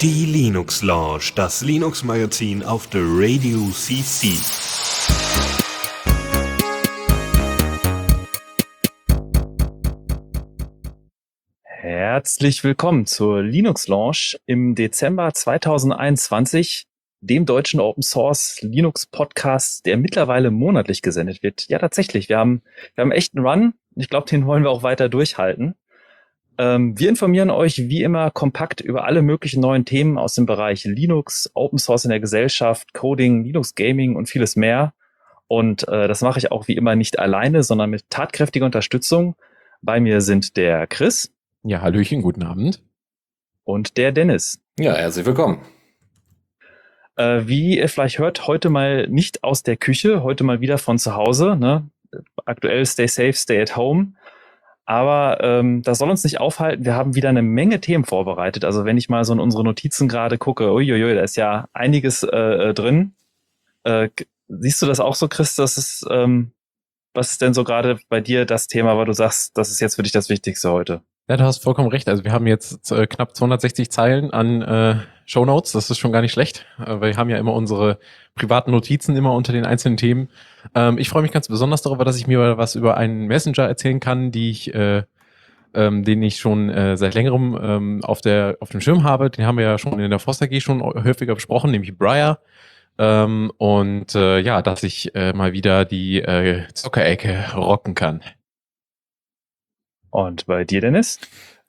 Die 0.00 0.26
Linux 0.26 0.82
Lounge, 0.82 1.30
das 1.36 1.62
Linux 1.62 2.02
Magazin 2.02 2.64
auf 2.64 2.88
der 2.88 3.02
Radio 3.04 3.70
CC. 3.70 4.32
Herzlich 11.62 12.64
willkommen 12.64 13.06
zur 13.06 13.42
Linux 13.44 13.86
Launch 13.86 14.36
im 14.46 14.74
Dezember 14.74 15.32
2021, 15.32 16.86
dem 17.20 17.46
deutschen 17.46 17.78
Open 17.78 18.02
Source 18.02 18.60
Linux 18.62 19.06
Podcast, 19.06 19.86
der 19.86 19.96
mittlerweile 19.96 20.50
monatlich 20.50 21.02
gesendet 21.02 21.44
wird. 21.44 21.68
Ja, 21.68 21.78
tatsächlich. 21.78 22.28
Wir 22.28 22.38
haben, 22.38 22.62
wir 22.96 23.02
haben 23.02 23.12
echt 23.12 23.36
einen 23.36 23.46
Run. 23.46 23.74
Ich 23.94 24.08
glaube, 24.08 24.28
den 24.28 24.44
wollen 24.46 24.64
wir 24.64 24.70
auch 24.70 24.82
weiter 24.82 25.08
durchhalten. 25.08 25.76
Ähm, 26.56 26.98
wir 26.98 27.08
informieren 27.08 27.50
euch 27.50 27.88
wie 27.88 28.02
immer 28.02 28.30
kompakt 28.30 28.80
über 28.80 29.04
alle 29.04 29.22
möglichen 29.22 29.60
neuen 29.60 29.84
Themen 29.84 30.18
aus 30.18 30.34
dem 30.34 30.46
Bereich 30.46 30.84
Linux, 30.84 31.50
Open 31.54 31.78
Source 31.78 32.04
in 32.04 32.10
der 32.10 32.20
Gesellschaft, 32.20 32.94
Coding, 32.94 33.44
Linux 33.44 33.74
Gaming 33.74 34.14
und 34.14 34.28
vieles 34.28 34.54
mehr. 34.54 34.94
Und 35.48 35.86
äh, 35.88 36.08
das 36.08 36.22
mache 36.22 36.38
ich 36.38 36.52
auch 36.52 36.68
wie 36.68 36.76
immer 36.76 36.94
nicht 36.96 37.18
alleine, 37.18 37.62
sondern 37.62 37.90
mit 37.90 38.08
tatkräftiger 38.08 38.66
Unterstützung. 38.66 39.36
Bei 39.82 40.00
mir 40.00 40.20
sind 40.20 40.56
der 40.56 40.86
Chris. 40.86 41.32
Ja, 41.64 41.80
Hallöchen, 41.80 42.22
guten 42.22 42.44
Abend. 42.44 42.82
Und 43.64 43.96
der 43.96 44.12
Dennis. 44.12 44.60
Ja, 44.78 44.94
herzlich 44.94 45.26
willkommen. 45.26 45.60
Äh, 47.16 47.42
wie 47.46 47.78
ihr 47.78 47.88
vielleicht 47.88 48.18
hört, 48.18 48.46
heute 48.46 48.70
mal 48.70 49.08
nicht 49.08 49.44
aus 49.44 49.62
der 49.62 49.76
Küche, 49.76 50.22
heute 50.22 50.44
mal 50.44 50.60
wieder 50.60 50.78
von 50.78 50.98
zu 50.98 51.14
Hause. 51.14 51.56
Ne? 51.56 51.88
Aktuell 52.44 52.84
stay 52.86 53.06
safe, 53.06 53.34
stay 53.34 53.60
at 53.60 53.76
home. 53.76 54.14
Aber 54.86 55.38
ähm, 55.42 55.82
das 55.82 55.98
soll 55.98 56.10
uns 56.10 56.24
nicht 56.24 56.40
aufhalten. 56.40 56.84
Wir 56.84 56.94
haben 56.94 57.14
wieder 57.14 57.30
eine 57.30 57.42
Menge 57.42 57.80
Themen 57.80 58.04
vorbereitet. 58.04 58.64
Also 58.64 58.84
wenn 58.84 58.98
ich 58.98 59.08
mal 59.08 59.24
so 59.24 59.32
in 59.32 59.40
unsere 59.40 59.64
Notizen 59.64 60.08
gerade 60.08 60.36
gucke, 60.36 60.72
uiuiui, 60.72 61.14
da 61.14 61.22
ist 61.22 61.36
ja 61.36 61.68
einiges 61.72 62.22
äh, 62.22 62.36
äh 62.36 62.74
drin. 62.74 63.14
Äh, 63.84 64.10
siehst 64.48 64.82
du 64.82 64.86
das 64.86 65.00
auch 65.00 65.14
so, 65.14 65.28
Chris? 65.28 65.54
Das 65.54 65.78
ist, 65.78 66.06
ähm, 66.10 66.52
was 67.14 67.32
ist 67.32 67.40
denn 67.40 67.54
so 67.54 67.64
gerade 67.64 67.98
bei 68.08 68.20
dir 68.20 68.44
das 68.44 68.66
Thema, 68.66 68.98
weil 68.98 69.06
du 69.06 69.14
sagst, 69.14 69.56
das 69.56 69.70
ist 69.70 69.80
jetzt 69.80 69.96
für 69.96 70.02
dich 70.02 70.12
das 70.12 70.28
Wichtigste 70.28 70.70
heute? 70.70 71.00
Ja, 71.28 71.38
du 71.38 71.44
hast 71.44 71.62
vollkommen 71.62 71.88
recht. 71.88 72.08
Also 72.08 72.24
wir 72.24 72.32
haben 72.32 72.46
jetzt 72.46 72.92
äh, 72.92 73.06
knapp 73.06 73.34
260 73.34 73.90
Zeilen 73.90 74.30
an 74.32 74.60
äh, 74.60 74.96
Show 75.26 75.44
Notes. 75.44 75.72
Das 75.72 75.90
ist 75.90 75.98
schon 75.98 76.12
gar 76.12 76.22
nicht 76.22 76.32
schlecht. 76.32 76.66
Äh, 76.78 77.00
wir 77.00 77.16
haben 77.16 77.30
ja 77.30 77.38
immer 77.38 77.54
unsere 77.54 77.98
privaten 78.34 78.70
Notizen 78.70 79.16
immer 79.16 79.34
unter 79.34 79.52
den 79.52 79.66
einzelnen 79.66 79.96
Themen. 79.96 80.28
Ähm, 80.74 80.98
ich 80.98 81.08
freue 81.08 81.22
mich 81.22 81.32
ganz 81.32 81.48
besonders 81.48 81.82
darüber, 81.82 82.04
dass 82.04 82.16
ich 82.16 82.26
mir 82.26 82.58
was 82.58 82.74
über 82.74 82.96
einen 82.96 83.26
Messenger 83.26 83.64
erzählen 83.64 84.00
kann, 84.00 84.30
die 84.30 84.50
ich, 84.50 84.74
äh, 84.74 85.02
ähm, 85.74 86.04
den 86.04 86.22
ich 86.22 86.38
schon 86.38 86.70
äh, 86.70 86.96
seit 86.96 87.14
längerem 87.14 87.58
ähm, 87.60 88.04
auf 88.04 88.20
der 88.20 88.56
auf 88.60 88.70
dem 88.70 88.80
Schirm 88.80 89.02
habe. 89.04 89.30
Den 89.30 89.46
haben 89.46 89.58
wir 89.58 89.64
ja 89.64 89.78
schon 89.78 89.98
in 89.98 90.10
der 90.10 90.18
Foster 90.18 90.48
G 90.48 90.60
schon 90.60 90.82
häufiger 90.82 91.34
besprochen, 91.34 91.70
nämlich 91.70 91.96
Briar. 91.96 92.40
Ähm, 92.96 93.50
und 93.58 94.14
äh, 94.14 94.38
ja, 94.38 94.62
dass 94.62 94.82
ich 94.82 95.14
äh, 95.14 95.32
mal 95.32 95.52
wieder 95.52 95.84
die 95.84 96.20
äh, 96.20 96.62
Zockerecke 96.72 97.52
rocken 97.54 97.94
kann. 97.94 98.22
Und 100.10 100.46
bei 100.46 100.62
dir, 100.62 100.80
Dennis? 100.80 101.18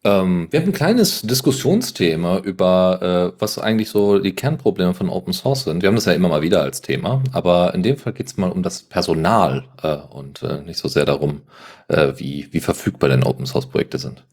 Ähm, 0.06 0.50
wir 0.52 0.60
haben 0.60 0.68
ein 0.68 0.74
kleines 0.74 1.24
Diskussionsthema 1.24 2.38
über, 2.38 3.34
äh, 3.36 3.42
was 3.42 3.58
eigentlich 3.58 3.90
so 3.90 4.20
die 4.20 4.36
Kernprobleme 4.36 4.94
von 4.94 5.10
Open 5.10 5.34
Source 5.34 5.64
sind. 5.64 5.82
Wir 5.82 5.88
haben 5.88 5.96
das 5.96 6.06
ja 6.06 6.14
immer 6.14 6.30
mal 6.30 6.44
wieder 6.44 6.62
als 6.62 6.82
Thema, 6.82 7.24
aber 7.32 7.74
in 7.74 7.82
dem 7.82 7.98
Fall 7.98 8.14
geht 8.14 8.28
es 8.28 8.38
mal 8.38 8.52
um 8.52 8.62
das 8.62 8.84
Personal 8.84 9.66
äh, 9.82 9.96
und 9.96 10.44
äh, 10.44 10.62
nicht 10.62 10.78
so 10.78 10.88
sehr 10.88 11.06
darum, 11.06 11.42
äh, 11.88 12.14
wie, 12.18 12.48
wie 12.52 12.60
verfügbar 12.60 13.10
denn 13.10 13.24
Open 13.24 13.48
Source 13.48 13.66
Projekte 13.66 13.98
sind. 13.98 14.24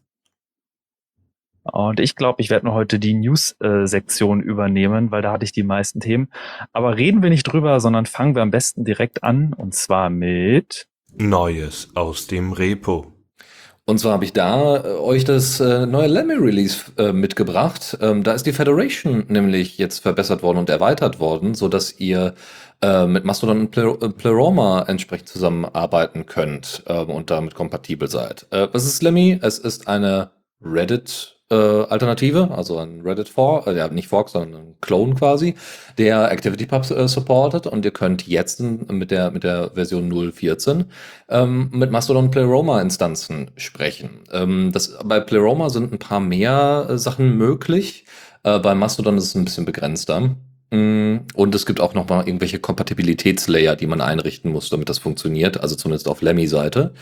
Und 1.62 2.00
ich 2.00 2.16
glaube, 2.16 2.42
ich 2.42 2.50
werde 2.50 2.66
mir 2.66 2.74
heute 2.74 2.98
die 2.98 3.14
News-Sektion 3.14 4.42
übernehmen, 4.42 5.10
weil 5.10 5.22
da 5.22 5.32
hatte 5.32 5.44
ich 5.44 5.52
die 5.52 5.62
meisten 5.62 6.00
Themen. 6.00 6.28
Aber 6.72 6.98
reden 6.98 7.22
wir 7.22 7.30
nicht 7.30 7.44
drüber, 7.44 7.80
sondern 7.80 8.04
fangen 8.04 8.34
wir 8.34 8.42
am 8.42 8.50
besten 8.50 8.84
direkt 8.84 9.22
an 9.22 9.54
und 9.54 9.72
zwar 9.72 10.10
mit 10.10 10.88
Neues 11.16 11.90
aus 11.94 12.26
dem 12.26 12.52
Repo. 12.52 13.12
Und 13.84 13.98
zwar 13.98 14.12
habe 14.12 14.24
ich 14.24 14.32
da 14.32 14.76
äh, 14.76 14.88
euch 14.98 15.24
das 15.24 15.58
äh, 15.58 15.86
neue 15.86 16.06
Lemmy 16.06 16.34
Release 16.34 16.84
äh, 16.98 17.12
mitgebracht. 17.12 17.98
Ähm, 18.00 18.22
da 18.22 18.32
ist 18.32 18.46
die 18.46 18.52
Federation 18.52 19.24
nämlich 19.28 19.78
jetzt 19.78 19.98
verbessert 19.98 20.42
worden 20.42 20.58
und 20.58 20.70
erweitert 20.70 21.18
worden, 21.18 21.54
so 21.54 21.68
dass 21.68 21.98
ihr 21.98 22.34
äh, 22.80 23.06
mit 23.06 23.24
Mastodon 23.24 23.60
und 23.60 23.76
äh, 23.76 24.08
Pleroma 24.10 24.84
entsprechend 24.86 25.28
zusammenarbeiten 25.28 26.26
könnt 26.26 26.84
ähm, 26.86 27.10
und 27.10 27.30
damit 27.30 27.54
kompatibel 27.54 28.08
seid. 28.08 28.46
Äh, 28.50 28.68
was 28.72 28.86
ist 28.86 29.02
Lemmy? 29.02 29.40
Es 29.42 29.58
ist 29.58 29.88
eine 29.88 30.30
Reddit 30.60 31.41
äh, 31.52 31.84
Alternative, 31.90 32.50
also 32.50 32.78
ein 32.78 33.02
Reddit 33.02 33.28
Fork, 33.28 33.66
äh, 33.66 33.88
nicht 33.90 34.08
Fork, 34.08 34.30
sondern 34.30 34.60
ein 34.60 34.74
Clone 34.80 35.14
quasi, 35.14 35.54
der 35.98 36.32
ActivityPub 36.32 36.90
äh, 36.90 37.06
supportet 37.06 37.66
und 37.66 37.84
ihr 37.84 37.90
könnt 37.90 38.26
jetzt 38.26 38.60
mit 38.60 39.10
der 39.10 39.30
mit 39.30 39.44
der 39.44 39.70
Version 39.74 40.10
0.14 40.10 40.86
ähm, 41.28 41.68
mit 41.72 41.90
Mastodon 41.90 42.30
Pleroma 42.30 42.80
Instanzen 42.80 43.50
sprechen. 43.56 44.24
Ähm, 44.32 44.70
das, 44.72 44.98
bei 45.04 45.20
Pleroma 45.20 45.68
sind 45.68 45.92
ein 45.92 45.98
paar 45.98 46.20
mehr 46.20 46.86
äh, 46.88 46.98
Sachen 46.98 47.36
möglich. 47.36 48.06
Äh, 48.44 48.58
bei 48.58 48.74
Mastodon 48.74 49.18
ist 49.18 49.24
es 49.24 49.34
ein 49.34 49.44
bisschen 49.44 49.66
begrenzter. 49.66 50.34
Mm, 50.70 51.18
und 51.34 51.54
es 51.54 51.66
gibt 51.66 51.80
auch 51.80 51.92
noch 51.92 52.08
mal 52.08 52.26
irgendwelche 52.26 52.58
Kompatibilitätslayer, 52.58 53.76
die 53.76 53.86
man 53.86 54.00
einrichten 54.00 54.50
muss, 54.50 54.70
damit 54.70 54.88
das 54.88 54.98
funktioniert, 54.98 55.60
also 55.60 55.76
zumindest 55.76 56.08
auf 56.08 56.22
Lemmy-Seite. 56.22 56.94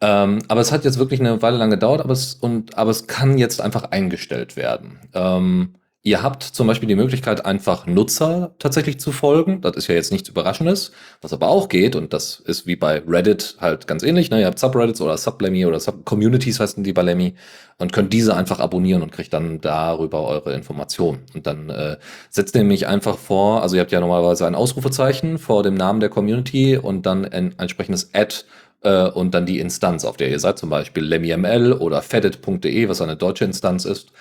Ähm, 0.00 0.40
aber 0.48 0.60
es 0.60 0.72
hat 0.72 0.84
jetzt 0.84 0.98
wirklich 0.98 1.20
eine 1.20 1.40
Weile 1.42 1.56
lang 1.56 1.70
gedauert, 1.70 2.00
aber 2.00 2.12
es, 2.12 2.34
und, 2.34 2.76
aber 2.76 2.90
es 2.90 3.06
kann 3.06 3.38
jetzt 3.38 3.60
einfach 3.60 3.84
eingestellt 3.90 4.56
werden. 4.56 5.00
Ähm, 5.14 5.74
ihr 6.06 6.22
habt 6.22 6.44
zum 6.44 6.68
Beispiel 6.68 6.86
die 6.86 6.94
Möglichkeit, 6.94 7.44
einfach 7.44 7.84
Nutzer 7.86 8.54
tatsächlich 8.60 9.00
zu 9.00 9.10
folgen. 9.10 9.60
Das 9.60 9.74
ist 9.74 9.88
ja 9.88 9.96
jetzt 9.96 10.12
nichts 10.12 10.28
Überraschendes. 10.28 10.92
Was 11.20 11.32
aber 11.32 11.48
auch 11.48 11.68
geht, 11.68 11.96
und 11.96 12.12
das 12.12 12.38
ist 12.38 12.64
wie 12.64 12.76
bei 12.76 13.02
Reddit 13.04 13.56
halt 13.60 13.88
ganz 13.88 14.04
ähnlich, 14.04 14.30
ne? 14.30 14.38
ihr 14.38 14.46
habt 14.46 14.60
Subreddits 14.60 15.00
oder 15.00 15.18
Sublemmy 15.18 15.66
oder 15.66 15.80
Sub-Communities 15.80 16.60
heißen 16.60 16.84
die 16.84 16.92
bei 16.92 17.02
Lemmy 17.02 17.34
und 17.78 17.92
könnt 17.92 18.12
diese 18.12 18.36
einfach 18.36 18.60
abonnieren 18.60 19.02
und 19.02 19.10
kriegt 19.10 19.32
dann 19.32 19.60
darüber 19.60 20.24
eure 20.28 20.54
Informationen. 20.54 21.24
Und 21.34 21.48
dann 21.48 21.70
äh, 21.70 21.96
setzt 22.30 22.54
ihr 22.54 22.60
nämlich 22.60 22.86
einfach 22.86 23.18
vor, 23.18 23.62
also 23.62 23.74
ihr 23.74 23.82
habt 23.82 23.90
ja 23.90 23.98
normalerweise 23.98 24.46
ein 24.46 24.54
Ausrufezeichen 24.54 25.38
vor 25.38 25.64
dem 25.64 25.74
Namen 25.74 25.98
der 25.98 26.08
Community 26.08 26.76
und 26.76 27.04
dann 27.04 27.24
ein 27.24 27.58
entsprechendes 27.58 28.10
Ad 28.14 28.44
äh, 28.82 29.08
und 29.08 29.34
dann 29.34 29.44
die 29.44 29.58
Instanz, 29.58 30.04
auf 30.04 30.16
der 30.16 30.30
ihr 30.30 30.38
seid, 30.38 30.56
zum 30.56 30.70
Beispiel 30.70 31.02
lemmyml 31.02 31.72
oder 31.72 32.00
fedit.de, 32.00 32.88
was 32.88 33.00
eine 33.00 33.16
deutsche 33.16 33.44
Instanz 33.44 33.84
ist. 33.84 34.12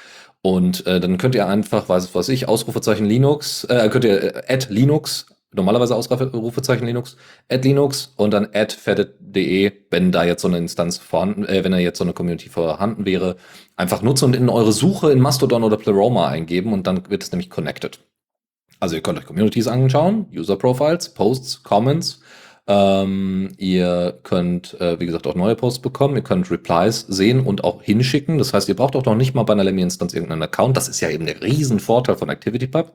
Und 0.45 0.85
äh, 0.85 0.99
dann 0.99 1.17
könnt 1.17 1.33
ihr 1.33 1.47
einfach, 1.47 1.89
weiß 1.89 2.13
was 2.13 2.29
ich, 2.29 2.47
Ausrufezeichen 2.47 3.07
Linux, 3.07 3.63
äh, 3.63 3.89
könnt 3.89 4.05
ihr 4.05 4.35
äh, 4.35 4.53
add 4.53 4.67
Linux, 4.69 5.25
normalerweise 5.51 5.95
Ausrufezeichen 5.95 6.85
Linux, 6.85 7.17
add 7.49 7.67
Linux 7.67 8.13
und 8.15 8.31
dann 8.31 8.49
add 8.53 8.75
fedit.de, 8.75 9.71
wenn 9.89 10.11
da 10.11 10.23
jetzt 10.23 10.43
so 10.43 10.47
eine 10.47 10.59
Instanz 10.59 10.99
vorhanden, 10.99 11.45
äh, 11.45 11.63
wenn 11.63 11.71
da 11.71 11.79
jetzt 11.79 11.97
so 11.97 12.03
eine 12.03 12.13
Community 12.13 12.47
vorhanden 12.47 13.07
wäre, 13.07 13.37
einfach 13.75 14.03
nutzen 14.03 14.25
und 14.25 14.35
in 14.35 14.49
eure 14.49 14.71
Suche 14.71 15.11
in 15.11 15.19
Mastodon 15.19 15.63
oder 15.63 15.77
Pleroma 15.77 16.27
eingeben 16.27 16.73
und 16.73 16.85
dann 16.85 17.09
wird 17.09 17.23
es 17.23 17.31
nämlich 17.31 17.49
connected. 17.49 18.01
Also 18.79 18.95
ihr 18.95 19.01
könnt 19.01 19.17
euch 19.17 19.25
Communities 19.25 19.67
anschauen, 19.67 20.27
User 20.31 20.57
Profiles, 20.57 21.11
Posts, 21.15 21.63
Comments 21.63 22.21
ähm, 22.67 23.51
ihr 23.57 24.17
könnt, 24.23 24.79
äh, 24.81 24.99
wie 24.99 25.05
gesagt, 25.05 25.27
auch 25.27 25.35
neue 25.35 25.55
Posts 25.55 25.79
bekommen. 25.79 26.15
Ihr 26.15 26.23
könnt 26.23 26.49
Replies 26.49 27.01
sehen 27.07 27.41
und 27.41 27.63
auch 27.63 27.83
hinschicken. 27.83 28.37
Das 28.37 28.53
heißt, 28.53 28.67
ihr 28.69 28.75
braucht 28.75 28.95
auch 28.95 29.05
noch 29.05 29.15
nicht 29.15 29.35
mal 29.35 29.43
bei 29.43 29.53
einer 29.53 29.63
Lemmy-Instanz 29.63 30.13
irgendeinen 30.13 30.43
Account. 30.43 30.75
Das 30.75 30.87
ist 30.87 30.99
ja 30.99 31.09
eben 31.09 31.25
der 31.27 31.41
Riesenvorteil 31.41 32.15
von 32.15 32.29
ActivityPub. 32.29 32.93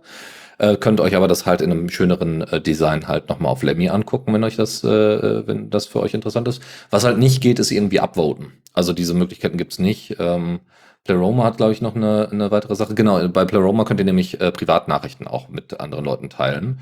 Äh, 0.59 0.77
könnt 0.77 1.01
euch 1.01 1.15
aber 1.15 1.29
das 1.29 1.47
halt 1.47 1.61
in 1.61 1.71
einem 1.71 1.89
schöneren 1.89 2.43
äh, 2.43 2.61
Design 2.61 3.07
halt 3.09 3.29
nochmal 3.29 3.53
auf 3.53 3.63
Lemmy 3.63 3.89
angucken, 3.89 4.35
wenn 4.35 4.45
euch 4.45 4.57
das, 4.57 4.83
äh, 4.85 5.47
wenn 5.47 5.71
das 5.71 5.87
für 5.87 6.01
euch 6.01 6.15
interessant 6.15 6.49
ist. 6.49 6.63
Was 6.91 7.05
halt 7.05 7.19
nicht 7.19 7.41
geht, 7.41 7.59
ist 7.59 7.71
irgendwie 7.71 8.01
upvoten. 8.01 8.53
Also 8.75 8.93
diese 8.93 9.15
Möglichkeiten 9.15 9.57
gibt's 9.57 9.79
nicht. 9.79 10.17
Ähm, 10.19 10.61
Pleroma 11.05 11.45
hat, 11.45 11.57
glaube 11.57 11.73
ich, 11.73 11.81
noch 11.81 11.97
eine, 11.97 12.29
eine 12.31 12.51
weitere 12.51 12.75
Sache. 12.75 12.95
Genau, 12.95 13.27
bei 13.29 13.45
Pleroma 13.45 13.85
könnt 13.85 14.01
ihr 14.01 14.05
nämlich 14.05 14.41
äh, 14.41 14.53
Privatnachrichten 14.53 15.27
auch 15.27 15.49
mit 15.49 15.81
anderen 15.81 16.05
Leuten 16.05 16.29
teilen. 16.29 16.81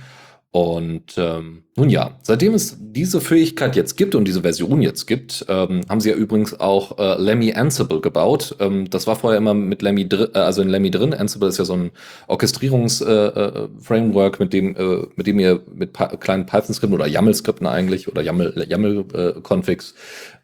Und 0.59 1.15
ähm, 1.19 1.63
nun 1.77 1.89
ja, 1.89 2.19
seitdem 2.23 2.53
es 2.53 2.77
diese 2.81 3.21
Fähigkeit 3.21 3.77
jetzt 3.77 3.97
gibt 3.97 4.17
und 4.17 4.25
diese 4.25 4.43
Version 4.43 4.83
jetzt 4.83 5.07
gibt, 5.07 5.47
ähm, 5.49 5.83
haben 5.89 6.01
sie 6.01 6.11
ja 6.11 6.17
übrigens 6.17 6.59
auch 6.59 6.99
äh, 6.99 7.15
Lemmy 7.17 7.53
Ansible 7.53 8.01
gebaut. 8.01 8.57
Ähm, 8.59 8.91
das 8.91 9.07
war 9.07 9.15
vorher 9.15 9.39
immer 9.39 9.55
mit 9.55 9.83
Lemmy 9.83 10.09
drin, 10.09 10.31
äh, 10.35 10.39
also 10.39 10.61
in 10.61 10.69
Lemmy 10.69 10.91
drin. 10.91 11.15
Ansible 11.15 11.49
ist 11.49 11.59
ja 11.59 11.65
so 11.65 11.75
ein 11.75 11.93
Orchestrierungs-Framework, 12.27 14.35
äh, 14.35 14.37
äh 14.37 14.43
mit 14.43 14.53
dem, 14.53 14.75
äh, 14.75 15.07
mit 15.15 15.29
dem 15.29 15.39
ihr 15.39 15.63
mit 15.73 15.97
kleinen 16.19 16.47
Python-Skripten 16.47 16.93
oder 16.93 17.07
YAML-Skripten 17.07 17.69
eigentlich 17.69 18.09
oder 18.09 18.23
YAML-Configs 18.23 19.95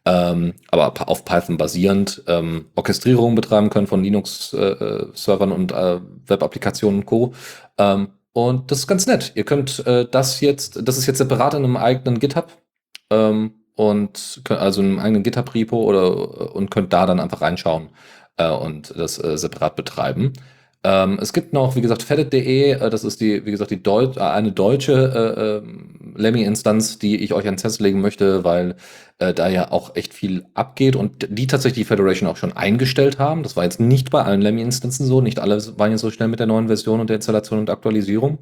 ähm, 0.06 0.52
aber 0.70 0.92
auf 1.08 1.24
Python 1.24 1.56
basierend 1.56 2.22
ähm, 2.28 2.66
Orchestrierungen 2.76 3.34
betreiben 3.34 3.70
können 3.70 3.88
von 3.88 4.04
Linux-Servern 4.04 5.50
äh, 5.50 5.54
und 5.54 5.72
äh, 5.72 5.98
Web-Applikationen 6.28 7.00
und 7.00 7.06
Co. 7.06 7.32
Ähm, 7.78 8.10
und 8.34 8.70
das 8.70 8.80
ist 8.80 8.86
ganz 8.86 9.06
nett. 9.06 9.32
Ihr 9.34 9.44
könnt 9.44 9.86
äh, 9.86 10.06
das 10.10 10.42
jetzt, 10.42 10.86
das 10.86 10.98
ist 10.98 11.06
jetzt 11.06 11.18
separat 11.18 11.54
in 11.54 11.64
einem 11.64 11.78
eigenen 11.78 12.18
GitHub 12.18 12.52
ähm, 13.10 13.54
und 13.76 14.42
könnt, 14.44 14.60
also 14.60 14.82
in 14.82 14.88
einem 14.88 14.98
eigenen 14.98 15.22
GitHub-Repo 15.22 15.82
oder 15.82 16.54
und 16.54 16.70
könnt 16.70 16.92
da 16.92 17.06
dann 17.06 17.20
einfach 17.20 17.40
reinschauen, 17.40 17.88
äh, 18.36 18.50
und 18.50 18.92
das 18.96 19.22
äh, 19.22 19.36
separat 19.38 19.76
betreiben. 19.76 20.32
Ähm, 20.86 21.18
es 21.20 21.32
gibt 21.32 21.54
noch, 21.54 21.76
wie 21.76 21.80
gesagt, 21.80 22.02
Fedit.de, 22.02 22.72
äh, 22.72 22.90
das 22.90 23.04
ist 23.04 23.20
die, 23.22 23.46
wie 23.46 23.50
gesagt, 23.50 23.70
die 23.70 23.82
Deut 23.82 24.18
äh, 24.18 24.20
eine 24.20 24.52
deutsche 24.52 24.92
äh, 24.92 25.40
äh, 25.40 26.20
Lemmy-Instanz, 26.20 26.98
die 26.98 27.16
ich 27.16 27.32
euch 27.32 27.46
ans 27.46 27.64
Herz 27.64 27.80
legen 27.80 28.02
möchte, 28.02 28.44
weil 28.44 28.76
äh, 29.18 29.32
da 29.32 29.48
ja 29.48 29.72
auch 29.72 29.96
echt 29.96 30.12
viel 30.12 30.44
abgeht 30.52 30.94
und 30.94 31.26
die 31.30 31.46
tatsächlich 31.46 31.86
die 31.86 31.88
Federation 31.88 32.28
auch 32.28 32.36
schon 32.36 32.52
eingestellt 32.52 33.18
haben. 33.18 33.42
Das 33.42 33.56
war 33.56 33.64
jetzt 33.64 33.80
nicht 33.80 34.10
bei 34.10 34.22
allen 34.22 34.42
Lemmy-Instanzen 34.42 35.06
so, 35.06 35.22
nicht 35.22 35.38
alle 35.38 35.58
waren 35.78 35.90
jetzt 35.90 36.02
so 36.02 36.10
schnell 36.10 36.28
mit 36.28 36.40
der 36.40 36.46
neuen 36.46 36.66
Version 36.66 37.00
und 37.00 37.08
der 37.08 37.16
Installation 37.16 37.60
und 37.60 37.70
Aktualisierung. 37.70 38.38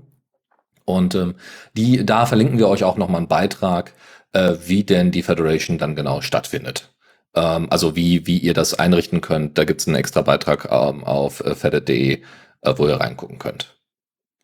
Und 0.84 1.14
ähm, 1.14 1.34
die, 1.76 2.04
da 2.04 2.26
verlinken 2.26 2.58
wir 2.58 2.68
euch 2.68 2.82
auch 2.82 2.96
nochmal 2.96 3.18
einen 3.18 3.28
Beitrag, 3.28 3.94
äh, 4.32 4.54
wie 4.66 4.82
denn 4.82 5.12
die 5.12 5.22
Federation 5.22 5.78
dann 5.78 5.94
genau 5.94 6.20
stattfindet. 6.22 6.92
Ähm, 7.34 7.68
also 7.70 7.96
wie, 7.96 8.26
wie 8.26 8.38
ihr 8.38 8.54
das 8.54 8.74
einrichten 8.74 9.20
könnt. 9.20 9.58
Da 9.58 9.64
gibt's 9.64 9.86
einen 9.86 9.96
extra 9.96 10.22
Beitrag 10.22 10.68
ähm, 10.70 11.04
auf 11.04 11.40
äh, 11.40 11.54
fedit.de, 11.54 12.22
äh, 12.62 12.74
wo 12.76 12.86
ihr 12.86 12.96
reingucken 12.96 13.38
könnt. 13.38 13.78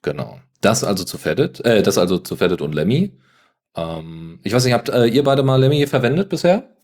Genau. 0.03 0.41
Das 0.61 0.85
also 0.85 1.05
zu 1.05 1.19
Fedit, 1.19 1.65
äh, 1.65 1.83
das 1.83 1.99
also 1.99 2.19
zu 2.19 2.37
Fedit 2.37 2.63
und 2.63 2.75
Lemmy. 2.75 3.13
Ähm, 3.77 4.41
ich 4.43 4.53
weiß 4.53 4.65
nicht, 4.65 4.75
habt 4.75 4.89
äh, 4.89 5.07
ihr 5.07 5.25
beide 5.25 5.43
mal 5.43 5.61
Lemmy 5.61 5.87
verwendet 5.87 6.29
bisher? 6.29 6.75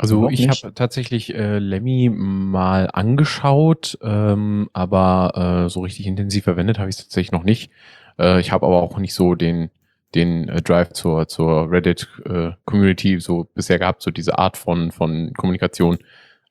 Also 0.00 0.28
ich 0.28 0.48
habe 0.48 0.72
tatsächlich 0.74 1.34
äh, 1.34 1.58
Lemmy 1.58 2.08
mal 2.08 2.88
angeschaut, 2.92 3.98
ähm, 4.00 4.70
aber 4.72 5.64
äh, 5.66 5.70
so 5.70 5.80
richtig 5.80 6.06
intensiv 6.06 6.44
verwendet 6.44 6.78
habe 6.78 6.88
ich 6.88 6.96
es 6.96 7.02
tatsächlich 7.02 7.32
noch 7.32 7.42
nicht. 7.42 7.72
Äh, 8.16 8.38
ich 8.40 8.52
habe 8.52 8.64
aber 8.64 8.80
auch 8.80 8.98
nicht 8.98 9.12
so 9.12 9.34
den 9.34 9.70
den 10.14 10.48
äh, 10.48 10.62
Drive 10.62 10.92
zur 10.92 11.28
zur 11.28 11.70
Reddit 11.70 12.08
äh, 12.24 12.52
Community 12.64 13.20
so 13.20 13.44
bisher 13.54 13.78
gehabt, 13.78 14.02
so 14.02 14.10
diese 14.10 14.38
Art 14.38 14.56
von 14.56 14.90
von 14.92 15.32
Kommunikation 15.34 15.98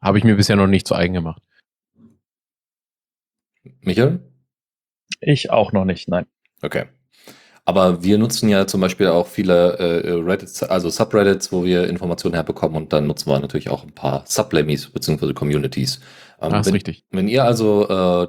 habe 0.01 0.17
ich 0.17 0.23
mir 0.23 0.35
bisher 0.35 0.55
noch 0.55 0.67
nicht 0.67 0.87
zu 0.87 0.95
eigen 0.95 1.13
gemacht. 1.13 1.41
Michael? 3.81 4.19
Ich 5.19 5.49
auch 5.51 5.71
noch 5.71 5.85
nicht, 5.85 6.07
nein. 6.07 6.25
Okay. 6.61 6.85
Aber 7.65 8.01
wir 8.01 8.17
nutzen 8.17 8.47
ja 8.47 8.65
zum 8.65 8.79
Beispiel 8.79 9.07
auch 9.07 9.27
viele 9.27 9.73
äh, 9.77 10.11
Reddits, 10.13 10.63
also 10.63 10.89
Subreddits, 10.89 11.51
wo 11.51 11.65
wir 11.65 11.89
Informationen 11.89 12.35
herbekommen 12.35 12.77
und 12.77 12.93
dann 12.93 13.07
nutzen 13.07 13.29
wir 13.29 13.39
natürlich 13.39 13.69
auch 13.69 13.83
ein 13.83 13.91
paar 13.91 14.23
Sublemmies 14.25 14.87
bzw. 14.87 15.33
Communities. 15.33 15.99
Ähm, 16.39 16.53
Ah, 16.53 16.59
ist 16.59 16.67
wenn, 16.67 16.73
richtig. 16.73 17.03
wenn 17.09 17.27
ihr 17.27 17.43
also 17.43 17.87
äh, 17.89 18.27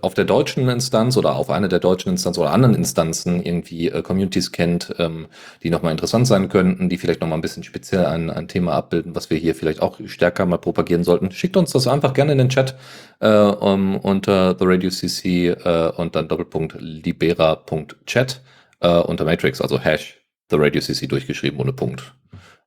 auf 0.00 0.14
der 0.14 0.24
deutschen 0.24 0.68
Instanz 0.68 1.16
oder 1.16 1.36
auf 1.36 1.48
einer 1.48 1.68
der 1.68 1.78
deutschen 1.78 2.10
Instanz 2.10 2.38
oder 2.38 2.52
anderen 2.52 2.74
Instanzen 2.74 3.42
irgendwie 3.44 3.88
äh, 3.88 4.02
Communities 4.02 4.50
kennt, 4.50 4.94
ähm, 4.98 5.26
die 5.62 5.70
nochmal 5.70 5.92
interessant 5.92 6.26
sein 6.26 6.48
könnten, 6.48 6.88
die 6.88 6.98
vielleicht 6.98 7.20
nochmal 7.20 7.38
ein 7.38 7.42
bisschen 7.42 7.62
speziell 7.62 8.04
ein, 8.06 8.30
ein 8.30 8.48
Thema 8.48 8.72
abbilden, 8.72 9.14
was 9.14 9.30
wir 9.30 9.36
hier 9.38 9.54
vielleicht 9.54 9.80
auch 9.80 9.98
stärker 10.06 10.44
mal 10.44 10.58
propagieren 10.58 11.04
sollten, 11.04 11.30
schickt 11.30 11.56
uns 11.56 11.72
das 11.72 11.86
einfach 11.86 12.14
gerne 12.14 12.32
in 12.32 12.38
den 12.38 12.48
Chat 12.48 12.74
äh, 13.20 13.28
um, 13.28 13.96
unter 13.96 14.56
The 14.58 14.64
Radio 14.66 14.90
CC 14.90 15.48
äh, 15.50 15.92
und 15.96 16.16
dann 16.16 16.26
Doppelpunkt 16.26 16.76
libera.chat 16.80 18.42
äh, 18.80 18.98
unter 18.98 19.24
Matrix, 19.24 19.60
also 19.60 19.78
Hash 19.78 20.20
The 20.50 20.56
Radio 20.58 20.80
CC 20.80 21.06
durchgeschrieben 21.06 21.60
ohne 21.60 21.72
Punkt. 21.72 22.12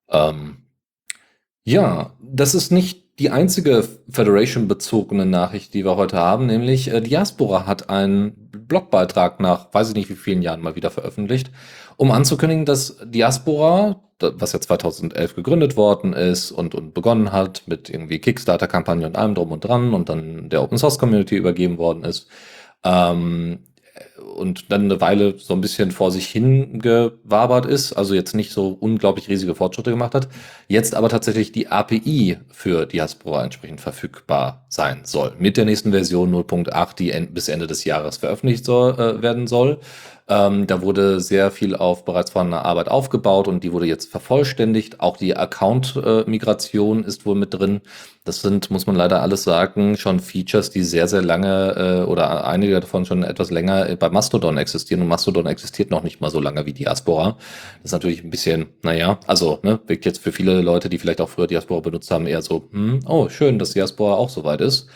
Ähm, 0.09 0.57
ja, 1.65 2.13
das 2.21 2.55
ist 2.55 2.71
nicht 2.71 3.02
die 3.19 3.29
einzige 3.29 3.87
Federation-bezogene 4.09 5.25
Nachricht, 5.25 5.73
die 5.73 5.85
wir 5.85 5.95
heute 5.95 6.17
haben, 6.17 6.47
nämlich 6.47 6.91
äh, 6.91 7.01
Diaspora 7.01 7.65
hat 7.67 7.89
einen 7.89 8.49
Blogbeitrag 8.51 9.39
nach, 9.39 9.71
weiß 9.71 9.89
ich 9.89 9.95
nicht 9.95 10.09
wie 10.09 10.15
vielen 10.15 10.41
Jahren 10.41 10.61
mal 10.61 10.75
wieder 10.75 10.89
veröffentlicht, 10.89 11.51
um 11.95 12.11
anzukündigen, 12.11 12.65
dass 12.65 12.97
Diaspora, 13.03 14.01
was 14.19 14.53
ja 14.53 14.61
2011 14.61 15.35
gegründet 15.35 15.77
worden 15.77 16.13
ist 16.13 16.51
und, 16.51 16.73
und 16.73 16.93
begonnen 16.93 17.31
hat 17.31 17.63
mit 17.67 17.89
irgendwie 17.89 18.19
Kickstarter-Kampagne 18.19 19.05
und 19.05 19.17
allem 19.17 19.35
drum 19.35 19.51
und 19.51 19.63
dran 19.63 19.93
und 19.93 20.09
dann 20.09 20.49
der 20.49 20.63
Open-Source-Community 20.63 21.35
übergeben 21.35 21.77
worden 21.77 22.03
ist, 22.03 22.27
ähm, 22.83 23.59
und 24.35 24.71
dann 24.71 24.85
eine 24.85 25.01
Weile 25.01 25.35
so 25.37 25.53
ein 25.53 25.61
bisschen 25.61 25.91
vor 25.91 26.11
sich 26.11 26.27
hingewabert 26.27 27.65
ist, 27.65 27.93
also 27.93 28.13
jetzt 28.13 28.35
nicht 28.35 28.51
so 28.51 28.77
unglaublich 28.79 29.29
riesige 29.29 29.55
Fortschritte 29.55 29.91
gemacht 29.91 30.15
hat, 30.15 30.27
jetzt 30.67 30.95
aber 30.95 31.09
tatsächlich 31.09 31.51
die 31.51 31.67
API 31.67 32.37
für 32.51 32.85
Diaspora 32.85 33.43
entsprechend 33.43 33.81
verfügbar 33.81 34.65
sein 34.69 35.01
soll. 35.03 35.33
Mit 35.37 35.57
der 35.57 35.65
nächsten 35.65 35.91
Version 35.91 36.33
0.8, 36.33 36.95
die 36.95 37.11
bis 37.31 37.47
Ende 37.47 37.67
des 37.67 37.83
Jahres 37.83 38.17
veröffentlicht 38.17 38.65
soll, 38.65 38.93
äh, 38.93 39.21
werden 39.21 39.47
soll. 39.47 39.79
Ähm, 40.29 40.67
da 40.67 40.81
wurde 40.81 41.19
sehr 41.19 41.51
viel 41.51 41.75
auf 41.75 42.05
bereits 42.05 42.31
vorhandener 42.31 42.63
Arbeit 42.63 42.87
aufgebaut 42.87 43.49
und 43.49 43.63
die 43.63 43.73
wurde 43.73 43.87
jetzt 43.87 44.09
vervollständigt. 44.09 45.01
Auch 45.01 45.17
die 45.17 45.35
Account-Migration 45.35 47.03
ist 47.03 47.25
wohl 47.25 47.35
mit 47.35 47.53
drin. 47.53 47.81
Das 48.23 48.41
sind, 48.41 48.71
muss 48.71 48.87
man 48.87 48.95
leider 48.95 49.21
alles 49.21 49.43
sagen, 49.43 49.97
schon 49.97 50.21
Features, 50.21 50.69
die 50.69 50.83
sehr, 50.83 51.09
sehr 51.09 51.21
lange 51.21 52.03
äh, 52.05 52.09
oder 52.09 52.47
einige 52.47 52.79
davon 52.79 53.05
schon 53.05 53.23
etwas 53.23 53.51
länger 53.51 53.89
äh, 53.89 53.95
bei 53.97 54.09
Mastodon 54.13 54.57
existieren. 54.57 55.01
Und 55.01 55.09
Mastodon 55.09 55.45
existiert 55.47 55.91
noch 55.91 56.03
nicht 56.03 56.21
mal 56.21 56.29
so 56.29 56.39
lange 56.39 56.65
wie 56.65 56.73
Diaspora. 56.73 57.37
Das 57.81 57.85
ist 57.85 57.91
natürlich 57.91 58.23
ein 58.23 58.29
bisschen, 58.29 58.67
naja, 58.83 59.19
also 59.27 59.59
ne, 59.63 59.79
wirkt 59.87 60.05
jetzt 60.05 60.19
für 60.19 60.31
viele 60.31 60.61
Leute, 60.61 60.89
die 60.89 60.97
vielleicht 60.97 61.19
auch 61.19 61.29
früher 61.29 61.47
Diaspora 61.47 61.81
benutzt 61.81 62.09
haben, 62.11 62.27
eher 62.27 62.41
so, 62.41 62.69
hm, 62.71 63.01
oh, 63.05 63.27
schön, 63.29 63.59
dass 63.59 63.71
Diaspora 63.71 64.15
auch 64.15 64.29
soweit 64.29 64.61
ist. 64.61 64.87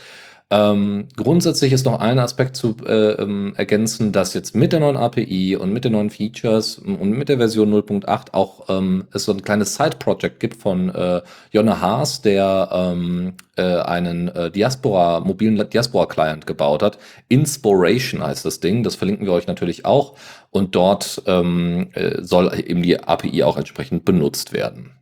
Ähm, 0.50 1.10
grundsätzlich 1.18 1.74
ist 1.74 1.86
noch 1.86 2.00
ein 2.00 2.20
Aspekt 2.20 2.56
zu 2.56 2.78
äh, 2.86 3.22
ähm, 3.22 3.54
ergänzen, 3.58 4.14
dass 4.14 4.34
jetzt 4.34 4.56
mit 4.56 4.72
der 4.72 4.80
neuen 4.80 4.96
API 4.96 5.58
und 5.58 5.74
mit 5.74 5.84
den 5.84 5.92
neuen 5.92 6.10
Features 6.10 6.78
und 6.78 7.12
mit 7.12 7.28
der 7.28 7.38
Version 7.38 7.74
0.8 7.74 8.34
auch 8.34 8.70
ähm, 8.70 9.08
es 9.12 9.26
so 9.26 9.34
ein 9.34 9.42
kleines 9.42 9.76
Side-Project 9.76 10.40
gibt 10.40 10.56
von 10.62 10.88
äh, 10.96 11.22
Jonna 11.52 11.82
Haas, 11.82 12.22
der 12.22 12.70
ähm, 12.72 13.34
äh, 13.58 13.62
einen 13.62 14.30
äh, 14.30 14.50
Diaspora, 14.50 15.20
mobilen 15.20 15.70
Diaspora-Client 15.70 16.48
gebaut 16.48 16.82
hat. 16.82 16.98
Inspiration 17.28 18.24
heißt 18.24 18.46
das 18.46 18.62
Ding, 18.62 18.84
das 18.84 18.96
verlinken 18.96 19.26
wir 19.26 19.34
euch 19.34 19.48
natürlich 19.48 19.86
auch. 19.86 20.16
Und 20.50 20.76
dort 20.76 21.24
ähm, 21.26 21.90
äh, 21.94 22.24
soll 22.24 22.54
eben 22.66 22.84
die 22.84 22.98
API 23.04 23.44
auch 23.44 23.58
entsprechend 23.58 24.06
benutzt 24.06 24.54
werden. 24.54 24.98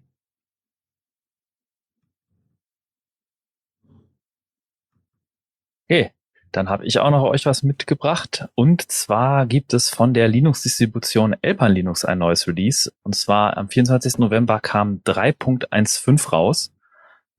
Okay, 5.90 6.12
dann 6.56 6.69
habe 6.69 6.86
ich 6.86 7.00
auch 7.00 7.12
noch 7.12 7.24
euch 7.24 7.46
was 7.46 7.63
mitgebracht. 7.63 8.48
Und 8.56 8.90
zwar 8.92 9.46
gibt 9.46 9.74
es 9.74 9.90
von 9.90 10.13
der 10.13 10.28
Linux-Distribution 10.28 11.36
Alpine 11.44 11.74
Linux 11.74 12.06
ein 12.06 12.19
neues 12.19 12.48
Release. 12.48 12.92
Und 13.04 13.16
zwar 13.16 13.57
am 13.57 13.68
24. 13.68 14.19
November 14.19 14.60
kam 14.62 15.02
3.15 15.06 16.30
raus. 16.30 16.74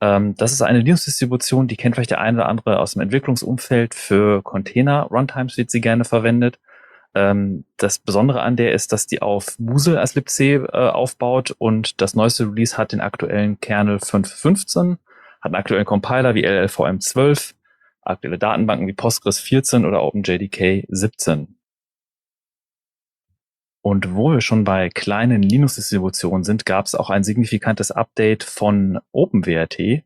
Ähm, 0.02 0.34
das 0.36 0.52
ist 0.52 0.60
eine 0.60 0.80
Linux-Distribution, 0.80 1.68
die 1.68 1.76
kennt 1.76 1.94
vielleicht 1.94 2.10
der 2.10 2.20
eine 2.20 2.38
oder 2.38 2.48
andere 2.48 2.78
aus 2.78 2.92
dem 2.92 3.02
Entwicklungsumfeld. 3.02 3.94
Für 3.94 4.42
Container-Runtimes 4.42 5.56
wird 5.56 5.70
sie 5.70 5.80
gerne 5.80 6.04
verwendet. 6.04 6.58
Ähm, 7.14 7.64
das 7.78 7.98
Besondere 7.98 8.42
an 8.42 8.56
der 8.56 8.72
ist, 8.72 8.92
dass 8.92 9.06
die 9.06 9.22
auf 9.22 9.58
Musel 9.58 9.96
als 9.96 10.14
libc 10.14 10.38
äh, 10.40 10.66
aufbaut 10.72 11.54
und 11.56 12.02
das 12.02 12.14
neueste 12.14 12.44
Release 12.44 12.76
hat 12.76 12.92
den 12.92 13.00
aktuellen 13.00 13.58
Kernel 13.60 13.96
5.15, 13.96 14.90
hat 14.90 14.98
einen 15.40 15.54
aktuellen 15.54 15.86
Compiler 15.86 16.34
wie 16.34 16.42
LLVM 16.44 17.00
12, 17.00 17.54
aktuelle 18.06 18.38
Datenbanken 18.38 18.86
wie 18.86 18.92
Postgres 18.92 19.38
14 19.40 19.84
oder 19.84 20.02
OpenJDK 20.02 20.86
17. 20.88 21.56
Und 23.82 24.14
wo 24.14 24.32
wir 24.32 24.40
schon 24.40 24.64
bei 24.64 24.88
kleinen 24.88 25.42
Linux-Distributionen 25.42 26.42
sind, 26.42 26.66
gab 26.66 26.86
es 26.86 26.96
auch 26.96 27.08
ein 27.08 27.22
signifikantes 27.22 27.92
Update 27.92 28.42
von 28.42 28.98
OpenWRT. 29.12 30.02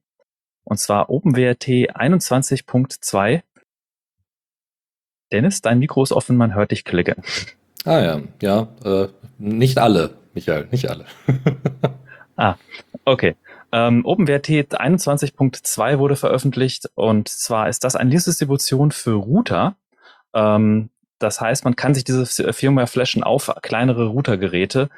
Und 0.64 0.78
zwar 0.78 1.08
OpenWRT 1.08 1.66
21.2. 1.96 3.42
Dennis, 5.32 5.62
dein 5.62 5.78
Mikro 5.78 6.02
ist 6.02 6.12
offen, 6.12 6.36
man 6.36 6.54
hört 6.54 6.72
dich 6.72 6.84
klicken. 6.84 7.22
Ah 7.84 8.00
ja, 8.00 8.20
ja, 8.42 8.68
äh, 8.84 9.08
nicht 9.38 9.78
alle, 9.78 10.18
Michael, 10.34 10.68
nicht 10.70 10.88
alle. 10.88 11.06
Ah, 12.36 12.56
okay. 13.04 13.36
Ähm, 13.72 14.04
OpenWrt 14.04 14.80
21.2 14.80 15.98
wurde 15.98 16.16
veröffentlicht 16.16 16.90
und 16.94 17.28
zwar 17.28 17.68
ist 17.68 17.84
das 17.84 17.96
eine 17.96 18.10
Linux-Distribution 18.10 18.90
für 18.90 19.14
Router. 19.14 19.76
Ähm, 20.34 20.90
das 21.18 21.40
heißt, 21.40 21.64
man 21.64 21.76
kann 21.76 21.94
sich 21.94 22.04
diese 22.04 22.26
Firmware 22.52 22.86
flashen 22.86 23.22
auf 23.22 23.52
kleinere 23.62 24.06
Routergeräte, 24.06 24.88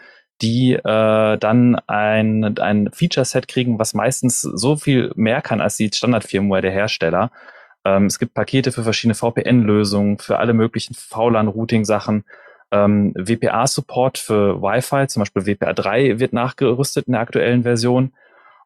die 0.41 0.73
äh, 0.75 1.39
dann 1.39 1.77
ein, 1.87 2.59
ein 2.59 2.91
Feature-Set 2.93 3.49
kriegen, 3.49 3.79
was 3.79 3.93
meistens 3.93 4.41
so 4.41 4.77
viel 4.77 5.13
mehr 5.17 5.43
kann 5.43 5.61
als 5.61 5.77
die 5.77 5.91
Standard-Firmware 5.93 6.63
der 6.63 6.71
Hersteller. 6.71 7.31
Ähm, 7.85 8.07
es 8.07 8.19
gibt 8.19 8.35
Pakete 8.35 8.73
für 8.73 8.85
verschiedene 8.85 9.15
VPN-Lösungen, 9.15 10.19
für 10.19 10.39
alle 10.39 10.55
möglichen 10.55 10.95
VLAN-Routing-Sachen. 10.95 12.25
Ähm, 12.71 13.13
WPA-Support 13.17 14.19
für 14.19 14.63
Wi-Fi, 14.63 15.07
zum 15.09 15.21
Beispiel 15.21 15.47
WPA 15.47 15.73
3 15.73 16.19
wird 16.19 16.33
nachgerüstet 16.33 17.07
in 17.07 17.13
der 17.13 17.21
aktuellen 17.21 17.65
Version. 17.65 18.13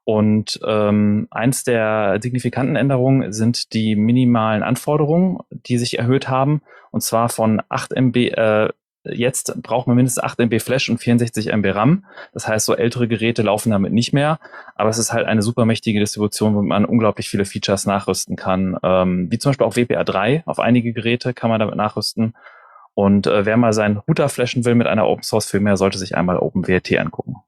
Und 0.06 0.60
ähm, 0.64 1.26
eins 1.32 1.64
der 1.64 2.20
signifikanten 2.22 2.76
Änderungen 2.76 3.32
sind 3.32 3.72
die 3.72 3.96
minimalen 3.96 4.62
Anforderungen, 4.62 5.40
die 5.50 5.78
sich 5.78 5.98
erhöht 5.98 6.28
haben. 6.28 6.62
Und 6.92 7.00
zwar 7.00 7.28
von 7.28 7.60
8 7.68 7.92
MB, 7.92 8.16
äh, 8.16 8.68
jetzt 9.02 9.60
braucht 9.64 9.88
man 9.88 9.96
mindestens 9.96 10.22
8 10.22 10.38
MB 10.38 10.60
Flash 10.60 10.88
und 10.90 10.98
64 10.98 11.52
MB 11.52 11.74
RAM. 11.74 12.04
Das 12.32 12.46
heißt, 12.46 12.66
so 12.66 12.76
ältere 12.76 13.08
Geräte 13.08 13.42
laufen 13.42 13.72
damit 13.72 13.92
nicht 13.92 14.12
mehr. 14.12 14.38
Aber 14.76 14.90
es 14.90 14.98
ist 14.98 15.12
halt 15.12 15.26
eine 15.26 15.42
super 15.42 15.64
mächtige 15.64 15.98
Distribution, 15.98 16.54
wo 16.54 16.62
man 16.62 16.84
unglaublich 16.84 17.28
viele 17.28 17.44
Features 17.44 17.84
nachrüsten 17.84 18.36
kann. 18.36 18.78
Ähm, 18.84 19.26
wie 19.32 19.38
zum 19.38 19.50
Beispiel 19.50 19.66
auch 19.66 19.74
WPA 19.74 20.04
3. 20.04 20.44
Auf 20.46 20.60
einige 20.60 20.92
Geräte 20.92 21.34
kann 21.34 21.50
man 21.50 21.58
damit 21.58 21.74
nachrüsten. 21.74 22.36
Und 22.94 23.26
äh, 23.26 23.44
wer 23.44 23.56
mal 23.56 23.72
seinen 23.72 23.96
Router 23.96 24.28
flashen 24.28 24.64
will 24.64 24.76
mit 24.76 24.86
einer 24.86 25.08
Open 25.08 25.24
Source 25.24 25.50
Firmware, 25.50 25.76
sollte 25.76 25.98
sich 25.98 26.16
einmal 26.16 26.38
OpenWRT 26.38 26.96
angucken. 26.96 27.38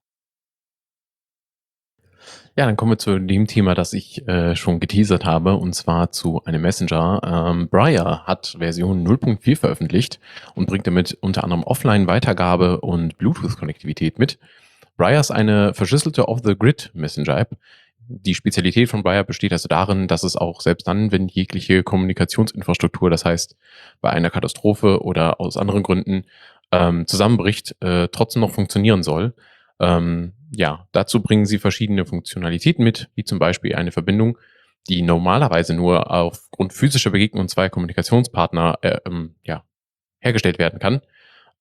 Ja, 2.58 2.66
dann 2.66 2.76
kommen 2.76 2.90
wir 2.90 2.98
zu 2.98 3.20
dem 3.20 3.46
Thema, 3.46 3.76
das 3.76 3.92
ich 3.92 4.26
äh, 4.26 4.56
schon 4.56 4.80
geteasert 4.80 5.24
habe, 5.24 5.54
und 5.54 5.76
zwar 5.76 6.10
zu 6.10 6.42
einem 6.44 6.62
Messenger. 6.62 7.20
Ähm, 7.24 7.68
Briar 7.68 8.24
hat 8.26 8.56
Version 8.58 9.06
0.4 9.06 9.56
veröffentlicht 9.56 10.18
und 10.56 10.66
bringt 10.66 10.84
damit 10.84 11.16
unter 11.20 11.44
anderem 11.44 11.62
Offline-Weitergabe 11.62 12.80
und 12.80 13.16
Bluetooth-Konnektivität 13.16 14.18
mit. 14.18 14.40
Briar 14.96 15.20
ist 15.20 15.30
eine 15.30 15.72
verschlüsselte 15.72 16.26
Off-the-Grid-Messenger-App. 16.26 17.56
Die 18.08 18.34
Spezialität 18.34 18.88
von 18.88 19.04
Briar 19.04 19.22
besteht 19.22 19.52
also 19.52 19.68
darin, 19.68 20.08
dass 20.08 20.24
es 20.24 20.34
auch 20.34 20.60
selbst 20.60 20.88
dann, 20.88 21.12
wenn 21.12 21.28
jegliche 21.28 21.84
Kommunikationsinfrastruktur, 21.84 23.08
das 23.08 23.24
heißt 23.24 23.54
bei 24.00 24.10
einer 24.10 24.30
Katastrophe 24.30 25.04
oder 25.04 25.40
aus 25.40 25.56
anderen 25.56 25.84
Gründen 25.84 26.24
ähm, 26.72 27.06
zusammenbricht, 27.06 27.76
äh, 27.78 28.08
trotzdem 28.08 28.40
noch 28.40 28.50
funktionieren 28.50 29.04
soll. 29.04 29.34
Ähm, 29.80 30.32
ja, 30.50 30.88
dazu 30.92 31.22
bringen 31.22 31.46
sie 31.46 31.58
verschiedene 31.58 32.04
Funktionalitäten 32.04 32.84
mit, 32.84 33.10
wie 33.14 33.24
zum 33.24 33.38
Beispiel 33.38 33.74
eine 33.74 33.92
Verbindung, 33.92 34.38
die 34.88 35.02
normalerweise 35.02 35.74
nur 35.74 36.10
aufgrund 36.10 36.72
physischer 36.72 37.10
Begegnungen 37.10 37.48
zweier 37.48 37.68
Kommunikationspartner 37.70 38.78
äh, 38.82 38.98
ähm, 39.06 39.34
ja, 39.42 39.64
hergestellt 40.20 40.58
werden 40.58 40.78
kann. 40.78 41.00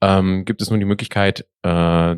Ähm, 0.02 0.46
gibt 0.46 0.62
es 0.62 0.70
nun 0.70 0.80
die 0.80 0.86
Möglichkeit, 0.86 1.46
äh, 1.64 2.16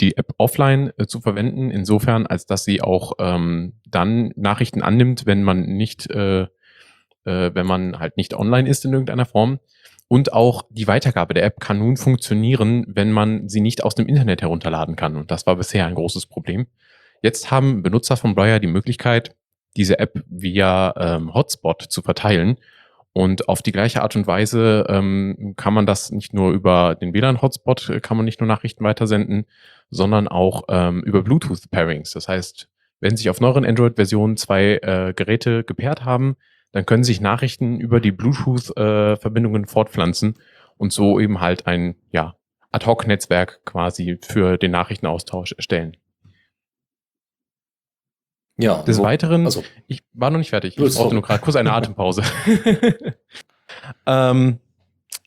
die 0.00 0.16
App 0.16 0.34
offline 0.38 0.92
äh, 0.98 1.06
zu 1.06 1.20
verwenden, 1.20 1.70
insofern, 1.70 2.26
als 2.26 2.46
dass 2.46 2.64
sie 2.64 2.80
auch 2.80 3.12
ähm, 3.18 3.74
dann 3.86 4.32
Nachrichten 4.36 4.82
annimmt, 4.82 5.26
wenn 5.26 5.42
man 5.42 5.62
nicht, 5.62 6.08
äh, 6.10 6.42
äh, 6.42 6.48
wenn 7.24 7.66
man 7.66 7.98
halt 7.98 8.16
nicht 8.16 8.34
online 8.34 8.68
ist 8.68 8.84
in 8.84 8.92
irgendeiner 8.92 9.26
Form. 9.26 9.58
Und 10.08 10.32
auch 10.32 10.64
die 10.70 10.86
Weitergabe 10.86 11.34
der 11.34 11.44
App 11.44 11.60
kann 11.60 11.78
nun 11.78 11.96
funktionieren, 11.96 12.84
wenn 12.88 13.10
man 13.10 13.48
sie 13.48 13.60
nicht 13.60 13.82
aus 13.82 13.94
dem 13.94 14.06
Internet 14.06 14.42
herunterladen 14.42 14.94
kann. 14.94 15.16
Und 15.16 15.30
das 15.30 15.46
war 15.46 15.56
bisher 15.56 15.86
ein 15.86 15.96
großes 15.96 16.26
Problem. 16.26 16.66
Jetzt 17.22 17.50
haben 17.50 17.82
Benutzer 17.82 18.16
von 18.16 18.34
Briar 18.34 18.60
die 18.60 18.68
Möglichkeit, 18.68 19.34
diese 19.76 19.98
App 19.98 20.22
via 20.28 20.94
ähm, 20.96 21.34
Hotspot 21.34 21.82
zu 21.82 22.02
verteilen. 22.02 22.58
Und 23.12 23.48
auf 23.48 23.62
die 23.62 23.72
gleiche 23.72 24.02
Art 24.02 24.14
und 24.14 24.26
Weise 24.26 24.84
ähm, 24.88 25.54
kann 25.56 25.72
man 25.72 25.86
das 25.86 26.12
nicht 26.12 26.34
nur 26.34 26.52
über 26.52 26.94
den 26.94 27.14
WLAN-Hotspot, 27.14 27.88
äh, 27.88 28.00
kann 28.00 28.16
man 28.16 28.26
nicht 28.26 28.40
nur 28.40 28.46
Nachrichten 28.46 28.84
weitersenden, 28.84 29.46
sondern 29.90 30.28
auch 30.28 30.64
ähm, 30.68 31.02
über 31.02 31.22
Bluetooth-Pairings. 31.22 32.12
Das 32.12 32.28
heißt, 32.28 32.68
wenn 33.00 33.16
sich 33.16 33.30
auf 33.30 33.40
neueren 33.40 33.64
Android-Versionen 33.64 34.36
zwei 34.36 34.78
äh, 34.82 35.14
Geräte 35.16 35.64
gepaart 35.64 36.04
haben, 36.04 36.36
dann 36.76 36.84
können 36.84 37.04
sich 37.04 37.22
Nachrichten 37.22 37.80
über 37.80 38.00
die 38.00 38.12
Bluetooth-Verbindungen 38.12 39.64
äh, 39.64 39.66
fortpflanzen 39.66 40.34
und 40.76 40.92
so 40.92 41.18
eben 41.18 41.40
halt 41.40 41.66
ein 41.66 41.94
ja, 42.12 42.36
Ad-Hoc-Netzwerk 42.70 43.64
quasi 43.64 44.18
für 44.20 44.58
den 44.58 44.72
Nachrichtenaustausch 44.72 45.52
erstellen. 45.52 45.96
Ja. 48.58 48.82
Des 48.82 48.98
wo, 48.98 49.04
Weiteren, 49.04 49.46
also, 49.46 49.64
ich 49.86 50.02
war 50.12 50.28
noch 50.28 50.36
nicht 50.36 50.50
fertig, 50.50 50.76
ich 50.76 50.94
brauchte 50.96 51.14
nur 51.14 51.22
gerade 51.22 51.40
kurz 51.40 51.56
eine 51.56 51.72
Atempause. 51.72 52.22
ähm, 54.06 54.58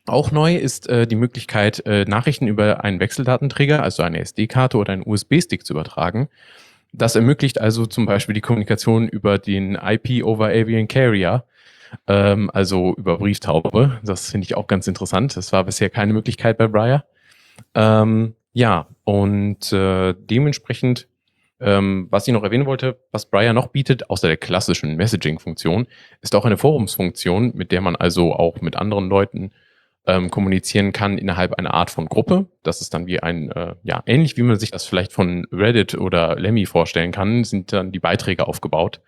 auch 0.05 0.29
neu 0.29 0.55
ist 0.55 0.87
äh, 0.87 1.07
die 1.07 1.15
Möglichkeit, 1.15 1.83
äh, 1.87 2.05
Nachrichten 2.05 2.45
über 2.45 2.83
einen 2.83 2.99
Wechseldatenträger, 2.99 3.81
also 3.81 4.03
eine 4.03 4.19
SD-Karte 4.19 4.77
oder 4.77 4.93
einen 4.93 5.03
USB-Stick 5.03 5.65
zu 5.65 5.73
übertragen. 5.73 6.29
Das 6.91 7.15
ermöglicht 7.15 7.61
also 7.61 7.85
zum 7.85 8.05
Beispiel 8.05 8.33
die 8.33 8.41
Kommunikation 8.41 9.07
über 9.07 9.37
den 9.37 9.75
IP 9.75 10.23
over 10.23 10.47
Avian 10.47 10.87
Carrier, 10.87 11.43
ähm, 12.07 12.49
also 12.53 12.95
über 12.95 13.17
Brieftaube. 13.17 13.99
Das 14.03 14.31
finde 14.31 14.45
ich 14.45 14.55
auch 14.55 14.67
ganz 14.67 14.87
interessant. 14.87 15.37
Das 15.37 15.51
war 15.51 15.63
bisher 15.63 15.89
keine 15.89 16.13
Möglichkeit 16.13 16.57
bei 16.57 16.67
Briar. 16.67 17.05
Ähm, 17.75 18.35
ja, 18.53 18.87
und 19.03 19.71
äh, 19.71 20.15
dementsprechend, 20.17 21.07
ähm, 21.59 22.07
was 22.09 22.27
ich 22.27 22.33
noch 22.33 22.43
erwähnen 22.43 22.65
wollte, 22.65 22.99
was 23.11 23.29
Briar 23.29 23.53
noch 23.53 23.67
bietet, 23.67 24.09
außer 24.09 24.27
der 24.27 24.37
klassischen 24.37 24.95
Messaging-Funktion, 24.95 25.87
ist 26.21 26.35
auch 26.35 26.45
eine 26.45 26.57
Forumsfunktion, 26.57 27.51
mit 27.55 27.71
der 27.71 27.81
man 27.81 27.95
also 27.95 28.33
auch 28.33 28.61
mit 28.61 28.75
anderen 28.75 29.09
Leuten 29.09 29.51
ähm, 30.05 30.31
kommunizieren 30.31 30.91
kann 30.91 31.17
innerhalb 31.17 31.53
einer 31.53 31.73
Art 31.73 31.89
von 31.89 32.07
Gruppe. 32.07 32.47
Das 32.63 32.81
ist 32.81 32.93
dann 32.93 33.07
wie 33.07 33.19
ein, 33.19 33.51
äh, 33.51 33.75
ja, 33.83 34.01
ähnlich 34.05 34.37
wie 34.37 34.43
man 34.43 34.57
sich 34.57 34.71
das 34.71 34.85
vielleicht 34.85 35.13
von 35.13 35.45
Reddit 35.51 35.95
oder 35.95 36.35
Lemmy 36.35 36.65
vorstellen 36.65 37.11
kann, 37.11 37.43
sind 37.43 37.73
dann 37.73 37.91
die 37.91 37.99
Beiträge 37.99 38.47
aufgebaut. 38.47 39.01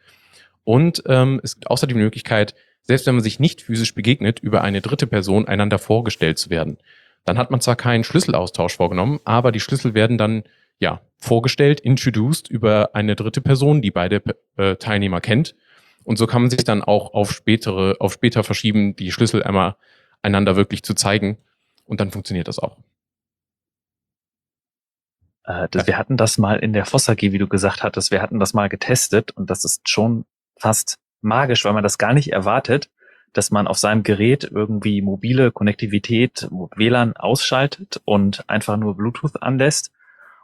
Und 0.64 1.04
ähm, 1.08 1.40
es 1.44 1.56
gibt 1.56 1.70
außerdem 1.70 1.98
die 1.98 2.04
Möglichkeit, 2.04 2.54
selbst 2.84 3.08
wenn 3.08 3.16
man 3.16 3.24
sich 3.24 3.40
nicht 3.40 3.62
physisch 3.62 3.96
begegnet, 3.96 4.40
über 4.40 4.62
eine 4.62 4.82
dritte 4.82 5.08
Person 5.08 5.48
einander 5.48 5.80
vorgestellt 5.80 6.38
zu 6.38 6.50
werden. 6.50 6.78
Dann 7.26 7.38
hat 7.38 7.52
man 7.52 7.62
zwar 7.62 7.76
keinen 7.76 8.04
Schlüsselaustausch 8.04 8.76
vorgenommen, 8.76 9.20
aber 9.24 9.52
die 9.52 9.60
Schlüssel 9.60 9.94
werden 9.94 10.18
dann 10.18 10.44
ja 10.80 11.02
vorgestellt, 11.18 11.80
introduced 11.80 12.50
über 12.50 12.92
eine 12.94 13.16
dritte 13.16 13.42
Person, 13.42 13.82
die 13.82 13.92
beide 13.92 14.22
äh, 14.58 14.76
Teilnehmer 14.76 15.22
kennt. 15.22 15.56
Und 16.04 16.18
so 16.18 16.26
kann 16.26 16.42
man 16.42 16.50
sich 16.50 16.64
dann 16.64 16.84
auch 16.84 17.14
auf 17.14 17.32
spätere, 17.32 17.96
auf 18.00 18.14
später 18.14 18.44
verschieben, 18.44 18.96
die 18.96 19.12
Schlüssel 19.12 19.44
einmal 19.44 19.76
einander 20.22 20.56
wirklich 20.56 20.84
zu 20.84 20.94
zeigen. 20.94 21.38
Und 21.86 22.00
dann 22.00 22.12
funktioniert 22.12 22.48
das 22.48 22.60
auch. 22.60 22.78
Äh, 25.44 25.68
das, 25.72 25.88
wir 25.88 25.98
hatten 25.98 26.18
das 26.18 26.38
mal 26.38 26.60
in 26.60 26.74
der 26.74 26.86
Fossa-G, 26.86 27.32
wie 27.32 27.38
du 27.38 27.48
gesagt 27.48 27.84
hattest, 27.84 28.12
wir 28.12 28.22
hatten 28.22 28.40
das 28.40 28.54
mal 28.54 28.70
getestet 28.70 29.32
und 29.32 29.50
das 29.50 29.64
ist 29.66 29.90
schon 29.90 30.26
fast 30.58 30.98
magisch, 31.22 31.66
weil 31.66 31.74
man 31.74 31.84
das 31.84 31.98
gar 31.98 32.14
nicht 32.14 32.32
erwartet, 32.32 32.90
dass 33.34 33.52
man 33.52 33.68
auf 33.68 33.78
seinem 33.78 34.04
Gerät 34.04 34.44
irgendwie 34.44 35.02
mobile 35.02 35.52
Konnektivität, 35.52 36.48
WLAN 36.52 37.16
ausschaltet 37.16 38.02
und 38.06 38.50
einfach 38.50 38.78
nur 38.78 38.96
Bluetooth 38.96 39.42
anlässt 39.42 39.92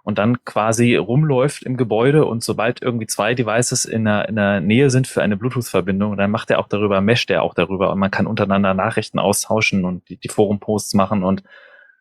und 0.07 0.19
dann 0.19 0.45
quasi 0.45 0.95
rumläuft 0.95 1.63
im 1.63 1.75
Gebäude 1.75 2.23
und 2.23 2.41
sobald 2.41 2.81
irgendwie 2.81 3.07
zwei 3.07 3.33
Devices 3.33 3.83
in 3.83 4.05
der, 4.05 4.29
in 4.29 4.37
der 4.37 4.61
Nähe 4.61 4.89
sind 4.89 5.05
für 5.05 5.21
eine 5.21 5.35
Bluetooth-Verbindung, 5.35 6.15
dann 6.15 6.31
macht 6.31 6.49
er 6.49 6.59
auch 6.59 6.69
darüber, 6.69 7.01
mesht 7.01 7.29
er 7.29 7.43
auch 7.43 7.53
darüber 7.53 7.91
und 7.91 7.99
man 7.99 8.09
kann 8.09 8.25
untereinander 8.25 8.73
Nachrichten 8.73 9.19
austauschen 9.19 9.83
und 9.83 10.07
die, 10.07 10.15
die 10.15 10.29
Forum-Posts 10.29 10.93
machen 10.93 11.23
und 11.23 11.43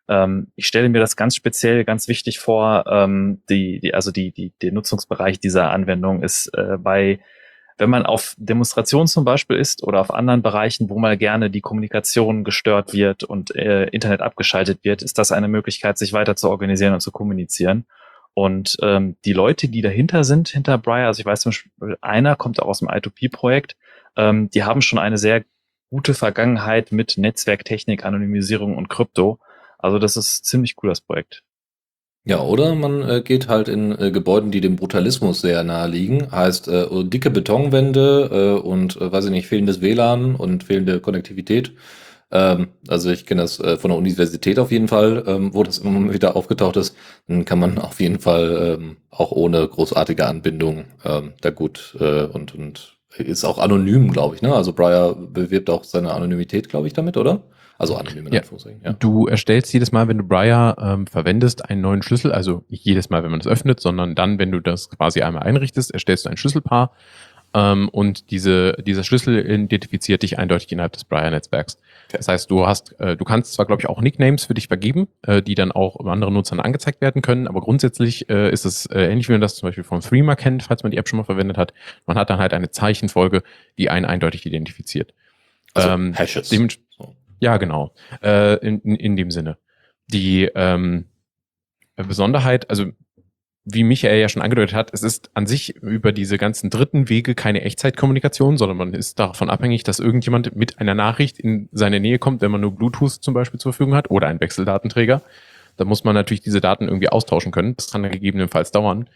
ähm, 0.07 0.53
ich 0.55 0.67
stelle 0.67 0.87
mir 0.87 1.01
das 1.01 1.17
ganz 1.17 1.35
speziell, 1.35 1.83
ganz 1.83 2.07
wichtig 2.07 2.39
vor, 2.39 2.85
ähm, 2.89 3.41
die, 3.49 3.81
die, 3.81 3.93
also 3.93 4.11
die, 4.11 4.31
die, 4.31 4.53
der 4.61 4.71
Nutzungsbereich 4.71 5.41
dieser 5.41 5.71
Anwendung 5.71 6.23
ist 6.23 6.47
äh, 6.53 6.77
bei 6.79 7.19
wenn 7.77 7.89
man 7.89 8.05
auf 8.05 8.35
Demonstrationen 8.37 9.07
zum 9.07 9.23
Beispiel 9.23 9.57
ist 9.57 9.83
oder 9.83 10.01
auf 10.01 10.13
anderen 10.13 10.41
Bereichen, 10.41 10.89
wo 10.89 10.97
mal 10.97 11.17
gerne 11.17 11.49
die 11.49 11.61
Kommunikation 11.61 12.43
gestört 12.43 12.93
wird 12.93 13.23
und 13.23 13.55
äh, 13.55 13.85
Internet 13.85 14.21
abgeschaltet 14.21 14.79
wird, 14.83 15.01
ist 15.01 15.17
das 15.17 15.31
eine 15.31 15.47
Möglichkeit, 15.47 15.97
sich 15.97 16.13
weiter 16.13 16.35
zu 16.35 16.49
organisieren 16.49 16.93
und 16.93 17.01
zu 17.01 17.11
kommunizieren. 17.11 17.85
Und 18.33 18.77
ähm, 18.81 19.15
die 19.25 19.33
Leute, 19.33 19.67
die 19.67 19.81
dahinter 19.81 20.23
sind, 20.23 20.49
hinter 20.49 20.77
Briar, 20.77 21.07
also 21.07 21.19
ich 21.19 21.25
weiß 21.25 21.41
zum 21.41 21.51
Beispiel, 21.51 21.97
einer 22.01 22.35
kommt 22.35 22.61
auch 22.61 22.67
aus 22.67 22.79
dem 22.79 22.87
I2P-Projekt, 22.87 23.75
ähm, 24.15 24.49
die 24.49 24.63
haben 24.63 24.81
schon 24.81 24.99
eine 24.99 25.17
sehr 25.17 25.43
gute 25.89 26.13
Vergangenheit 26.13 26.91
mit 26.91 27.17
Netzwerktechnik, 27.17 28.05
Anonymisierung 28.05 28.75
und 28.75 28.89
Krypto. 28.89 29.39
Also 29.79 29.99
das 29.99 30.17
ist 30.17 30.45
ziemlich 30.45 30.75
cool, 30.81 30.89
das 30.89 31.01
Projekt. 31.01 31.43
Ja, 32.29 32.41
oder 32.41 32.75
man 32.75 33.03
äh, 33.09 33.21
geht 33.21 33.47
halt 33.47 33.69
in 33.69 33.97
äh, 33.97 34.11
Gebäuden, 34.11 34.51
die 34.51 34.59
dem 34.59 34.75
Brutalismus 34.75 35.39
sehr 35.39 35.63
nahe 35.63 35.87
liegen. 35.87 36.29
Heißt 36.29 36.67
äh, 36.67 36.85
dicke 37.05 37.29
Betonwände 37.29 38.57
äh, 38.59 38.67
und 38.67 38.97
äh, 38.99 39.09
weiß 39.09 39.25
ich 39.25 39.31
nicht, 39.31 39.47
fehlendes 39.47 39.79
WLAN 39.79 40.35
und 40.35 40.65
fehlende 40.65 40.99
Konnektivität. 40.99 41.71
Ähm, 42.29 42.67
also 42.89 43.09
ich 43.11 43.25
kenne 43.25 43.41
das 43.43 43.61
äh, 43.61 43.77
von 43.77 43.91
der 43.91 43.97
Universität 43.97 44.59
auf 44.59 44.71
jeden 44.71 44.89
Fall, 44.89 45.23
ähm, 45.25 45.53
wo 45.53 45.63
das 45.63 45.77
immer 45.77 46.13
wieder 46.13 46.35
aufgetaucht 46.35 46.75
ist. 46.75 46.97
Dann 47.29 47.45
kann 47.45 47.59
man 47.59 47.77
auf 47.77 48.01
jeden 48.01 48.19
Fall 48.19 48.77
ähm, 48.81 48.97
auch 49.09 49.31
ohne 49.31 49.65
großartige 49.65 50.25
Anbindung 50.27 50.83
ähm, 51.05 51.31
da 51.39 51.49
gut 51.49 51.95
äh, 52.01 52.23
und, 52.25 52.53
und 52.53 52.97
ist 53.17 53.45
auch 53.45 53.57
anonym, 53.57 54.11
glaube 54.11 54.35
ich. 54.35 54.41
Ne? 54.41 54.53
Also 54.53 54.73
Briar 54.73 55.15
bewirbt 55.15 55.69
auch 55.69 55.85
seine 55.85 56.11
Anonymität, 56.11 56.67
glaube 56.67 56.87
ich, 56.87 56.93
damit, 56.93 57.15
oder? 57.15 57.41
Also 57.77 57.95
anonym 57.95 58.27
in 58.27 58.33
ja. 58.33 58.41
ja. 58.83 58.93
Du 58.93 59.27
erstellst 59.27 59.71
jedes 59.71 59.91
Mal, 59.91 60.07
wenn 60.07 60.17
du 60.17 60.23
Briar 60.23 60.77
ähm, 60.79 61.07
verwendest, 61.07 61.69
einen 61.69 61.81
neuen 61.81 62.01
Schlüssel. 62.01 62.31
Also 62.31 62.63
nicht 62.69 62.83
jedes 62.85 63.09
Mal, 63.09 63.23
wenn 63.23 63.31
man 63.31 63.39
das 63.39 63.47
öffnet, 63.47 63.79
sondern 63.79 64.15
dann, 64.15 64.39
wenn 64.39 64.51
du 64.51 64.59
das 64.59 64.89
quasi 64.89 65.21
einmal 65.21 65.43
einrichtest, 65.43 65.91
erstellst 65.91 66.25
du 66.25 66.29
ein 66.29 66.37
Schlüsselpaar. 66.37 66.91
Ähm, 67.53 67.89
und 67.89 68.29
diese, 68.31 68.73
dieser 68.73 69.03
Schlüssel 69.03 69.39
identifiziert 69.39 70.21
dich 70.21 70.37
eindeutig 70.37 70.71
innerhalb 70.71 70.93
des 70.93 71.05
Briar-Netzwerks. 71.05 71.77
Okay. 72.07 72.17
Das 72.17 72.27
heißt, 72.27 72.51
du 72.51 72.65
hast, 72.65 72.99
äh, 72.99 73.15
du 73.15 73.23
kannst 73.23 73.53
zwar, 73.53 73.65
glaube 73.65 73.81
ich, 73.81 73.87
auch 73.87 74.01
Nicknames 74.01 74.45
für 74.45 74.53
dich 74.53 74.67
vergeben, 74.67 75.07
äh, 75.21 75.41
die 75.41 75.55
dann 75.55 75.71
auch 75.71 76.03
anderen 76.05 76.33
Nutzern 76.33 76.59
angezeigt 76.59 76.99
werden 76.99 77.21
können, 77.21 77.47
aber 77.47 77.61
grundsätzlich 77.61 78.29
äh, 78.29 78.51
ist 78.51 78.65
es 78.65 78.85
äh, 78.87 79.11
ähnlich, 79.11 79.29
wie 79.29 79.33
man 79.33 79.41
das 79.41 79.55
zum 79.55 79.67
Beispiel 79.67 79.83
vom 79.83 80.01
Threema 80.01 80.35
kennt, 80.35 80.63
falls 80.63 80.83
man 80.83 80.91
die 80.91 80.97
App 80.97 81.07
schon 81.07 81.17
mal 81.17 81.23
verwendet 81.23 81.57
hat. 81.57 81.73
Man 82.05 82.17
hat 82.17 82.29
dann 82.29 82.39
halt 82.39 82.53
eine 82.53 82.69
Zeichenfolge, 82.69 83.43
die 83.77 83.89
einen 83.89 84.05
eindeutig 84.05 84.45
identifiziert. 84.45 85.13
Also 85.73 85.89
ähm, 85.89 86.13
Hashes. 86.13 86.49
Ja, 87.39 87.57
genau. 87.57 87.93
Äh, 88.21 88.55
in, 88.65 88.79
in, 88.81 88.95
in 88.95 89.15
dem 89.15 89.31
Sinne. 89.31 89.57
die 90.07 90.49
ähm, 90.55 91.05
Besonderheit, 91.95 92.69
also 92.69 92.85
wie 93.69 93.83
Michael 93.83 94.19
ja 94.19 94.29
schon 94.29 94.41
angedeutet 94.41 94.73
hat, 94.73 94.93
es 94.93 95.03
ist 95.03 95.29
an 95.33 95.45
sich 95.45 95.75
über 95.75 96.13
diese 96.13 96.37
ganzen 96.37 96.69
dritten 96.69 97.09
Wege 97.09 97.35
keine 97.35 97.63
Echtzeitkommunikation, 97.63 98.57
sondern 98.57 98.77
man 98.77 98.93
ist 98.93 99.19
davon 99.19 99.49
abhängig, 99.49 99.83
dass 99.83 99.99
irgendjemand 99.99 100.55
mit 100.55 100.79
einer 100.79 100.95
Nachricht 100.95 101.37
in 101.37 101.67
seine 101.73 101.99
Nähe 101.99 102.17
kommt, 102.17 102.41
wenn 102.41 102.51
man 102.51 102.61
nur 102.61 102.73
Bluetooth 102.73 103.11
zum 103.11 103.33
Beispiel 103.33 103.59
zur 103.59 103.73
Verfügung 103.73 103.93
hat 103.93 104.09
oder 104.09 104.27
einen 104.27 104.39
Wechseldatenträger. 104.39 105.21
Da 105.75 105.83
muss 105.83 106.05
man 106.05 106.15
natürlich 106.15 106.41
diese 106.41 106.61
Daten 106.61 106.85
irgendwie 106.85 107.09
austauschen 107.09 107.51
können. 107.51 107.75
Das 107.75 107.91
kann 107.91 108.03
dann 108.03 108.11
gegebenenfalls 108.11 108.71
dauern. 108.71 109.09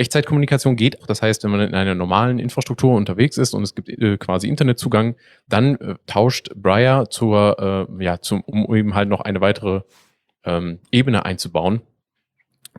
Echtzeitkommunikation 0.00 0.76
geht, 0.76 0.98
das 1.06 1.20
heißt, 1.20 1.44
wenn 1.44 1.50
man 1.50 1.60
in 1.60 1.74
einer 1.74 1.94
normalen 1.94 2.38
Infrastruktur 2.38 2.96
unterwegs 2.96 3.36
ist 3.36 3.52
und 3.52 3.62
es 3.62 3.74
gibt 3.74 3.88
äh, 3.88 4.16
quasi 4.16 4.48
Internetzugang, 4.48 5.14
dann 5.46 5.76
äh, 5.76 5.94
tauscht 6.06 6.50
Briar 6.54 7.10
zur, 7.10 7.88
äh, 7.98 8.04
ja, 8.04 8.20
zum, 8.20 8.40
um 8.40 8.74
eben 8.74 8.94
halt 8.94 9.08
noch 9.08 9.20
eine 9.20 9.40
weitere 9.40 9.82
ähm, 10.44 10.80
Ebene 10.90 11.26
einzubauen, 11.26 11.82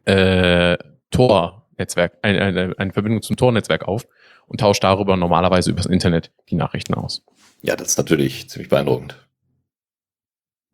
äh, 0.05 0.77
Tor-Netzwerk, 1.11 2.17
eine, 2.23 2.41
eine, 2.41 2.73
eine 2.77 2.91
Verbindung 2.91 3.21
zum 3.21 3.37
Tor-Netzwerk 3.37 3.87
auf 3.87 4.07
und 4.47 4.59
tauscht 4.59 4.83
darüber 4.83 5.15
normalerweise 5.15 5.69
übers 5.69 5.85
Internet 5.85 6.31
die 6.49 6.55
Nachrichten 6.55 6.95
aus. 6.95 7.23
Ja, 7.61 7.75
das 7.75 7.89
ist 7.89 7.97
natürlich 7.97 8.49
ziemlich 8.49 8.69
beeindruckend. 8.69 9.15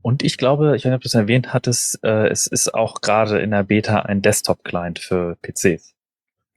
Und 0.02 0.24
ich 0.24 0.38
glaube, 0.38 0.78
ich 0.78 0.86
weiß 0.86 0.92
nicht, 0.92 0.96
ob 0.96 1.02
du 1.02 1.08
es 1.08 1.14
erwähnt 1.14 1.54
hattest, 1.54 2.02
äh, 2.06 2.30
es 2.30 2.48
ist 2.48 2.74
auch 2.74 3.02
gerade 3.02 3.40
in 3.40 3.52
der 3.52 3.64
Beta 3.64 4.04
ein 4.04 4.22
Desktop-Client 4.22 5.00
für 5.00 5.36
PCs. 5.42 5.97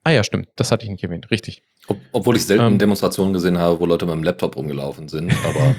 Ah 0.03 0.11
ja, 0.11 0.25
stimmt. 0.25 0.49
Das 0.57 0.73
hatte 0.73 0.85
ich 0.85 0.91
nicht 0.91 1.05
erwähnt. 1.05 1.31
Richtig. 1.31 1.63
Ob, 1.87 1.99
obwohl 2.13 2.37
ich 2.37 2.47
selten 2.47 2.65
Ähm. 2.65 2.79
Demonstrationen 2.79 3.33
gesehen 3.33 3.59
habe, 3.59 3.81
wo 3.81 3.87
Leute 3.87 4.07
mit 4.07 4.15
dem 4.15 4.23
Laptop 4.23 4.57
rumgelaufen 4.57 5.09
sind. 5.09 5.33
Aber 5.45 5.75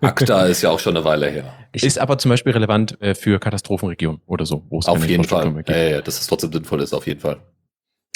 ACTA 0.00 0.46
ist 0.46 0.62
ja 0.62 0.70
auch 0.70 0.78
schon 0.78 0.96
eine 0.96 1.04
Weile 1.04 1.28
her. 1.28 1.52
Ist 1.72 1.98
aber 1.98 2.18
zum 2.18 2.28
Beispiel 2.28 2.52
relevant 2.52 3.00
äh, 3.00 3.14
für 3.14 3.40
Katastrophenregionen 3.40 4.20
oder 4.26 4.46
so, 4.46 4.64
wo 4.68 4.78
es 4.78 4.86
Auf 4.86 5.04
jeden 5.06 5.24
Fall. 5.24 5.52
gibt. 5.52 5.68
Ja, 5.68 5.76
ja, 5.76 6.00
dass 6.00 6.20
es 6.20 6.26
trotzdem 6.26 6.52
sinnvoll 6.52 6.80
ist, 6.80 6.92
auf 6.92 7.06
jeden 7.06 7.20
Fall. 7.20 7.38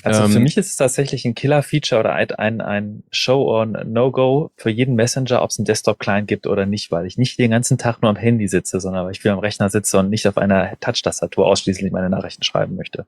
Also 0.02 0.24
Ähm, 0.24 0.30
für 0.30 0.40
mich 0.40 0.56
ist 0.56 0.68
es 0.68 0.76
tatsächlich 0.76 1.24
ein 1.24 1.34
Killer-Feature 1.34 2.00
oder 2.00 2.14
ein, 2.14 2.30
ein, 2.30 2.60
ein 2.60 3.02
Show 3.10 3.42
or 3.42 3.66
No-Go 3.66 4.50
für 4.56 4.70
jeden 4.70 4.94
Messenger, 4.94 5.42
ob 5.42 5.50
es 5.50 5.58
einen 5.58 5.66
Desktop-Client 5.66 6.28
gibt 6.28 6.46
oder 6.46 6.64
nicht, 6.64 6.90
weil 6.90 7.06
ich 7.06 7.18
nicht 7.18 7.38
den 7.38 7.50
ganzen 7.50 7.76
Tag 7.76 8.00
nur 8.02 8.10
am 8.10 8.16
Handy 8.16 8.48
sitze, 8.48 8.80
sondern 8.80 9.04
weil 9.04 9.12
ich 9.12 9.20
viel 9.20 9.30
am 9.30 9.40
Rechner 9.40 9.68
sitze 9.68 9.98
und 9.98 10.10
nicht 10.10 10.26
auf 10.26 10.38
einer 10.38 10.78
Touch-Tastatur 10.80 11.46
ausschließlich 11.46 11.92
meine 11.92 12.08
Nachrichten 12.08 12.44
schreiben 12.44 12.76
möchte. 12.76 13.06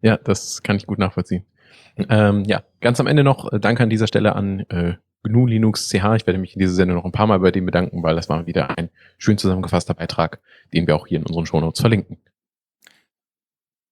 Ja, 0.00 0.16
das 0.16 0.62
kann 0.62 0.76
ich 0.76 0.86
gut 0.86 0.98
nachvollziehen. 0.98 1.44
Ähm, 1.96 2.44
ja, 2.44 2.62
ganz 2.80 3.00
am 3.00 3.06
Ende 3.06 3.24
noch 3.24 3.52
äh, 3.52 3.60
Danke 3.60 3.82
an 3.82 3.90
dieser 3.90 4.06
Stelle 4.06 4.34
an 4.34 4.60
äh, 4.68 4.94
GNU 5.24 5.46
Linux 5.46 5.88
CH. 5.88 6.16
Ich 6.16 6.26
werde 6.26 6.38
mich 6.38 6.54
in 6.54 6.60
dieser 6.60 6.74
Sendung 6.74 6.96
noch 6.96 7.04
ein 7.04 7.12
paar 7.12 7.26
Mal 7.26 7.40
bei 7.40 7.50
dem 7.50 7.66
bedanken, 7.66 8.02
weil 8.02 8.16
das 8.16 8.28
war 8.28 8.46
wieder 8.46 8.76
ein 8.76 8.90
schön 9.18 9.38
zusammengefasster 9.38 9.94
Beitrag, 9.94 10.40
den 10.72 10.86
wir 10.86 10.96
auch 10.96 11.06
hier 11.06 11.18
in 11.18 11.26
unseren 11.26 11.46
Shownotes 11.46 11.80
verlinken. 11.80 12.18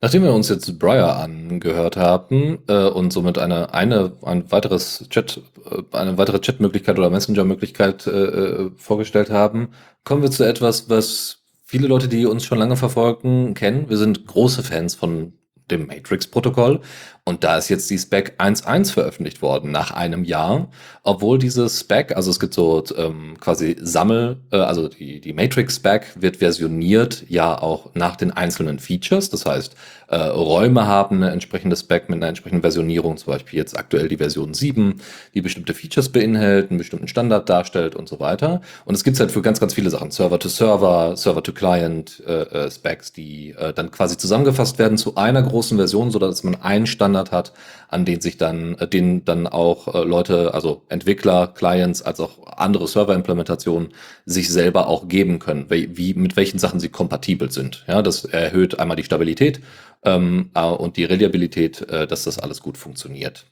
Nachdem 0.02 0.22
wir 0.22 0.32
uns 0.32 0.48
jetzt 0.48 0.78
Briar 0.78 1.18
angehört 1.20 1.98
haben 1.98 2.60
äh, 2.68 2.88
und 2.88 3.12
somit 3.12 3.36
eine, 3.36 3.74
eine 3.74 4.14
ein 4.22 4.50
weiteres 4.50 5.06
Chat, 5.10 5.42
äh, 5.70 5.96
eine 5.96 6.16
weitere 6.16 6.38
Chatmöglichkeit 6.38 6.98
oder 6.98 7.10
Messenger-Möglichkeit 7.10 8.06
äh, 8.06 8.10
äh, 8.10 8.70
vorgestellt 8.76 9.28
haben, 9.28 9.68
kommen 10.04 10.22
wir 10.22 10.30
zu 10.30 10.44
etwas, 10.44 10.88
was 10.88 11.42
viele 11.66 11.86
Leute, 11.86 12.08
die 12.08 12.24
uns 12.24 12.44
schon 12.44 12.58
lange 12.58 12.76
verfolgen, 12.76 13.52
kennen. 13.52 13.90
Wir 13.90 13.98
sind 13.98 14.26
große 14.26 14.62
Fans 14.62 14.94
von 14.94 15.34
dem 15.70 15.86
Matrix-Protokoll 15.86 16.80
und 17.24 17.44
da 17.44 17.58
ist 17.58 17.68
jetzt 17.68 17.90
die 17.90 17.98
Spec 17.98 18.34
1.1 18.38 18.92
veröffentlicht 18.92 19.42
worden 19.42 19.70
nach 19.70 19.90
einem 19.90 20.24
Jahr, 20.24 20.68
obwohl 21.02 21.38
diese 21.38 21.68
Spec, 21.68 22.16
also 22.16 22.30
es 22.30 22.40
gibt 22.40 22.54
so 22.54 22.82
ähm, 22.96 23.36
quasi 23.40 23.76
Sammel, 23.80 24.38
äh, 24.50 24.56
also 24.56 24.88
die, 24.88 25.20
die 25.20 25.32
Matrix-Spec 25.32 26.20
wird 26.20 26.38
versioniert 26.38 27.24
ja 27.28 27.60
auch 27.60 27.90
nach 27.94 28.16
den 28.16 28.32
einzelnen 28.32 28.78
Features, 28.78 29.30
das 29.30 29.46
heißt 29.46 29.76
äh, 30.08 30.16
Räume 30.16 30.86
haben 30.86 31.22
eine 31.22 31.30
entsprechende 31.30 31.76
Spec 31.76 32.08
mit 32.08 32.16
einer 32.16 32.26
entsprechenden 32.26 32.62
Versionierung, 32.62 33.16
zum 33.16 33.32
Beispiel 33.32 33.58
jetzt 33.58 33.78
aktuell 33.78 34.08
die 34.08 34.16
Version 34.16 34.54
7, 34.54 35.00
die 35.34 35.40
bestimmte 35.40 35.72
Features 35.72 36.08
beinhaltet, 36.08 36.70
einen 36.70 36.78
bestimmten 36.78 37.06
Standard 37.06 37.48
darstellt 37.48 37.94
und 37.94 38.08
so 38.08 38.18
weiter. 38.18 38.60
Und 38.84 38.96
es 38.96 39.04
gibt 39.04 39.20
halt 39.20 39.30
für 39.30 39.40
ganz, 39.40 39.60
ganz 39.60 39.72
viele 39.72 39.88
Sachen, 39.88 40.10
Server-to-Server, 40.10 41.16
Server-to-Client 41.16 42.24
äh, 42.26 42.66
äh, 42.66 42.70
die 43.16 43.54
äh, 43.56 43.72
dann 43.72 43.92
quasi 43.92 44.16
zusammengefasst 44.16 44.80
werden 44.80 44.98
zu 44.98 45.14
einer 45.14 45.42
großen 45.42 45.76
Version, 45.76 46.10
so 46.10 46.18
dass 46.18 46.42
man 46.42 46.56
einen 46.56 46.86
Standard 46.86 47.09
hat, 47.16 47.52
an 47.88 48.04
den 48.04 48.20
sich 48.20 48.36
dann, 48.36 48.74
äh, 48.76 48.88
den 48.88 49.24
dann 49.24 49.46
auch 49.46 49.94
äh, 49.94 50.04
Leute, 50.04 50.54
also 50.54 50.82
Entwickler, 50.88 51.48
Clients, 51.48 52.02
als 52.02 52.20
auch 52.20 52.46
andere 52.56 52.86
Server-Implementationen 52.86 53.90
sich 54.26 54.48
selber 54.50 54.86
auch 54.86 55.08
geben 55.08 55.38
können, 55.38 55.66
wie, 55.68 55.96
wie 55.96 56.14
mit 56.14 56.36
welchen 56.36 56.58
Sachen 56.58 56.80
sie 56.80 56.88
kompatibel 56.88 57.50
sind. 57.50 57.84
Ja, 57.88 58.02
das 58.02 58.24
erhöht 58.24 58.78
einmal 58.78 58.96
die 58.96 59.04
Stabilität 59.04 59.60
ähm, 60.04 60.50
äh, 60.54 60.62
und 60.62 60.96
die 60.96 61.04
Reliabilität, 61.04 61.82
äh, 61.88 62.06
dass 62.06 62.24
das 62.24 62.38
alles 62.38 62.60
gut 62.60 62.78
funktioniert. 62.78 63.46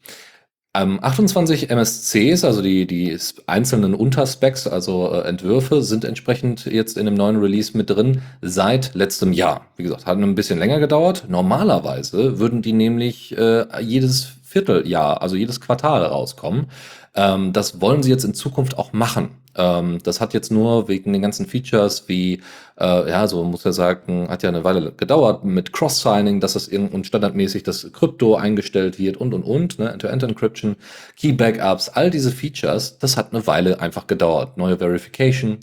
Ähm, 0.79 1.01
28 1.03 1.71
MSCs, 1.71 2.45
also 2.45 2.62
die, 2.62 2.87
die 2.87 3.17
einzelnen 3.47 3.95
Unterspecs, 3.95 4.69
also 4.69 5.12
äh, 5.12 5.27
Entwürfe, 5.27 5.83
sind 5.83 6.05
entsprechend 6.05 6.67
jetzt 6.67 6.97
in 6.97 7.07
dem 7.07 7.14
neuen 7.14 7.37
Release 7.37 7.77
mit 7.77 7.91
drin 7.91 8.23
seit 8.43 8.95
letztem 8.95 9.33
Jahr. 9.33 9.67
Wie 9.77 9.83
gesagt, 9.83 10.07
hat 10.07 10.19
ein 10.19 10.35
bisschen 10.37 10.59
länger 10.59 10.79
gedauert. 10.79 11.25
Normalerweise 11.29 12.38
würden 12.38 12.62
die 12.62 12.73
nämlich 12.73 13.37
äh, 13.37 13.64
jedes 13.83 14.38
Vierteljahr, 14.49 15.21
also 15.21 15.37
jedes 15.37 15.61
Quartal 15.61 16.05
rauskommen. 16.05 16.69
Ähm, 17.15 17.53
das 17.53 17.81
wollen 17.81 18.03
sie 18.03 18.11
jetzt 18.11 18.25
in 18.25 18.35
Zukunft 18.35 18.79
auch 18.79 18.93
machen. 18.93 19.31
Ähm, 19.57 19.99
das 20.03 20.21
hat 20.21 20.33
jetzt 20.35 20.51
nur 20.51 20.89
wegen 20.89 21.13
den 21.13 21.21
ganzen 21.21 21.47
Features 21.47 22.09
wie, 22.09 22.41
äh, 22.79 23.11
ja, 23.11 23.27
so 23.27 23.43
muss 23.45 23.65
er 23.65 23.73
sagen, 23.73 24.29
hat 24.31 24.43
ja 24.43 24.49
eine 24.49 24.65
Weile 24.65 24.93
gedauert 24.93 25.45
mit 25.45 25.73
Cross-Signing, 25.73 26.41
dass 26.41 26.55
das 26.55 26.69
irgend- 26.69 26.95
und 26.95 27.07
standardmäßig 27.07 27.65
das 27.65 27.93
Krypto 27.93 28.37
eingestellt 28.37 28.99
wird 28.99 29.17
und 29.17 29.35
und 29.35 29.43
und, 29.43 29.79
ne, 29.79 29.91
End-to-End-Encryption, 29.91 30.77
Key-Backups, 31.17 31.91
all 31.91 32.11
diese 32.11 32.31
Features, 32.31 32.99
das 32.99 33.17
hat 33.17 33.35
eine 33.35 33.47
Weile 33.47 33.81
einfach 33.81 34.07
gedauert. 34.07 34.57
Neue 34.57 34.79
Verification. 34.79 35.59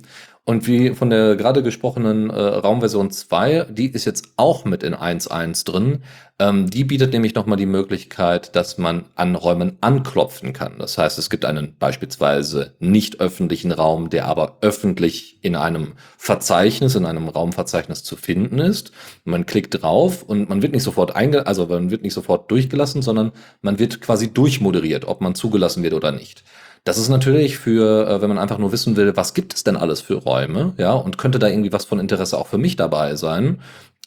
Und 0.47 0.67
wie 0.67 0.91
von 0.91 1.09
der 1.09 1.35
gerade 1.35 1.63
gesprochenen 1.63 2.29
äh, 2.29 2.39
Raumversion 2.39 3.09
2, 3.09 3.65
die 3.71 3.87
ist 3.87 4.05
jetzt 4.05 4.33
auch 4.37 4.63
mit 4.63 4.83
in 4.83 4.93
1.1 4.93 5.65
drin. 5.65 6.03
Ähm, 6.37 6.69
die 6.69 6.83
bietet 6.83 7.13
nämlich 7.13 7.33
nochmal 7.33 7.57
die 7.57 7.65
Möglichkeit, 7.65 8.55
dass 8.55 8.77
man 8.77 9.05
an 9.15 9.33
Räumen 9.33 9.79
anklopfen 9.81 10.53
kann. 10.53 10.77
Das 10.77 10.99
heißt, 10.99 11.17
es 11.17 11.31
gibt 11.31 11.45
einen 11.45 11.75
beispielsweise 11.79 12.75
nicht 12.77 13.19
öffentlichen 13.21 13.71
Raum, 13.71 14.11
der 14.11 14.27
aber 14.27 14.59
öffentlich 14.61 15.39
in 15.41 15.55
einem 15.55 15.93
Verzeichnis, 16.15 16.93
in 16.93 17.05
einem 17.05 17.27
Raumverzeichnis 17.27 18.03
zu 18.03 18.15
finden 18.15 18.59
ist. 18.59 18.91
Man 19.23 19.47
klickt 19.47 19.81
drauf 19.81 20.21
und 20.21 20.47
man 20.47 20.61
wird 20.61 20.73
nicht 20.73 20.83
sofort 20.83 21.15
einge 21.15 21.47
also 21.47 21.65
man 21.65 21.89
wird 21.89 22.03
nicht 22.03 22.13
sofort 22.13 22.51
durchgelassen, 22.51 23.01
sondern 23.01 23.31
man 23.63 23.79
wird 23.79 23.99
quasi 23.99 24.31
durchmoderiert, 24.31 25.05
ob 25.05 25.21
man 25.21 25.33
zugelassen 25.33 25.81
wird 25.81 25.93
oder 25.95 26.11
nicht. 26.11 26.43
Das 26.85 26.99
ist 26.99 27.09
natürlich 27.09 27.57
für, 27.57 28.07
äh, 28.07 28.21
wenn 28.21 28.29
man 28.29 28.37
einfach 28.37 28.59
nur 28.59 28.71
wissen 28.71 28.95
will, 28.95 29.17
was 29.17 29.33
gibt 29.33 29.55
es 29.55 29.63
denn 29.63 29.75
alles 29.75 30.01
für 30.01 30.15
Räume, 30.15 30.73
ja, 30.77 30.93
und 30.93 31.17
könnte 31.17 31.39
da 31.39 31.47
irgendwie 31.47 31.73
was 31.73 31.83
von 31.85 31.99
Interesse 31.99 32.37
auch 32.37 32.47
für 32.47 32.59
mich 32.59 32.75
dabei 32.75 33.15
sein, 33.15 33.59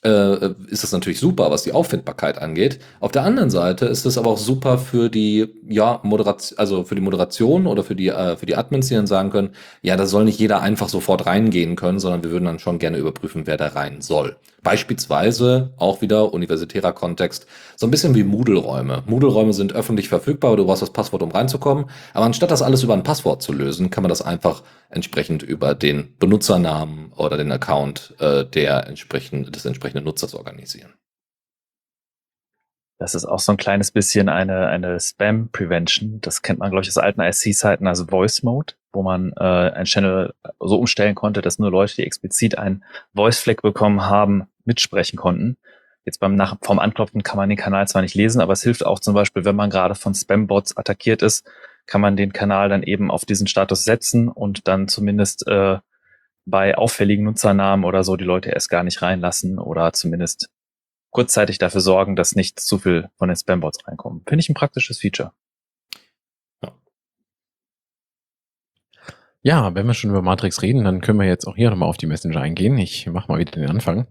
äh, 0.05 0.51
ist 0.69 0.85
das 0.85 0.93
natürlich 0.93 1.19
super, 1.19 1.51
was 1.51 1.65
die 1.65 1.73
Auffindbarkeit 1.73 2.39
angeht. 2.39 2.79
Auf 3.01 3.11
der 3.11 3.25
anderen 3.25 3.51
Seite 3.51 3.87
ist 3.87 4.07
es 4.07 4.17
aber 4.17 4.31
auch 4.31 4.39
super 4.39 4.79
für 4.79 5.09
die, 5.11 5.49
ja, 5.69 5.99
Moderation, 6.05 6.57
also 6.59 6.85
für 6.85 6.95
die 6.95 7.01
Moderation 7.01 7.67
oder 7.67 7.83
für 7.83 7.97
die, 7.97 8.09
äh, 8.09 8.37
für 8.37 8.47
die 8.47 8.55
Admins, 8.57 8.87
die 8.89 8.95
dann 8.95 9.09
sagen 9.09 9.31
können, 9.31 9.51
ja, 9.83 9.97
da 9.97 10.07
soll 10.07 10.25
nicht 10.25 10.39
jeder 10.39 10.61
einfach 10.63 10.89
sofort 10.89 11.27
reingehen 11.27 11.75
können, 11.75 11.99
sondern 11.99 12.23
wir 12.23 12.31
würden 12.31 12.45
dann 12.45 12.61
schon 12.61 12.79
gerne 12.79 12.99
überprüfen, 12.99 13.43
wer 13.47 13.57
da 13.57 13.69
rein 13.69 14.03
soll. 14.03 14.37
Beispielsweise 14.63 15.73
auch 15.77 16.01
wieder 16.01 16.33
universitärer 16.33 16.93
Kontext, 16.93 17.47
so 17.77 17.87
ein 17.87 17.91
bisschen 17.91 18.15
wie 18.15 18.25
Moodle-Räume. 18.25 19.05
Moodle-Räume 19.07 19.53
sind 19.53 19.73
öffentlich 19.73 20.09
verfügbar, 20.09 20.57
du 20.57 20.67
brauchst 20.67 20.83
das 20.83 20.93
Passwort, 20.93 21.23
um 21.23 21.31
reinzukommen. 21.31 21.87
Aber 22.13 22.27
anstatt 22.27 22.51
das 22.51 22.63
alles 22.63 22.83
über 22.83 22.95
ein 22.95 23.03
Passwort 23.05 23.43
zu 23.43 23.53
lösen, 23.53 23.91
kann 23.91 24.03
man 24.03 24.09
das 24.09 24.23
einfach 24.23 24.63
entsprechend 24.91 25.43
über 25.43 25.75
den 25.75 26.17
Benutzernamen 26.19 27.13
oder 27.13 27.37
den 27.37 27.53
Account 27.53 28.15
äh, 28.19 28.45
der 28.45 28.87
entsprechenden, 28.87 29.53
des 29.53 29.65
entsprechenden 29.65 30.05
Nutzers 30.05 30.35
organisieren. 30.35 30.95
Das 32.99 33.15
ist 33.15 33.27
auch 33.27 33.39
so 33.39 33.53
ein 33.53 33.59
kleines 33.59 33.93
bisschen 33.93 34.29
eine, 34.29 34.67
eine 34.67 34.99
Spam-Prevention. 34.99 36.21
Das 36.21 36.43
kennt 36.43 36.59
man, 36.59 36.71
glaube 36.71 36.83
ich, 36.83 36.89
aus 36.89 36.99
alten 36.99 37.21
IC-Zeiten 37.21 37.87
als 37.87 38.03
Voice 38.03 38.43
Mode, 38.43 38.75
wo 38.99 39.05
man 39.05 39.33
äh, 39.37 39.71
ein 39.71 39.85
Channel 39.85 40.35
so 40.59 40.77
umstellen 40.77 41.15
konnte, 41.15 41.41
dass 41.41 41.61
nur 41.61 41.71
Leute, 41.71 41.95
die 41.95 42.03
explizit 42.03 42.59
einen 42.59 42.83
Voice-Flag 43.15 43.63
bekommen 43.63 44.03
haben, 44.07 44.49
mitsprechen 44.65 45.17
konnten. 45.17 45.57
Jetzt 46.05 46.19
beim 46.19 46.35
Nach 46.35 46.57
vom 46.63 46.81
Anklopfen 46.81 47.23
kann 47.23 47.37
man 47.37 47.49
den 47.49 47.57
Kanal 47.57 47.87
zwar 47.87 48.03
nicht 48.03 48.17
lesen, 48.17 48.41
aber 48.41 48.55
es 48.55 48.65
hilft 48.65 48.85
auch 48.85 48.99
zum 48.99 49.15
Beispiel, 49.15 49.45
wenn 49.45 49.55
man 49.55 49.71
gerade 49.71 49.95
von 49.95 50.15
Spam-Bots 50.15 50.77
attackiert 50.77 51.23
ist, 51.23 51.49
kann 51.87 52.01
man 52.01 52.17
den 52.17 52.33
Kanal 52.33 52.69
dann 52.69 52.83
eben 52.83 53.09
auf 53.09 53.25
diesen 53.25 53.47
Status 53.47 53.85
setzen 53.85 54.29
und 54.29 54.67
dann 54.67 54.89
zumindest 54.89 55.47
äh, 55.47 55.79
bei 56.45 56.77
auffälligen 56.77 57.25
Nutzernamen 57.25 57.85
oder 57.85 58.03
so 58.03 58.17
die 58.17 58.25
Leute 58.25 58.51
erst 58.51 58.69
gar 58.69 58.83
nicht 58.83 59.01
reinlassen 59.01 59.61
oder 59.61 59.93
zumindest 59.93 60.51
kurzzeitig 61.11 61.59
dafür 61.59 61.83
sorgen, 61.83 62.17
dass 62.17 62.35
nicht 62.35 62.59
zu 62.59 62.79
viel 62.79 63.11
von 63.17 63.29
den 63.29 63.37
Spambots 63.37 63.87
reinkommen. 63.87 64.23
Finde 64.27 64.41
ich 64.41 64.49
ein 64.49 64.55
praktisches 64.55 64.99
Feature. 64.99 65.33
Ja, 69.43 69.75
wenn 69.75 69.87
wir 69.87 69.95
schon 69.95 70.11
über 70.11 70.23
Matrix 70.23 70.63
reden, 70.63 70.85
dann 70.85 71.01
können 71.01 71.21
wir 71.21 71.27
jetzt 71.27 71.47
auch 71.47 71.57
hier 71.57 71.71
nochmal 71.71 71.89
auf 71.89 71.97
die 71.97 72.07
Messenger 72.07 72.41
eingehen. 72.41 72.77
Ich 72.79 73.07
mache 73.07 73.31
mal 73.31 73.39
wieder 73.39 73.53
den 73.53 73.71
Anfang. 73.71 74.07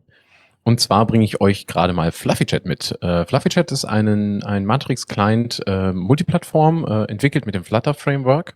Und 0.63 0.79
zwar 0.79 1.05
bringe 1.07 1.23
ich 1.23 1.39
euch 1.41 1.67
gerade 1.67 1.93
mal 1.93 2.11
FluffyChat 2.11 2.65
mit. 2.65 2.97
Äh, 3.01 3.25
FluffyChat 3.25 3.71
ist 3.71 3.85
einen, 3.85 4.43
ein 4.43 4.65
Matrix-Client 4.65 5.63
äh, 5.65 5.93
Multiplattform, 5.93 6.85
äh, 6.85 7.03
entwickelt 7.05 7.45
mit 7.45 7.55
dem 7.55 7.63
Flutter-Framework 7.63 8.55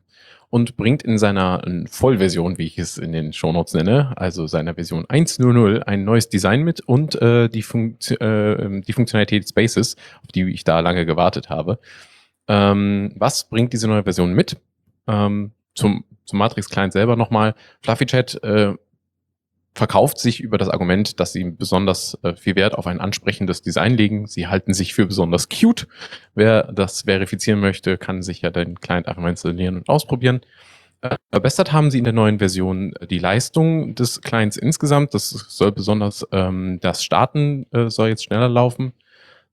und 0.49 0.75
bringt 0.75 1.03
in 1.03 1.17
seiner 1.17 1.61
Vollversion, 1.89 2.57
wie 2.57 2.65
ich 2.65 2.77
es 2.77 2.97
in 2.97 3.13
den 3.13 3.31
Shownotes 3.31 3.73
nenne, 3.73 4.11
also 4.17 4.45
seiner 4.47 4.75
Version 4.75 5.05
1.0.0, 5.05 5.83
ein 5.83 6.03
neues 6.03 6.27
Design 6.27 6.63
mit 6.63 6.81
und 6.81 7.15
äh, 7.21 7.47
die, 7.47 7.61
Funkt 7.61 8.11
äh, 8.19 8.81
die 8.81 8.93
Funktionalität 8.93 9.47
Spaces, 9.47 9.95
auf 10.21 10.31
die 10.33 10.43
ich 10.51 10.65
da 10.65 10.81
lange 10.81 11.05
gewartet 11.05 11.49
habe. 11.49 11.79
Ähm, 12.49 13.13
was 13.15 13.47
bringt 13.47 13.71
diese 13.71 13.87
neue 13.87 14.03
Version 14.03 14.33
mit? 14.33 14.57
Ähm, 15.07 15.51
zum, 15.73 16.03
zum 16.31 16.39
Matrix-Client 16.39 16.93
selber 16.93 17.15
nochmal. 17.15 17.55
FluffyChat 17.81 18.43
äh, 18.43 18.73
verkauft 19.73 20.19
sich 20.19 20.41
über 20.41 20.57
das 20.57 20.69
Argument, 20.69 21.19
dass 21.19 21.31
sie 21.31 21.43
besonders 21.43 22.17
äh, 22.23 22.35
viel 22.35 22.55
Wert 22.55 22.75
auf 22.75 22.87
ein 22.87 22.99
ansprechendes 22.99 23.61
Design 23.61 23.95
legen. 23.95 24.27
Sie 24.27 24.47
halten 24.47 24.73
sich 24.73 24.93
für 24.93 25.05
besonders 25.05 25.47
cute. 25.49 25.87
Wer 26.35 26.71
das 26.71 27.03
verifizieren 27.03 27.59
möchte, 27.59 27.97
kann 27.97 28.21
sich 28.21 28.41
ja 28.41 28.49
den 28.49 28.79
Client 28.79 29.07
einfach 29.07 29.21
mal 29.21 29.29
installieren 29.29 29.77
und 29.77 29.87
ausprobieren. 29.87 30.41
Äh, 31.01 31.15
verbessert 31.31 31.71
haben 31.71 31.89
sie 31.89 31.99
in 31.99 32.03
der 32.03 32.13
neuen 32.13 32.39
Version 32.39 32.93
die 33.09 33.19
Leistung 33.19 33.95
des 33.95 34.21
Clients 34.21 34.57
insgesamt. 34.57 35.13
Das 35.13 35.29
soll 35.29 35.71
besonders 35.71 36.27
ähm, 36.31 36.79
das 36.81 37.03
Starten 37.03 37.65
äh, 37.71 37.89
soll 37.89 38.09
jetzt 38.09 38.25
schneller 38.25 38.49
laufen. 38.49 38.93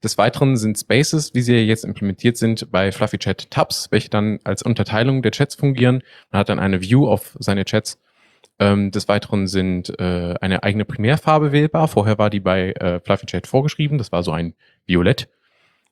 Des 0.05 0.17
Weiteren 0.17 0.57
sind 0.57 0.79
Spaces, 0.79 1.35
wie 1.35 1.43
sie 1.43 1.57
jetzt 1.57 1.85
implementiert 1.85 2.37
sind, 2.37 2.71
bei 2.71 2.93
Fluffy 2.93 3.19
Chat 3.19 3.51
Tabs, 3.51 3.89
welche 3.91 4.11
dann 4.11 4.39
als 4.45 4.63
Unterteilung 4.63 5.23
der 5.23 5.33
Chats 5.33 5.57
fungieren. 5.57 6.03
Man 6.31 6.41
hat 6.41 6.49
dann 6.49 6.61
eine 6.61 6.81
View 6.81 7.09
auf 7.09 7.37
seine 7.41 7.65
Chats 7.65 7.99
ähm, 8.59 8.91
des 8.91 9.09
Weiteren 9.09 9.47
sind 9.47 9.99
äh, 10.01 10.35
eine 10.41 10.63
eigene 10.63 10.85
Primärfarbe 10.85 11.53
wählbar. 11.53 11.89
Vorher 11.89 12.19
war 12.19 12.31
die 12.31 12.41
bei 12.41 12.73
äh, 12.73 13.01
Fluffy 13.01 13.27
Chat 13.27 13.47
vorgeschrieben. 13.47 13.99
Das 13.99 14.13
war 14.13 14.23
so 14.23 14.33
ein 14.33 14.55
Violett. 14.87 15.29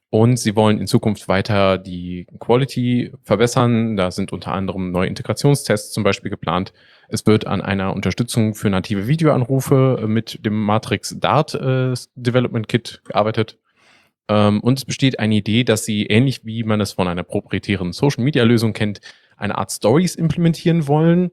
Und 0.09 0.39
sie 0.39 0.55
wollen 0.55 0.79
in 0.79 0.87
Zukunft 0.87 1.29
weiter 1.29 1.79
die 1.79 2.27
Quality 2.39 3.13
verbessern. 3.23 3.97
Da 3.97 4.11
sind 4.11 4.33
unter 4.33 4.53
anderem 4.53 4.91
neue 4.93 5.09
Integrationstests 5.09 5.93
zum 5.93 6.05
Beispiel 6.05 6.31
geplant. 6.31 6.73
Es 7.09 7.27
wird 7.27 7.47
an 7.47 7.61
einer 7.61 7.93
Unterstützung 7.93 8.55
für 8.55 8.71
native 8.71 9.09
Videoanrufe 9.09 10.05
mit 10.07 10.45
dem 10.45 10.65
Matrix 10.65 11.17
Dart 11.19 11.55
äh, 11.55 11.95
Development 12.15 12.69
Kit 12.69 13.03
gearbeitet. 13.05 13.59
Ähm, 14.29 14.61
und 14.61 14.79
es 14.79 14.85
besteht 14.85 15.19
eine 15.19 15.37
Idee, 15.37 15.65
dass 15.65 15.85
sie 15.85 16.07
ähnlich 16.07 16.45
wie 16.45 16.65
man 16.65 16.81
es 16.81 16.93
von 16.93 17.09
einer 17.09 17.23
proprietären 17.23 17.93
Social 17.93 18.25
Media 18.25 18.45
Lösung 18.45 18.73
kennt, 18.73 19.01
eine 19.37 19.57
Art 19.57 19.71
Stories 19.71 20.15
implementieren 20.15 20.89
wollen, 20.89 21.31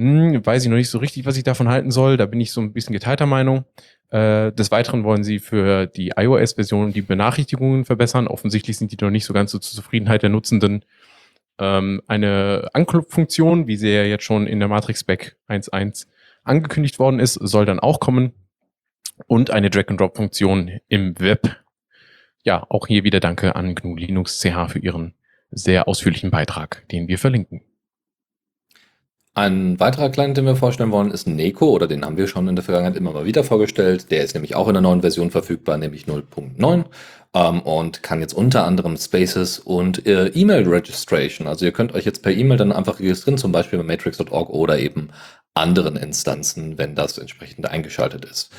hm, 0.00 0.46
weiß 0.46 0.62
ich 0.62 0.70
noch 0.70 0.78
nicht 0.78 0.88
so 0.88 0.98
richtig, 0.98 1.26
was 1.26 1.36
ich 1.36 1.44
davon 1.44 1.68
halten 1.68 1.90
soll. 1.90 2.16
Da 2.16 2.24
bin 2.24 2.40
ich 2.40 2.52
so 2.52 2.62
ein 2.62 2.72
bisschen 2.72 2.94
geteilter 2.94 3.26
Meinung. 3.26 3.64
Äh, 4.08 4.50
des 4.52 4.70
Weiteren 4.70 5.04
wollen 5.04 5.24
sie 5.24 5.40
für 5.40 5.86
die 5.86 6.12
iOS-Version 6.16 6.94
die 6.94 7.02
Benachrichtigungen 7.02 7.84
verbessern. 7.84 8.26
Offensichtlich 8.26 8.78
sind 8.78 8.92
die 8.92 9.04
noch 9.04 9.10
nicht 9.10 9.26
so 9.26 9.34
ganz 9.34 9.50
so 9.50 9.58
zur 9.58 9.76
Zufriedenheit 9.76 10.22
der 10.22 10.30
Nutzenden. 10.30 10.86
Ähm, 11.58 12.00
eine 12.06 12.70
Anklopffunktion, 12.72 13.66
wie 13.66 13.76
sie 13.76 13.90
ja 13.90 14.04
jetzt 14.04 14.24
schon 14.24 14.46
in 14.46 14.58
der 14.58 14.68
Matrix 14.68 15.04
Back 15.04 15.36
1.1 15.48 16.06
angekündigt 16.44 16.98
worden 16.98 17.20
ist, 17.20 17.34
soll 17.34 17.66
dann 17.66 17.78
auch 17.78 18.00
kommen. 18.00 18.32
Und 19.26 19.50
eine 19.50 19.68
Drag-and-Drop-Funktion 19.68 20.80
im 20.88 21.20
Web. 21.20 21.56
Ja, 22.42 22.64
auch 22.68 22.86
hier 22.86 23.04
wieder 23.04 23.20
danke 23.20 23.54
an 23.56 23.74
GNU 23.74 23.96
Linux 23.96 24.40
CH 24.40 24.68
für 24.68 24.78
ihren 24.78 25.14
sehr 25.50 25.88
ausführlichen 25.88 26.30
Beitrag, 26.30 26.86
den 26.90 27.08
wir 27.08 27.18
verlinken. 27.18 27.62
Ein 29.34 29.78
weiterer 29.78 30.10
Client, 30.10 30.36
den 30.36 30.44
wir 30.44 30.56
vorstellen 30.56 30.90
wollen, 30.90 31.12
ist 31.12 31.28
Neko, 31.28 31.70
oder 31.70 31.86
den 31.86 32.04
haben 32.04 32.16
wir 32.16 32.26
schon 32.26 32.48
in 32.48 32.56
der 32.56 32.64
Vergangenheit 32.64 32.96
immer 32.96 33.12
mal 33.12 33.24
wieder 33.24 33.44
vorgestellt. 33.44 34.10
Der 34.10 34.24
ist 34.24 34.34
nämlich 34.34 34.56
auch 34.56 34.66
in 34.66 34.74
der 34.74 34.82
neuen 34.82 35.02
Version 35.02 35.30
verfügbar, 35.30 35.78
nämlich 35.78 36.04
0.9 36.06 36.84
ähm, 37.34 37.60
und 37.60 38.02
kann 38.02 38.20
jetzt 38.20 38.32
unter 38.32 38.64
anderem 38.64 38.96
Spaces 38.96 39.60
und 39.60 40.04
äh, 40.06 40.26
E-Mail 40.28 40.68
Registration. 40.68 41.46
Also 41.46 41.64
ihr 41.64 41.72
könnt 41.72 41.94
euch 41.94 42.04
jetzt 42.04 42.22
per 42.22 42.32
E-Mail 42.32 42.58
dann 42.58 42.72
einfach 42.72 42.98
registrieren, 42.98 43.38
zum 43.38 43.52
Beispiel 43.52 43.78
bei 43.78 43.84
matrix.org 43.84 44.50
oder 44.50 44.78
eben 44.78 45.10
anderen 45.54 45.96
Instanzen, 45.96 46.78
wenn 46.78 46.94
das 46.94 47.18
entsprechend 47.18 47.66
eingeschaltet 47.68 48.24
ist. 48.24 48.52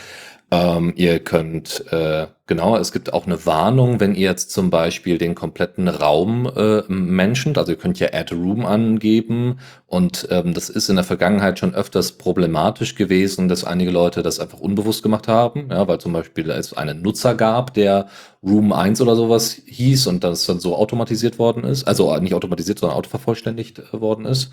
Ähm, 0.53 0.91
ihr 0.97 1.19
könnt, 1.19 1.85
äh, 1.93 2.27
genau, 2.45 2.75
es 2.75 2.91
gibt 2.91 3.13
auch 3.13 3.25
eine 3.25 3.45
Warnung, 3.45 4.01
wenn 4.01 4.15
ihr 4.15 4.27
jetzt 4.29 4.51
zum 4.51 4.69
Beispiel 4.69 5.17
den 5.17 5.33
kompletten 5.33 5.87
Raum 5.87 6.45
äh, 6.53 6.81
menschent, 6.89 7.57
also 7.57 7.71
ihr 7.71 7.77
könnt 7.77 8.01
ja 8.01 8.09
Add 8.11 8.35
Room 8.35 8.65
angeben 8.65 9.59
und 9.87 10.27
ähm, 10.29 10.53
das 10.53 10.67
ist 10.67 10.89
in 10.89 10.97
der 10.97 11.05
Vergangenheit 11.05 11.57
schon 11.57 11.73
öfters 11.73 12.11
problematisch 12.17 12.95
gewesen, 12.95 13.47
dass 13.47 13.63
einige 13.63 13.91
Leute 13.91 14.23
das 14.23 14.41
einfach 14.41 14.59
unbewusst 14.59 15.03
gemacht 15.03 15.29
haben, 15.29 15.69
ja, 15.71 15.87
weil 15.87 15.99
zum 15.99 16.11
Beispiel 16.11 16.49
es 16.49 16.73
einen 16.73 17.01
Nutzer 17.01 17.35
gab, 17.35 17.73
der 17.73 18.07
Room 18.43 18.73
1 18.73 18.99
oder 18.99 19.15
sowas 19.15 19.55
hieß 19.65 20.07
und 20.07 20.25
das 20.25 20.45
dann 20.47 20.59
so 20.59 20.75
automatisiert 20.75 21.39
worden 21.39 21.63
ist, 21.63 21.85
also 21.85 22.13
nicht 22.17 22.33
automatisiert, 22.33 22.79
sondern 22.79 22.97
autovervollständigt 22.97 23.79
äh, 23.79 24.01
worden 24.01 24.25
ist 24.25 24.51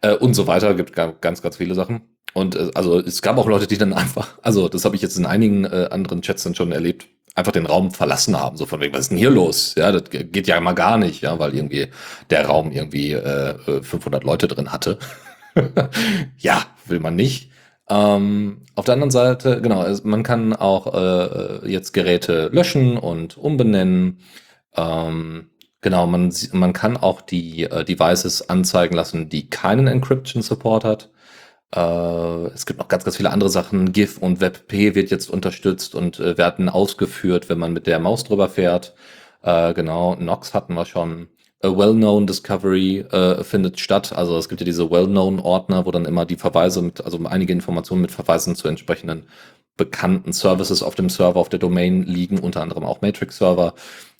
äh, 0.00 0.14
und 0.14 0.34
so 0.34 0.46
weiter, 0.46 0.74
gibt 0.74 0.94
ganz, 0.94 1.42
ganz 1.42 1.56
viele 1.56 1.74
Sachen. 1.74 2.02
Und 2.34 2.54
äh, 2.54 2.70
also 2.74 2.98
es 3.00 3.22
gab 3.22 3.38
auch 3.38 3.48
Leute, 3.48 3.66
die 3.66 3.78
dann 3.78 3.92
einfach, 3.94 4.38
also 4.42 4.68
das 4.68 4.84
habe 4.84 4.96
ich 4.96 5.02
jetzt 5.02 5.16
in 5.16 5.26
einigen 5.26 5.64
äh, 5.64 5.88
anderen 5.90 6.22
Chats 6.22 6.42
dann 6.42 6.54
schon 6.54 6.72
erlebt, 6.72 7.08
einfach 7.34 7.52
den 7.52 7.66
Raum 7.66 7.90
verlassen 7.90 8.38
haben, 8.38 8.56
so 8.56 8.66
von 8.66 8.80
wegen, 8.80 8.94
was 8.94 9.02
ist 9.02 9.08
denn 9.10 9.18
hier 9.18 9.30
los? 9.30 9.74
Ja, 9.76 9.92
das 9.92 10.04
geht 10.10 10.46
ja 10.46 10.60
mal 10.60 10.72
gar 10.72 10.96
nicht, 10.98 11.22
ja, 11.22 11.38
weil 11.38 11.54
irgendwie 11.54 11.88
der 12.30 12.46
Raum 12.46 12.72
irgendwie 12.72 13.12
äh, 13.12 13.82
500 13.82 14.22
äh, 14.22 14.26
Leute 14.26 14.48
drin 14.48 14.72
hatte. 14.72 14.98
ja, 16.38 16.62
will 16.86 17.00
man 17.00 17.14
nicht. 17.16 17.50
Ähm, 17.88 18.62
auf 18.74 18.84
der 18.84 18.94
anderen 18.94 19.10
Seite, 19.10 19.60
genau, 19.60 19.86
man 20.02 20.22
kann 20.22 20.54
auch 20.54 20.92
äh, 20.94 21.70
jetzt 21.70 21.92
Geräte 21.92 22.48
löschen 22.52 22.96
und 22.98 23.36
umbenennen. 23.36 24.18
Ähm, 24.74 25.50
genau, 25.86 26.08
man, 26.08 26.34
man 26.50 26.72
kann 26.72 26.96
auch 26.96 27.20
die 27.20 27.62
äh, 27.62 27.84
Devices 27.84 28.50
anzeigen 28.50 28.96
lassen, 28.96 29.28
die 29.28 29.48
keinen 29.48 29.86
Encryption 29.86 30.42
Support 30.42 30.82
hat. 30.82 31.10
Äh, 31.72 32.46
es 32.48 32.66
gibt 32.66 32.80
noch 32.80 32.88
ganz, 32.88 33.04
ganz 33.04 33.16
viele 33.16 33.30
andere 33.30 33.50
Sachen. 33.50 33.92
GIF 33.92 34.18
und 34.18 34.40
WebP 34.40 34.96
wird 34.96 35.12
jetzt 35.12 35.30
unterstützt 35.30 35.94
und 35.94 36.18
äh, 36.18 36.36
werden 36.36 36.68
ausgeführt, 36.68 37.48
wenn 37.48 37.60
man 37.60 37.72
mit 37.72 37.86
der 37.86 38.00
Maus 38.00 38.24
drüber 38.24 38.48
fährt. 38.48 38.96
Äh, 39.42 39.74
genau, 39.74 40.16
Nox 40.16 40.54
hatten 40.54 40.74
wir 40.74 40.86
schon. 40.86 41.28
A 41.62 41.68
Well-Known 41.68 42.26
Discovery 42.26 43.06
äh, 43.12 43.44
findet 43.44 43.78
statt. 43.78 44.12
Also 44.12 44.36
es 44.38 44.48
gibt 44.48 44.60
ja 44.60 44.64
diese 44.64 44.90
Well-Known-Ordner, 44.90 45.86
wo 45.86 45.92
dann 45.92 46.04
immer 46.04 46.26
die 46.26 46.36
Verweise 46.36 46.82
mit, 46.82 47.04
also 47.04 47.16
einige 47.26 47.52
Informationen 47.52 48.02
mit 48.02 48.10
Verweisen 48.10 48.56
zu 48.56 48.66
entsprechenden 48.66 49.26
bekannten 49.76 50.32
Services 50.32 50.82
auf 50.82 50.96
dem 50.96 51.10
Server, 51.10 51.38
auf 51.38 51.48
der 51.48 51.60
Domain 51.60 52.02
liegen, 52.02 52.40
unter 52.40 52.60
anderem 52.60 52.84
auch 52.84 53.02
Matrix-Server. 53.02 53.74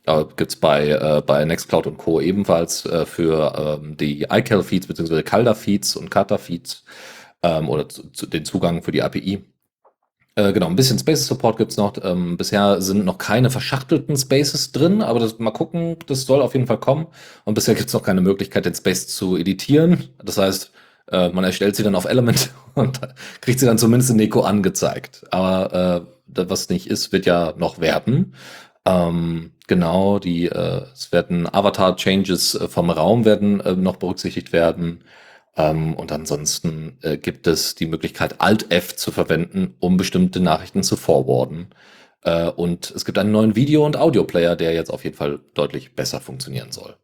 Äh, 0.06 0.24
gibt's 0.36 0.56
bei, 0.56 0.88
äh, 0.88 1.22
bei 1.26 1.44
Nextcloud 1.44 1.86
und 1.86 1.98
Co. 1.98 2.20
ebenfalls 2.20 2.86
äh, 2.86 3.04
für 3.04 3.78
ähm, 3.82 3.96
die 3.96 4.22
iCal-Feeds 4.22 4.86
bzw. 4.86 5.22
Calda-Feeds 5.22 5.96
und 5.96 6.10
Kata-Feeds 6.10 6.84
ähm, 7.42 7.68
oder 7.68 7.88
zu, 7.88 8.10
zu 8.12 8.26
den 8.26 8.44
Zugang 8.44 8.82
für 8.82 8.92
die 8.92 9.02
API. 9.02 9.44
Äh, 10.36 10.52
genau, 10.52 10.66
ein 10.66 10.76
bisschen 10.76 10.98
Spaces 10.98 11.26
Support 11.26 11.56
gibt's 11.56 11.76
noch. 11.76 11.94
Ähm, 12.04 12.36
bisher 12.36 12.80
sind 12.82 13.04
noch 13.04 13.18
keine 13.18 13.50
verschachtelten 13.50 14.16
Spaces 14.16 14.70
drin, 14.70 15.02
aber 15.02 15.18
das, 15.18 15.38
mal 15.38 15.50
gucken, 15.50 15.96
das 16.06 16.22
soll 16.22 16.42
auf 16.42 16.54
jeden 16.54 16.66
Fall 16.66 16.78
kommen. 16.78 17.08
Und 17.44 17.54
bisher 17.54 17.74
gibt's 17.74 17.94
noch 17.94 18.02
keine 18.02 18.20
Möglichkeit, 18.20 18.66
den 18.66 18.74
Space 18.74 19.08
zu 19.08 19.36
editieren. 19.36 20.10
Das 20.22 20.38
heißt, 20.38 20.72
äh, 21.10 21.30
man 21.30 21.42
erstellt 21.42 21.74
sie 21.74 21.82
dann 21.82 21.94
auf 21.96 22.04
Element 22.04 22.50
und 22.74 23.00
kriegt 23.40 23.58
sie 23.58 23.66
dann 23.66 23.78
zumindest 23.78 24.10
in 24.10 24.16
Neko 24.16 24.42
angezeigt. 24.42 25.24
Aber 25.30 26.06
äh, 26.36 26.46
was 26.48 26.68
nicht 26.68 26.86
ist, 26.88 27.12
wird 27.12 27.26
ja 27.26 27.54
noch 27.56 27.80
werden. 27.80 28.34
Ähm, 28.84 29.52
genau, 29.66 30.18
die 30.18 30.46
äh, 30.46 30.82
es 30.92 31.12
werden 31.12 31.52
Avatar-Changes 31.52 32.54
äh, 32.54 32.68
vom 32.68 32.90
Raum 32.90 33.24
werden 33.24 33.60
äh, 33.60 33.74
noch 33.74 33.96
berücksichtigt 33.96 34.52
werden. 34.52 35.04
Ähm, 35.56 35.94
und 35.94 36.12
ansonsten 36.12 36.98
äh, 37.02 37.16
gibt 37.16 37.46
es 37.46 37.74
die 37.74 37.86
Möglichkeit, 37.86 38.40
Alt-F 38.40 38.96
zu 38.96 39.10
verwenden, 39.10 39.74
um 39.80 39.96
bestimmte 39.96 40.40
Nachrichten 40.40 40.82
zu 40.82 40.96
forwarden. 40.96 41.68
Äh, 42.22 42.48
und 42.50 42.90
es 42.90 43.04
gibt 43.04 43.18
einen 43.18 43.32
neuen 43.32 43.56
Video- 43.56 43.86
und 43.86 43.96
Audio-Player, 43.96 44.56
der 44.56 44.74
jetzt 44.74 44.90
auf 44.90 45.04
jeden 45.04 45.16
Fall 45.16 45.40
deutlich 45.54 45.94
besser 45.94 46.20
funktionieren 46.20 46.72
soll. 46.72 46.96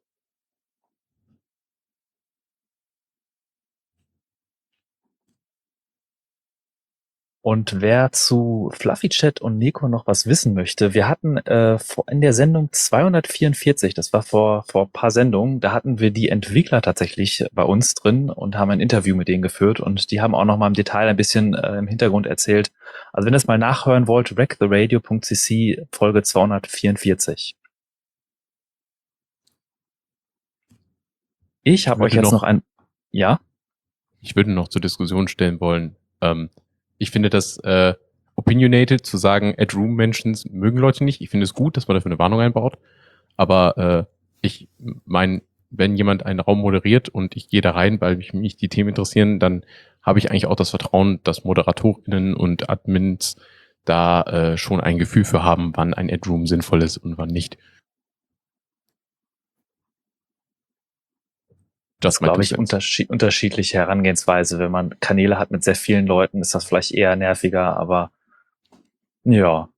Und 7.44 7.80
wer 7.80 8.12
zu 8.12 8.70
Fluffy 8.72 9.08
Chat 9.08 9.40
und 9.40 9.58
Nico 9.58 9.88
noch 9.88 10.06
was 10.06 10.28
wissen 10.28 10.54
möchte, 10.54 10.94
wir 10.94 11.08
hatten 11.08 11.38
äh, 11.38 11.76
in 12.08 12.20
der 12.20 12.34
Sendung 12.34 12.68
244, 12.70 13.94
das 13.94 14.12
war 14.12 14.22
vor 14.22 14.62
vor 14.68 14.88
paar 14.92 15.10
Sendungen, 15.10 15.58
da 15.58 15.72
hatten 15.72 15.98
wir 15.98 16.12
die 16.12 16.28
Entwickler 16.28 16.82
tatsächlich 16.82 17.44
bei 17.52 17.64
uns 17.64 17.94
drin 17.94 18.30
und 18.30 18.56
haben 18.56 18.70
ein 18.70 18.78
Interview 18.78 19.16
mit 19.16 19.26
denen 19.26 19.42
geführt 19.42 19.80
und 19.80 20.12
die 20.12 20.20
haben 20.20 20.36
auch 20.36 20.44
noch 20.44 20.56
mal 20.56 20.68
im 20.68 20.74
Detail 20.74 21.08
ein 21.08 21.16
bisschen 21.16 21.54
äh, 21.54 21.78
im 21.78 21.88
Hintergrund 21.88 22.28
erzählt. 22.28 22.70
Also 23.12 23.26
wenn 23.26 23.34
ihr 23.34 23.38
es 23.38 23.48
mal 23.48 23.58
nachhören 23.58 24.06
wollt, 24.06 24.36
wrecktheradio.cc 24.36 25.88
Folge 25.90 26.22
244. 26.22 27.56
Ich 31.64 31.88
habe 31.88 32.04
euch 32.04 32.14
jetzt 32.14 32.26
noch, 32.26 32.32
noch 32.32 32.42
ein 32.44 32.62
ja. 33.10 33.40
Ich 34.20 34.36
würde 34.36 34.52
noch 34.52 34.68
zur 34.68 34.80
Diskussion 34.80 35.26
stellen 35.26 35.60
wollen. 35.60 35.96
Ähm, 36.20 36.50
ich 37.02 37.10
finde 37.10 37.30
das, 37.30 37.58
äh, 37.58 37.94
opinionated 38.36 39.04
zu 39.04 39.16
sagen, 39.16 39.54
Add 39.58 39.76
Room 39.76 39.96
Mentions 39.96 40.48
mögen 40.48 40.78
Leute 40.78 41.02
nicht. 41.02 41.20
Ich 41.20 41.30
finde 41.30 41.44
es 41.44 41.52
gut, 41.52 41.76
dass 41.76 41.88
man 41.88 41.96
dafür 41.96 42.12
eine 42.12 42.18
Warnung 42.20 42.40
einbaut. 42.40 42.78
Aber 43.36 43.76
äh, 43.76 44.04
ich 44.40 44.68
meine, 45.04 45.42
wenn 45.70 45.96
jemand 45.96 46.24
einen 46.24 46.38
Raum 46.38 46.60
moderiert 46.60 47.08
und 47.08 47.36
ich 47.36 47.48
gehe 47.48 47.60
da 47.60 47.72
rein, 47.72 48.00
weil 48.00 48.16
mich, 48.16 48.32
mich 48.34 48.56
die 48.56 48.68
Themen 48.68 48.90
interessieren, 48.90 49.40
dann 49.40 49.64
habe 50.00 50.20
ich 50.20 50.30
eigentlich 50.30 50.46
auch 50.46 50.54
das 50.54 50.70
Vertrauen, 50.70 51.18
dass 51.24 51.44
ModeratorInnen 51.44 52.34
und 52.34 52.70
Admins 52.70 53.36
da 53.84 54.22
äh, 54.22 54.56
schon 54.56 54.80
ein 54.80 54.98
Gefühl 54.98 55.24
für 55.24 55.42
haben, 55.42 55.72
wann 55.74 55.94
ein 55.94 56.08
Ad-Room 56.08 56.46
sinnvoll 56.46 56.82
ist 56.82 56.98
und 56.98 57.18
wann 57.18 57.30
nicht. 57.30 57.58
Das, 62.02 62.18
glaube 62.18 62.42
ich, 62.42 62.58
unterschied 62.58 63.10
unterschiedliche 63.10 63.78
Herangehensweise. 63.78 64.58
Wenn 64.58 64.72
man 64.72 64.98
Kanäle 64.98 65.38
hat 65.38 65.52
mit 65.52 65.62
sehr 65.62 65.76
vielen 65.76 66.06
Leuten, 66.06 66.40
ist 66.40 66.54
das 66.54 66.64
vielleicht 66.64 66.92
eher 66.92 67.14
nerviger, 67.14 67.76
aber 67.76 68.10
ja. 69.24 69.68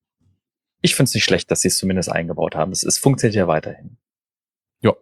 Ich 0.80 0.94
finde 0.94 1.08
es 1.08 1.14
nicht 1.14 1.24
schlecht, 1.24 1.50
dass 1.50 1.60
sie 1.60 1.68
es 1.68 1.76
zumindest 1.76 2.10
eingebaut 2.10 2.56
haben. 2.56 2.72
Es, 2.72 2.82
es 2.82 2.98
funktioniert 2.98 3.37
ja 3.37 3.46
weiterhin. 3.46 3.98
Ja. 4.80 4.92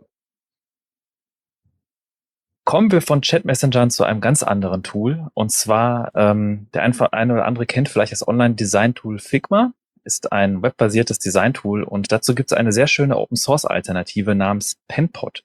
Kommen 2.65 2.91
wir 2.91 3.03
von 3.03 3.23
Chat-Messengern 3.23 3.91
zu 3.91 4.05
einem 4.05 4.21
ganz 4.21 4.43
anderen 4.43 4.83
Tool. 4.83 5.29
Und 5.35 5.51
zwar, 5.51 6.13
ähm, 6.15 6.69
der 6.75 6.83
einfach 6.83 7.13
eine 7.13 7.35
oder 7.35 7.47
andere 7.47 7.67
kennt 7.67 7.89
vielleicht 7.89 8.13
das 8.13 8.27
Online-Design-Tool 8.27 9.19
Figma. 9.19 9.75
Ist 10.05 10.33
ein 10.33 10.63
webbasiertes 10.63 11.21
Design-Tool 11.21 11.85
und 11.85 12.11
dazu 12.11 12.35
gibt 12.35 12.51
es 12.51 12.59
eine 12.59 12.73
sehr 12.73 12.89
schöne 12.89 13.17
Open-Source-Alternative 13.17 14.35
namens 14.35 14.77
Penpot. 14.89 15.45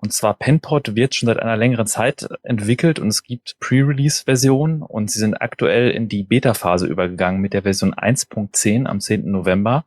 Und 0.00 0.12
zwar 0.12 0.34
Penpot 0.34 0.94
wird 0.94 1.16
schon 1.16 1.26
seit 1.26 1.40
einer 1.40 1.56
längeren 1.56 1.88
Zeit 1.88 2.28
entwickelt 2.44 3.00
und 3.00 3.08
es 3.08 3.24
gibt 3.24 3.56
Pre-Release-Versionen 3.58 4.82
und 4.82 5.10
sie 5.10 5.18
sind 5.18 5.34
aktuell 5.34 5.90
in 5.90 6.08
die 6.08 6.22
Beta-Phase 6.22 6.86
übergegangen 6.86 7.40
mit 7.40 7.52
der 7.52 7.62
Version 7.62 7.94
1.10 7.94 8.86
am 8.86 9.00
10. 9.00 9.28
November. 9.28 9.86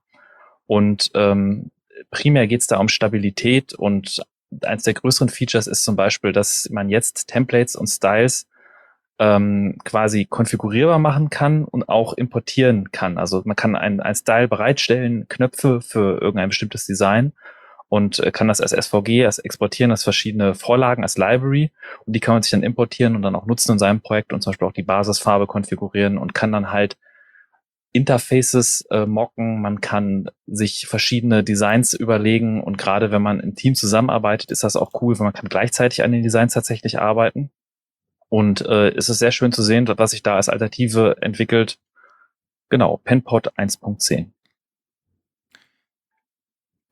Und 0.67 1.12
ähm, 1.15 1.71
primär 2.10 2.47
geht 2.47 2.60
es 2.60 2.67
da 2.67 2.78
um 2.80 2.89
Stabilität 2.89 3.74
und 3.74 4.21
eins 4.63 4.84
der 4.84 4.95
größeren 4.95 5.30
Features 5.30 5.67
ist 5.67 5.86
zum 5.86 5.95
Beispiel, 5.95 6.34
dass 6.34 6.67
man 6.69 6.89
jetzt 6.89 7.30
Templates 7.30 7.78
und 7.78 7.88
Styles 7.88 8.47
ähm, 9.17 9.78
quasi 9.86 10.26
konfigurierbar 10.26 11.00
machen 11.00 11.30
kann 11.30 11.63
und 11.63 11.88
auch 11.88 12.13
importieren 12.15 12.91
kann. 12.91 13.17
Also 13.17 13.43
man 13.45 13.56
kann 13.56 13.78
ein, 13.78 14.02
ein 14.02 14.15
Style 14.15 14.50
bereitstellen, 14.50 15.30
Knöpfe 15.30 15.80
für 15.80 16.19
irgendein 16.19 16.50
bestimmtes 16.50 16.86
Design 16.86 17.32
und 17.92 18.20
äh, 18.20 18.32
kann 18.32 18.48
das 18.48 18.62
als 18.62 18.72
SVG, 18.72 19.26
als 19.26 19.38
exportieren, 19.38 19.92
als 19.92 20.04
verschiedene 20.04 20.56
Vorlagen, 20.56 21.04
als 21.04 21.18
Library 21.18 21.72
und 22.06 22.16
die 22.16 22.22
kann 22.22 22.36
man 22.36 22.42
sich 22.42 22.52
dann 22.52 22.64
importieren 22.64 23.18
und 23.18 23.22
dann 23.22 23.36
auch 23.36 23.46
nutzen 23.46 23.74
in 23.74 23.80
seinem 23.80 24.00
Projekt 24.00 24.32
und 24.32 24.42
zum 24.42 24.52
Beispiel 24.52 24.68
auch 24.70 24.72
die 24.72 24.82
Basisfarbe 24.82 25.46
konfigurieren 25.46 26.18
und 26.18 26.34
kann 26.34 26.54
dann 26.54 26.72
halt 26.72 26.96
Interfaces 27.92 28.86
äh, 28.92 29.06
mocken, 29.06 29.62
man 29.62 29.82
kann 29.82 30.30
sich 30.48 30.88
verschiedene 30.88 31.44
Designs 31.44 31.94
überlegen 31.94 32.64
und 32.64 32.78
gerade 32.78 33.12
wenn 33.12 33.22
man 33.22 33.42
im 33.42 33.56
Team 33.56 33.76
zusammenarbeitet, 33.76 34.52
ist 34.52 34.64
das 34.64 34.78
auch 34.78 35.02
cool, 35.02 35.20
weil 35.20 35.26
man 35.26 35.34
kann 35.34 35.50
gleichzeitig 35.50 36.02
an 36.02 36.14
den 36.14 36.24
Designs 36.24 36.54
tatsächlich 36.54 36.98
arbeiten. 36.98 37.52
Und 38.30 38.62
äh, 38.62 38.92
es 38.92 39.10
ist 39.10 39.20
sehr 39.20 39.34
schön 39.34 39.52
zu 39.52 39.64
sehen, 39.64 39.86
was 39.98 40.12
sich 40.12 40.24
da 40.24 40.38
als 40.38 40.48
Alternative 40.48 41.18
entwickelt. 41.20 41.78
Genau, 42.70 43.02
Penpot 43.04 43.52
1.10. 43.58 44.28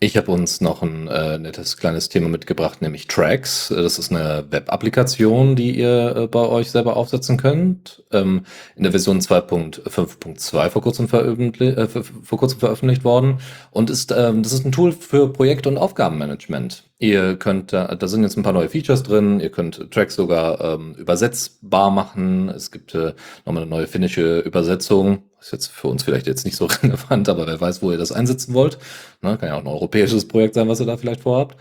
Ich 0.01 0.15
habe 0.15 0.31
uns 0.31 0.61
noch 0.61 0.81
ein 0.81 1.09
äh, 1.09 1.37
nettes 1.37 1.75
kleines 1.75 2.07
Thema 2.07 2.29
mitgebracht, 2.29 2.81
nämlich 2.81 3.07
Tracks. 3.07 3.67
Das 3.67 3.99
ist 3.99 4.11
eine 4.11 4.45
Web-Applikation, 4.49 5.57
die 5.57 5.77
ihr 5.77 6.15
äh, 6.15 6.27
bei 6.27 6.39
euch 6.39 6.71
selber 6.71 6.95
aufsetzen 6.95 7.35
könnt. 7.35 8.05
Ähm, 8.09 8.45
in 8.77 8.83
der 8.83 8.93
Version 8.93 9.19
2.5.2 9.19 10.69
vor 10.69 10.81
kurzem, 10.81 11.05
äh, 11.07 11.87
vor 11.89 12.39
kurzem 12.39 12.59
veröffentlicht 12.61 13.03
worden 13.03 13.39
und 13.71 13.89
ist 13.89 14.13
ähm, 14.15 14.41
das 14.41 14.53
ist 14.53 14.65
ein 14.65 14.71
Tool 14.71 14.93
für 14.93 15.33
Projekt- 15.33 15.67
und 15.67 15.77
Aufgabenmanagement. 15.77 16.85
Ihr 16.99 17.35
könnt, 17.35 17.73
da, 17.73 17.93
da 17.93 18.07
sind 18.07 18.23
jetzt 18.23 18.37
ein 18.37 18.43
paar 18.43 18.53
neue 18.53 18.69
Features 18.69 19.03
drin. 19.03 19.41
Ihr 19.41 19.51
könnt 19.51 19.91
Tracks 19.91 20.15
sogar 20.15 20.61
ähm, 20.61 20.95
übersetzbar 20.95 21.91
machen. 21.91 22.47
Es 22.47 22.71
gibt 22.71 22.95
äh, 22.95 23.15
nochmal 23.45 23.63
eine 23.63 23.69
neue 23.69 23.87
finnische 23.87 24.39
Übersetzung 24.39 25.23
ist 25.41 25.51
jetzt 25.51 25.67
für 25.67 25.87
uns 25.87 26.03
vielleicht 26.03 26.27
jetzt 26.27 26.45
nicht 26.45 26.57
so 26.57 26.65
relevant, 26.83 27.29
aber 27.29 27.47
wer 27.47 27.59
weiß, 27.59 27.81
wo 27.81 27.91
ihr 27.91 27.97
das 27.97 28.11
einsetzen 28.11 28.53
wollt. 28.53 28.77
Ne, 29.21 29.37
kann 29.37 29.49
ja 29.49 29.55
auch 29.55 29.61
ein 29.61 29.67
europäisches 29.67 30.27
Projekt 30.27 30.55
sein, 30.55 30.67
was 30.67 30.79
ihr 30.79 30.85
da 30.85 30.97
vielleicht 30.97 31.21
vorhabt. 31.21 31.57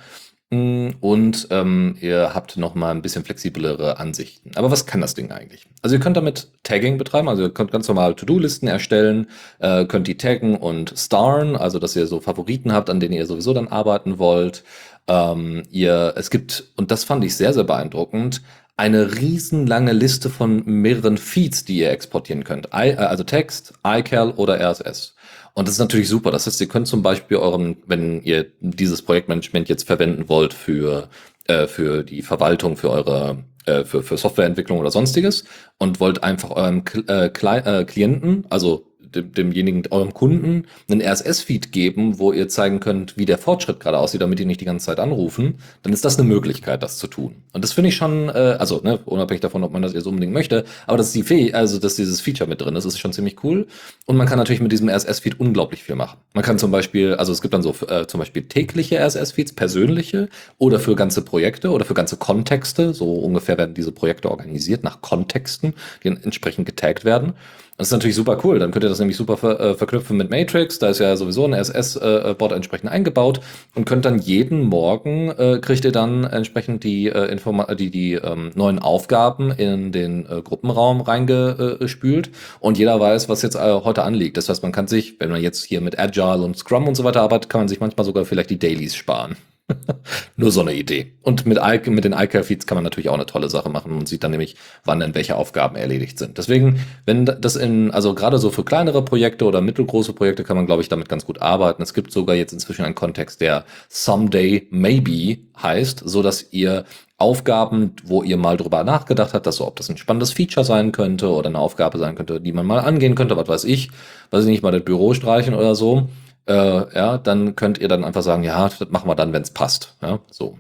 Mm, 0.50 0.90
und 1.00 1.48
ähm, 1.50 1.96
ihr 2.00 2.34
habt 2.34 2.56
noch 2.56 2.74
mal 2.74 2.90
ein 2.90 3.02
bisschen 3.02 3.24
flexiblere 3.24 3.98
Ansichten. 3.98 4.52
Aber 4.54 4.70
was 4.70 4.86
kann 4.86 5.02
das 5.02 5.14
Ding 5.14 5.30
eigentlich? 5.30 5.66
Also 5.82 5.96
ihr 5.96 6.00
könnt 6.00 6.16
damit 6.16 6.48
Tagging 6.62 6.96
betreiben, 6.96 7.28
also 7.28 7.42
ihr 7.42 7.50
könnt 7.50 7.70
ganz 7.70 7.86
normal 7.86 8.14
To-Do-Listen 8.14 8.66
erstellen, 8.66 9.28
äh, 9.58 9.84
könnt 9.84 10.06
die 10.08 10.16
taggen 10.16 10.56
und 10.56 10.94
starren, 10.96 11.54
also 11.54 11.78
dass 11.78 11.96
ihr 11.96 12.06
so 12.06 12.20
Favoriten 12.20 12.72
habt, 12.72 12.88
an 12.88 12.98
denen 12.98 13.12
ihr 13.14 13.26
sowieso 13.26 13.52
dann 13.52 13.68
arbeiten 13.68 14.18
wollt. 14.18 14.64
Ähm, 15.06 15.64
ihr, 15.70 16.14
es 16.16 16.30
gibt, 16.30 16.64
und 16.76 16.90
das 16.90 17.04
fand 17.04 17.24
ich 17.24 17.36
sehr, 17.36 17.52
sehr 17.52 17.64
beeindruckend, 17.64 18.42
eine 18.78 19.16
riesenlange 19.16 19.92
Liste 19.92 20.30
von 20.30 20.62
mehreren 20.64 21.18
Feeds, 21.18 21.64
die 21.64 21.78
ihr 21.78 21.90
exportieren 21.90 22.44
könnt. 22.44 22.68
I, 22.74 22.90
äh, 22.90 22.96
also 22.96 23.24
Text, 23.24 23.74
iCal 23.84 24.30
oder 24.30 24.58
RSS. 24.58 25.14
Und 25.54 25.66
das 25.66 25.74
ist 25.74 25.80
natürlich 25.80 26.08
super. 26.08 26.30
Das 26.30 26.46
heißt, 26.46 26.60
ihr 26.60 26.68
könnt 26.68 26.86
zum 26.86 27.02
Beispiel 27.02 27.38
euren, 27.38 27.76
wenn 27.86 28.22
ihr 28.22 28.46
dieses 28.60 29.02
Projektmanagement 29.02 29.68
jetzt 29.68 29.86
verwenden 29.86 30.28
wollt 30.28 30.54
für, 30.54 31.08
äh, 31.46 31.66
für 31.66 32.04
die 32.04 32.22
Verwaltung, 32.22 32.76
für 32.76 32.90
eure 32.90 33.44
äh, 33.66 33.84
für, 33.84 34.02
für 34.02 34.16
Softwareentwicklung 34.16 34.78
oder 34.78 34.90
sonstiges 34.90 35.44
und 35.76 36.00
wollt 36.00 36.22
einfach 36.22 36.50
eurem 36.52 36.84
äh, 37.08 37.26
äh, 37.26 37.84
Klienten, 37.84 38.46
also 38.48 38.86
dem, 39.14 39.32
demjenigen, 39.32 39.82
eurem 39.90 40.14
Kunden, 40.14 40.66
einen 40.90 41.02
RSS-Feed 41.02 41.72
geben, 41.72 42.18
wo 42.18 42.32
ihr 42.32 42.48
zeigen 42.48 42.80
könnt, 42.80 43.16
wie 43.16 43.26
der 43.26 43.38
Fortschritt 43.38 43.80
gerade 43.80 43.98
aussieht, 43.98 44.22
damit 44.22 44.38
die 44.38 44.44
nicht 44.44 44.60
die 44.60 44.64
ganze 44.64 44.86
Zeit 44.86 45.00
anrufen, 45.00 45.58
dann 45.82 45.92
ist 45.92 46.04
das 46.04 46.18
eine 46.18 46.28
Möglichkeit, 46.28 46.82
das 46.82 46.98
zu 46.98 47.06
tun. 47.06 47.36
Und 47.52 47.64
das 47.64 47.72
finde 47.72 47.88
ich 47.88 47.96
schon, 47.96 48.28
äh, 48.28 48.56
also 48.58 48.80
ne, 48.82 48.98
unabhängig 49.04 49.40
davon, 49.40 49.64
ob 49.64 49.72
man 49.72 49.82
das 49.82 49.94
jetzt 49.94 50.06
unbedingt 50.06 50.32
möchte, 50.32 50.64
aber 50.86 50.98
dass 50.98 51.12
die 51.12 51.22
Fäh 51.22 51.52
also 51.52 51.78
dass 51.78 51.96
dieses 51.96 52.20
Feature 52.20 52.48
mit 52.48 52.60
drin 52.60 52.76
ist, 52.76 52.84
ist 52.84 52.98
schon 52.98 53.12
ziemlich 53.12 53.42
cool. 53.44 53.66
Und 54.06 54.16
man 54.16 54.26
kann 54.26 54.38
natürlich 54.38 54.60
mit 54.60 54.72
diesem 54.72 54.88
RSS-Feed 54.88 55.40
unglaublich 55.40 55.82
viel 55.82 55.94
machen. 55.94 56.18
Man 56.34 56.44
kann 56.44 56.58
zum 56.58 56.70
Beispiel, 56.70 57.14
also 57.14 57.32
es 57.32 57.42
gibt 57.42 57.54
dann 57.54 57.62
so 57.62 57.74
äh, 57.88 58.06
zum 58.06 58.18
Beispiel 58.18 58.42
tägliche 58.42 58.98
RSS-Feeds, 58.98 59.52
persönliche 59.52 60.28
oder 60.58 60.80
für 60.80 60.94
ganze 60.94 61.22
Projekte 61.22 61.70
oder 61.70 61.84
für 61.84 61.94
ganze 61.94 62.16
Kontexte. 62.16 62.94
So 62.94 63.12
ungefähr 63.14 63.58
werden 63.58 63.74
diese 63.74 63.92
Projekte 63.92 64.30
organisiert 64.30 64.84
nach 64.84 65.00
Kontexten, 65.00 65.74
die 66.02 66.08
entsprechend 66.08 66.66
getaggt 66.66 67.04
werden. 67.04 67.34
Das 67.78 67.86
ist 67.86 67.92
natürlich 67.92 68.16
super 68.16 68.38
cool. 68.42 68.58
Dann 68.58 68.72
könnt 68.72 68.84
ihr 68.84 68.88
das 68.88 68.98
nämlich 68.98 69.16
super 69.16 69.36
ver 69.36 69.60
äh, 69.60 69.74
verknüpfen 69.74 70.16
mit 70.16 70.30
Matrix. 70.30 70.80
Da 70.80 70.88
ist 70.88 70.98
ja 70.98 71.16
sowieso 71.16 71.44
ein 71.44 71.52
SS-Bot 71.52 72.50
äh, 72.50 72.54
entsprechend 72.56 72.90
eingebaut 72.90 73.40
und 73.76 73.84
könnt 73.84 74.04
dann 74.04 74.18
jeden 74.18 74.64
Morgen 74.64 75.30
äh, 75.30 75.60
kriegt 75.62 75.84
ihr 75.84 75.92
dann 75.92 76.24
entsprechend 76.24 76.82
die 76.82 77.06
äh, 77.06 77.30
Informa 77.30 77.72
die 77.76 77.92
die 77.92 78.14
ähm, 78.14 78.50
neuen 78.56 78.80
Aufgaben 78.80 79.52
in 79.52 79.92
den 79.92 80.26
äh, 80.26 80.42
Gruppenraum 80.42 81.02
reingespült 81.02 82.30
und 82.58 82.78
jeder 82.78 82.98
weiß, 82.98 83.28
was 83.28 83.42
jetzt 83.42 83.54
äh, 83.54 83.80
heute 83.84 84.02
anliegt. 84.02 84.36
Das 84.36 84.48
heißt, 84.48 84.64
man 84.64 84.72
kann 84.72 84.88
sich, 84.88 85.20
wenn 85.20 85.30
man 85.30 85.40
jetzt 85.40 85.64
hier 85.64 85.80
mit 85.80 86.00
Agile 86.00 86.42
und 86.42 86.58
Scrum 86.58 86.88
und 86.88 86.96
so 86.96 87.04
weiter 87.04 87.22
arbeitet, 87.22 87.48
kann 87.48 87.60
man 87.60 87.68
sich 87.68 87.78
manchmal 87.78 88.04
sogar 88.04 88.24
vielleicht 88.24 88.50
die 88.50 88.58
Dailies 88.58 88.96
sparen. 88.96 89.36
Nur 90.37 90.50
so 90.50 90.61
eine 90.61 90.72
Idee. 90.72 91.12
Und 91.22 91.46
mit, 91.46 91.59
mit 91.87 92.04
den 92.04 92.12
iCal-Feeds 92.12 92.66
kann 92.66 92.76
man 92.76 92.85
natürlich 92.85 93.09
auch 93.09 93.14
eine 93.14 93.26
tolle 93.26 93.50
Sache 93.50 93.68
machen 93.68 93.92
und 93.92 94.09
sieht 94.09 94.24
dann 94.24 94.31
nämlich, 94.31 94.57
wann 94.85 95.00
denn 95.00 95.14
welche 95.14 95.37
Aufgaben 95.37 95.76
erledigt 95.76 96.18
sind. 96.18 96.38
Deswegen, 96.38 96.81
wenn 97.04 97.26
das 97.26 97.57
in, 97.57 97.90
also 97.90 98.14
gerade 98.14 98.38
so 98.38 98.50
für 98.50 98.64
kleinere 98.64 99.04
Projekte 99.04 99.44
oder 99.44 99.61
mittelgroße 99.61 100.12
Projekte 100.14 100.44
kann 100.44 100.57
man, 100.57 100.66
glaube 100.66 100.83
ich, 100.83 100.88
damit 100.88 101.09
ganz 101.09 101.26
gut 101.26 101.42
arbeiten. 101.42 101.83
Es 101.83 101.92
gibt 101.92 102.12
sogar 102.12 102.37
jetzt 102.37 102.52
inzwischen 102.52 102.85
einen 102.85 102.94
Kontext, 102.94 103.40
der 103.40 103.64
Someday 103.88 104.66
Maybe 104.70 105.38
heißt, 105.62 106.02
so 106.04 106.22
dass 106.22 106.52
ihr 106.52 106.85
Aufgaben, 107.18 107.94
wo 108.04 108.22
ihr 108.22 108.37
mal 108.37 108.57
drüber 108.57 108.85
nachgedacht 108.85 109.35
habt, 109.35 109.46
dass 109.46 109.57
so, 109.57 109.66
ob 109.66 109.76
das 109.76 109.90
ein 109.90 109.96
spannendes 109.96 110.33
Feature 110.33 110.64
sein 110.64 110.92
könnte 110.92 111.28
oder 111.28 111.48
eine 111.48 111.59
Aufgabe 111.59 111.98
sein 111.98 112.14
könnte, 112.14 112.40
die 112.40 112.52
man 112.52 112.64
mal 112.64 112.78
angehen 112.78 113.16
könnte, 113.16 113.37
was 113.37 113.48
weiß 113.48 113.64
ich, 113.64 113.90
weiß 114.31 114.44
ich 114.44 114.50
nicht, 114.50 114.62
mal 114.62 114.70
das 114.70 114.85
Büro 114.85 115.14
streichen 115.14 115.54
oder 115.54 115.74
so 115.74 116.09
äh, 116.48 116.94
ja, 116.96 117.18
dann 117.18 117.56
könnt 117.56 117.78
ihr 117.78 117.88
dann 117.88 118.04
einfach 118.04 118.22
sagen, 118.22 118.42
ja, 118.42 118.68
das 118.68 118.88
machen 118.90 119.08
wir 119.08 119.14
dann, 119.14 119.32
wenn 119.32 119.42
es 119.42 119.52
passt. 119.52 119.96
Ja, 120.02 120.20
so. 120.30 120.58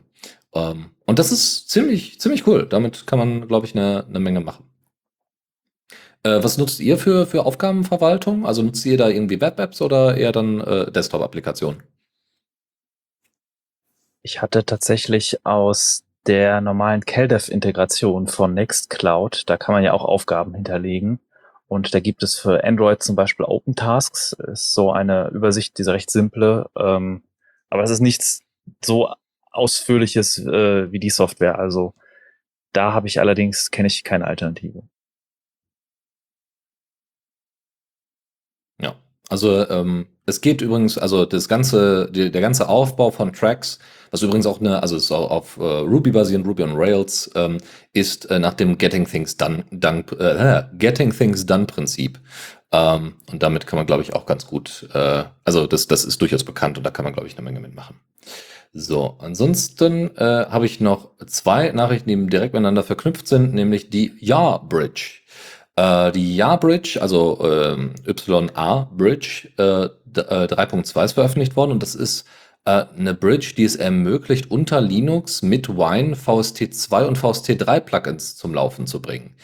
Ähm, 0.54 0.90
und 1.06 1.18
das 1.18 1.32
ist 1.32 1.70
ziemlich, 1.70 2.20
ziemlich 2.20 2.46
cool. 2.46 2.66
Damit 2.68 3.06
kann 3.06 3.18
man, 3.18 3.48
glaube 3.48 3.66
ich, 3.66 3.74
eine 3.74 4.04
ne 4.08 4.20
Menge 4.20 4.40
machen. 4.40 4.64
Äh, 6.22 6.42
was 6.42 6.58
nutzt 6.58 6.80
ihr 6.80 6.98
für, 6.98 7.26
für 7.26 7.46
Aufgabenverwaltung? 7.46 8.46
Also 8.46 8.62
nutzt 8.62 8.84
ihr 8.84 8.98
da 8.98 9.08
irgendwie 9.08 9.40
Web-Apps 9.40 9.80
oder 9.80 10.16
eher 10.16 10.32
dann 10.32 10.60
äh, 10.60 10.90
Desktop-Applikationen? 10.90 11.82
Ich 14.22 14.42
hatte 14.42 14.64
tatsächlich 14.64 15.44
aus 15.46 16.04
der 16.26 16.60
normalen 16.60 17.06
CalDev-Integration 17.06 18.26
von 18.26 18.52
Nextcloud, 18.52 19.44
da 19.46 19.56
kann 19.56 19.74
man 19.74 19.84
ja 19.84 19.94
auch 19.94 20.04
Aufgaben 20.04 20.52
hinterlegen, 20.52 21.20
und 21.68 21.94
da 21.94 22.00
gibt 22.00 22.22
es 22.22 22.38
für 22.38 22.64
Android 22.64 23.02
zum 23.02 23.16
Beispiel 23.16 23.46
Open 23.46 23.76
Tasks, 23.76 24.32
ist 24.52 24.74
so 24.74 24.90
eine 24.90 25.28
Übersicht, 25.28 25.78
diese 25.78 25.92
recht 25.92 26.10
simple, 26.10 26.68
ähm, 26.76 27.22
aber 27.70 27.82
es 27.82 27.90
ist 27.90 28.00
nichts 28.00 28.40
so 28.84 29.12
ausführliches 29.50 30.38
äh, 30.38 30.90
wie 30.92 30.98
die 30.98 31.10
Software. 31.10 31.58
Also 31.58 31.94
da 32.72 32.92
habe 32.92 33.08
ich 33.08 33.20
allerdings, 33.20 33.70
kenne 33.70 33.86
ich 33.88 34.04
keine 34.04 34.26
Alternative. 34.26 34.82
Also 39.28 39.68
ähm, 39.68 40.06
es 40.26 40.40
geht 40.40 40.62
übrigens, 40.62 40.96
also 40.98 41.24
das 41.26 41.48
ganze, 41.48 42.10
die, 42.10 42.30
der 42.30 42.40
ganze 42.40 42.68
Aufbau 42.68 43.10
von 43.10 43.32
Tracks, 43.32 43.78
was 44.10 44.22
übrigens 44.22 44.46
auch 44.46 44.60
eine, 44.60 44.82
also 44.82 44.96
ist 44.96 45.10
auch 45.12 45.30
auf 45.30 45.56
äh, 45.58 45.62
Ruby 45.62 46.10
basierend, 46.10 46.46
Ruby 46.46 46.62
on 46.62 46.72
Rails, 46.74 47.30
ähm, 47.34 47.58
ist 47.92 48.30
äh, 48.30 48.38
nach 48.38 48.54
dem 48.54 48.78
Getting 48.78 49.06
Things 49.06 49.36
Done, 49.36 49.64
done 49.70 50.04
äh, 50.18 50.64
Getting 50.76 51.12
Things 51.12 51.46
Done 51.46 51.66
Prinzip. 51.66 52.18
Ähm, 52.70 53.14
und 53.30 53.42
damit 53.42 53.66
kann 53.66 53.78
man, 53.78 53.86
glaube 53.86 54.02
ich, 54.02 54.14
auch 54.14 54.26
ganz 54.26 54.46
gut, 54.46 54.88
äh, 54.92 55.24
also 55.44 55.66
das, 55.66 55.86
das 55.86 56.04
ist 56.04 56.20
durchaus 56.20 56.44
bekannt 56.44 56.78
und 56.78 56.84
da 56.84 56.90
kann 56.90 57.04
man, 57.04 57.12
glaube 57.12 57.28
ich, 57.28 57.36
eine 57.36 57.44
Menge 57.44 57.60
mitmachen. 57.60 58.00
So, 58.74 59.16
ansonsten 59.20 60.14
äh, 60.16 60.46
habe 60.50 60.66
ich 60.66 60.78
noch 60.80 61.10
zwei 61.26 61.72
Nachrichten, 61.72 62.10
die 62.10 62.26
direkt 62.26 62.52
miteinander 62.52 62.82
verknüpft 62.82 63.26
sind, 63.26 63.54
nämlich 63.54 63.88
die 63.88 64.14
Ja-Bridge. 64.20 65.20
Äh, 65.76 66.12
die 66.12 66.36
Ja-Bridge, 66.36 67.00
also 67.00 67.38
ähm, 67.42 67.94
YA-Bridge 68.04 69.48
äh, 69.56 69.88
3.2 70.12 71.00
äh, 71.00 71.04
ist 71.04 71.12
veröffentlicht 71.12 71.56
worden 71.56 71.72
und 71.72 71.82
das 71.82 71.94
ist 71.94 72.26
eine 72.68 73.14
Bridge, 73.14 73.54
die 73.56 73.64
es 73.64 73.76
ermöglicht, 73.76 74.50
unter 74.50 74.80
Linux 74.80 75.42
mit 75.42 75.68
Wine 75.68 76.14
VST2 76.14 77.06
und 77.06 77.18
VST3 77.18 77.80
Plugins 77.80 78.36
zum 78.36 78.54
Laufen 78.54 78.86
zu 78.86 79.00
bringen. 79.00 79.34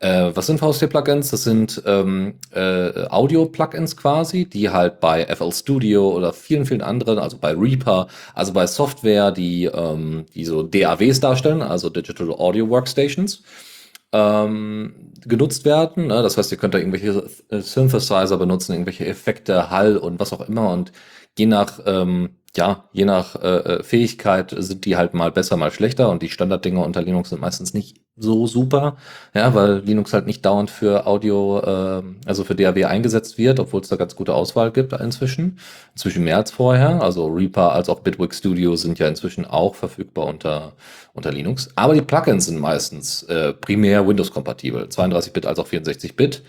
Äh, 0.00 0.32
was 0.34 0.48
sind 0.48 0.58
VST-Plugins? 0.58 1.30
Das 1.30 1.44
sind 1.44 1.82
ähm, 1.86 2.34
äh, 2.50 3.06
Audio-Plugins 3.08 3.96
quasi, 3.96 4.44
die 4.44 4.68
halt 4.68 5.00
bei 5.00 5.24
FL 5.24 5.52
Studio 5.52 6.10
oder 6.10 6.34
vielen, 6.34 6.66
vielen 6.66 6.82
anderen, 6.82 7.18
also 7.18 7.38
bei 7.38 7.52
Reaper, 7.54 8.08
also 8.34 8.52
bei 8.52 8.66
Software, 8.66 9.30
die, 9.30 9.64
ähm, 9.64 10.26
die 10.34 10.44
so 10.44 10.62
DAWs 10.62 11.20
darstellen, 11.20 11.62
also 11.62 11.88
Digital 11.88 12.30
Audio 12.32 12.68
Workstations, 12.68 13.44
ähm, 14.12 15.12
genutzt 15.24 15.64
werden. 15.64 16.08
Ne? 16.08 16.22
Das 16.22 16.36
heißt, 16.36 16.52
ihr 16.52 16.58
könnt 16.58 16.74
da 16.74 16.78
irgendwelche 16.78 17.26
Synthesizer 17.50 18.36
benutzen, 18.36 18.72
irgendwelche 18.72 19.06
Effekte, 19.06 19.70
Hall 19.70 19.96
und 19.96 20.20
was 20.20 20.32
auch 20.34 20.46
immer 20.46 20.70
und 20.70 20.92
je 21.38 21.46
nach 21.46 21.80
ähm, 21.86 22.36
ja, 22.56 22.84
je 22.92 23.04
nach 23.04 23.36
äh, 23.36 23.48
äh, 23.48 23.82
Fähigkeit 23.82 24.54
sind 24.56 24.84
die 24.84 24.96
halt 24.96 25.14
mal 25.14 25.32
besser, 25.32 25.56
mal 25.56 25.70
schlechter 25.70 26.08
und 26.10 26.22
die 26.22 26.28
Standarddinger 26.28 26.84
unter 26.84 27.02
Linux 27.02 27.30
sind 27.30 27.40
meistens 27.40 27.74
nicht 27.74 28.00
so 28.16 28.46
super, 28.46 28.96
ja, 29.34 29.54
weil 29.54 29.78
Linux 29.78 30.12
halt 30.12 30.26
nicht 30.26 30.44
dauernd 30.46 30.70
für 30.70 31.06
Audio, 31.06 31.58
äh, 31.60 32.02
also 32.26 32.44
für 32.44 32.54
DAW 32.54 32.84
eingesetzt 32.84 33.38
wird, 33.38 33.58
obwohl 33.58 33.80
es 33.80 33.88
da 33.88 33.96
ganz 33.96 34.14
gute 34.14 34.34
Auswahl 34.34 34.70
gibt 34.70 34.92
inzwischen, 34.92 35.58
inzwischen 35.92 36.22
mehr 36.22 36.36
als 36.36 36.52
vorher. 36.52 37.02
Also 37.02 37.26
Reaper 37.26 37.72
als 37.72 37.88
auch 37.88 38.00
Bitwig 38.00 38.34
Studio 38.34 38.76
sind 38.76 39.00
ja 39.00 39.08
inzwischen 39.08 39.44
auch 39.44 39.74
verfügbar 39.74 40.26
unter 40.26 40.74
unter 41.14 41.32
Linux. 41.32 41.70
Aber 41.76 41.94
die 41.94 42.02
Plugins 42.02 42.46
sind 42.46 42.60
meistens 42.60 43.22
äh, 43.24 43.54
primär 43.54 44.06
Windows-kompatibel, 44.06 44.84
32-Bit 44.84 45.46
als 45.46 45.58
auch 45.58 45.68
64-Bit. 45.68 46.42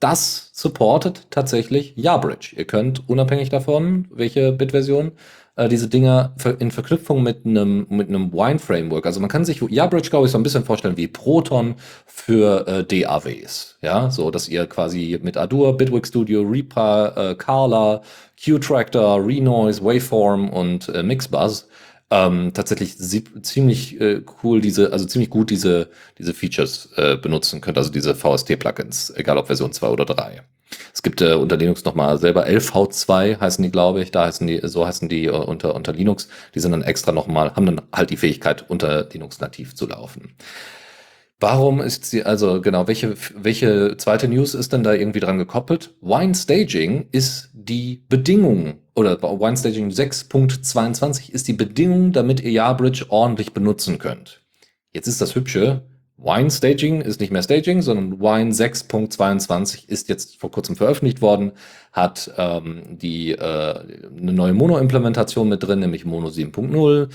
Das 0.00 0.50
supportet 0.52 1.26
tatsächlich 1.30 1.94
YaBridge. 1.96 2.56
Ihr 2.56 2.64
könnt 2.64 3.08
unabhängig 3.08 3.50
davon, 3.50 4.08
welche 4.10 4.52
Bit-Version, 4.52 5.12
äh, 5.56 5.68
diese 5.68 5.88
Dinger 5.88 6.34
in 6.58 6.70
Verknüpfung 6.70 7.22
mit 7.22 7.44
einem 7.44 7.86
mit 7.88 8.08
einem 8.08 8.32
Wine 8.32 8.58
Framework. 8.58 9.06
Also 9.06 9.20
man 9.20 9.28
kann 9.28 9.44
sich 9.44 9.60
YaBridge 9.60 10.10
glaube 10.10 10.26
ich 10.26 10.32
so 10.32 10.38
ein 10.38 10.42
bisschen 10.42 10.64
vorstellen 10.64 10.96
wie 10.96 11.08
Proton 11.08 11.74
für 12.06 12.66
äh, 12.66 12.84
DAWs, 12.84 13.78
ja, 13.82 14.10
so 14.10 14.30
dass 14.30 14.48
ihr 14.48 14.66
quasi 14.66 15.18
mit 15.22 15.36
Adur, 15.36 15.76
Bitwig 15.76 16.06
Studio, 16.06 16.42
Reaper, 16.42 17.30
äh, 17.30 17.34
Carla, 17.34 18.02
Qtractor, 18.36 19.26
Renoise, 19.26 19.82
Waveform 19.84 20.48
und 20.48 20.88
äh, 20.88 21.02
Mixbuzz 21.02 21.68
ähm, 22.12 22.52
tatsächlich 22.52 22.98
ziemlich 22.98 23.98
äh, 24.00 24.20
cool 24.42 24.60
diese, 24.60 24.92
also 24.92 25.06
ziemlich 25.06 25.30
gut 25.30 25.48
diese, 25.48 25.88
diese 26.18 26.34
Features 26.34 26.90
äh, 26.96 27.16
benutzen 27.16 27.62
könnt, 27.62 27.78
also 27.78 27.90
diese 27.90 28.14
VST-Plugins, 28.14 29.14
egal 29.16 29.38
ob 29.38 29.46
Version 29.46 29.72
2 29.72 29.88
oder 29.88 30.04
3. 30.04 30.42
Es 30.92 31.02
gibt 31.02 31.20
äh, 31.20 31.34
unter 31.34 31.56
Linux 31.56 31.84
nochmal 31.84 32.18
selber 32.18 32.46
LV2 32.46 33.40
heißen 33.40 33.62
die, 33.62 33.70
glaube 33.70 34.02
ich, 34.02 34.10
da 34.10 34.26
heißen 34.26 34.46
die, 34.46 34.60
so 34.62 34.86
heißen 34.86 35.08
die 35.08 35.26
äh, 35.26 35.30
unter, 35.30 35.74
unter 35.74 35.92
Linux. 35.92 36.28
Die 36.54 36.60
sind 36.60 36.72
dann 36.72 36.82
extra 36.82 37.12
nochmal, 37.12 37.54
haben 37.54 37.66
dann 37.66 37.82
halt 37.92 38.10
die 38.10 38.16
Fähigkeit, 38.16 38.68
unter 38.68 39.08
Linux 39.12 39.40
nativ 39.40 39.74
zu 39.74 39.86
laufen. 39.86 40.34
Warum 41.42 41.80
ist 41.80 42.04
sie, 42.04 42.22
also 42.22 42.60
genau, 42.60 42.86
welche, 42.86 43.16
welche 43.34 43.96
zweite 43.96 44.28
News 44.28 44.54
ist 44.54 44.72
denn 44.72 44.84
da 44.84 44.92
irgendwie 44.94 45.18
dran 45.18 45.38
gekoppelt? 45.38 45.92
Wine 46.00 46.36
Staging 46.36 47.08
ist 47.10 47.50
die 47.52 48.04
Bedingung, 48.08 48.74
oder 48.94 49.20
Wine 49.20 49.56
Staging 49.56 49.88
6.22 49.88 51.32
ist 51.32 51.48
die 51.48 51.54
Bedingung, 51.54 52.12
ihr 52.14 52.52
YaBridge 52.52 53.06
ordentlich 53.08 53.52
benutzen 53.52 53.98
könnt. 53.98 54.40
Jetzt 54.92 55.08
ist 55.08 55.20
das 55.20 55.34
Hübsche, 55.34 55.82
Wine 56.22 56.50
Staging 56.50 57.00
ist 57.00 57.20
nicht 57.20 57.32
mehr 57.32 57.42
Staging, 57.42 57.82
sondern 57.82 58.20
Wine 58.20 58.52
6.22 58.52 59.88
ist 59.88 60.08
jetzt 60.08 60.36
vor 60.38 60.52
kurzem 60.52 60.76
veröffentlicht 60.76 61.20
worden, 61.20 61.52
hat 61.92 62.30
ähm, 62.36 62.82
die 62.90 63.32
äh, 63.32 63.38
eine 63.40 64.32
neue 64.32 64.52
Mono-Implementation 64.52 65.48
mit 65.48 65.62
drin, 65.64 65.80
nämlich 65.80 66.04
Mono 66.04 66.28
7.0. 66.28 67.08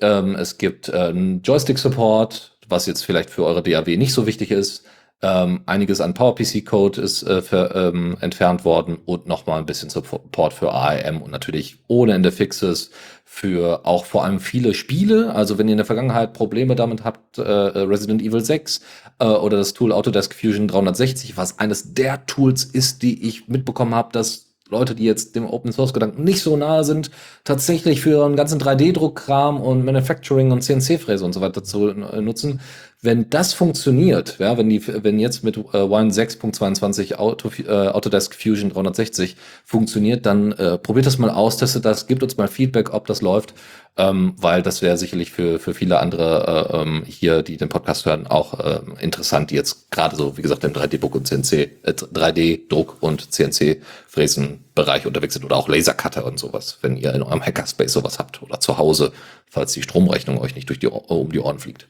Ähm, 0.00 0.34
es 0.34 0.58
gibt 0.58 0.88
äh, 0.88 1.10
Joystick-Support, 1.10 2.58
was 2.68 2.86
jetzt 2.86 3.04
vielleicht 3.04 3.30
für 3.30 3.44
eure 3.44 3.62
DAW 3.62 3.96
nicht 3.96 4.12
so 4.12 4.26
wichtig 4.26 4.50
ist. 4.50 4.84
Ähm, 5.20 5.62
einiges 5.66 6.00
an 6.00 6.14
PowerPC-Code 6.14 7.00
ist 7.00 7.24
äh, 7.24 7.42
für, 7.42 7.74
ähm, 7.74 8.16
entfernt 8.20 8.64
worden 8.64 8.98
und 9.04 9.26
nochmal 9.26 9.58
ein 9.58 9.66
bisschen 9.66 9.90
Support 9.90 10.52
für 10.52 10.72
ARM 10.72 11.20
und 11.22 11.32
natürlich 11.32 11.78
ohne 11.88 12.14
Ende 12.14 12.30
Fixes 12.30 12.90
für 13.24 13.84
auch 13.84 14.04
vor 14.04 14.24
allem 14.24 14.38
viele 14.38 14.74
Spiele. 14.74 15.34
Also 15.34 15.58
wenn 15.58 15.66
ihr 15.66 15.72
in 15.72 15.78
der 15.78 15.86
Vergangenheit 15.86 16.34
Probleme 16.34 16.76
damit 16.76 17.02
habt, 17.02 17.38
äh, 17.38 17.42
Resident 17.42 18.22
Evil 18.22 18.44
6 18.44 18.80
äh, 19.18 19.24
oder 19.24 19.56
das 19.56 19.74
Tool 19.74 19.92
Autodesk 19.92 20.34
Fusion 20.34 20.68
360, 20.68 21.36
was 21.36 21.58
eines 21.58 21.94
der 21.94 22.24
Tools 22.26 22.64
ist, 22.64 23.02
die 23.02 23.28
ich 23.28 23.48
mitbekommen 23.48 23.96
habe, 23.96 24.12
dass 24.12 24.48
Leute, 24.70 24.94
die 24.94 25.04
jetzt 25.04 25.34
dem 25.34 25.46
Open 25.46 25.72
Source 25.72 25.94
Gedanken 25.94 26.24
nicht 26.24 26.42
so 26.42 26.56
nahe 26.56 26.84
sind, 26.84 27.10
tatsächlich 27.44 28.02
für 28.02 28.24
einen 28.24 28.36
ganzen 28.36 28.60
3D-Druckkram 28.60 29.60
und 29.60 29.84
Manufacturing 29.84 30.50
und 30.50 30.62
CNC-Fräse 30.62 31.24
und 31.24 31.32
so 31.32 31.40
weiter 31.40 31.64
zu 31.64 31.88
äh, 31.88 32.20
nutzen. 32.20 32.60
Wenn 33.00 33.30
das 33.30 33.54
funktioniert, 33.54 34.40
ja, 34.40 34.58
wenn 34.58 34.68
die, 34.68 34.84
wenn 35.04 35.20
jetzt 35.20 35.44
mit 35.44 35.56
äh, 35.56 35.60
Wine 35.60 36.10
6.22 36.10 37.14
Auto, 37.14 37.50
äh, 37.62 37.88
Autodesk 37.88 38.34
Fusion 38.34 38.70
360 38.70 39.36
funktioniert, 39.64 40.26
dann 40.26 40.50
äh, 40.52 40.78
probiert 40.78 41.06
das 41.06 41.18
mal 41.18 41.30
aus, 41.30 41.58
testet 41.58 41.84
das, 41.84 42.08
gibt 42.08 42.24
uns 42.24 42.36
mal 42.36 42.48
Feedback, 42.48 42.92
ob 42.92 43.06
das 43.06 43.22
läuft 43.22 43.54
ähm, 43.98 44.34
weil 44.38 44.62
das 44.62 44.80
wäre 44.80 44.96
sicherlich 44.96 45.32
für, 45.32 45.58
für 45.58 45.74
viele 45.74 45.98
andere 45.98 46.70
äh, 46.72 46.76
ähm, 46.76 47.02
hier, 47.04 47.42
die 47.42 47.56
den 47.56 47.68
Podcast 47.68 48.06
hören, 48.06 48.28
auch 48.28 48.60
äh, 48.60 48.80
interessant, 49.00 49.50
die 49.50 49.56
jetzt 49.56 49.90
gerade 49.90 50.14
so, 50.14 50.36
wie 50.38 50.42
gesagt, 50.42 50.62
im 50.62 50.72
3D-Druck 50.72 51.16
und 51.16 51.26
CNC, 51.26 51.52
äh, 51.82 51.90
3D-Druck 51.90 52.98
und 53.00 53.32
CNC-Fräsen-Bereich 53.32 55.04
unterwegs 55.04 55.34
sind 55.34 55.44
oder 55.44 55.56
auch 55.56 55.68
Lasercutter 55.68 56.24
und 56.24 56.38
sowas, 56.38 56.78
wenn 56.80 56.96
ihr 56.96 57.12
in 57.12 57.24
eurem 57.24 57.44
Hackerspace 57.44 57.92
sowas 57.92 58.20
habt 58.20 58.40
oder 58.40 58.60
zu 58.60 58.78
Hause, 58.78 59.12
falls 59.50 59.72
die 59.72 59.82
Stromrechnung 59.82 60.38
euch 60.38 60.54
nicht 60.54 60.68
durch 60.68 60.78
die, 60.78 60.86
um 60.86 61.32
die 61.32 61.40
Ohren 61.40 61.58
fliegt. 61.58 61.88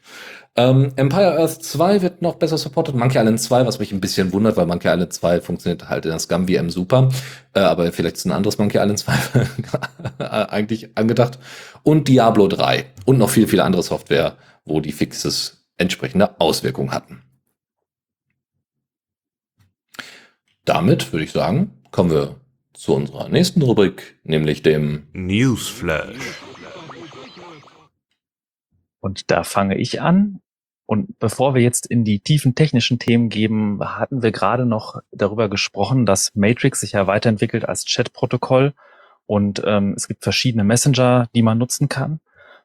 Ähm, 0.58 0.92
Empire 0.96 1.38
Earth 1.38 1.62
2 1.62 2.02
wird 2.02 2.20
noch 2.20 2.34
besser 2.34 2.58
supported. 2.58 2.96
Monkey 2.96 3.16
Island 3.16 3.40
2, 3.40 3.64
was 3.64 3.78
mich 3.78 3.92
ein 3.92 4.00
bisschen 4.00 4.32
wundert, 4.32 4.56
weil 4.56 4.66
Monkey 4.66 4.88
Island 4.88 5.12
2 5.12 5.40
funktioniert 5.40 5.88
halt 5.88 6.04
in 6.04 6.10
der 6.10 6.18
Scum 6.18 6.48
VM 6.48 6.68
super. 6.68 7.10
Äh, 7.54 7.60
aber 7.60 7.92
vielleicht 7.92 8.16
ist 8.16 8.24
ein 8.24 8.32
anderes 8.32 8.58
Monkey 8.58 8.78
Island 8.78 8.98
2 8.98 9.12
eigentlich 10.18 10.90
angedacht. 10.96 11.38
Und 11.84 12.08
Diablo 12.08 12.48
3 12.48 12.86
und 13.04 13.18
noch 13.18 13.30
viel, 13.30 13.46
viel 13.46 13.60
andere 13.60 13.84
Software, 13.84 14.36
wo 14.64 14.80
die 14.80 14.90
Fixes 14.90 15.68
entsprechende 15.76 16.40
Auswirkungen 16.40 16.90
hatten. 16.90 17.22
Damit 20.64 21.12
würde 21.12 21.24
ich 21.24 21.30
sagen, 21.30 21.70
kommen 21.92 22.10
wir 22.10 22.34
zu 22.74 22.96
unserer 22.96 23.28
nächsten 23.28 23.62
Rubrik, 23.62 24.18
nämlich 24.24 24.62
dem 24.64 25.06
Newsflash. 25.12 26.16
Und 28.98 29.30
da 29.30 29.44
fange 29.44 29.78
ich 29.78 30.00
an. 30.00 30.40
Und 30.88 31.18
bevor 31.18 31.54
wir 31.54 31.60
jetzt 31.60 31.84
in 31.84 32.02
die 32.02 32.20
tiefen 32.20 32.54
technischen 32.54 32.98
Themen 32.98 33.28
geben, 33.28 33.78
hatten 33.82 34.22
wir 34.22 34.32
gerade 34.32 34.64
noch 34.64 35.02
darüber 35.12 35.50
gesprochen, 35.50 36.06
dass 36.06 36.34
Matrix 36.34 36.80
sich 36.80 36.92
ja 36.92 37.06
weiterentwickelt 37.06 37.68
als 37.68 37.84
Chat-Protokoll 37.84 38.72
und 39.26 39.62
ähm, 39.66 39.92
es 39.98 40.08
gibt 40.08 40.22
verschiedene 40.22 40.64
Messenger, 40.64 41.28
die 41.34 41.42
man 41.42 41.58
nutzen 41.58 41.90
kann. 41.90 42.20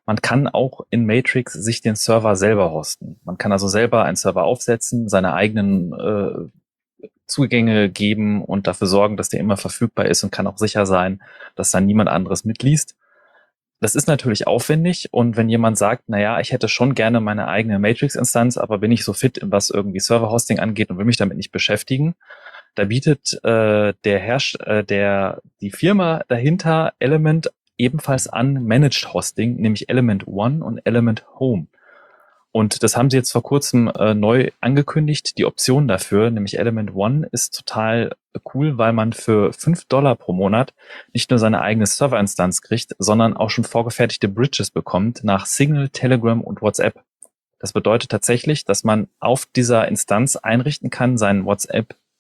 Man 0.06 0.22
kann 0.22 0.48
auch 0.48 0.86
in 0.90 1.06
Matrix 1.06 1.52
sich 1.52 1.82
den 1.82 1.98
Server 1.98 2.38
selber 2.38 2.72
hosten. 2.72 3.20
Man 3.26 3.38
kann 3.38 3.52
also 3.52 3.68
selber 3.68 4.06
einen 4.06 4.16
Server 4.16 4.46
aufsetzen, 4.46 5.10
seine 5.10 5.34
eigenen 5.34 5.92
äh, 5.92 7.08
Zugänge 7.28 7.90
geben 7.90 8.42
und 8.42 8.68
dafür 8.68 8.88
sorgen, 8.88 9.18
dass 9.18 9.28
der 9.28 9.42
immer 9.42 9.58
verfügbar 9.58 10.06
ist 10.06 10.24
und 10.24 10.32
kann 10.32 10.48
auch 10.48 10.58
sicher 10.58 10.86
sein, 10.86 11.22
dass 11.56 11.72
dann 11.72 11.86
niemand 11.86 12.08
anderes 12.08 12.46
mitliest. 12.46 12.96
Das 13.84 13.96
ist 13.96 14.08
natürlich 14.08 14.48
aufwendig 14.48 15.10
und 15.12 15.36
wenn 15.36 15.50
jemand 15.50 15.78
sagt, 15.78 16.06
na 16.08 16.18
ja, 16.18 16.40
ich 16.40 16.54
hätte 16.54 16.70
schon 16.70 16.96
gerne 16.96 17.20
meine 17.20 17.50
eigene 17.50 17.80
Matrix-Instanz, 17.80 18.58
aber 18.58 18.78
bin 18.78 18.94
ich 18.94 19.04
so 19.04 19.12
fit, 19.12 19.42
was 19.44 19.70
irgendwie 19.70 20.00
Server-Hosting 20.00 20.58
angeht 20.58 20.90
und 20.90 20.98
will 20.98 21.04
mich 21.04 21.18
damit 21.18 21.36
nicht 21.36 21.52
beschäftigen, 21.52 22.16
da 22.76 22.86
bietet 22.86 23.38
äh, 23.44 23.94
der 24.06 24.20
Herrsch, 24.20 24.56
äh, 24.62 24.86
der 24.86 25.42
die 25.60 25.70
Firma 25.70 26.22
dahinter 26.30 26.94
Element 27.00 27.52
ebenfalls 27.78 28.30
an 28.30 28.54
Managed 28.64 29.14
Hosting, 29.14 29.58
nämlich 29.58 29.90
Element 29.90 30.28
One 30.28 30.64
und 30.64 30.80
Element 30.86 31.26
Home. 31.38 31.68
Und 32.54 32.84
das 32.84 32.96
haben 32.96 33.10
sie 33.10 33.18
jetzt 33.18 33.32
vor 33.32 33.42
kurzem 33.42 33.88
äh, 33.88 34.14
neu 34.14 34.52
angekündigt, 34.62 35.40
die 35.40 35.46
Option 35.46 35.88
dafür, 35.88 36.30
nämlich 36.30 36.60
Element 36.60 36.94
One 36.94 37.28
ist 37.32 37.58
total 37.58 38.12
cool, 38.54 38.78
weil 38.78 38.94
man 38.94 39.12
für 39.12 39.54
fünf 39.54 39.86
Dollar 39.86 40.16
pro 40.16 40.34
Monat 40.34 40.72
nicht 41.14 41.32
nur 41.32 41.40
seine 41.40 41.62
eigene 41.62 41.88
Serverinstanz 41.88 42.62
kriegt, 42.62 42.96
sondern 43.00 43.36
auch 43.36 43.50
schon 43.50 43.64
vorgefertigte 43.64 44.28
Bridges 44.28 44.70
bekommt 44.70 45.24
nach 45.24 45.48
Signal, 45.48 45.90
Telegram 45.90 46.42
und 46.42 46.62
WhatsApp. 46.62 47.04
Das 47.58 47.74
bedeutet 47.74 48.12
tatsächlich, 48.12 48.66
dass 48.66 48.84
man 48.84 49.08
auf 49.20 49.48
dieser 49.48 49.88
Instanz 49.88 50.36
einrichten 50.36 50.92
kann, 50.92 51.18
seinen 51.18 51.46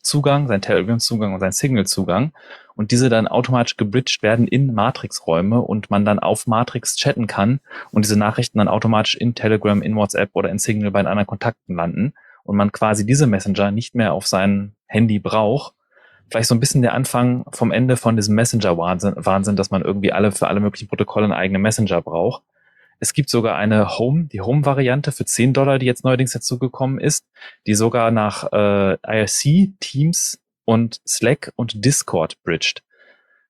WhatsApp-Zugang, 0.03 0.47
seinen 0.47 0.61
Telegram-Zugang 0.61 1.33
und 1.33 1.39
seinen 1.39 1.51
Signal-Zugang 1.53 2.33
und 2.75 2.91
diese 2.91 3.09
dann 3.09 3.27
automatisch 3.27 3.77
gebridged 3.77 4.21
werden 4.21 4.47
in 4.47 4.73
Matrix-Räume 4.73 5.61
und 5.61 5.89
man 5.89 6.05
dann 6.05 6.19
auf 6.19 6.45
Matrix 6.45 6.95
chatten 6.97 7.27
kann 7.27 7.59
und 7.91 8.05
diese 8.05 8.19
Nachrichten 8.19 8.57
dann 8.57 8.67
automatisch 8.67 9.15
in 9.15 9.33
Telegram, 9.33 9.81
in 9.81 9.95
WhatsApp 9.95 10.31
oder 10.33 10.49
in 10.49 10.59
Signal 10.59 10.91
bei 10.91 10.99
anderen 10.99 11.25
Kontakten 11.25 11.75
landen 11.75 12.13
und 12.43 12.57
man 12.57 12.71
quasi 12.71 13.05
diese 13.05 13.27
Messenger 13.27 13.71
nicht 13.71 13.95
mehr 13.95 14.13
auf 14.13 14.27
sein 14.27 14.75
Handy 14.87 15.19
braucht. 15.19 15.73
Vielleicht 16.29 16.49
so 16.49 16.55
ein 16.55 16.59
bisschen 16.59 16.81
der 16.81 16.93
Anfang 16.93 17.45
vom 17.51 17.71
Ende 17.71 17.95
von 17.95 18.15
diesem 18.15 18.35
Messenger-Wahnsinn, 18.35 19.13
Wahnsinn, 19.17 19.55
dass 19.55 19.71
man 19.71 19.83
irgendwie 19.83 20.11
alle 20.11 20.31
für 20.31 20.47
alle 20.47 20.59
möglichen 20.59 20.87
Protokolle 20.87 21.25
einen 21.25 21.33
eigenen 21.33 21.61
Messenger 21.61 22.01
braucht. 22.01 22.43
Es 23.03 23.11
gibt 23.11 23.29
sogar 23.29 23.57
eine 23.57 23.97
Home, 23.97 24.29
die 24.31 24.39
Home-Variante 24.39 25.11
für 25.11 25.25
10 25.25 25.51
Dollar, 25.51 25.77
die 25.77 25.85
jetzt 25.85 26.05
neuerdings 26.05 26.31
dazugekommen 26.31 27.01
ist, 27.01 27.25
die 27.67 27.75
sogar 27.75 28.11
nach 28.11 28.53
äh, 28.53 28.93
IRC, 28.93 29.77
Teams 29.81 30.39
und 30.63 31.01
Slack 31.05 31.51
und 31.57 31.83
Discord 31.83 32.41
bridged. 32.43 32.81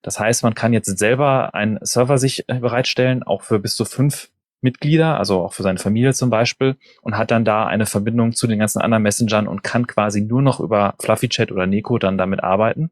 Das 0.02 0.18
heißt, 0.18 0.42
man 0.42 0.56
kann 0.56 0.72
jetzt 0.72 0.98
selber 0.98 1.54
einen 1.54 1.78
Server 1.82 2.18
sich 2.18 2.48
äh, 2.48 2.58
bereitstellen, 2.58 3.22
auch 3.22 3.42
für 3.42 3.60
bis 3.60 3.76
zu 3.76 3.84
fünf 3.84 4.32
Mitglieder, 4.60 5.20
also 5.20 5.44
auch 5.44 5.52
für 5.52 5.62
seine 5.62 5.78
Familie 5.78 6.14
zum 6.14 6.30
Beispiel, 6.30 6.74
und 7.02 7.16
hat 7.16 7.30
dann 7.30 7.44
da 7.44 7.64
eine 7.64 7.86
Verbindung 7.86 8.32
zu 8.32 8.48
den 8.48 8.58
ganzen 8.58 8.80
anderen 8.80 9.04
Messengern 9.04 9.46
und 9.46 9.62
kann 9.62 9.86
quasi 9.86 10.20
nur 10.20 10.42
noch 10.42 10.58
über 10.58 10.96
Fluffy 10.98 11.28
Chat 11.28 11.52
oder 11.52 11.68
Neko 11.68 11.98
dann 11.98 12.18
damit 12.18 12.42
arbeiten. 12.42 12.90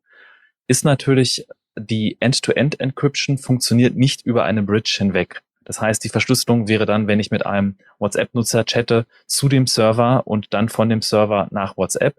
Ist 0.69 0.85
natürlich 0.85 1.45
die 1.77 2.19
End-to-End-Encryption 2.21 3.39
funktioniert 3.39 3.97
nicht 3.97 4.25
über 4.25 4.45
eine 4.45 4.63
Bridge 4.63 4.95
hinweg. 4.99 5.43
Das 5.65 5.81
heißt, 5.81 6.03
die 6.05 6.09
Verschlüsselung 6.09 6.69
wäre 6.69 6.87
dann, 6.87 7.07
wenn 7.07 7.21
ich 7.21 7.31
mit 7.31 7.47
einem 7.47 7.77
WhatsApp-Nutzer 7.99 8.65
chatte 8.65 9.07
zu 9.27 9.49
dem 9.49 9.67
Server 9.67 10.27
und 10.27 10.53
dann 10.55 10.69
von 10.69 10.89
dem 10.89 11.03
Server 11.03 11.49
nach 11.51 11.77
WhatsApp 11.77 12.15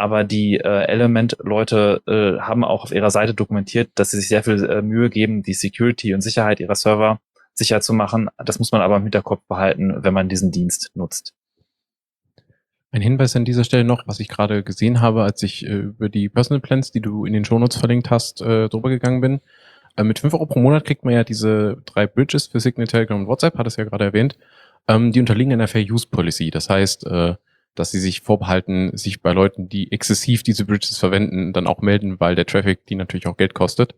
aber 0.00 0.24
die 0.24 0.56
äh, 0.56 0.84
Element-Leute 0.86 2.00
äh, 2.06 2.40
haben 2.40 2.64
auch 2.64 2.84
auf 2.84 2.90
ihrer 2.90 3.10
Seite 3.10 3.34
dokumentiert, 3.34 3.90
dass 3.96 4.10
sie 4.10 4.16
sich 4.16 4.28
sehr 4.28 4.42
viel 4.42 4.64
äh, 4.64 4.80
Mühe 4.80 5.10
geben, 5.10 5.42
die 5.42 5.52
Security 5.52 6.14
und 6.14 6.22
Sicherheit 6.22 6.58
ihrer 6.58 6.74
Server 6.74 7.20
sicher 7.52 7.82
zu 7.82 7.92
machen. 7.92 8.30
Das 8.38 8.58
muss 8.58 8.72
man 8.72 8.80
aber 8.80 8.96
im 8.96 9.02
Hinterkopf 9.02 9.42
behalten, 9.46 10.02
wenn 10.02 10.14
man 10.14 10.30
diesen 10.30 10.52
Dienst 10.52 10.90
nutzt. 10.94 11.34
Ein 12.90 13.02
Hinweis 13.02 13.36
an 13.36 13.44
dieser 13.44 13.62
Stelle 13.62 13.84
noch, 13.84 14.06
was 14.06 14.20
ich 14.20 14.28
gerade 14.28 14.64
gesehen 14.64 15.02
habe, 15.02 15.22
als 15.22 15.42
ich 15.42 15.66
äh, 15.66 15.74
über 15.74 16.08
die 16.08 16.30
Personal 16.30 16.62
Plans, 16.62 16.92
die 16.92 17.02
du 17.02 17.26
in 17.26 17.34
den 17.34 17.44
Shownotes 17.44 17.76
verlinkt 17.76 18.08
hast, 18.08 18.40
äh, 18.40 18.70
drüber 18.70 18.88
gegangen 18.88 19.20
bin. 19.20 19.40
Äh, 20.00 20.04
mit 20.04 20.18
5 20.18 20.32
Euro 20.34 20.46
pro 20.46 20.58
Monat 20.60 20.84
kriegt 20.84 21.04
man 21.04 21.14
ja 21.14 21.24
diese 21.24 21.76
drei 21.84 22.06
Bridges 22.06 22.46
für 22.46 22.60
Signal, 22.60 22.86
Telegram 22.86 23.20
und 23.20 23.26
WhatsApp, 23.26 23.58
hat 23.58 23.66
es 23.66 23.76
ja 23.76 23.84
gerade 23.84 24.04
erwähnt. 24.04 24.36
Ähm, 24.88 25.12
die 25.12 25.20
unterliegen 25.20 25.52
einer 25.52 25.68
Fair 25.68 25.84
Use 25.84 26.06
Policy. 26.10 26.50
Das 26.50 26.70
heißt, 26.70 27.06
äh, 27.06 27.34
dass 27.74 27.90
sie 27.90 28.00
sich 28.00 28.22
vorbehalten, 28.22 28.96
sich 28.96 29.22
bei 29.22 29.32
Leuten, 29.32 29.68
die 29.68 29.92
exzessiv 29.92 30.42
diese 30.42 30.64
Bridges 30.64 30.98
verwenden, 30.98 31.52
dann 31.52 31.66
auch 31.66 31.80
melden, 31.80 32.18
weil 32.18 32.34
der 32.34 32.46
Traffic 32.46 32.86
die 32.86 32.94
natürlich 32.94 33.26
auch 33.26 33.36
Geld 33.36 33.54
kostet. 33.54 33.94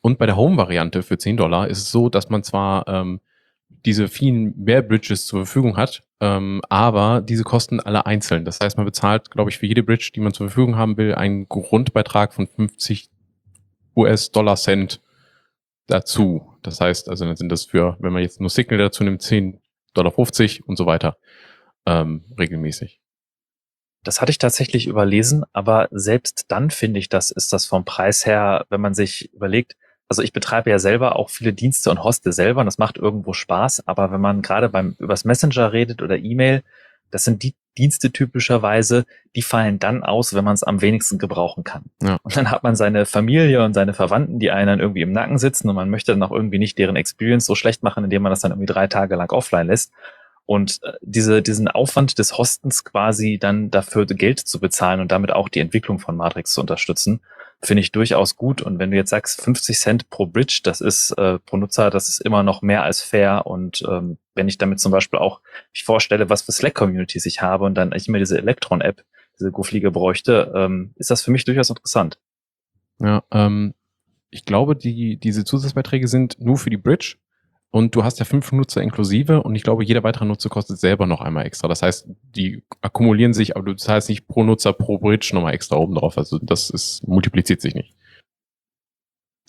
Und 0.00 0.18
bei 0.18 0.26
der 0.26 0.36
Home-Variante 0.36 1.02
für 1.02 1.18
10 1.18 1.36
Dollar 1.36 1.68
ist 1.68 1.78
es 1.78 1.90
so, 1.90 2.08
dass 2.08 2.30
man 2.30 2.42
zwar 2.42 2.86
ähm, 2.88 3.20
diese 3.84 4.08
vielen 4.08 4.54
mehr 4.56 4.82
Bridges 4.82 5.26
zur 5.26 5.44
Verfügung 5.44 5.76
hat, 5.76 6.04
ähm, 6.20 6.62
aber 6.68 7.20
diese 7.20 7.42
kosten 7.42 7.80
alle 7.80 8.06
einzeln. 8.06 8.44
Das 8.44 8.60
heißt, 8.60 8.76
man 8.76 8.86
bezahlt, 8.86 9.30
glaube 9.30 9.50
ich, 9.50 9.58
für 9.58 9.66
jede 9.66 9.82
Bridge, 9.82 10.10
die 10.14 10.20
man 10.20 10.32
zur 10.32 10.48
Verfügung 10.48 10.76
haben 10.76 10.96
will, 10.96 11.14
einen 11.14 11.48
Grundbeitrag 11.48 12.32
von 12.32 12.46
50 12.46 13.10
US-Dollar-Cent 13.96 15.01
dazu. 15.86 16.58
Das 16.62 16.80
heißt, 16.80 17.08
also 17.08 17.24
dann 17.24 17.36
sind 17.36 17.50
das 17.50 17.64
für, 17.64 17.96
wenn 18.00 18.12
man 18.12 18.22
jetzt 18.22 18.40
nur 18.40 18.50
Signal 18.50 18.78
dazu 18.78 19.04
nimmt, 19.04 19.22
10 19.22 19.60
Dollar 19.94 20.12
50 20.12 20.66
und 20.66 20.76
so 20.76 20.86
weiter 20.86 21.16
ähm, 21.86 22.24
regelmäßig. 22.38 23.00
Das 24.04 24.20
hatte 24.20 24.30
ich 24.30 24.38
tatsächlich 24.38 24.86
überlesen, 24.86 25.44
aber 25.52 25.88
selbst 25.92 26.46
dann 26.48 26.70
finde 26.70 26.98
ich, 26.98 27.08
das 27.08 27.30
ist 27.30 27.52
das 27.52 27.66
vom 27.66 27.84
Preis 27.84 28.26
her, 28.26 28.66
wenn 28.68 28.80
man 28.80 28.94
sich 28.94 29.32
überlegt, 29.32 29.76
also 30.08 30.22
ich 30.22 30.32
betreibe 30.32 30.70
ja 30.70 30.78
selber 30.78 31.16
auch 31.16 31.30
viele 31.30 31.52
Dienste 31.52 31.90
und 31.90 32.02
hoste 32.02 32.32
selber 32.32 32.60
und 32.60 32.66
das 32.66 32.78
macht 32.78 32.98
irgendwo 32.98 33.32
Spaß, 33.32 33.86
aber 33.86 34.10
wenn 34.10 34.20
man 34.20 34.42
gerade 34.42 34.68
beim 34.68 34.96
übers 34.98 35.24
Messenger 35.24 35.72
redet 35.72 36.02
oder 36.02 36.18
E-Mail, 36.18 36.62
das 37.12 37.24
sind 37.24 37.44
die 37.44 37.54
Dienste 37.78 38.12
typischerweise, 38.12 39.06
die 39.34 39.42
fallen 39.42 39.78
dann 39.78 40.02
aus, 40.02 40.34
wenn 40.34 40.44
man 40.44 40.54
es 40.54 40.62
am 40.62 40.82
wenigsten 40.82 41.18
gebrauchen 41.18 41.64
kann. 41.64 41.84
Ja. 42.02 42.18
Und 42.22 42.36
dann 42.36 42.50
hat 42.50 42.62
man 42.62 42.76
seine 42.76 43.06
Familie 43.06 43.64
und 43.64 43.74
seine 43.74 43.94
Verwandten, 43.94 44.38
die 44.38 44.50
einen 44.50 44.66
dann 44.66 44.80
irgendwie 44.80 45.02
im 45.02 45.12
Nacken 45.12 45.38
sitzen 45.38 45.68
und 45.68 45.76
man 45.76 45.88
möchte 45.88 46.12
dann 46.12 46.22
auch 46.22 46.32
irgendwie 46.32 46.58
nicht 46.58 46.76
deren 46.78 46.96
Experience 46.96 47.46
so 47.46 47.54
schlecht 47.54 47.82
machen, 47.82 48.04
indem 48.04 48.22
man 48.22 48.30
das 48.30 48.40
dann 48.40 48.52
irgendwie 48.52 48.72
drei 48.72 48.88
Tage 48.88 49.16
lang 49.16 49.30
offline 49.30 49.68
lässt. 49.68 49.92
Und 50.44 50.80
äh, 50.82 50.92
diese, 51.00 51.40
diesen 51.40 51.68
Aufwand 51.68 52.18
des 52.18 52.36
Hostens 52.36 52.84
quasi 52.84 53.38
dann 53.38 53.70
dafür 53.70 54.06
Geld 54.06 54.40
zu 54.40 54.60
bezahlen 54.60 55.00
und 55.00 55.12
damit 55.12 55.32
auch 55.32 55.48
die 55.48 55.60
Entwicklung 55.60 55.98
von 55.98 56.16
Matrix 56.16 56.52
zu 56.52 56.60
unterstützen, 56.60 57.20
finde 57.64 57.80
ich 57.80 57.92
durchaus 57.92 58.36
gut. 58.36 58.60
Und 58.60 58.78
wenn 58.78 58.90
du 58.90 58.96
jetzt 58.96 59.10
sagst, 59.10 59.40
50 59.40 59.78
Cent 59.78 60.10
pro 60.10 60.26
Bridge, 60.26 60.60
das 60.64 60.80
ist 60.80 61.12
äh, 61.12 61.38
pro 61.38 61.56
Nutzer, 61.56 61.90
das 61.90 62.08
ist 62.08 62.20
immer 62.20 62.42
noch 62.42 62.62
mehr 62.62 62.82
als 62.82 63.02
fair. 63.02 63.46
Und 63.46 63.82
ähm, 63.88 64.18
wenn 64.34 64.48
ich 64.48 64.58
damit 64.58 64.80
zum 64.80 64.92
Beispiel 64.92 65.18
auch 65.18 65.40
mich 65.72 65.84
vorstelle, 65.84 66.28
was 66.28 66.42
für 66.42 66.52
Slack-Communities 66.52 67.26
ich 67.26 67.40
habe 67.40 67.64
und 67.64 67.74
dann 67.74 67.92
ich 67.94 68.08
mir 68.08 68.18
diese 68.18 68.38
Electron-App, 68.38 69.04
diese 69.38 69.52
GoFliege 69.52 69.90
bräuchte, 69.90 70.52
ähm, 70.54 70.92
ist 70.96 71.10
das 71.10 71.22
für 71.22 71.30
mich 71.30 71.44
durchaus 71.44 71.70
interessant. 71.70 72.18
Ja, 72.98 73.22
ähm, 73.30 73.74
ich 74.30 74.44
glaube, 74.44 74.74
die, 74.74 75.16
diese 75.16 75.44
Zusatzbeiträge 75.44 76.08
sind 76.08 76.40
nur 76.40 76.58
für 76.58 76.70
die 76.70 76.76
Bridge 76.76 77.16
und 77.72 77.94
du 77.96 78.04
hast 78.04 78.18
ja 78.18 78.26
fünf 78.26 78.52
Nutzer 78.52 78.82
inklusive 78.82 79.42
und 79.42 79.56
ich 79.56 79.62
glaube, 79.62 79.82
jeder 79.82 80.02
weitere 80.02 80.26
Nutzer 80.26 80.50
kostet 80.50 80.78
selber 80.78 81.06
noch 81.06 81.22
einmal 81.22 81.46
extra. 81.46 81.68
Das 81.68 81.80
heißt, 81.80 82.06
die 82.36 82.62
akkumulieren 82.82 83.32
sich, 83.32 83.56
aber 83.56 83.64
du 83.64 83.74
zahlst 83.74 84.10
nicht 84.10 84.28
pro 84.28 84.44
Nutzer 84.44 84.74
pro 84.74 84.98
Bridge 84.98 85.30
nochmal 85.32 85.54
extra 85.54 85.76
oben 85.76 85.94
drauf. 85.94 86.18
Also 86.18 86.38
das 86.38 86.68
ist, 86.68 87.08
multipliziert 87.08 87.62
sich 87.62 87.74
nicht. 87.74 87.96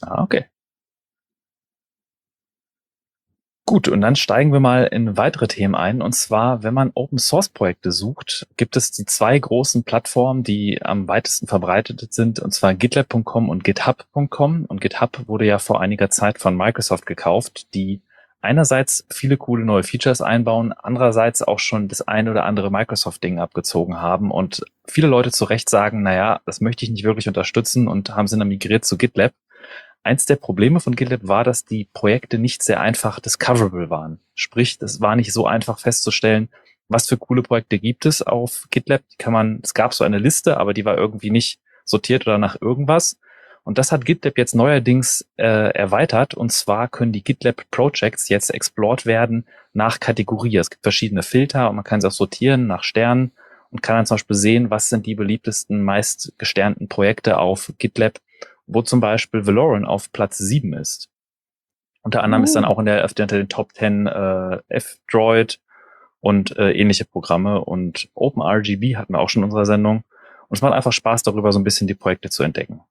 Ah, 0.01 0.23
okay. 0.23 0.45
Gut, 3.65 3.89
und 3.89 3.99
dann 3.99 4.15
steigen 4.15 4.53
wir 4.53 4.61
mal 4.61 4.85
in 4.85 5.17
weitere 5.17 5.47
Themen 5.47 5.75
ein. 5.75 6.01
Und 6.01 6.13
zwar, 6.13 6.63
wenn 6.63 6.73
man 6.73 6.91
Open 6.95 7.17
Source 7.17 7.49
Projekte 7.49 7.91
sucht, 7.91 8.47
gibt 8.55 8.77
es 8.77 8.91
die 8.91 9.05
zwei 9.05 9.37
großen 9.37 9.83
Plattformen, 9.83 10.43
die 10.43 10.81
am 10.81 11.09
weitesten 11.09 11.47
verbreitet 11.47 12.13
sind, 12.13 12.39
und 12.39 12.53
zwar 12.53 12.73
GitLab.com 12.73 13.49
und 13.49 13.65
GitHub.com. 13.65 14.65
Und 14.65 14.79
GitHub 14.79 15.27
wurde 15.27 15.45
ja 15.45 15.59
vor 15.59 15.81
einiger 15.81 16.09
Zeit 16.09 16.39
von 16.39 16.55
Microsoft 16.55 17.05
gekauft, 17.05 17.73
die 17.73 18.01
einerseits 18.43 19.05
viele 19.09 19.37
coole 19.37 19.65
neue 19.65 19.83
Features 19.83 20.21
einbauen, 20.21 20.73
andererseits 20.73 21.41
auch 21.41 21.59
schon 21.59 21.87
das 21.87 22.01
ein 22.01 22.27
oder 22.27 22.43
andere 22.45 22.69
Microsoft-Ding 22.69 23.39
abgezogen 23.39 24.01
haben 24.01 24.31
und 24.31 24.63
viele 24.85 25.07
Leute 25.07 25.31
zu 25.31 25.45
Recht 25.45 25.69
sagen, 25.69 26.03
naja, 26.03 26.41
das 26.45 26.59
möchte 26.59 26.83
ich 26.83 26.91
nicht 26.91 27.05
wirklich 27.05 27.27
unterstützen 27.27 27.87
und 27.87 28.15
haben 28.15 28.27
sie 28.27 28.37
dann 28.37 28.49
migriert 28.49 28.83
zu 28.85 28.97
GitLab. 28.97 29.33
Eins 30.03 30.25
der 30.25 30.35
Probleme 30.35 30.81
von 30.81 30.95
GitLab 30.95 31.25
war, 31.25 31.45
dass 31.45 31.63
die 31.63 31.87
Projekte 31.93 32.37
nicht 32.37 32.61
sehr 32.63 32.81
einfach 32.81 33.21
discoverable 33.21 33.89
waren. 33.89 34.19
Sprich, 34.35 34.77
es 34.81 34.99
war 34.99 35.15
nicht 35.15 35.31
so 35.31 35.47
einfach 35.47 35.79
festzustellen, 35.79 36.49
was 36.89 37.07
für 37.07 37.17
coole 37.17 37.43
Projekte 37.43 37.79
gibt 37.79 38.05
es 38.05 38.21
auf 38.21 38.67
GitLab. 38.69 39.01
Die 39.13 39.17
kann 39.17 39.31
man, 39.31 39.61
es 39.63 39.73
gab 39.73 39.93
so 39.93 40.03
eine 40.03 40.19
Liste, 40.19 40.57
aber 40.57 40.73
die 40.73 40.83
war 40.83 40.97
irgendwie 40.97 41.31
nicht 41.31 41.61
sortiert 41.85 42.27
oder 42.27 42.37
nach 42.37 42.61
irgendwas. 42.61 43.17
Und 43.63 43.77
das 43.77 43.91
hat 43.91 44.05
GitLab 44.05 44.37
jetzt 44.37 44.55
neuerdings 44.55 45.25
äh, 45.37 45.73
erweitert. 45.73 46.33
Und 46.33 46.51
zwar 46.51 46.89
können 46.89 47.13
die 47.13 47.23
GitLab 47.23 47.63
Projects 47.71 48.27
jetzt 48.29 48.53
explored 48.53 49.05
werden 49.05 49.45
nach 49.71 49.99
Kategorie. 49.99 50.57
Es 50.57 50.69
gibt 50.69 50.83
verschiedene 50.83 51.23
Filter 51.23 51.69
und 51.69 51.77
man 51.77 51.85
kann 51.85 52.01
sie 52.01 52.07
auch 52.07 52.11
sortieren 52.11 52.67
nach 52.67 52.83
Sternen 52.83 53.31
und 53.71 53.81
kann 53.81 53.95
dann 53.95 54.05
zum 54.05 54.15
Beispiel 54.15 54.35
sehen, 54.35 54.69
was 54.69 54.89
sind 54.89 55.05
die 55.05 55.15
beliebtesten, 55.15 55.81
meist 55.83 56.33
gesternten 56.37 56.89
Projekte 56.89 57.39
auf 57.39 57.73
GitLab, 57.77 58.19
wo 58.67 58.81
zum 58.81 58.99
Beispiel 58.99 59.47
Valoran 59.47 59.85
auf 59.85 60.11
Platz 60.11 60.37
7 60.37 60.73
ist. 60.73 61.09
Unter 62.01 62.21
anderem 62.23 62.43
uh. 62.43 62.45
ist 62.45 62.55
dann 62.55 62.65
oh. 62.65 62.67
auch 62.67 62.79
in 62.79 62.85
der, 62.85 63.03
unter 63.03 63.25
den 63.25 63.49
Top 63.49 63.73
10 63.73 64.07
äh, 64.07 64.59
F-Droid 64.67 65.59
und 66.19 66.55
äh, 66.57 66.71
ähnliche 66.71 67.05
Programme. 67.05 67.63
Und 67.63 68.09
OpenRGB 68.13 68.97
hatten 68.97 69.13
wir 69.13 69.19
auch 69.19 69.29
schon 69.29 69.41
in 69.41 69.45
unserer 69.45 69.65
Sendung. 69.65 70.03
Und 70.49 70.57
es 70.57 70.61
macht 70.61 70.73
einfach 70.73 70.91
Spaß, 70.93 71.23
darüber 71.23 71.51
so 71.51 71.59
ein 71.59 71.63
bisschen 71.63 71.87
die 71.87 71.95
Projekte 71.95 72.29
zu 72.29 72.43
entdecken. 72.43 72.81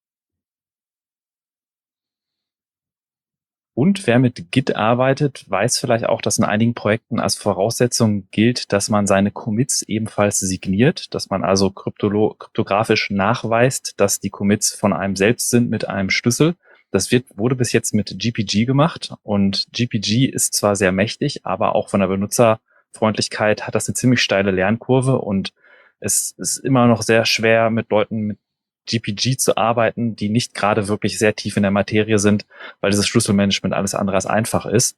Und 3.75 4.07
wer 4.07 4.19
mit 4.19 4.53
Git 4.53 4.77
arbeitet, 4.77 5.49
weiß 5.49 5.79
vielleicht 5.79 6.05
auch, 6.07 6.21
dass 6.21 6.37
in 6.37 6.45
einigen 6.45 6.75
Projekten 6.75 7.19
als 7.19 7.37
Voraussetzung 7.37 8.29
gilt, 8.31 8.71
dass 8.73 8.91
man 8.91 9.07
seine 9.07 9.31
Commits 9.31 9.83
ebenfalls 9.83 10.41
signiert, 10.41 11.15
dass 11.15 11.31
man 11.31 11.43
also 11.43 11.71
kryptografisch 11.71 13.11
nachweist, 13.11 13.95
dass 13.99 14.21
die 14.21 14.29
Commits 14.29 14.75
von 14.75 14.93
einem 14.93 15.17
selbst 15.17 15.49
sind 15.49 15.71
mit 15.71 15.89
einem 15.89 16.11
Schlüssel. 16.11 16.55
Das 16.91 17.11
wird, 17.11 17.27
wurde 17.35 17.57
bis 17.57 17.73
jetzt 17.73 17.95
mit 17.95 18.15
GPG 18.19 18.67
gemacht 18.67 19.15
und 19.23 19.67
GPG 19.73 20.27
ist 20.27 20.53
zwar 20.53 20.77
sehr 20.77 20.93
mächtig, 20.93 21.47
aber 21.47 21.75
auch 21.75 21.89
von 21.89 22.01
der 22.01 22.09
Benutzer 22.09 22.61
Freundlichkeit 22.93 23.67
hat 23.67 23.75
das 23.75 23.89
eine 23.89 23.95
ziemlich 23.95 24.21
steile 24.21 24.51
Lernkurve 24.51 25.19
und 25.19 25.55
es 25.99 26.35
ist 26.37 26.59
immer 26.59 26.87
noch 26.87 27.01
sehr 27.01 27.25
schwer, 27.25 27.71
mit 27.71 27.89
Leuten 27.91 28.19
mit 28.19 28.39
GPG 28.87 29.37
zu 29.37 29.57
arbeiten, 29.57 30.17
die 30.17 30.29
nicht 30.29 30.55
gerade 30.55 30.89
wirklich 30.89 31.19
sehr 31.19 31.35
tief 31.35 31.57
in 31.57 31.63
der 31.63 31.71
Materie 31.71 32.19
sind, 32.19 32.47
weil 32.81 32.91
dieses 32.91 33.07
Schlüsselmanagement 33.07 33.75
alles 33.75 33.95
andere 33.95 34.17
als 34.17 34.27
einfach 34.27 34.67
ist. 34.67 34.97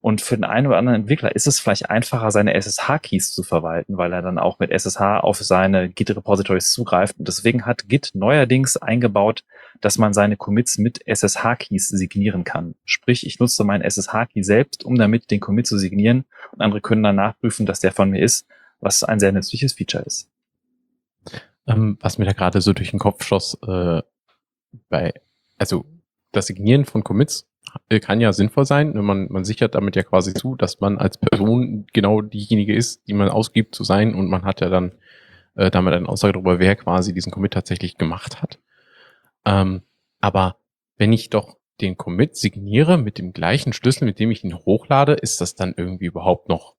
Und 0.00 0.20
für 0.20 0.36
den 0.36 0.44
einen 0.44 0.68
oder 0.68 0.76
anderen 0.76 1.00
Entwickler 1.00 1.34
ist 1.34 1.46
es 1.46 1.58
vielleicht 1.58 1.90
einfacher, 1.90 2.30
seine 2.30 2.54
SSH-Keys 2.54 3.32
zu 3.32 3.42
verwalten, 3.42 3.96
weil 3.96 4.12
er 4.12 4.22
dann 4.22 4.38
auch 4.38 4.58
mit 4.58 4.70
SSH 4.70 5.00
auf 5.00 5.38
seine 5.38 5.88
Git-Repositories 5.88 6.70
zugreift. 6.70 7.18
Und 7.18 7.26
deswegen 7.26 7.66
hat 7.66 7.88
Git 7.88 8.10
neuerdings 8.14 8.76
eingebaut, 8.76 9.42
dass 9.80 9.98
man 9.98 10.14
seine 10.14 10.36
Commits 10.36 10.78
mit 10.78 11.00
SSH-Keys 11.06 11.88
signieren 11.88 12.44
kann. 12.44 12.76
Sprich, 12.84 13.26
ich 13.26 13.40
nutze 13.40 13.64
meinen 13.64 13.82
SSH-Key 13.82 14.42
selbst, 14.42 14.84
um 14.84 14.94
damit 14.96 15.30
den 15.30 15.40
Commit 15.40 15.66
zu 15.66 15.78
signieren 15.78 16.24
und 16.52 16.60
andere 16.60 16.80
können 16.80 17.02
dann 17.02 17.16
nachprüfen, 17.16 17.66
dass 17.66 17.80
der 17.80 17.90
von 17.90 18.10
mir 18.10 18.22
ist, 18.22 18.46
was 18.80 19.02
ein 19.02 19.18
sehr 19.18 19.32
nützliches 19.32 19.72
Feature 19.72 20.04
ist. 20.04 20.30
Ähm, 21.66 21.98
was 22.00 22.18
mir 22.18 22.24
da 22.24 22.32
gerade 22.32 22.60
so 22.60 22.72
durch 22.72 22.90
den 22.90 22.98
Kopf 23.00 23.24
schoss, 23.24 23.58
äh, 23.66 24.02
bei, 24.88 25.14
also 25.58 25.84
das 26.32 26.46
Signieren 26.46 26.84
von 26.84 27.02
Commits 27.02 27.48
äh, 27.88 28.00
kann 28.00 28.20
ja 28.20 28.32
sinnvoll 28.32 28.64
sein. 28.64 28.92
Man, 28.94 29.28
man 29.30 29.44
sichert 29.44 29.74
damit 29.74 29.96
ja 29.96 30.02
quasi 30.02 30.34
zu, 30.34 30.54
dass 30.54 30.80
man 30.80 30.98
als 30.98 31.18
Person 31.18 31.86
genau 31.92 32.20
diejenige 32.20 32.74
ist, 32.74 33.06
die 33.08 33.14
man 33.14 33.28
ausgibt 33.28 33.74
zu 33.74 33.84
sein 33.84 34.14
und 34.14 34.28
man 34.28 34.44
hat 34.44 34.60
ja 34.60 34.68
dann 34.68 34.92
äh, 35.54 35.70
damit 35.70 35.94
eine 35.94 36.08
Aussage 36.08 36.34
darüber, 36.34 36.58
wer 36.58 36.76
quasi 36.76 37.12
diesen 37.12 37.32
Commit 37.32 37.52
tatsächlich 37.52 37.96
gemacht 37.96 38.42
hat. 38.42 38.58
Ähm, 39.44 39.82
aber 40.20 40.58
wenn 40.96 41.12
ich 41.12 41.30
doch 41.30 41.56
den 41.80 41.96
Commit 41.96 42.36
signiere 42.36 42.96
mit 42.96 43.18
dem 43.18 43.32
gleichen 43.32 43.72
Schlüssel, 43.72 44.06
mit 44.06 44.18
dem 44.18 44.30
ich 44.30 44.44
ihn 44.44 44.56
hochlade, 44.56 45.12
ist 45.12 45.40
das 45.40 45.54
dann 45.54 45.74
irgendwie 45.76 46.06
überhaupt 46.06 46.48
noch 46.48 46.74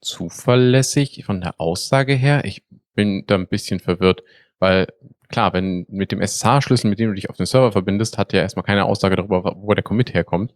zuverlässig 0.00 1.24
von 1.24 1.40
der 1.40 1.60
Aussage 1.60 2.14
her? 2.14 2.44
Ich 2.44 2.64
bin 2.94 3.24
da 3.26 3.36
ein 3.36 3.48
bisschen 3.48 3.80
verwirrt, 3.80 4.22
weil 4.58 4.88
klar, 5.28 5.52
wenn 5.52 5.86
mit 5.88 6.12
dem 6.12 6.20
SSH-Schlüssel, 6.20 6.88
mit 6.88 6.98
dem 6.98 7.10
du 7.10 7.14
dich 7.14 7.30
auf 7.30 7.36
den 7.36 7.46
Server 7.46 7.72
verbindest, 7.72 8.18
hat 8.18 8.32
ja 8.32 8.40
erstmal 8.40 8.64
keine 8.64 8.84
Aussage 8.84 9.16
darüber, 9.16 9.56
wo 9.56 9.72
der 9.74 9.84
Commit 9.84 10.12
herkommt. 10.12 10.54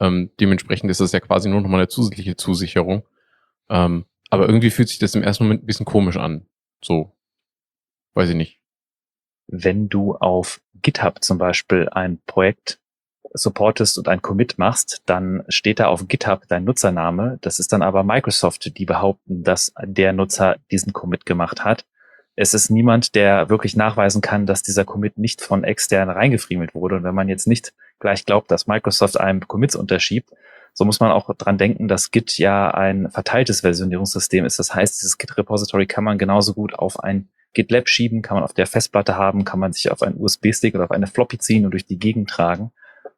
Ähm, 0.00 0.30
dementsprechend 0.40 0.90
ist 0.90 1.00
das 1.00 1.12
ja 1.12 1.20
quasi 1.20 1.48
nur 1.48 1.60
nochmal 1.60 1.80
eine 1.80 1.88
zusätzliche 1.88 2.36
Zusicherung. 2.36 3.04
Ähm, 3.68 4.04
aber 4.30 4.46
irgendwie 4.46 4.70
fühlt 4.70 4.88
sich 4.88 4.98
das 4.98 5.14
im 5.14 5.22
ersten 5.22 5.44
Moment 5.44 5.62
ein 5.62 5.66
bisschen 5.66 5.86
komisch 5.86 6.16
an. 6.16 6.46
So. 6.82 7.12
Weiß 8.14 8.30
ich 8.30 8.36
nicht. 8.36 8.60
Wenn 9.46 9.88
du 9.88 10.16
auf 10.16 10.60
GitHub 10.82 11.22
zum 11.22 11.38
Beispiel 11.38 11.88
ein 11.90 12.20
Projekt 12.26 12.80
supportest 13.36 13.98
und 13.98 14.08
ein 14.08 14.22
Commit 14.22 14.58
machst, 14.58 15.02
dann 15.06 15.44
steht 15.48 15.80
da 15.80 15.86
auf 15.86 16.06
GitHub 16.08 16.42
dein 16.48 16.64
Nutzername. 16.64 17.38
Das 17.42 17.58
ist 17.58 17.72
dann 17.72 17.82
aber 17.82 18.02
Microsoft, 18.02 18.76
die 18.78 18.84
behaupten, 18.84 19.44
dass 19.44 19.72
der 19.82 20.12
Nutzer 20.12 20.56
diesen 20.70 20.92
Commit 20.92 21.26
gemacht 21.26 21.64
hat. 21.64 21.84
Es 22.34 22.52
ist 22.52 22.70
niemand, 22.70 23.14
der 23.14 23.48
wirklich 23.48 23.76
nachweisen 23.76 24.20
kann, 24.20 24.44
dass 24.46 24.62
dieser 24.62 24.84
Commit 24.84 25.18
nicht 25.18 25.40
von 25.40 25.64
extern 25.64 26.10
reingefriemelt 26.10 26.74
wurde. 26.74 26.96
Und 26.96 27.04
wenn 27.04 27.14
man 27.14 27.28
jetzt 27.28 27.46
nicht 27.46 27.72
gleich 27.98 28.26
glaubt, 28.26 28.50
dass 28.50 28.66
Microsoft 28.66 29.18
einem 29.18 29.46
Commits 29.48 29.74
unterschiebt, 29.74 30.30
so 30.74 30.84
muss 30.84 31.00
man 31.00 31.10
auch 31.10 31.34
dran 31.36 31.56
denken, 31.56 31.88
dass 31.88 32.10
Git 32.10 32.36
ja 32.36 32.70
ein 32.70 33.10
verteiltes 33.10 33.62
Versionierungssystem 33.62 34.44
ist. 34.44 34.58
Das 34.58 34.74
heißt, 34.74 35.00
dieses 35.00 35.16
Git-Repository 35.16 35.86
kann 35.86 36.04
man 36.04 36.18
genauso 36.18 36.52
gut 36.52 36.74
auf 36.74 37.02
ein 37.02 37.28
GitLab 37.54 37.88
schieben, 37.88 38.20
kann 38.20 38.36
man 38.36 38.44
auf 38.44 38.52
der 38.52 38.66
Festplatte 38.66 39.16
haben, 39.16 39.46
kann 39.46 39.58
man 39.58 39.72
sich 39.72 39.90
auf 39.90 40.02
einen 40.02 40.20
USB-Stick 40.20 40.74
oder 40.74 40.84
auf 40.84 40.90
eine 40.90 41.06
Floppy 41.06 41.38
ziehen 41.38 41.64
und 41.64 41.70
durch 41.70 41.86
die 41.86 41.98
Gegend 41.98 42.28
tragen. 42.28 42.70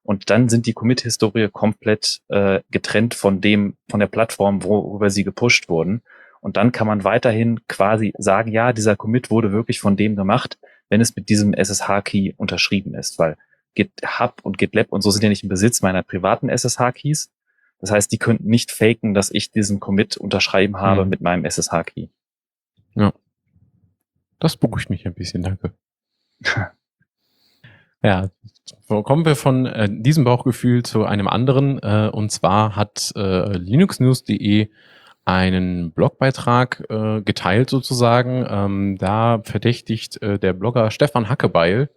Und 0.08 0.30
dann 0.30 0.48
sind 0.48 0.64
die 0.64 0.72
Commit-Historie 0.72 1.50
komplett 1.52 2.22
äh, 2.28 2.60
getrennt 2.70 3.12
von 3.12 3.42
dem, 3.42 3.76
von 3.90 4.00
der 4.00 4.06
Plattform, 4.06 4.64
worüber 4.64 5.10
sie 5.10 5.22
gepusht 5.22 5.68
wurden. 5.68 6.00
Und 6.40 6.56
dann 6.56 6.72
kann 6.72 6.86
man 6.86 7.04
weiterhin 7.04 7.60
quasi 7.68 8.14
sagen, 8.16 8.50
ja, 8.50 8.72
dieser 8.72 8.96
Commit 8.96 9.30
wurde 9.30 9.52
wirklich 9.52 9.80
von 9.80 9.98
dem 9.98 10.16
gemacht, 10.16 10.58
wenn 10.88 11.02
es 11.02 11.14
mit 11.14 11.28
diesem 11.28 11.52
SSH-Key 11.52 12.32
unterschrieben 12.38 12.94
ist, 12.94 13.18
weil 13.18 13.36
GitHub 13.74 14.40
und 14.44 14.56
GitLab 14.56 14.92
und 14.92 15.02
so 15.02 15.10
sind 15.10 15.24
ja 15.24 15.28
nicht 15.28 15.42
im 15.42 15.50
Besitz 15.50 15.82
meiner 15.82 16.02
privaten 16.02 16.48
SSH-Keys. 16.48 17.30
Das 17.78 17.90
heißt, 17.90 18.10
die 18.10 18.18
könnten 18.18 18.48
nicht 18.48 18.72
faken, 18.72 19.12
dass 19.12 19.30
ich 19.30 19.52
diesen 19.52 19.78
Commit 19.78 20.16
unterschreiben 20.16 20.78
habe 20.78 21.02
hm. 21.02 21.10
mit 21.10 21.20
meinem 21.20 21.44
SSH-Key. 21.44 22.06
Ja. 22.94 23.12
Das 24.38 24.56
beruhigt 24.56 24.88
mich 24.88 25.06
ein 25.06 25.12
bisschen, 25.12 25.42
danke. 25.42 25.74
Ja, 28.02 28.30
kommen 28.88 29.24
wir 29.24 29.34
von 29.34 29.66
äh, 29.66 29.88
diesem 29.90 30.24
Bauchgefühl 30.24 30.82
zu 30.84 31.04
einem 31.04 31.28
anderen. 31.28 31.78
Äh, 31.82 32.10
und 32.12 32.30
zwar 32.30 32.76
hat 32.76 33.12
äh, 33.16 33.56
linuxnews.de 33.56 34.68
einen 35.24 35.92
Blogbeitrag 35.92 36.84
äh, 36.88 37.20
geteilt 37.22 37.70
sozusagen. 37.70 38.46
Ähm, 38.48 38.96
da 38.98 39.40
verdächtigt 39.44 40.22
äh, 40.22 40.38
der 40.38 40.52
Blogger 40.52 40.90
Stefan 40.90 41.28
Hackebeil 41.28 41.90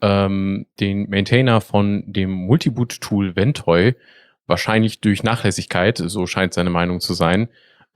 ähm, 0.00 0.66
den 0.80 1.08
Maintainer 1.08 1.60
von 1.60 2.04
dem 2.06 2.30
Multiboot-Tool 2.30 3.36
Ventoy, 3.36 3.94
wahrscheinlich 4.46 5.00
durch 5.00 5.22
Nachlässigkeit, 5.22 5.98
so 5.98 6.26
scheint 6.26 6.54
seine 6.54 6.70
Meinung 6.70 7.00
zu 7.00 7.14
sein, 7.14 7.48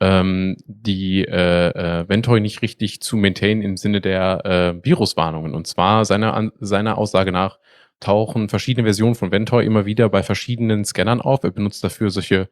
ähm, 0.02 0.56
die 0.66 1.24
äh, 1.24 1.68
äh, 1.68 2.08
Ventoy 2.08 2.40
nicht 2.40 2.60
richtig 2.60 3.00
zu 3.00 3.16
maintainen 3.16 3.62
im 3.62 3.76
Sinne 3.76 4.00
der 4.00 4.44
äh, 4.44 4.84
Viruswarnungen. 4.84 5.54
Und 5.54 5.68
zwar 5.68 6.04
seiner, 6.04 6.50
seiner 6.58 6.98
Aussage 6.98 7.30
nach 7.30 7.60
tauchen 8.00 8.48
verschiedene 8.48 8.84
Versionen 8.84 9.14
von 9.14 9.30
Ventoy 9.30 9.64
immer 9.64 9.86
wieder 9.86 10.08
bei 10.08 10.24
verschiedenen 10.24 10.84
Scannern 10.84 11.20
auf. 11.20 11.44
Er 11.44 11.52
benutzt 11.52 11.84
dafür 11.84 12.10
solche 12.10 12.48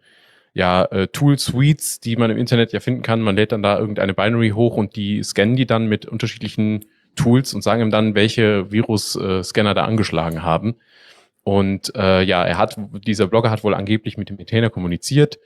ja, 0.54 0.84
äh, 0.84 1.08
Tool-Suites, 1.08 1.98
die 1.98 2.14
man 2.14 2.30
im 2.30 2.38
Internet 2.38 2.72
ja 2.72 2.78
finden 2.78 3.02
kann. 3.02 3.20
Man 3.20 3.34
lädt 3.34 3.50
dann 3.50 3.64
da 3.64 3.80
irgendeine 3.80 4.14
Binary 4.14 4.50
hoch 4.50 4.76
und 4.76 4.94
die 4.94 5.20
scannen 5.24 5.56
die 5.56 5.66
dann 5.66 5.88
mit 5.88 6.06
unterschiedlichen 6.06 6.84
Tools 7.16 7.52
und 7.52 7.62
sagen 7.62 7.82
ihm 7.82 7.90
dann, 7.90 8.14
welche 8.14 8.70
Virus-Scanner 8.70 9.74
da 9.74 9.86
angeschlagen 9.86 10.44
haben. 10.44 10.76
Und 11.42 11.92
äh, 11.96 12.22
ja, 12.22 12.44
er 12.44 12.58
hat, 12.58 12.76
dieser 13.04 13.26
Blogger 13.26 13.50
hat 13.50 13.64
wohl 13.64 13.74
angeblich 13.74 14.16
mit 14.16 14.28
dem 14.28 14.36
Maintainer 14.36 14.70
kommuniziert 14.70 15.40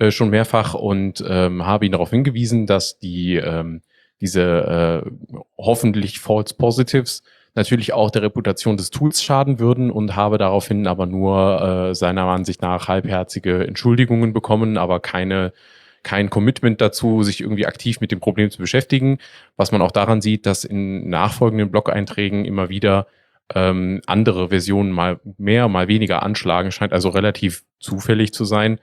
äh, 0.00 0.10
schon 0.10 0.30
mehrfach 0.30 0.74
und 0.74 1.22
ähm, 1.28 1.66
habe 1.66 1.86
ihn 1.86 1.92
darauf 1.92 2.10
hingewiesen, 2.10 2.66
dass 2.66 2.98
die 2.98 3.36
ähm, 3.36 3.82
diese 4.20 5.04
äh, 5.04 5.10
hoffentlich 5.58 6.20
False 6.20 6.54
Positives 6.54 7.22
natürlich 7.54 7.92
auch 7.92 8.10
der 8.10 8.22
Reputation 8.22 8.78
des 8.78 8.90
Tools 8.90 9.22
schaden 9.22 9.58
würden 9.58 9.90
und 9.90 10.16
habe 10.16 10.38
daraufhin 10.38 10.86
aber 10.86 11.04
nur 11.04 11.90
äh, 11.90 11.94
seiner 11.94 12.24
Ansicht 12.24 12.62
nach 12.62 12.88
halbherzige 12.88 13.66
Entschuldigungen 13.66 14.32
bekommen, 14.32 14.78
aber 14.78 15.00
keine 15.00 15.52
kein 16.02 16.30
Commitment 16.30 16.80
dazu, 16.80 17.22
sich 17.22 17.42
irgendwie 17.42 17.66
aktiv 17.66 18.00
mit 18.00 18.10
dem 18.10 18.20
Problem 18.20 18.50
zu 18.50 18.56
beschäftigen, 18.56 19.18
was 19.58 19.70
man 19.70 19.82
auch 19.82 19.90
daran 19.90 20.22
sieht, 20.22 20.46
dass 20.46 20.64
in 20.64 21.10
nachfolgenden 21.10 21.70
Blog-Einträgen 21.70 22.46
immer 22.46 22.70
wieder 22.70 23.06
ähm, 23.54 24.00
andere 24.06 24.48
Versionen 24.48 24.92
mal 24.92 25.20
mehr, 25.36 25.68
mal 25.68 25.88
weniger 25.88 26.22
anschlagen, 26.22 26.72
scheint 26.72 26.94
also 26.94 27.10
relativ 27.10 27.64
zufällig 27.80 28.32
zu 28.32 28.46
sein 28.46 28.80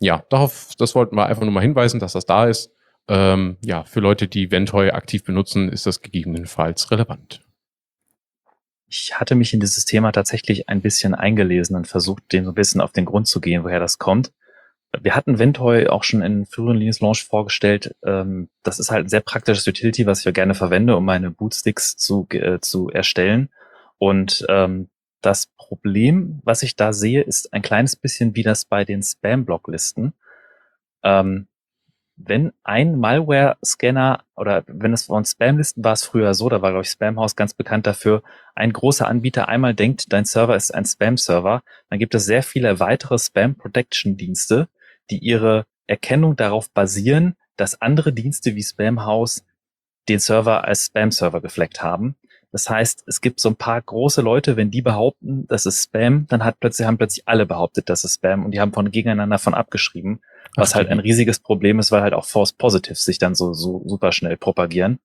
ja, 0.00 0.24
darauf, 0.30 0.70
das 0.78 0.94
wollten 0.94 1.16
wir 1.16 1.26
einfach 1.26 1.42
nur 1.42 1.52
mal 1.52 1.60
hinweisen, 1.60 2.00
dass 2.00 2.12
das 2.12 2.26
da 2.26 2.46
ist. 2.46 2.70
Ähm, 3.08 3.56
ja, 3.64 3.84
für 3.84 4.00
Leute, 4.00 4.28
die 4.28 4.50
Ventoy 4.50 4.90
aktiv 4.90 5.24
benutzen, 5.24 5.70
ist 5.70 5.86
das 5.86 6.02
gegebenenfalls 6.02 6.90
relevant. 6.90 7.42
Ich 8.86 9.18
hatte 9.18 9.34
mich 9.34 9.52
in 9.52 9.60
dieses 9.60 9.84
Thema 9.84 10.12
tatsächlich 10.12 10.68
ein 10.68 10.80
bisschen 10.80 11.14
eingelesen 11.14 11.76
und 11.76 11.86
versucht, 11.86 12.32
dem 12.32 12.44
so 12.44 12.52
ein 12.52 12.54
bisschen 12.54 12.80
auf 12.80 12.92
den 12.92 13.04
Grund 13.04 13.26
zu 13.26 13.40
gehen, 13.40 13.64
woher 13.64 13.80
das 13.80 13.98
kommt. 13.98 14.32
Wir 14.98 15.14
hatten 15.14 15.38
Ventoy 15.38 15.88
auch 15.88 16.02
schon 16.02 16.22
in 16.22 16.46
früheren 16.46 16.78
Linux 16.78 17.00
Launch 17.00 17.24
vorgestellt. 17.24 17.94
Ähm, 18.04 18.48
das 18.62 18.78
ist 18.78 18.90
halt 18.90 19.06
ein 19.06 19.10
sehr 19.10 19.20
praktisches 19.20 19.66
Utility, 19.66 20.06
was 20.06 20.24
ich 20.24 20.32
gerne 20.32 20.54
verwende, 20.54 20.96
um 20.96 21.04
meine 21.04 21.30
Bootsticks 21.30 21.96
zu, 21.96 22.26
äh, 22.30 22.60
zu 22.60 22.88
erstellen. 22.88 23.50
Und 23.98 24.46
ähm, 24.48 24.88
das 25.20 25.48
Problem, 25.56 26.40
was 26.44 26.62
ich 26.62 26.76
da 26.76 26.92
sehe, 26.92 27.22
ist 27.22 27.52
ein 27.52 27.62
kleines 27.62 27.96
bisschen 27.96 28.36
wie 28.36 28.42
das 28.42 28.64
bei 28.64 28.84
den 28.84 29.02
Spam-Blocklisten. 29.02 30.12
Ähm, 31.02 31.48
wenn 32.16 32.52
ein 32.64 32.98
Malware-Scanner 32.98 34.24
oder 34.34 34.64
wenn 34.66 34.92
es 34.92 35.04
von 35.04 35.24
Spam-Listen 35.24 35.84
war 35.84 35.92
es 35.92 36.04
früher 36.04 36.34
so, 36.34 36.48
da 36.48 36.60
war, 36.62 36.70
glaube 36.70 36.82
ich, 36.82 36.90
Spamhaus 36.90 37.36
ganz 37.36 37.54
bekannt 37.54 37.86
dafür, 37.86 38.22
ein 38.54 38.72
großer 38.72 39.06
Anbieter 39.06 39.48
einmal 39.48 39.74
denkt, 39.74 40.12
dein 40.12 40.24
Server 40.24 40.56
ist 40.56 40.74
ein 40.74 40.84
Spam-Server, 40.84 41.62
dann 41.88 41.98
gibt 41.98 42.14
es 42.14 42.24
sehr 42.24 42.42
viele 42.42 42.80
weitere 42.80 43.18
Spam-Protection-Dienste, 43.18 44.68
die 45.10 45.18
ihre 45.18 45.66
Erkennung 45.86 46.34
darauf 46.34 46.70
basieren, 46.70 47.36
dass 47.56 47.80
andere 47.80 48.12
Dienste 48.12 48.54
wie 48.56 48.62
Spamhaus 48.62 49.44
den 50.08 50.18
Server 50.18 50.64
als 50.64 50.86
Spam-Server 50.86 51.40
gefleckt 51.40 51.82
haben. 51.82 52.16
Das 52.50 52.70
heißt, 52.70 53.04
es 53.06 53.20
gibt 53.20 53.40
so 53.40 53.50
ein 53.50 53.56
paar 53.56 53.80
große 53.80 54.22
Leute, 54.22 54.56
wenn 54.56 54.70
die 54.70 54.80
behaupten, 54.80 55.46
das 55.48 55.66
ist 55.66 55.84
Spam, 55.84 56.26
dann 56.28 56.44
hat 56.44 56.60
plötzlich, 56.60 56.86
haben 56.86 56.96
plötzlich 56.96 57.28
alle 57.28 57.44
behauptet, 57.44 57.90
das 57.90 58.04
ist 58.04 58.14
Spam 58.14 58.44
und 58.44 58.52
die 58.52 58.60
haben 58.60 58.72
von 58.72 58.90
gegeneinander 58.90 59.38
von 59.38 59.54
abgeschrieben, 59.54 60.20
was 60.56 60.72
Ach, 60.72 60.76
halt 60.76 60.88
ein 60.88 60.98
riesiges 60.98 61.40
Problem 61.40 61.78
ist, 61.78 61.92
weil 61.92 62.02
halt 62.02 62.14
auch 62.14 62.24
False 62.24 62.54
Positives 62.56 63.04
sich 63.04 63.18
dann 63.18 63.34
so, 63.34 63.52
so 63.52 63.82
super 63.86 64.12
schnell 64.12 64.36
propagieren. 64.36 64.98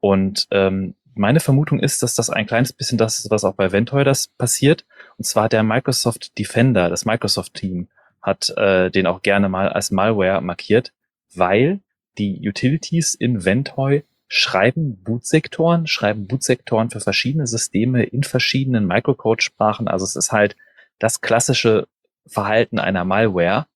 Und 0.00 0.46
ähm, 0.52 0.94
meine 1.14 1.40
Vermutung 1.40 1.80
ist, 1.80 2.02
dass 2.02 2.14
das 2.14 2.30
ein 2.30 2.46
kleines 2.46 2.72
bisschen 2.72 2.98
das 2.98 3.18
ist, 3.18 3.30
was 3.30 3.44
auch 3.44 3.54
bei 3.54 3.72
Ventoy 3.72 4.04
das 4.04 4.28
passiert. 4.28 4.84
Und 5.16 5.24
zwar 5.24 5.48
der 5.48 5.62
Microsoft 5.62 6.38
Defender, 6.38 6.88
das 6.88 7.04
Microsoft-Team, 7.04 7.88
hat 8.22 8.50
äh, 8.56 8.90
den 8.90 9.06
auch 9.06 9.22
gerne 9.22 9.48
mal 9.48 9.70
als 9.70 9.90
Malware 9.90 10.40
markiert. 10.40 10.92
weil 11.34 11.80
die 12.18 12.48
Utilities 12.48 13.14
in 13.14 13.44
Ventoy 13.44 14.04
schreiben 14.28 15.02
Bootsektoren, 15.02 15.86
schreiben 15.86 16.26
Bootsektoren 16.26 16.90
für 16.90 17.00
verschiedene 17.00 17.46
Systeme 17.46 18.04
in 18.04 18.24
verschiedenen 18.24 18.86
Microcode-Sprachen. 18.86 19.88
Also 19.88 20.04
es 20.04 20.16
ist 20.16 20.32
halt 20.32 20.56
das 20.98 21.20
klassische 21.20 21.86
Verhalten 22.26 22.78
einer 22.78 23.04
Malware. 23.04 23.66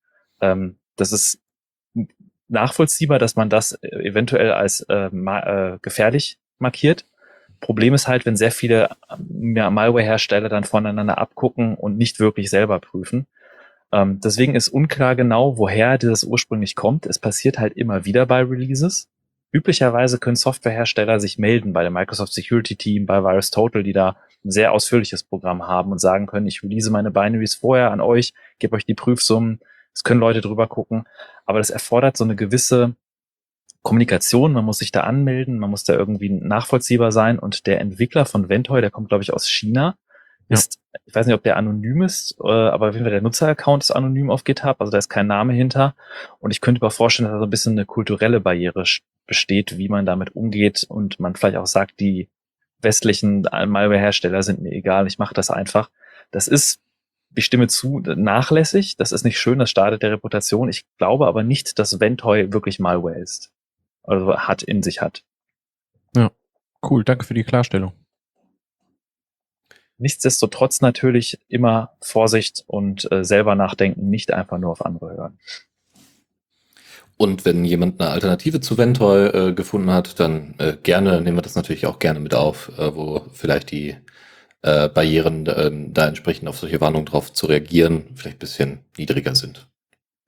Ähm, 0.40 0.78
das 0.96 1.12
ist 1.12 1.40
nachvollziehbar, 2.48 3.18
dass 3.18 3.36
man 3.36 3.48
das 3.48 3.78
eventuell 3.82 4.52
als 4.52 4.80
äh, 4.88 5.06
äh, 5.06 5.78
gefährlich 5.82 6.38
markiert. 6.58 7.04
Problem 7.60 7.94
ist 7.94 8.08
halt, 8.08 8.26
wenn 8.26 8.36
sehr 8.36 8.50
viele 8.50 8.90
ja, 9.54 9.70
Malware-Hersteller 9.70 10.48
dann 10.48 10.64
voneinander 10.64 11.18
abgucken 11.18 11.74
und 11.76 11.96
nicht 11.96 12.18
wirklich 12.18 12.50
selber 12.50 12.80
prüfen. 12.80 13.26
Ähm, 13.92 14.20
deswegen 14.20 14.54
ist 14.54 14.68
unklar 14.68 15.14
genau, 15.14 15.58
woher 15.58 15.98
dieses 15.98 16.24
ursprünglich 16.24 16.74
kommt. 16.74 17.06
Es 17.06 17.18
passiert 17.18 17.58
halt 17.58 17.74
immer 17.74 18.04
wieder 18.04 18.26
bei 18.26 18.42
Releases. 18.42 19.08
Üblicherweise 19.52 20.18
können 20.18 20.36
Softwarehersteller 20.36 21.18
sich 21.18 21.38
melden 21.38 21.72
bei 21.72 21.82
dem 21.82 21.92
Microsoft 21.92 22.32
Security 22.32 22.76
Team, 22.76 23.06
bei 23.06 23.22
VirusTotal, 23.22 23.82
die 23.82 23.92
da 23.92 24.16
ein 24.44 24.50
sehr 24.50 24.72
ausführliches 24.72 25.24
Programm 25.24 25.66
haben 25.66 25.92
und 25.92 25.98
sagen 25.98 26.26
können, 26.26 26.46
ich 26.46 26.62
release 26.62 26.90
meine 26.90 27.10
Binaries 27.10 27.56
vorher 27.56 27.90
an 27.90 28.00
euch, 28.00 28.32
gebe 28.58 28.76
euch 28.76 28.86
die 28.86 28.94
Prüfsummen, 28.94 29.60
es 29.92 30.04
können 30.04 30.20
Leute 30.20 30.40
drüber 30.40 30.68
gucken, 30.68 31.04
aber 31.46 31.58
das 31.58 31.70
erfordert 31.70 32.16
so 32.16 32.24
eine 32.24 32.36
gewisse 32.36 32.94
Kommunikation, 33.82 34.52
man 34.52 34.64
muss 34.64 34.78
sich 34.78 34.92
da 34.92 35.00
anmelden, 35.00 35.58
man 35.58 35.70
muss 35.70 35.84
da 35.84 35.94
irgendwie 35.94 36.28
nachvollziehbar 36.28 37.12
sein. 37.12 37.38
Und 37.38 37.66
der 37.66 37.80
Entwickler 37.80 38.26
von 38.26 38.48
Ventoy, 38.48 38.80
der 38.80 38.90
kommt 38.90 39.08
glaube 39.08 39.24
ich 39.24 39.32
aus 39.32 39.48
China, 39.48 39.96
ist, 40.48 40.80
ich 41.06 41.14
weiß 41.14 41.26
nicht, 41.26 41.34
ob 41.34 41.44
der 41.44 41.56
anonym 41.56 42.02
ist, 42.02 42.36
äh, 42.42 42.48
aber 42.48 42.88
auf 42.88 42.94
jeden 42.94 43.04
Fall 43.04 43.12
der 43.12 43.22
Nutzeraccount 43.22 43.84
ist 43.84 43.92
anonym 43.92 44.30
auf 44.30 44.42
GitHub, 44.42 44.80
also 44.80 44.90
da 44.90 44.98
ist 44.98 45.08
kein 45.08 45.28
Name 45.28 45.52
hinter. 45.52 45.94
Und 46.40 46.50
ich 46.50 46.60
könnte 46.60 46.84
mir 46.84 46.90
vorstellen, 46.90 47.28
dass 47.28 47.36
da 47.36 47.38
so 47.38 47.46
ein 47.46 47.50
bisschen 47.50 47.72
eine 47.72 47.86
kulturelle 47.86 48.40
Barriere 48.40 48.84
besteht, 49.30 49.78
wie 49.78 49.88
man 49.88 50.04
damit 50.06 50.34
umgeht 50.34 50.84
und 50.88 51.20
man 51.20 51.36
vielleicht 51.36 51.56
auch 51.56 51.68
sagt, 51.68 52.00
die 52.00 52.28
westlichen 52.80 53.42
Malware-Hersteller 53.42 54.42
sind 54.42 54.60
mir 54.60 54.72
egal, 54.72 55.06
ich 55.06 55.20
mache 55.20 55.34
das 55.34 55.50
einfach. 55.50 55.88
Das 56.32 56.48
ist, 56.48 56.80
ich 57.36 57.44
stimme 57.44 57.68
zu, 57.68 58.00
nachlässig, 58.00 58.96
das 58.96 59.12
ist 59.12 59.22
nicht 59.22 59.38
schön, 59.38 59.60
das 59.60 59.70
startet 59.70 60.02
der 60.02 60.10
Reputation. 60.10 60.68
Ich 60.68 60.84
glaube 60.98 61.28
aber 61.28 61.44
nicht, 61.44 61.78
dass 61.78 62.00
Ventoy 62.00 62.52
wirklich 62.52 62.80
Malware 62.80 63.20
ist. 63.20 63.52
Also 64.02 64.36
hat 64.36 64.64
in 64.64 64.82
sich 64.82 65.00
hat. 65.00 65.22
Ja, 66.16 66.32
cool, 66.82 67.04
danke 67.04 67.24
für 67.24 67.34
die 67.34 67.44
Klarstellung. 67.44 67.92
Nichtsdestotrotz 69.96 70.80
natürlich 70.80 71.38
immer 71.46 71.92
Vorsicht 72.00 72.64
und 72.66 73.10
äh, 73.12 73.22
selber 73.22 73.54
nachdenken, 73.54 74.10
nicht 74.10 74.32
einfach 74.32 74.58
nur 74.58 74.72
auf 74.72 74.84
andere 74.84 75.12
hören. 75.12 75.38
Und 77.20 77.44
wenn 77.44 77.66
jemand 77.66 78.00
eine 78.00 78.08
Alternative 78.08 78.62
zu 78.62 78.78
Ventoy 78.78 79.26
äh, 79.26 79.52
gefunden 79.52 79.90
hat, 79.90 80.18
dann 80.18 80.54
äh, 80.56 80.78
gerne 80.82 81.20
nehmen 81.20 81.36
wir 81.36 81.42
das 81.42 81.54
natürlich 81.54 81.84
auch 81.84 81.98
gerne 81.98 82.18
mit 82.18 82.34
auf, 82.34 82.70
äh, 82.78 82.96
wo 82.96 83.26
vielleicht 83.34 83.72
die 83.72 83.94
äh, 84.62 84.88
Barrieren 84.88 85.46
äh, 85.46 85.70
da 85.92 86.08
entsprechend 86.08 86.48
auf 86.48 86.56
solche 86.56 86.80
Warnungen 86.80 87.04
drauf 87.04 87.30
zu 87.30 87.44
reagieren, 87.44 88.04
vielleicht 88.14 88.36
ein 88.36 88.38
bisschen 88.38 88.78
niedriger 88.96 89.34
sind. 89.34 89.68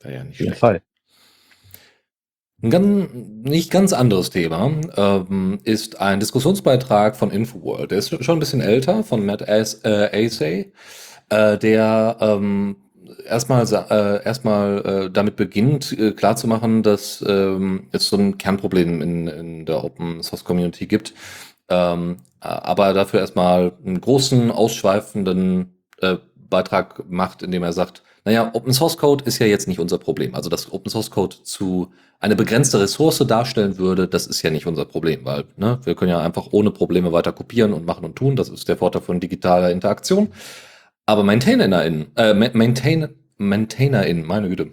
Wäre 0.01 0.17
ja 0.17 0.25
nicht 0.25 0.35
Auf 0.35 0.41
jeden 0.41 0.49
schlecht. 0.51 0.61
Fall. 0.61 0.83
Ein 2.63 2.69
ganz, 2.69 3.09
nicht 3.15 3.71
ganz 3.71 3.95
anderes 3.95 4.29
Thema 4.29 4.71
ähm, 4.95 5.61
ist 5.65 5.99
ein 5.99 6.21
Diskussionsbeitrag 6.21 7.17
von 7.17 7.31
Infoworld. 7.31 7.91
Der 7.91 8.01
ist 8.01 8.23
schon 8.23 8.37
ein 8.37 8.41
bisschen 8.41 8.61
älter, 8.61 9.03
von 9.03 9.25
Matt 9.25 9.49
As 9.49 9.81
äh, 9.85 10.27
Asay, 10.27 10.75
äh, 11.31 11.57
der 11.57 12.19
ähm, 12.21 12.77
erstmal 13.27 13.67
äh, 13.91 14.25
erstmal 14.25 14.79
äh, 14.85 15.11
damit 15.11 15.37
beginnt, 15.37 15.97
äh, 15.99 16.13
klarzumachen, 16.13 16.83
dass 16.83 17.25
ähm, 17.27 17.89
es 17.93 18.09
so 18.09 18.17
ein 18.17 18.39
Kernproblem 18.39 19.01
in, 19.01 19.29
in 19.29 19.67
der 19.67 19.85
Open 19.85 20.23
Source 20.23 20.45
Community 20.45 20.87
gibt. 20.87 21.15
Ähm, 21.69 22.19
aber 22.41 22.93
dafür 22.93 23.21
erstmal 23.21 23.73
einen 23.85 24.01
großen, 24.01 24.51
ausschweifenden 24.51 25.77
äh, 26.01 26.17
Beitrag 26.37 27.09
macht, 27.09 27.43
indem 27.43 27.63
er 27.63 27.73
sagt, 27.73 28.03
naja, 28.25 28.51
Open 28.53 28.73
Source 28.73 28.97
Code 28.99 29.25
ist 29.25 29.39
ja 29.39 29.47
jetzt 29.47 29.67
nicht 29.67 29.81
unser 29.81 29.99
Problem. 29.99 30.35
Also, 30.35 30.49
dass 30.49 30.73
Open 30.73 30.91
Source 30.91 31.11
Code 31.11 31.37
zu 31.43 31.93
eine 32.21 32.37
begrenzte 32.37 32.81
Ressource 32.81 33.19
darstellen 33.27 33.79
würde, 33.79 34.07
das 34.07 34.29
ist 34.29 34.43
ja 34.43 34.51
nicht 34.51 34.67
unser 34.67 34.85
Problem, 34.85 35.25
weil 35.25 35.45
ne, 35.57 35.81
wir 35.83 35.97
können 35.97 36.13
ja 36.13 36.21
einfach 36.21 36.49
ohne 36.53 36.71
Probleme 36.71 37.11
weiter 37.11 37.33
kopieren 37.33 37.73
und 37.73 37.85
machen 37.85 38.05
und 38.05 38.15
tun. 38.15 38.37
Das 38.37 38.49
ist 38.49 38.69
der 38.69 38.77
Vorteil 38.77 39.03
von 39.03 39.19
digitaler 39.19 39.73
Interaktion. 39.73 40.29
Aber 41.13 41.25
MaintainerInnen, 41.25 42.17
äh, 42.17 42.33
Maintain, 42.33 43.09
MaintainerInnen, 43.37 44.25
meine 44.25 44.49
Güte, 44.49 44.71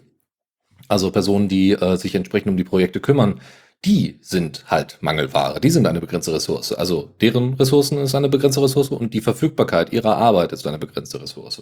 also 0.87 1.11
Personen, 1.11 1.49
die 1.49 1.73
äh, 1.73 1.97
sich 1.97 2.15
entsprechend 2.15 2.49
um 2.49 2.55
die 2.55 2.63
Projekte 2.63 3.01
kümmern, 3.01 3.41
die 3.83 4.19
sind 4.21 4.63
halt 4.67 4.99
Mangelware. 5.01 5.59
Die 5.59 5.69
sind 5.69 5.85
eine 5.85 5.99
begrenzte 5.99 6.33
Ressource. 6.33 6.71
Also 6.71 7.09
deren 7.19 7.55
Ressourcen 7.55 7.97
ist 7.97 8.15
eine 8.15 8.29
begrenzte 8.29 8.61
Ressource 8.61 8.87
und 8.87 9.13
die 9.13 9.19
Verfügbarkeit 9.19 9.91
ihrer 9.91 10.15
Arbeit 10.15 10.53
ist 10.53 10.65
eine 10.65 10.77
begrenzte 10.77 11.21
Ressource. 11.21 11.61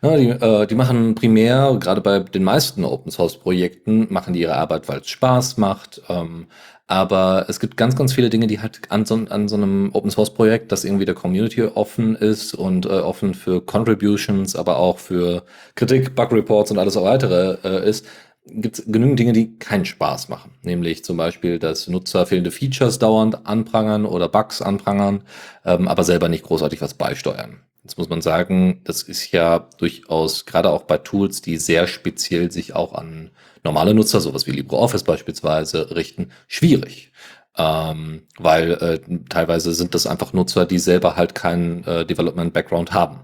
Na, 0.00 0.16
die, 0.16 0.28
äh, 0.28 0.68
die 0.68 0.76
machen 0.76 1.16
primär, 1.16 1.76
gerade 1.80 2.00
bei 2.00 2.20
den 2.20 2.44
meisten 2.44 2.84
Open 2.84 3.10
Source 3.10 3.36
Projekten, 3.36 4.06
machen 4.12 4.32
die 4.32 4.42
ihre 4.42 4.54
Arbeit, 4.54 4.88
weil 4.88 5.00
es 5.00 5.08
Spaß 5.08 5.56
macht. 5.56 6.02
Ähm, 6.08 6.46
aber 6.86 7.46
es 7.48 7.60
gibt 7.60 7.76
ganz, 7.76 7.96
ganz 7.96 8.12
viele 8.12 8.30
Dinge, 8.30 8.46
die 8.46 8.60
halt 8.60 8.90
an 8.90 9.06
so, 9.06 9.14
an 9.14 9.48
so 9.48 9.56
einem 9.56 9.90
Open 9.94 10.10
Source 10.10 10.34
Projekt, 10.34 10.70
das 10.70 10.84
irgendwie 10.84 11.06
der 11.06 11.14
Community 11.14 11.62
offen 11.62 12.14
ist 12.14 12.54
und 12.54 12.84
äh, 12.86 12.90
offen 12.90 13.34
für 13.34 13.62
Contributions, 13.64 14.54
aber 14.54 14.76
auch 14.76 14.98
für 14.98 15.44
Kritik, 15.76 16.14
Bug 16.14 16.32
Reports 16.32 16.70
und 16.70 16.78
alles 16.78 16.96
weitere 16.96 17.56
äh, 17.64 17.88
ist, 17.88 18.06
gibt 18.46 18.78
es 18.78 18.84
genügend 18.86 19.18
Dinge, 19.18 19.32
die 19.32 19.58
keinen 19.58 19.86
Spaß 19.86 20.28
machen. 20.28 20.52
Nämlich 20.62 21.04
zum 21.04 21.16
Beispiel, 21.16 21.58
dass 21.58 21.88
Nutzer 21.88 22.26
fehlende 22.26 22.50
Features 22.50 22.98
dauernd 22.98 23.46
anprangern 23.46 24.04
oder 24.04 24.28
Bugs 24.28 24.60
anprangern, 24.60 25.22
ähm, 25.64 25.88
aber 25.88 26.04
selber 26.04 26.28
nicht 26.28 26.44
großartig 26.44 26.82
was 26.82 26.94
beisteuern. 26.94 27.60
Jetzt 27.82 27.98
muss 27.98 28.08
man 28.08 28.22
sagen, 28.22 28.80
das 28.84 29.02
ist 29.02 29.32
ja 29.32 29.68
durchaus, 29.78 30.46
gerade 30.46 30.70
auch 30.70 30.84
bei 30.84 30.98
Tools, 30.98 31.42
die 31.42 31.56
sehr 31.56 31.86
speziell 31.86 32.50
sich 32.50 32.74
auch 32.74 32.94
an 32.94 33.30
normale 33.64 33.94
Nutzer, 33.94 34.20
sowas 34.20 34.46
wie 34.46 34.52
LibreOffice 34.52 35.04
beispielsweise, 35.04 35.94
richten, 35.96 36.30
schwierig. 36.46 37.12
Ähm, 37.56 38.22
weil 38.38 38.72
äh, 38.72 39.00
teilweise 39.28 39.72
sind 39.74 39.94
das 39.94 40.06
einfach 40.06 40.32
Nutzer, 40.32 40.66
die 40.66 40.78
selber 40.78 41.16
halt 41.16 41.34
keinen 41.34 41.84
äh, 41.84 42.04
Development-Background 42.04 42.92
haben. 42.92 43.20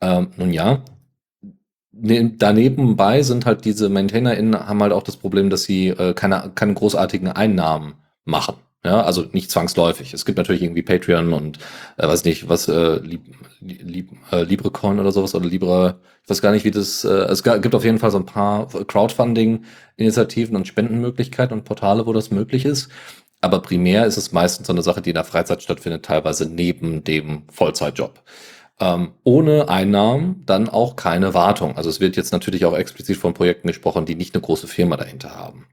Ähm, 0.00 0.32
nun 0.36 0.52
ja, 0.52 0.84
ne, 1.92 2.34
daneben 2.36 2.96
bei 2.96 3.22
sind 3.22 3.46
halt 3.46 3.64
diese 3.64 3.88
MaintainerInnen 3.88 4.68
haben 4.68 4.82
halt 4.82 4.92
auch 4.92 5.02
das 5.02 5.16
Problem, 5.16 5.50
dass 5.50 5.64
sie 5.64 5.88
äh, 5.88 6.14
keine, 6.14 6.52
keine 6.54 6.74
großartigen 6.74 7.28
Einnahmen 7.28 7.94
machen. 8.24 8.56
Ja, 8.84 9.02
also 9.02 9.22
nicht 9.32 9.50
zwangsläufig. 9.50 10.14
Es 10.14 10.24
gibt 10.24 10.38
natürlich 10.38 10.62
irgendwie 10.62 10.82
Patreon 10.82 11.32
und 11.32 11.58
äh, 11.96 12.06
weiß 12.06 12.24
nicht, 12.24 12.48
was 12.48 12.68
äh, 12.68 12.98
Lib, 13.00 13.22
Lib, 13.60 14.10
äh, 14.30 14.44
LibreCoin 14.44 15.00
oder 15.00 15.10
sowas 15.10 15.34
oder 15.34 15.46
Libre, 15.46 16.00
ich 16.28 16.30
weiß 16.30 16.42
gar 16.42 16.52
nicht, 16.52 16.64
wie 16.64 16.70
das. 16.70 17.04
Äh, 17.04 17.08
es 17.08 17.42
gibt 17.42 17.74
auf 17.74 17.84
jeden 17.84 17.98
Fall 17.98 18.10
so 18.10 18.18
ein 18.18 18.26
paar 18.26 18.68
Crowdfunding-Initiativen 18.68 20.56
und 20.56 20.68
Spendenmöglichkeiten 20.68 21.56
und 21.56 21.64
Portale, 21.64 22.06
wo 22.06 22.12
das 22.12 22.30
möglich 22.30 22.66
ist. 22.66 22.90
Aber 23.40 23.62
primär 23.62 24.04
ist 24.06 24.16
es 24.18 24.32
meistens 24.32 24.66
so 24.66 24.72
eine 24.74 24.82
Sache, 24.82 25.00
die 25.00 25.10
in 25.10 25.14
der 25.14 25.24
Freizeit 25.24 25.62
stattfindet, 25.62 26.04
teilweise 26.04 26.46
neben 26.46 27.02
dem 27.02 27.44
Vollzeitjob. 27.50 28.22
Ähm, 28.78 29.12
ohne 29.24 29.68
Einnahmen 29.68 30.42
dann 30.46 30.68
auch 30.68 30.96
keine 30.96 31.34
Wartung. 31.34 31.76
Also 31.76 31.88
es 31.90 31.98
wird 32.00 32.16
jetzt 32.16 32.32
natürlich 32.32 32.64
auch 32.64 32.76
explizit 32.76 33.16
von 33.16 33.34
Projekten 33.34 33.68
gesprochen, 33.68 34.04
die 34.06 34.14
nicht 34.14 34.34
eine 34.34 34.42
große 34.42 34.68
Firma 34.68 34.96
dahinter 34.96 35.34
haben. 35.34 35.66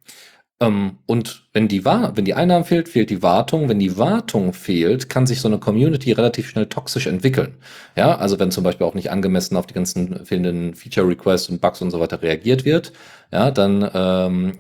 Ähm, 0.62 1.00
und 1.06 1.45
wenn 1.56 1.70
die, 1.70 1.86
wenn 1.86 2.26
die 2.26 2.34
Einnahmen 2.34 2.66
fehlt, 2.66 2.90
fehlt 2.90 3.10
die 3.10 3.24
Wartung. 3.24 3.70
Wenn 3.70 3.80
die 3.80 3.98
Wartung 3.98 4.52
fehlt, 4.52 5.08
kann 5.08 5.26
sich 5.26 5.40
so 5.40 5.48
eine 5.48 5.58
Community 5.58 6.12
relativ 6.12 6.50
schnell 6.50 6.66
toxisch 6.66 7.08
entwickeln. 7.08 7.56
Ja, 7.96 8.18
also 8.18 8.38
wenn 8.40 8.52
zum 8.52 8.66
Beispiel 8.66 8.86
auch 8.86 8.94
nicht 8.94 9.10
angemessen 9.10 9.56
auf 9.56 9.66
die 9.66 9.74
ganzen 9.74 10.26
fehlenden 10.26 10.76
Feature 10.76 11.08
Requests 11.08 11.48
und 11.48 11.62
Bugs 11.62 11.82
und 11.82 11.92
so 11.92 12.02
weiter 12.02 12.22
reagiert 12.22 12.66
wird, 12.66 12.92
ja, 13.32 13.52
dann 13.52 13.90
ähm, 13.94 14.54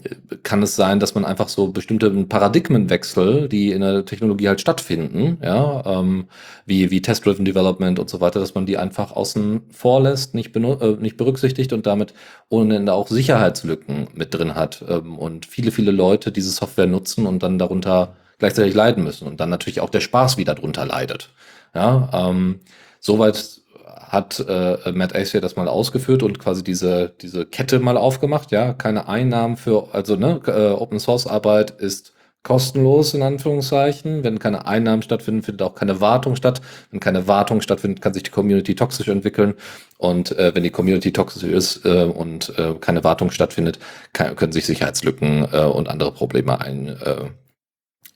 kann 0.43 0.63
es 0.63 0.75
sein, 0.75 0.99
dass 0.99 1.15
man 1.15 1.23
einfach 1.23 1.49
so 1.49 1.67
bestimmte 1.67 2.09
Paradigmenwechsel, 2.09 3.47
die 3.47 3.71
in 3.71 3.81
der 3.81 4.05
Technologie 4.05 4.47
halt 4.47 4.59
stattfinden, 4.59 5.37
ja, 5.43 5.83
ähm, 5.85 6.25
wie, 6.65 6.91
wie 6.91 7.01
Test-Driven 7.01 7.45
Development 7.45 7.99
und 7.99 8.09
so 8.09 8.21
weiter, 8.21 8.39
dass 8.39 8.55
man 8.55 8.65
die 8.65 8.77
einfach 8.77 9.11
außen 9.11 9.61
vor 9.71 10.01
lässt, 10.01 10.33
nicht, 10.33 10.55
äh, 10.55 10.95
nicht 10.99 11.17
berücksichtigt 11.17 11.73
und 11.73 11.85
damit 11.85 12.13
ohne 12.49 12.77
Ende 12.77 12.93
auch 12.93 13.07
Sicherheitslücken 13.07 14.07
mit 14.13 14.33
drin 14.33 14.55
hat 14.55 14.83
ähm, 14.89 15.17
und 15.17 15.45
viele, 15.45 15.71
viele 15.71 15.91
Leute 15.91 16.31
diese 16.31 16.51
Software 16.51 16.84
nutzen 16.87 17.25
und 17.27 17.43
dann 17.43 17.57
darunter 17.59 18.15
gleichzeitig 18.39 18.73
leiden 18.73 19.03
müssen 19.03 19.27
und 19.27 19.39
dann 19.39 19.49
natürlich 19.49 19.81
auch 19.81 19.89
der 19.89 20.01
Spaß 20.01 20.37
wieder 20.37 20.55
drunter 20.55 20.85
leidet. 20.85 21.29
Ja, 21.73 22.09
ähm, 22.13 22.59
soweit 22.99 23.61
hat 23.85 24.39
äh, 24.47 24.91
Matt 24.91 25.15
Acer 25.15 25.41
das 25.41 25.55
mal 25.55 25.67
ausgeführt 25.67 26.23
und 26.23 26.39
quasi 26.39 26.63
diese, 26.63 27.13
diese 27.21 27.45
Kette 27.45 27.79
mal 27.79 27.97
aufgemacht. 27.97 28.51
Ja, 28.51 28.73
keine 28.73 29.07
Einnahmen 29.07 29.57
für, 29.57 29.89
also 29.93 30.15
ne, 30.15 30.41
äh, 30.47 30.71
Open 30.71 30.99
Source 30.99 31.27
Arbeit 31.27 31.71
ist 31.71 32.13
kostenlos 32.45 33.13
in 33.13 33.23
Anführungszeichen. 33.23 34.23
Wenn 34.23 34.39
keine 34.39 34.65
Einnahmen 34.65 35.01
stattfinden, 35.01 35.43
findet 35.43 35.63
auch 35.63 35.75
keine 35.75 35.99
Wartung 35.99 36.37
statt. 36.37 36.61
Wenn 36.91 37.01
keine 37.01 37.27
Wartung 37.27 37.59
stattfindet, 37.59 38.01
kann 38.01 38.13
sich 38.13 38.23
die 38.23 38.31
Community 38.31 38.75
toxisch 38.75 39.09
entwickeln. 39.09 39.55
Und 39.97 40.37
äh, 40.37 40.55
wenn 40.55 40.63
die 40.63 40.69
Community 40.69 41.11
toxisch 41.11 41.43
ist 41.43 41.85
äh, 41.85 42.03
und 42.03 42.57
äh, 42.57 42.75
keine 42.75 43.03
Wartung 43.03 43.31
stattfindet, 43.31 43.79
kann, 44.13 44.35
können 44.35 44.53
sich 44.53 44.65
Sicherheitslücken 44.65 45.47
äh, 45.51 45.63
und 45.63 45.89
andere 45.89 46.11
Probleme 46.13 46.61
ein, 46.61 46.87
äh, 46.87 47.25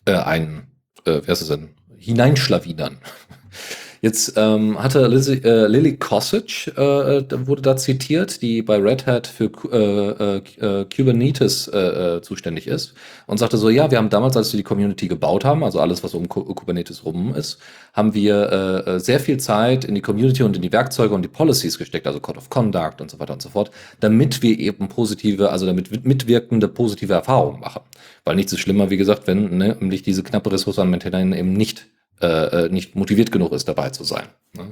äh, 0.05 0.15
ein 0.15 0.67
äh, 1.05 1.21
wer 1.25 1.33
ist 1.33 1.41
es 1.41 1.47
denn, 1.47 1.69
hineinschlawinern. 1.97 2.97
Jetzt 4.01 4.33
ähm, 4.37 4.81
hatte 4.81 5.07
Lizzie, 5.07 5.41
äh, 5.43 5.67
Lily 5.67 5.97
Kosich, 5.97 6.71
äh, 6.77 7.17
äh 7.17 7.47
wurde 7.47 7.61
da 7.61 7.75
zitiert, 7.75 8.41
die 8.41 8.61
bei 8.61 8.77
Red 8.77 9.05
Hat 9.05 9.27
für 9.27 9.51
äh, 9.71 10.37
äh, 10.37 10.85
Kubernetes 10.85 11.67
äh, 11.67 11.77
äh, 12.17 12.21
zuständig 12.21 12.67
ist 12.67 12.93
und 13.27 13.39
sagte 13.39 13.57
so, 13.57 13.69
ja, 13.69 13.91
wir 13.91 13.97
haben 13.97 14.09
damals, 14.09 14.37
als 14.37 14.53
wir 14.53 14.57
die 14.57 14.63
Community 14.63 15.09
gebaut 15.09 15.43
haben, 15.43 15.65
also 15.65 15.81
alles, 15.81 16.01
was 16.03 16.13
um 16.13 16.29
Kubernetes 16.29 17.03
rum 17.03 17.35
ist, 17.35 17.59
haben 17.93 18.13
wir 18.13 18.85
äh, 18.87 18.99
sehr 19.01 19.19
viel 19.19 19.37
Zeit 19.37 19.83
in 19.83 19.95
die 19.95 20.01
Community 20.01 20.43
und 20.43 20.55
in 20.55 20.61
die 20.61 20.71
Werkzeuge 20.71 21.13
und 21.13 21.21
die 21.23 21.27
Policies 21.27 21.77
gesteckt, 21.77 22.07
also 22.07 22.21
Code 22.21 22.37
of 22.37 22.49
Conduct 22.49 23.01
und 23.01 23.11
so 23.11 23.19
weiter 23.19 23.33
und 23.33 23.41
so 23.41 23.49
fort, 23.49 23.69
damit 23.99 24.41
wir 24.41 24.57
eben 24.57 24.87
positive, 24.87 25.49
also 25.49 25.65
damit 25.65 26.05
mitwirkende 26.05 26.69
positive 26.69 27.13
Erfahrungen 27.13 27.59
machen. 27.59 27.81
Weil 28.23 28.35
nichts 28.37 28.53
ist 28.53 28.59
schlimmer, 28.59 28.89
wie 28.89 28.97
gesagt, 28.97 29.27
wenn 29.27 29.57
ne, 29.57 29.75
nämlich 29.79 30.03
diese 30.03 30.23
knappe 30.23 30.51
Ressource 30.51 30.79
an 30.79 30.89
Maintainern 30.89 31.33
eben 31.33 31.51
nicht 31.51 31.87
äh, 32.21 32.65
äh, 32.65 32.69
nicht 32.69 32.95
motiviert 32.95 33.31
genug 33.31 33.53
ist, 33.53 33.67
dabei 33.67 33.89
zu 33.89 34.03
sein. 34.03 34.27
Ne? 34.53 34.67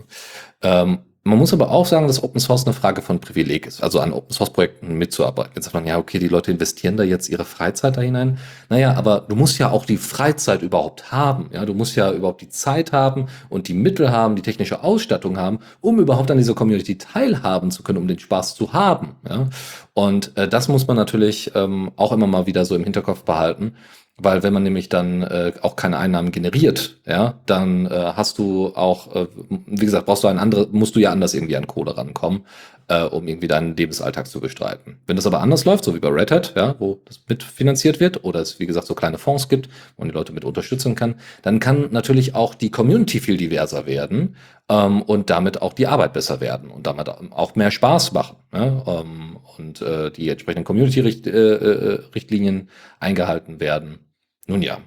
Ähm, 0.61 0.99
man 1.27 1.39
muss 1.39 1.51
aber 1.51 1.71
auch 1.71 1.85
sagen, 1.85 2.07
dass 2.07 2.23
Open 2.23 2.39
Source 2.39 2.65
eine 2.65 2.73
Frage 2.73 3.01
von 3.01 3.19
Privileg 3.19 3.65
ist, 3.67 3.83
also 3.83 3.99
an 3.99 4.13
Open 4.13 4.33
Source 4.33 4.53
Projekten 4.53 4.97
mitzuarbeiten. 4.97 5.51
Jetzt 5.55 5.65
sagt 5.65 5.73
man, 5.73 5.85
ja, 5.85 5.97
okay, 5.97 6.19
die 6.19 6.29
Leute 6.29 6.51
investieren 6.51 6.95
da 6.95 7.03
jetzt 7.03 7.27
ihre 7.27 7.43
Freizeit 7.43 7.97
da 7.97 8.01
hinein. 8.01 8.37
Naja, 8.69 8.93
aber 8.93 9.25
du 9.27 9.35
musst 9.35 9.59
ja 9.59 9.69
auch 9.69 9.85
die 9.85 9.97
Freizeit 9.97 10.61
überhaupt 10.61 11.11
haben. 11.11 11.49
Ja, 11.51 11.65
du 11.65 11.73
musst 11.73 11.97
ja 11.97 12.13
überhaupt 12.13 12.39
die 12.39 12.47
Zeit 12.47 12.93
haben 12.93 13.27
und 13.49 13.67
die 13.67 13.73
Mittel 13.73 14.09
haben, 14.09 14.37
die 14.37 14.41
technische 14.41 14.85
Ausstattung 14.85 15.37
haben, 15.37 15.59
um 15.81 15.99
überhaupt 15.99 16.31
an 16.31 16.37
dieser 16.37 16.55
Community 16.55 16.97
teilhaben 16.97 17.71
zu 17.71 17.83
können, 17.83 17.97
um 17.97 18.07
den 18.07 18.19
Spaß 18.19 18.55
zu 18.55 18.71
haben. 18.71 19.17
Ja, 19.27 19.49
und 19.93 20.37
äh, 20.37 20.47
das 20.47 20.69
muss 20.69 20.87
man 20.87 20.95
natürlich 20.95 21.51
ähm, 21.55 21.91
auch 21.97 22.13
immer 22.13 22.27
mal 22.27 22.45
wieder 22.45 22.63
so 22.63 22.73
im 22.73 22.85
Hinterkopf 22.85 23.23
behalten. 23.23 23.73
Weil 24.20 24.41
wenn 24.41 24.51
man 24.51 24.63
nämlich 24.63 24.89
dann 24.89 25.22
äh, 25.22 25.51
auch 25.61 25.76
keine 25.76 25.99
Einnahmen 25.99 26.32
generiert, 26.32 26.97
ja, 27.05 27.36
dann 27.45 27.86
äh, 27.86 28.13
hast 28.15 28.39
du 28.39 28.74
auch, 28.76 29.15
äh, 29.15 29.28
wie 29.68 29.86
gesagt, 29.86 30.07
brauchst 30.07 30.24
du 30.24 30.28
ein 30.28 30.39
anderes, 30.39 30.70
musst 30.72 30.95
du 30.95 30.99
ja 30.99 31.11
anders 31.11 31.36
irgendwie 31.36 31.55
an 31.55 31.68
Kohle 31.68 31.95
rankommen, 31.95 32.41
äh, 32.88 33.03
um 33.03 33.28
irgendwie 33.28 33.47
deinen 33.47 33.76
Lebensalltag 33.76 34.26
zu 34.26 34.39
bestreiten. 34.39 34.97
Wenn 35.05 35.18
das 35.18 35.28
aber 35.28 35.41
anders 35.41 35.65
läuft, 35.65 35.84
so 35.84 35.93
wie 35.93 35.99
bei 35.99 36.07
Red 36.09 36.32
Hat, 36.32 36.53
ja, 36.55 36.76
wo 36.80 36.99
das 37.05 37.22
mitfinanziert 37.30 37.99
wird, 37.99 38.24
oder 38.24 38.39
es, 38.39 38.59
wie 38.59 38.65
gesagt, 38.65 38.88
so 38.88 38.95
kleine 38.95 39.20
Fonds 39.20 39.49
gibt, 39.49 39.70
wo 39.97 40.01
man 40.01 40.09
die 40.09 40.15
Leute 40.15 40.34
mit 40.34 40.45
unterstützen 40.45 40.95
kann, 40.95 41.15
dann 41.43 41.59
kann 41.59 41.89
natürlich 41.91 42.34
auch 42.34 42.55
die 42.55 42.72
Community 42.72 43.20
viel 43.20 43.38
diverser 43.38 43.86
werden 43.86 44.36
ähm, 44.68 45.03
und 45.03 45.30
damit 45.30 45.61
auch 45.61 45.74
die 45.74 45.86
Arbeit 45.86 46.13
besser 46.13 46.41
werden 46.41 46.72
und 46.72 46.88
damit 46.88 47.07
auch 47.09 47.55
mehr 47.55 47.70
Spaß 47.70 48.13
machen. 48.13 48.38
Ja, 48.51 48.84
ähm, 48.88 49.38
und 49.59 49.82
äh, 49.82 50.11
die 50.11 50.30
entsprechenden 50.30 50.63
Community-Richtlinien 50.65 52.57
äh, 52.57 52.61
äh, 52.61 52.68
eingehalten 52.99 53.59
werden. 53.59 54.07
Nun 54.47 54.61
ja. 54.61 54.79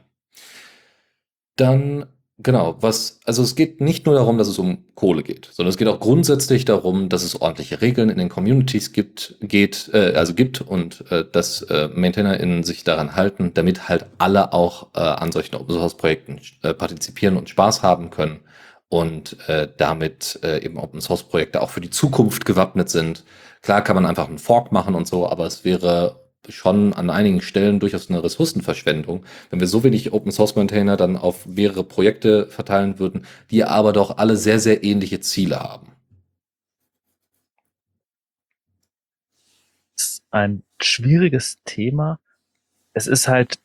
Dann, 1.56 2.06
genau, 2.38 2.76
was, 2.80 3.20
also 3.26 3.42
es 3.42 3.54
geht 3.54 3.80
nicht 3.82 4.06
nur 4.06 4.14
darum, 4.14 4.38
dass 4.38 4.48
es 4.48 4.58
um 4.58 4.86
Kohle 4.94 5.22
geht, 5.22 5.50
sondern 5.52 5.70
es 5.70 5.76
geht 5.76 5.88
auch 5.88 6.00
grundsätzlich 6.00 6.64
darum, 6.64 7.10
dass 7.10 7.22
es 7.22 7.40
ordentliche 7.40 7.82
Regeln 7.82 8.08
in 8.08 8.18
den 8.18 8.30
Communities 8.30 8.92
gibt, 8.92 9.36
geht, 9.40 9.90
äh, 9.92 10.14
also 10.14 10.34
gibt 10.34 10.62
und 10.62 11.10
äh, 11.10 11.24
dass 11.30 11.62
äh, 11.62 11.88
MaintainerInnen 11.88 12.64
sich 12.64 12.82
daran 12.82 13.14
halten, 13.14 13.52
damit 13.52 13.88
halt 13.88 14.06
alle 14.16 14.54
auch 14.54 14.88
äh, 14.94 15.00
an 15.00 15.32
solchen 15.32 15.56
Open 15.56 15.74
Source 15.74 15.96
Projekten 15.96 16.40
äh, 16.62 16.72
partizipieren 16.72 17.36
und 17.36 17.50
Spaß 17.50 17.82
haben 17.82 18.08
können 18.10 18.40
und 18.88 19.36
äh, 19.48 19.68
damit 19.76 20.40
äh, 20.42 20.64
eben 20.64 20.78
Open 20.78 21.02
Source 21.02 21.24
Projekte 21.24 21.60
auch 21.60 21.70
für 21.70 21.82
die 21.82 21.90
Zukunft 21.90 22.46
gewappnet 22.46 22.88
sind. 22.88 23.24
Klar 23.60 23.82
kann 23.84 23.96
man 23.96 24.06
einfach 24.06 24.28
einen 24.28 24.38
Fork 24.38 24.72
machen 24.72 24.94
und 24.94 25.06
so, 25.06 25.28
aber 25.28 25.46
es 25.46 25.64
wäre 25.64 26.29
schon 26.48 26.92
an 26.92 27.10
einigen 27.10 27.42
Stellen 27.42 27.80
durchaus 27.80 28.10
eine 28.10 28.22
Ressourcenverschwendung, 28.22 29.24
wenn 29.50 29.60
wir 29.60 29.66
so 29.66 29.84
wenig 29.84 30.12
Open 30.12 30.32
Source 30.32 30.56
Maintainer 30.56 30.96
dann 30.96 31.16
auf 31.16 31.46
mehrere 31.46 31.84
Projekte 31.84 32.46
verteilen 32.46 32.98
würden, 32.98 33.26
die 33.50 33.64
aber 33.64 33.92
doch 33.92 34.16
alle 34.16 34.36
sehr, 34.36 34.58
sehr 34.58 34.82
ähnliche 34.82 35.20
Ziele 35.20 35.60
haben. 35.60 35.92
Ein 40.30 40.62
schwieriges 40.80 41.58
Thema. 41.64 42.18
Es 42.92 43.06
ist 43.06 43.28
halt, 43.28 43.58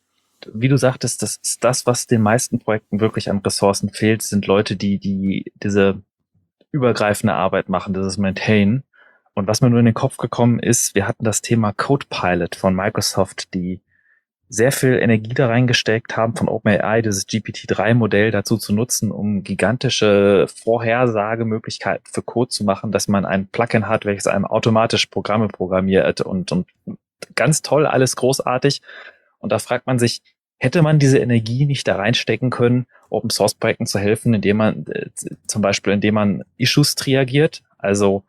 wie 0.51 0.67
du 0.67 0.78
sagtest, 0.78 1.21
das 1.21 1.38
ist 1.38 1.63
das, 1.63 1.86
was 1.86 2.07
den 2.07 2.21
meisten 2.21 2.59
Projekten 2.59 2.99
wirklich 2.99 3.30
an 3.30 3.39
Ressourcen 3.39 3.89
fehlt, 3.89 4.21
sind 4.21 4.47
Leute, 4.47 4.76
die, 4.76 4.97
die 4.99 5.51
diese 5.55 6.01
übergreifende 6.71 7.34
Arbeit 7.34 7.69
machen, 7.69 7.93
dieses 7.93 8.17
Maintain. 8.17 8.84
Und 9.36 9.47
was 9.47 9.61
mir 9.61 9.69
nur 9.69 9.79
in 9.79 9.86
den 9.86 9.93
Kopf 9.93 10.17
gekommen 10.17 10.59
ist, 10.59 10.95
wir 10.95 11.07
hatten 11.07 11.25
das 11.25 11.41
Thema 11.41 11.73
Copilot 11.73 12.55
von 12.55 12.73
Microsoft, 12.73 13.53
die 13.53 13.81
sehr 14.47 14.71
viel 14.71 14.93
Energie 14.93 15.33
da 15.33 15.47
reingesteckt 15.47 16.15
haben, 16.15 16.36
von 16.36 16.47
OpenAI 16.47 17.01
dieses 17.01 17.27
GPT-3-Modell 17.27 18.31
dazu 18.31 18.57
zu 18.57 18.73
nutzen, 18.73 19.11
um 19.11 19.43
gigantische 19.43 20.47
Vorhersagemöglichkeiten 20.47 22.05
für 22.09 22.21
Code 22.21 22.49
zu 22.49 22.63
machen, 22.63 22.93
dass 22.93 23.09
man 23.09 23.25
ein 23.25 23.47
Plugin 23.47 23.89
hat, 23.89 24.05
welches 24.05 24.27
einem 24.27 24.45
automatisch 24.45 25.07
Programme 25.07 25.49
programmiert 25.49 26.21
und, 26.21 26.53
und 26.53 26.67
ganz 27.36 27.61
toll, 27.61 27.86
alles 27.86 28.15
großartig. 28.15 28.81
Und 29.39 29.51
da 29.51 29.59
fragt 29.59 29.86
man 29.88 29.99
sich, 29.99 30.21
hätte 30.57 30.81
man 30.81 30.99
diese 30.99 31.17
Energie 31.17 31.65
nicht 31.65 31.88
da 31.88 31.97
reinstecken 31.97 32.51
können, 32.51 32.86
Open 33.09 33.31
Source 33.31 33.55
Projekten 33.55 33.86
zu 33.86 33.99
helfen, 33.99 34.33
indem 34.33 34.57
man 34.57 34.86
äh, 34.88 35.09
zum 35.47 35.61
Beispiel, 35.61 35.91
indem 35.91 36.15
man 36.15 36.43
Issues 36.55 36.95
triagiert, 36.95 37.63
also 37.77 38.23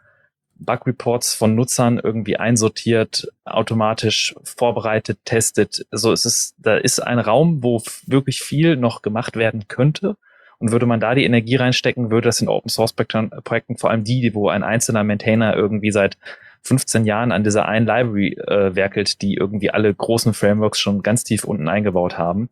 Bug-Reports 0.59 1.34
von 1.34 1.54
Nutzern 1.54 1.98
irgendwie 2.02 2.36
einsortiert, 2.36 3.28
automatisch 3.44 4.34
vorbereitet, 4.42 5.18
testet. 5.24 5.86
So 5.90 6.12
es 6.12 6.24
ist 6.24 6.54
da 6.59 6.76
ist 6.76 7.00
ein 7.00 7.18
Raum, 7.18 7.62
wo 7.62 7.82
wirklich 8.07 8.40
viel 8.40 8.76
noch 8.76 9.02
gemacht 9.02 9.36
werden 9.36 9.68
könnte. 9.68 10.16
Und 10.59 10.72
würde 10.72 10.86
man 10.86 11.00
da 11.00 11.14
die 11.14 11.24
Energie 11.24 11.57
reinstecken, 11.57 12.11
würde 12.11 12.28
das 12.28 12.40
in 12.40 12.48
Open 12.48 12.70
Source 12.70 12.94
Projekten, 12.94 13.76
vor 13.76 13.90
allem 13.90 14.04
die, 14.04 14.34
wo 14.34 14.48
ein 14.48 14.64
einzelner 14.64 15.04
Maintainer 15.04 15.54
irgendwie 15.54 15.90
seit 15.90 16.16
15 16.62 17.04
Jahren 17.04 17.30
an 17.30 17.44
dieser 17.44 17.66
einen 17.66 17.86
Library 17.86 18.38
äh, 18.46 18.74
werkelt, 18.74 19.20
die 19.20 19.34
irgendwie 19.34 19.70
alle 19.70 19.94
großen 19.94 20.32
Frameworks 20.32 20.80
schon 20.80 21.02
ganz 21.02 21.24
tief 21.24 21.44
unten 21.44 21.68
eingebaut 21.68 22.16
haben. 22.16 22.48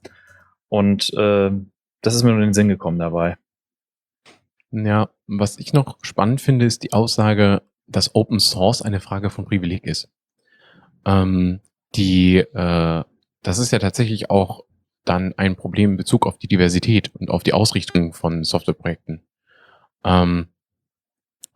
Und 0.68 1.12
äh, 1.14 1.50
das 2.02 2.14
ist 2.14 2.22
mir 2.22 2.30
nur 2.30 2.40
in 2.40 2.48
den 2.48 2.54
Sinn 2.54 2.68
gekommen 2.68 2.98
dabei. 2.98 3.38
Ja, 4.70 5.08
was 5.26 5.58
ich 5.58 5.72
noch 5.72 5.98
spannend 6.02 6.40
finde, 6.40 6.66
ist 6.66 6.82
die 6.82 6.92
Aussage, 6.92 7.62
dass 7.86 8.14
Open 8.14 8.40
Source 8.40 8.82
eine 8.82 9.00
Frage 9.00 9.30
von 9.30 9.44
Privileg 9.44 9.84
ist. 9.84 10.08
Ähm, 11.04 11.60
die, 11.94 12.38
äh, 12.38 13.04
das 13.42 13.58
ist 13.58 13.70
ja 13.70 13.78
tatsächlich 13.78 14.30
auch 14.30 14.64
dann 15.04 15.34
ein 15.36 15.56
Problem 15.56 15.92
in 15.92 15.96
Bezug 15.96 16.26
auf 16.26 16.38
die 16.38 16.48
Diversität 16.48 17.14
und 17.14 17.30
auf 17.30 17.42
die 17.42 17.52
Ausrichtung 17.52 18.14
von 18.14 18.42
Softwareprojekten. 18.42 19.22
Ähm, 20.04 20.48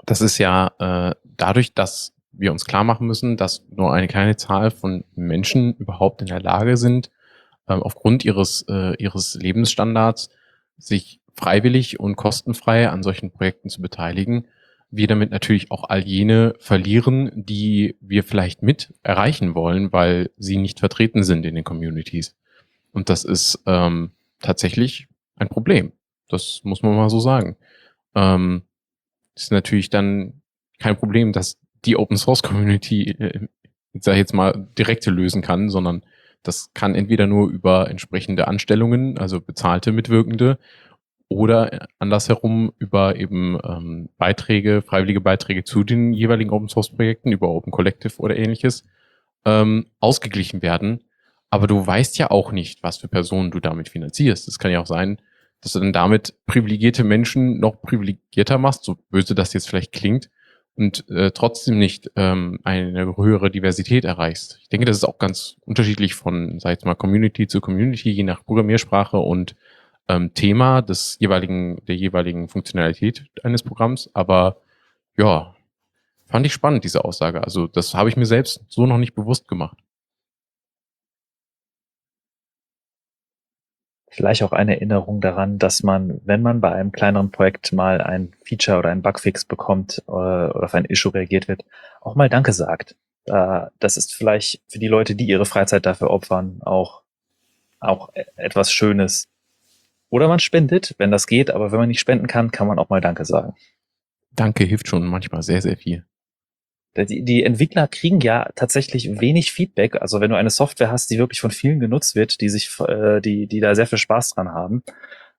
das 0.05 0.20
ist 0.20 0.39
ja 0.39 0.72
äh, 0.79 1.14
dadurch, 1.24 1.74
dass 1.74 2.14
wir 2.33 2.53
uns 2.53 2.64
klar 2.64 2.85
machen 2.85 3.07
müssen, 3.07 3.37
dass 3.37 3.66
nur 3.70 3.93
eine 3.93 4.07
kleine 4.07 4.37
Zahl 4.37 4.70
von 4.70 5.05
Menschen 5.14 5.74
überhaupt 5.74 6.20
in 6.20 6.29
der 6.29 6.41
Lage 6.41 6.76
sind, 6.76 7.11
äh, 7.66 7.74
aufgrund 7.74 8.24
ihres, 8.24 8.64
äh, 8.68 8.95
ihres 9.03 9.35
Lebensstandards 9.35 10.31
sich 10.76 11.20
freiwillig 11.35 12.01
und 12.01 12.16
kostenfrei 12.16 12.89
an 12.89 13.03
solchen 13.03 13.31
Projekten 13.31 13.68
zu 13.68 13.83
beteiligen, 13.83 14.47
wir 14.91 15.07
damit 15.07 15.30
natürlich 15.30 15.70
auch 15.70 15.84
all 15.84 16.01
jene 16.01 16.55
verlieren, 16.59 17.30
die 17.34 17.97
wir 18.01 18.24
vielleicht 18.24 18.62
mit 18.62 18.95
erreichen 19.03 19.55
wollen, 19.55 19.93
weil 19.93 20.30
sie 20.39 20.57
nicht 20.57 20.80
vertreten 20.80 21.24
sind 21.24 21.45
in 21.45 21.55
den 21.55 21.64
Communities. 21.64 22.34
Und 22.93 23.11
das 23.11 23.24
ist 23.24 23.62
ähm, 23.66 24.12
tatsächlich 24.41 25.09
ein 25.36 25.49
Problem. 25.49 25.93
Das 26.28 26.61
muss 26.64 26.82
man 26.82 26.97
mal 26.97 27.11
so 27.11 27.20
sagen. 27.20 27.57
Ähm, 28.14 28.62
ist 29.34 29.53
natürlich 29.53 29.91
dann 29.91 30.41
kein 30.78 30.97
Problem, 30.97 31.32
dass 31.32 31.59
die 31.84 31.97
Open 31.97 32.16
Source 32.16 32.43
Community, 32.43 33.11
äh, 33.11 33.49
ich 33.93 34.07
jetzt 34.07 34.34
mal, 34.34 34.68
direkte 34.76 35.11
lösen 35.11 35.43
kann, 35.43 35.68
sondern 35.68 36.03
das 36.43 36.72
kann 36.72 36.95
entweder 36.95 37.26
nur 37.26 37.51
über 37.51 37.91
entsprechende 37.91 38.49
Anstellungen, 38.49 39.18
also 39.18 39.41
bezahlte 39.41 39.93
Mitwirkende, 39.93 40.59
oder 41.29 41.89
andersherum 41.99 42.72
über 42.79 43.16
eben 43.16 43.59
ähm, 43.62 44.09
Beiträge, 44.16 44.83
freiwillige 44.83 45.20
Beiträge 45.20 45.64
zu 45.64 45.85
den 45.85 46.12
jeweiligen 46.12 46.51
Open 46.51 46.68
Source 46.68 46.91
Projekten, 46.91 47.33
über 47.33 47.49
Open 47.49 47.70
Collective 47.70 48.14
oder 48.18 48.37
ähnliches, 48.37 48.87
ähm, 49.45 49.87
ausgeglichen 50.01 50.62
werden. 50.62 51.05
Aber 51.51 51.66
du 51.66 51.87
weißt 51.87 52.18
ja 52.18 52.31
auch 52.31 52.53
nicht, 52.53 52.83
was 52.83 52.99
für 52.99 53.09
Personen 53.09 53.51
du 53.51 53.61
damit 53.61 53.89
finanzierst. 53.89 54.49
Es 54.49 54.59
kann 54.59 54.70
ja 54.70 54.81
auch 54.81 54.87
sein, 54.87 55.20
dass 55.61 55.72
du 55.72 55.81
dann 55.81 55.93
damit 55.93 56.35
privilegierte 56.47 57.05
Menschen 57.05 57.59
noch 57.59 57.81
privilegierter 57.83 58.59
machst, 58.59 58.85
so 58.85 58.97
böse 59.11 59.35
das 59.35 59.53
jetzt 59.53 59.68
vielleicht 59.68 59.93
klingt, 59.93 60.31
und 60.76 61.11
äh, 61.11 61.33
trotzdem 61.33 61.79
nicht 61.79 62.12
ähm, 62.14 62.61
eine 62.62 63.16
höhere 63.16 63.51
Diversität 63.51 64.05
erreichst. 64.05 64.61
Ich 64.62 64.68
denke, 64.68 64.87
das 64.87 64.99
ist 64.99 65.05
auch 65.05 65.18
ganz 65.18 65.57
unterschiedlich 65.64 66.14
von, 66.14 66.61
sag 66.61 66.79
ich 66.79 66.85
mal, 66.85 66.95
Community 66.95 67.49
zu 67.49 67.61
Community, 67.61 68.11
je 68.11 68.22
nach 68.22 68.45
Programmiersprache 68.45 69.18
und 69.18 69.57
ähm, 70.09 70.34
Thema 70.34 70.82
des 70.82 71.16
jeweiligen, 71.20 71.84
der 71.86 71.96
jeweiligen 71.96 72.48
Funktionalität 72.48 73.26
eines 73.42 73.62
Programms. 73.62 74.11
Aber 74.14 74.56
ja, 75.16 75.54
fand 76.26 76.46
ich 76.46 76.52
spannend, 76.52 76.84
diese 76.84 77.04
Aussage. 77.04 77.42
Also 77.44 77.66
das 77.66 77.94
habe 77.94 78.09
ich 78.09 78.16
mir 78.16 78.26
selbst 78.26 78.62
so 78.68 78.86
noch 78.86 78.98
nicht 78.98 79.14
bewusst 79.14 79.48
gemacht. 79.48 79.78
Vielleicht 84.11 84.42
auch 84.42 84.52
eine 84.52 84.74
Erinnerung 84.76 85.20
daran, 85.20 85.59
dass 85.59 85.82
man, 85.82 86.20
wenn 86.24 86.42
man 86.42 86.61
bei 86.61 86.72
einem 86.72 86.92
kleineren 86.92 87.30
Projekt 87.30 87.72
mal 87.72 88.00
ein 88.00 88.32
Feature 88.42 88.78
oder 88.78 88.90
ein 88.90 89.02
Bugfix 89.02 89.44
bekommt 89.44 90.02
äh, 90.09 90.11
oder 90.11 90.64
auf 90.64 90.74
ein 90.74 90.86
Issue 90.86 91.12
reagiert 91.14 91.46
wird, 91.46 91.64
auch 92.00 92.14
mal 92.14 92.28
Danke 92.28 92.52
sagt. 92.52 92.96
Äh, 93.26 93.66
das 93.78 93.96
ist 93.96 94.14
vielleicht 94.14 94.61
für 94.66 94.78
die 94.78 94.88
Leute, 94.88 95.14
die 95.14 95.26
ihre 95.26 95.46
Freizeit 95.46 95.86
dafür 95.86 96.11
opfern, 96.11 96.61
auch, 96.64 97.02
auch 97.80 98.11
e-, 98.14 98.24
etwas 98.36 98.72
Schönes. 98.72 99.28
Oder 100.11 100.28
man 100.28 100.38
spendet, 100.38 100.94
wenn 100.98 101.11
das 101.11 101.26
geht, 101.26 101.50
aber 101.50 101.72
wenn 101.72 101.78
man 101.78 101.88
nicht 101.88 102.00
spenden 102.00 102.26
kann, 102.26 102.50
kann 102.50 102.66
man 102.66 102.78
auch 102.78 102.88
mal 102.88 103.00
Danke 103.00 103.24
sagen. 103.24 103.54
Danke 104.32 104.64
hilft 104.64 104.88
schon 104.88 105.06
manchmal 105.06 105.42
sehr, 105.42 105.61
sehr 105.61 105.76
viel. 105.76 106.04
Die, 106.96 107.24
die 107.24 107.44
Entwickler 107.44 107.86
kriegen 107.86 108.20
ja 108.20 108.50
tatsächlich 108.56 109.20
wenig 109.20 109.52
Feedback. 109.52 110.00
Also 110.00 110.20
wenn 110.20 110.30
du 110.30 110.36
eine 110.36 110.50
Software 110.50 110.90
hast, 110.90 111.11
die 111.11 111.18
wirklich 111.18 111.40
von 111.40 111.50
vielen 111.50 111.80
genutzt 111.80 112.16
wird, 112.16 112.40
die 112.40 112.48
sich, 112.48 112.70
äh, 112.80 113.20
die, 113.20 113.46
die 113.46 113.61
da 113.61 113.74
sehr 113.74 113.86
viel 113.86 113.98
Spaß 113.98 114.34
dran 114.34 114.48
haben, 114.48 114.82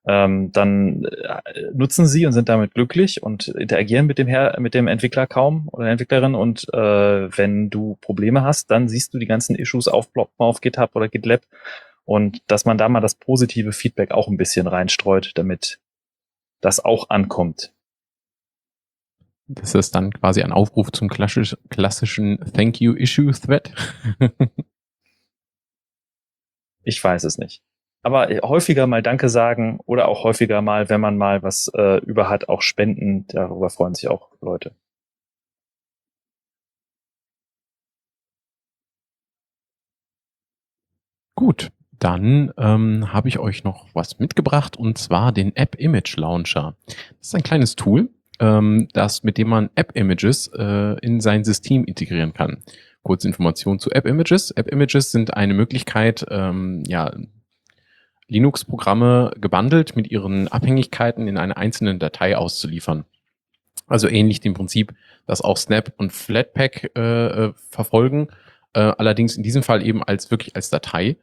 ähm, 0.06 0.50
dann 0.52 1.04
äh, 1.04 1.40
nutzen 1.74 2.06
sie 2.06 2.24
und 2.24 2.32
sind 2.32 2.48
damit 2.48 2.72
glücklich 2.72 3.22
und 3.22 3.48
interagieren 3.48 4.06
mit 4.06 4.16
dem 4.16 4.28
Her 4.28 4.56
mit 4.58 4.72
dem 4.72 4.86
Entwickler 4.86 5.26
kaum 5.26 5.68
oder 5.72 5.84
der 5.84 5.92
Entwicklerin. 5.92 6.34
Und 6.34 6.66
äh, 6.72 7.36
wenn 7.36 7.68
du 7.68 7.98
Probleme 8.00 8.42
hast, 8.42 8.70
dann 8.70 8.88
siehst 8.88 9.12
du 9.12 9.18
die 9.18 9.26
ganzen 9.26 9.56
Issues 9.56 9.88
aufploppen 9.88 10.38
auf 10.38 10.62
GitHub 10.62 10.96
oder 10.96 11.08
GitLab 11.08 11.42
und 12.10 12.42
dass 12.48 12.64
man 12.64 12.76
da 12.76 12.88
mal 12.88 13.00
das 13.00 13.14
positive 13.14 13.70
Feedback 13.70 14.10
auch 14.10 14.26
ein 14.26 14.36
bisschen 14.36 14.66
reinstreut, 14.66 15.30
damit 15.36 15.78
das 16.60 16.84
auch 16.84 17.08
ankommt. 17.08 17.72
Das 19.46 19.76
ist 19.76 19.94
dann 19.94 20.12
quasi 20.12 20.42
ein 20.42 20.50
Aufruf 20.50 20.90
zum 20.90 21.08
klassisch, 21.08 21.56
klassischen 21.68 22.40
Thank 22.52 22.80
You 22.80 22.96
Issue 22.96 23.30
Thread. 23.30 23.72
ich 26.82 27.02
weiß 27.02 27.22
es 27.22 27.38
nicht. 27.38 27.62
Aber 28.02 28.26
häufiger 28.42 28.88
mal 28.88 29.04
Danke 29.04 29.28
sagen 29.28 29.78
oder 29.86 30.08
auch 30.08 30.24
häufiger 30.24 30.62
mal, 30.62 30.88
wenn 30.88 31.00
man 31.00 31.16
mal 31.16 31.44
was 31.44 31.70
äh, 31.74 31.98
über 31.98 32.28
hat, 32.28 32.48
auch 32.48 32.62
spenden. 32.62 33.28
Darüber 33.28 33.70
freuen 33.70 33.94
sich 33.94 34.08
auch 34.08 34.32
Leute. 34.40 34.74
Gut, 41.36 41.70
dann 42.00 42.52
ähm, 42.56 43.12
habe 43.12 43.28
ich 43.28 43.38
euch 43.38 43.62
noch 43.62 43.86
was 43.94 44.18
mitgebracht 44.18 44.76
und 44.76 44.98
zwar 44.98 45.32
den 45.32 45.54
App 45.54 45.76
Image 45.76 46.16
Launcher. 46.16 46.74
Das 46.86 47.28
ist 47.28 47.34
ein 47.34 47.42
kleines 47.42 47.76
Tool, 47.76 48.10
ähm, 48.40 48.88
das, 48.92 49.22
mit 49.22 49.38
dem 49.38 49.48
man 49.48 49.70
App-Images 49.74 50.50
äh, 50.56 50.98
in 51.00 51.20
sein 51.20 51.44
System 51.44 51.84
integrieren 51.84 52.32
kann. 52.32 52.64
Kurze 53.02 53.28
Information 53.28 53.78
zu 53.78 53.90
App-Images. 53.90 54.50
App-Images 54.50 55.12
sind 55.12 55.34
eine 55.34 55.54
Möglichkeit, 55.54 56.26
ähm, 56.30 56.82
ja, 56.86 57.12
Linux-Programme 58.28 59.32
gebundelt 59.40 59.94
mit 59.96 60.10
ihren 60.10 60.48
Abhängigkeiten 60.48 61.28
in 61.28 61.36
einer 61.36 61.56
einzelnen 61.56 61.98
Datei 61.98 62.36
auszuliefern. 62.36 63.04
Also 63.86 64.08
ähnlich 64.08 64.40
dem 64.40 64.54
Prinzip, 64.54 64.94
das 65.26 65.42
auch 65.42 65.56
Snap 65.56 65.92
und 65.96 66.12
Flatpak 66.12 66.90
äh, 66.96 67.26
äh 67.26 67.52
verfolgen, 67.70 68.28
äh, 68.72 68.80
allerdings 68.80 69.36
in 69.36 69.42
diesem 69.42 69.62
Fall 69.62 69.84
eben 69.84 70.02
als 70.02 70.30
wirklich 70.30 70.54
als 70.54 70.70
Datei. 70.70 71.16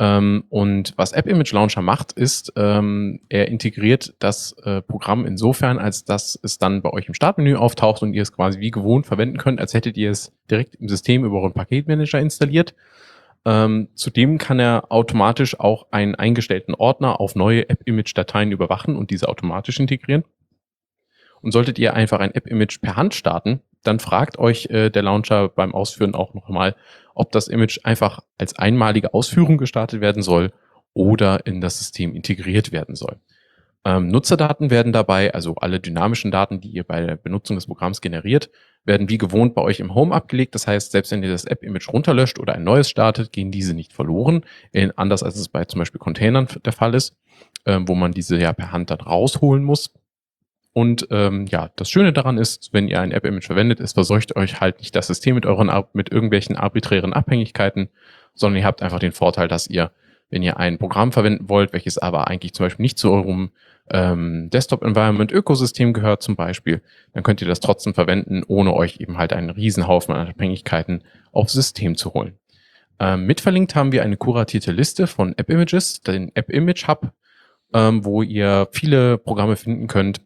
Ähm, 0.00 0.44
und 0.48 0.94
was 0.96 1.12
App 1.12 1.26
Image 1.26 1.52
Launcher 1.52 1.82
macht, 1.82 2.12
ist, 2.12 2.54
ähm, 2.56 3.20
er 3.28 3.48
integriert 3.48 4.14
das 4.18 4.52
äh, 4.64 4.80
Programm 4.80 5.26
insofern, 5.26 5.78
als 5.78 6.06
dass 6.06 6.40
es 6.42 6.56
dann 6.56 6.80
bei 6.80 6.90
euch 6.90 7.06
im 7.06 7.12
Startmenü 7.12 7.56
auftaucht 7.56 8.02
und 8.02 8.14
ihr 8.14 8.22
es 8.22 8.32
quasi 8.32 8.60
wie 8.60 8.70
gewohnt 8.70 9.04
verwenden 9.04 9.36
könnt, 9.36 9.60
als 9.60 9.74
hättet 9.74 9.98
ihr 9.98 10.10
es 10.10 10.32
direkt 10.50 10.76
im 10.76 10.88
System 10.88 11.22
über 11.22 11.42
euren 11.42 11.52
Paketmanager 11.52 12.18
installiert. 12.18 12.74
Ähm, 13.44 13.88
zudem 13.94 14.38
kann 14.38 14.58
er 14.58 14.90
automatisch 14.90 15.60
auch 15.60 15.88
einen 15.90 16.14
eingestellten 16.14 16.74
Ordner 16.74 17.20
auf 17.20 17.34
neue 17.34 17.68
App-Image-Dateien 17.68 18.52
überwachen 18.52 18.96
und 18.96 19.10
diese 19.10 19.28
automatisch 19.28 19.78
integrieren. 19.80 20.24
Und 21.42 21.52
solltet 21.52 21.78
ihr 21.78 21.92
einfach 21.92 22.20
ein 22.20 22.34
App-Image 22.34 22.80
per 22.80 22.96
Hand 22.96 23.14
starten, 23.14 23.60
dann 23.82 23.98
fragt 23.98 24.38
euch 24.38 24.66
äh, 24.66 24.90
der 24.90 25.02
Launcher 25.02 25.48
beim 25.48 25.74
Ausführen 25.74 26.14
auch 26.14 26.34
nochmal, 26.34 26.76
ob 27.14 27.32
das 27.32 27.48
Image 27.48 27.80
einfach 27.84 28.20
als 28.38 28.56
einmalige 28.58 29.14
Ausführung 29.14 29.58
gestartet 29.58 30.00
werden 30.00 30.22
soll 30.22 30.52
oder 30.94 31.46
in 31.46 31.60
das 31.60 31.78
System 31.78 32.14
integriert 32.14 32.72
werden 32.72 32.94
soll. 32.94 33.16
Ähm, 33.84 34.08
Nutzerdaten 34.08 34.70
werden 34.70 34.92
dabei, 34.92 35.32
also 35.32 35.54
alle 35.54 35.80
dynamischen 35.80 36.30
Daten, 36.30 36.60
die 36.60 36.68
ihr 36.68 36.84
bei 36.84 37.00
der 37.00 37.16
Benutzung 37.16 37.56
des 37.56 37.66
Programms 37.66 38.02
generiert, 38.02 38.50
werden 38.84 39.08
wie 39.08 39.16
gewohnt 39.16 39.54
bei 39.54 39.62
euch 39.62 39.80
im 39.80 39.94
Home 39.94 40.14
abgelegt. 40.14 40.54
Das 40.54 40.66
heißt, 40.66 40.92
selbst 40.92 41.12
wenn 41.12 41.22
ihr 41.22 41.30
das 41.30 41.44
App-Image 41.44 41.88
runterlöscht 41.90 42.38
oder 42.38 42.54
ein 42.54 42.64
neues 42.64 42.90
startet, 42.90 43.32
gehen 43.32 43.50
diese 43.50 43.72
nicht 43.72 43.92
verloren. 43.92 44.44
In, 44.72 44.96
anders 44.98 45.22
als 45.22 45.36
es 45.36 45.48
bei 45.48 45.64
zum 45.64 45.78
Beispiel 45.78 45.98
Containern 45.98 46.46
der 46.64 46.72
Fall 46.72 46.94
ist, 46.94 47.16
ähm, 47.64 47.88
wo 47.88 47.94
man 47.94 48.12
diese 48.12 48.38
ja 48.38 48.52
per 48.52 48.72
Hand 48.72 48.90
dann 48.90 49.00
rausholen 49.00 49.64
muss. 49.64 49.94
Und 50.72 51.08
ähm, 51.10 51.46
ja, 51.46 51.70
das 51.76 51.90
Schöne 51.90 52.12
daran 52.12 52.38
ist, 52.38 52.72
wenn 52.72 52.86
ihr 52.86 53.00
ein 53.00 53.10
App-Image 53.10 53.46
verwendet, 53.46 53.80
es 53.80 53.92
verseucht 53.92 54.36
euch 54.36 54.60
halt 54.60 54.78
nicht 54.78 54.94
das 54.94 55.08
System 55.08 55.34
mit 55.34 55.46
euren 55.46 55.70
mit 55.94 56.12
irgendwelchen 56.12 56.56
arbiträren 56.56 57.12
Abhängigkeiten, 57.12 57.88
sondern 58.34 58.60
ihr 58.60 58.66
habt 58.66 58.82
einfach 58.82 59.00
den 59.00 59.12
Vorteil, 59.12 59.48
dass 59.48 59.66
ihr, 59.66 59.90
wenn 60.30 60.42
ihr 60.42 60.58
ein 60.58 60.78
Programm 60.78 61.10
verwenden 61.10 61.48
wollt, 61.48 61.72
welches 61.72 61.98
aber 61.98 62.28
eigentlich 62.28 62.54
zum 62.54 62.66
Beispiel 62.66 62.84
nicht 62.84 62.98
zu 62.98 63.10
eurem 63.10 63.50
ähm, 63.90 64.48
Desktop-Environment-Ökosystem 64.50 65.92
gehört 65.92 66.22
zum 66.22 66.36
Beispiel, 66.36 66.82
dann 67.12 67.24
könnt 67.24 67.42
ihr 67.42 67.48
das 67.48 67.58
trotzdem 67.58 67.92
verwenden, 67.92 68.44
ohne 68.46 68.72
euch 68.72 69.00
eben 69.00 69.18
halt 69.18 69.32
einen 69.32 69.50
Riesenhaufen 69.50 70.14
an 70.14 70.28
Abhängigkeiten 70.28 71.02
aufs 71.32 71.52
System 71.52 71.96
zu 71.96 72.14
holen. 72.14 72.38
Ähm, 73.00 73.26
mitverlinkt 73.26 73.74
haben 73.74 73.90
wir 73.90 74.04
eine 74.04 74.16
kuratierte 74.16 74.70
Liste 74.70 75.08
von 75.08 75.36
App-Images, 75.36 76.02
den 76.02 76.30
App-Image-Hub, 76.36 77.12
ähm, 77.72 78.04
wo 78.04 78.22
ihr 78.22 78.68
viele 78.70 79.18
Programme 79.18 79.56
finden 79.56 79.88
könnt, 79.88 80.20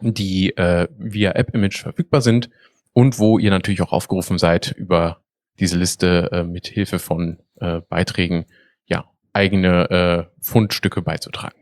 die 0.00 0.56
äh, 0.56 0.88
via 0.98 1.32
App-Image 1.32 1.82
verfügbar 1.82 2.20
sind 2.20 2.50
und 2.92 3.18
wo 3.18 3.38
ihr 3.38 3.50
natürlich 3.50 3.82
auch 3.82 3.92
aufgerufen 3.92 4.38
seid, 4.38 4.72
über 4.72 5.22
diese 5.58 5.78
Liste 5.78 6.30
äh, 6.32 6.44
mit 6.44 6.66
Hilfe 6.66 6.98
von 6.98 7.38
äh, 7.56 7.80
Beiträgen 7.88 8.46
ja 8.86 9.10
eigene 9.32 9.90
äh, 9.90 10.42
Fundstücke 10.42 11.02
beizutragen. 11.02 11.60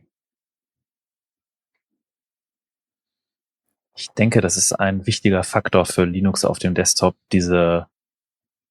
Ich 3.97 4.09
denke, 4.11 4.41
das 4.41 4.57
ist 4.57 4.73
ein 4.73 5.07
wichtiger 5.07 5.43
Faktor 5.43 5.85
für 5.85 6.05
Linux 6.05 6.45
auf 6.45 6.61
dem 6.61 6.75
Desktop, 6.75 7.17
diese 7.33 7.89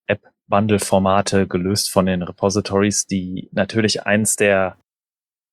App-Bundle-Formate 0.07 1.47
gelöst 1.47 1.91
von 1.91 2.05
den 2.05 2.23
Repositories, 2.23 3.07
die 3.07 3.49
natürlich 3.51 4.05
eins 4.05 4.37
der 4.37 4.77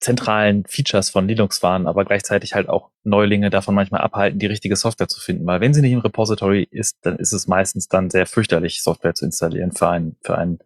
zentralen 0.01 0.65
Features 0.67 1.11
von 1.11 1.27
Linux 1.27 1.63
waren, 1.63 1.87
aber 1.87 2.05
gleichzeitig 2.05 2.55
halt 2.55 2.69
auch 2.69 2.91
Neulinge 3.05 3.51
davon 3.51 3.75
manchmal 3.75 4.03
abhalten, 4.03 4.39
die 4.39 4.47
richtige 4.47 4.77
Software 4.77 5.09
zu 5.09 5.21
finden. 5.21 5.47
Weil 5.47 5.61
wenn 5.61 5.73
sie 5.73 5.81
nicht 5.81 5.93
im 5.93 6.01
Repository 6.01 6.69
ist, 6.71 6.99
dann 7.03 7.17
ist 7.17 7.33
es 7.33 7.47
meistens 7.47 7.89
dann 7.89 8.11
sehr 8.11 8.27
fürchterlich, 8.27 8.83
Software 8.83 9.15
zu 9.15 9.25
installieren 9.25 9.73
für 9.73 9.89
einen, 9.89 10.17
für 10.23 10.37
einen 10.37 10.59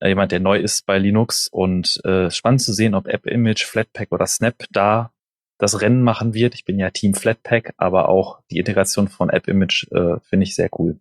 äh, 0.00 0.08
jemand, 0.08 0.32
der 0.32 0.40
neu 0.40 0.58
ist 0.58 0.86
bei 0.86 0.98
Linux. 0.98 1.48
Und 1.48 2.04
äh, 2.04 2.30
spannend 2.30 2.62
zu 2.62 2.72
sehen, 2.72 2.94
ob 2.94 3.06
App-Image, 3.06 3.64
Flatpak 3.64 4.12
oder 4.12 4.26
Snap 4.26 4.64
da 4.70 5.12
das 5.58 5.80
Rennen 5.80 6.02
machen 6.02 6.34
wird. 6.34 6.54
Ich 6.54 6.64
bin 6.64 6.78
ja 6.78 6.90
Team 6.90 7.14
Flatpak, 7.14 7.72
aber 7.78 8.08
auch 8.08 8.40
die 8.50 8.58
Integration 8.58 9.08
von 9.08 9.30
App-Image 9.30 9.90
äh, 9.90 10.20
finde 10.22 10.44
ich 10.44 10.54
sehr 10.54 10.68
cool. 10.78 11.00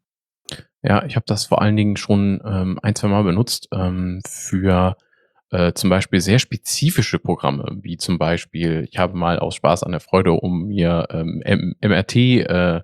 Ja, 0.81 1.03
ich 1.03 1.15
habe 1.15 1.25
das 1.27 1.45
vor 1.45 1.61
allen 1.61 1.75
Dingen 1.75 1.97
schon 1.97 2.41
ähm, 2.45 2.79
ein, 2.81 2.95
zwei 2.95 3.07
Mal 3.07 3.23
benutzt 3.23 3.67
ähm, 3.73 4.21
für 4.25 4.95
äh, 5.51 5.73
zum 5.73 5.89
Beispiel 5.89 6.21
sehr 6.21 6.39
spezifische 6.39 7.19
Programme, 7.19 7.77
wie 7.81 7.97
zum 7.97 8.17
Beispiel, 8.17 8.87
ich 8.89 8.97
habe 8.97 9.17
mal 9.17 9.39
aus 9.39 9.55
Spaß 9.55 9.83
an 9.83 9.91
der 9.91 9.99
Freude, 10.01 10.31
um 10.33 10.67
mir 10.67 11.07
ähm, 11.11 11.75
MRT-Scans 11.81 12.83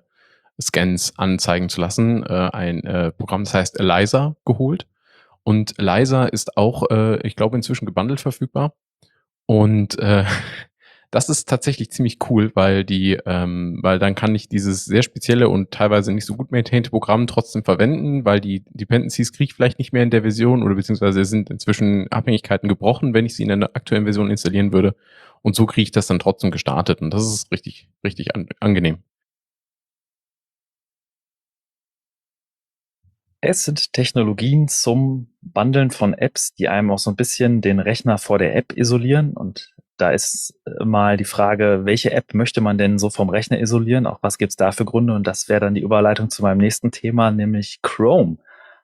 äh, 1.10 1.12
anzeigen 1.16 1.68
zu 1.68 1.80
lassen, 1.80 2.22
äh, 2.24 2.50
ein 2.52 2.84
äh, 2.84 3.12
Programm, 3.12 3.44
das 3.44 3.54
heißt 3.54 3.80
Eliza, 3.80 4.36
geholt. 4.44 4.86
Und 5.44 5.78
Eliza 5.78 6.26
ist 6.26 6.56
auch, 6.56 6.88
äh, 6.90 7.26
ich 7.26 7.34
glaube, 7.36 7.56
inzwischen 7.56 7.86
gebundelt 7.86 8.20
verfügbar. 8.20 8.74
Und 9.46 9.98
äh, 9.98 10.24
das 11.12 11.28
ist 11.28 11.46
tatsächlich 11.46 11.90
ziemlich 11.90 12.18
cool, 12.30 12.50
weil 12.54 12.84
die, 12.84 13.18
ähm, 13.26 13.80
weil 13.82 13.98
dann 13.98 14.14
kann 14.14 14.34
ich 14.34 14.48
dieses 14.48 14.86
sehr 14.86 15.02
spezielle 15.02 15.50
und 15.50 15.70
teilweise 15.70 16.10
nicht 16.10 16.24
so 16.24 16.34
gut 16.34 16.50
maintained 16.50 16.88
Programm 16.88 17.26
trotzdem 17.26 17.64
verwenden, 17.64 18.24
weil 18.24 18.40
die 18.40 18.64
Dependencies 18.70 19.30
kriege 19.32 19.44
ich 19.44 19.54
vielleicht 19.54 19.78
nicht 19.78 19.92
mehr 19.92 20.02
in 20.02 20.10
der 20.10 20.22
Version 20.22 20.62
oder 20.62 20.74
beziehungsweise 20.74 21.26
sind 21.26 21.50
inzwischen 21.50 22.10
Abhängigkeiten 22.10 22.66
gebrochen, 22.66 23.12
wenn 23.12 23.26
ich 23.26 23.36
sie 23.36 23.42
in 23.42 23.60
der 23.60 23.76
aktuellen 23.76 24.04
Version 24.04 24.30
installieren 24.30 24.72
würde. 24.72 24.96
Und 25.42 25.54
so 25.54 25.66
kriege 25.66 25.82
ich 25.82 25.92
das 25.92 26.06
dann 26.06 26.18
trotzdem 26.18 26.50
gestartet 26.50 27.02
und 27.02 27.12
das 27.12 27.26
ist 27.26 27.52
richtig, 27.52 27.90
richtig 28.02 28.34
an, 28.34 28.48
angenehm. 28.58 28.98
Es 33.42 33.64
sind 33.64 33.92
Technologien 33.92 34.68
zum 34.68 35.28
Bundeln 35.42 35.90
von 35.90 36.14
Apps, 36.14 36.54
die 36.54 36.68
einem 36.68 36.90
auch 36.90 36.98
so 36.98 37.10
ein 37.10 37.16
bisschen 37.16 37.60
den 37.60 37.80
Rechner 37.80 38.16
vor 38.16 38.38
der 38.38 38.56
App 38.56 38.72
isolieren. 38.76 39.32
Und 39.32 39.74
da 40.02 40.10
ist 40.10 40.54
äh, 40.66 40.84
mal 40.84 41.16
die 41.16 41.24
Frage, 41.24 41.82
welche 41.84 42.12
App 42.12 42.34
möchte 42.34 42.60
man 42.60 42.76
denn 42.76 42.98
so 42.98 43.08
vom 43.08 43.30
Rechner 43.30 43.60
isolieren? 43.60 44.06
Auch 44.06 44.18
was 44.20 44.36
gibt's 44.36 44.56
da 44.56 44.72
für 44.72 44.84
Gründe? 44.84 45.14
Und 45.14 45.26
das 45.26 45.48
wäre 45.48 45.60
dann 45.60 45.74
die 45.74 45.80
Überleitung 45.80 46.28
zu 46.28 46.42
meinem 46.42 46.58
nächsten 46.58 46.90
Thema, 46.90 47.30
nämlich 47.30 47.80
Chrome 47.82 48.38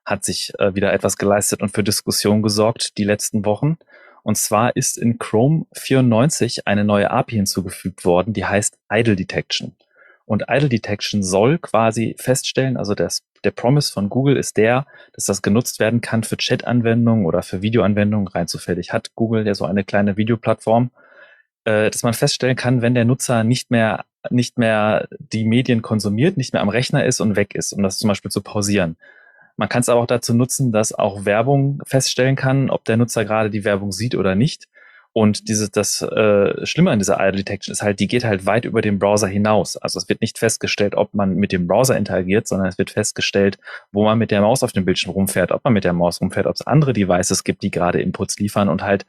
hat 0.07 0.25
sich 0.25 0.53
äh, 0.59 0.75
wieder 0.75 0.93
etwas 0.93 1.19
geleistet 1.19 1.61
und 1.61 1.71
für 1.71 1.83
Diskussion 1.83 2.43
gesorgt 2.43 2.97
die 2.97 3.05
letzten 3.05 3.45
Wochen. 3.45 3.77
Und 4.23 4.37
zwar 4.37 4.77
ist 4.77 4.97
in 4.97 5.19
Chrome 5.19 5.67
94 5.73 6.67
eine 6.67 6.85
neue 6.85 7.11
API 7.11 7.37
hinzugefügt 7.37 8.05
worden, 8.05 8.33
die 8.33 8.45
heißt 8.45 8.79
Idle 8.91 9.17
Detection. 9.17 9.77
Und 10.25 10.45
Idle 10.49 10.69
Detection 10.69 11.23
soll 11.23 11.59
quasi 11.59 12.15
feststellen, 12.19 12.77
also 12.77 12.95
das, 12.95 13.23
der 13.45 13.51
Promise 13.51 13.93
von 13.93 14.09
Google 14.09 14.37
ist 14.37 14.57
der, 14.57 14.87
dass 15.15 15.25
das 15.25 15.43
genutzt 15.43 15.81
werden 15.81 16.01
kann 16.01 16.23
für 16.23 16.37
Chat-Anwendungen 16.37 17.27
oder 17.27 17.43
für 17.43 17.63
Videoanwendungen. 17.63 18.29
Rein 18.29 18.47
zufällig 18.47 18.93
hat 18.93 19.15
Google 19.15 19.47
ja 19.47 19.55
so 19.55 19.65
eine 19.65 19.85
kleine 19.85 20.17
Videoplattform, 20.17 20.91
äh, 21.69 21.91
dass 21.91 22.03
man 22.03 22.15
feststellen 22.15 22.57
kann, 22.57 22.81
wenn 22.81 22.95
der 22.95 23.05
Nutzer 23.05 23.45
nicht 23.45 23.71
mehr, 23.71 24.07
nicht 24.31 24.57
mehr 24.57 25.07
die 25.19 25.45
Medien 25.45 25.83
konsumiert, 25.83 26.39
nicht 26.39 26.55
mehr 26.55 26.63
am 26.63 26.71
Rechner 26.71 27.05
ist 27.05 27.21
und 27.21 27.37
weg 27.37 27.55
ist, 27.55 27.75
um 27.75 27.83
das 27.83 27.99
zum 27.99 28.09
Beispiel 28.09 28.31
zu 28.31 28.41
pausieren. 28.41 28.97
Man 29.59 29.69
kann 29.69 29.83
es 29.83 29.89
aber 29.91 30.01
auch 30.01 30.07
dazu 30.07 30.33
nutzen, 30.33 30.73
dass 30.73 30.95
auch 30.95 31.27
Werbung 31.27 31.83
feststellen 31.85 32.37
kann, 32.37 32.71
ob 32.71 32.85
der 32.87 32.97
Nutzer 32.97 33.25
gerade 33.27 33.51
die 33.51 33.65
Werbung 33.65 33.93
sieht 33.93 34.15
oder 34.15 34.35
nicht. 34.35 34.67
Und 35.13 35.49
diese, 35.49 35.69
das 35.69 36.01
äh, 36.01 36.65
Schlimme 36.65 36.91
an 36.91 37.01
dieser 37.01 37.17
Idle 37.17 37.43
Detection 37.43 37.73
ist 37.73 37.83
halt, 37.83 37.99
die 37.99 38.07
geht 38.07 38.25
halt 38.25 38.47
weit 38.47 38.65
über 38.65 38.81
den 38.81 38.99
Browser 38.99 39.27
hinaus. 39.27 39.77
Also 39.77 39.99
es 39.99 40.09
wird 40.09 40.21
nicht 40.21 40.39
festgestellt, 40.39 40.95
ob 40.95 41.13
man 41.13 41.35
mit 41.35 41.51
dem 41.51 41.67
Browser 41.67 41.97
interagiert, 41.97 42.47
sondern 42.47 42.69
es 42.69 42.79
wird 42.79 42.91
festgestellt, 42.91 43.59
wo 43.91 44.05
man 44.05 44.17
mit 44.17 44.31
der 44.31 44.41
Maus 44.41 44.63
auf 44.63 44.73
dem 44.73 44.85
Bildschirm 44.85 45.13
rumfährt, 45.13 45.51
ob 45.51 45.65
man 45.65 45.73
mit 45.73 45.85
der 45.85 45.93
Maus 45.93 46.21
rumfährt, 46.21 46.47
ob 46.47 46.55
es 46.55 46.67
andere 46.67 46.93
Devices 46.93 47.43
gibt, 47.43 47.63
die 47.63 47.71
gerade 47.71 48.01
Inputs 48.01 48.39
liefern 48.39 48.69
und 48.69 48.83
halt 48.83 49.07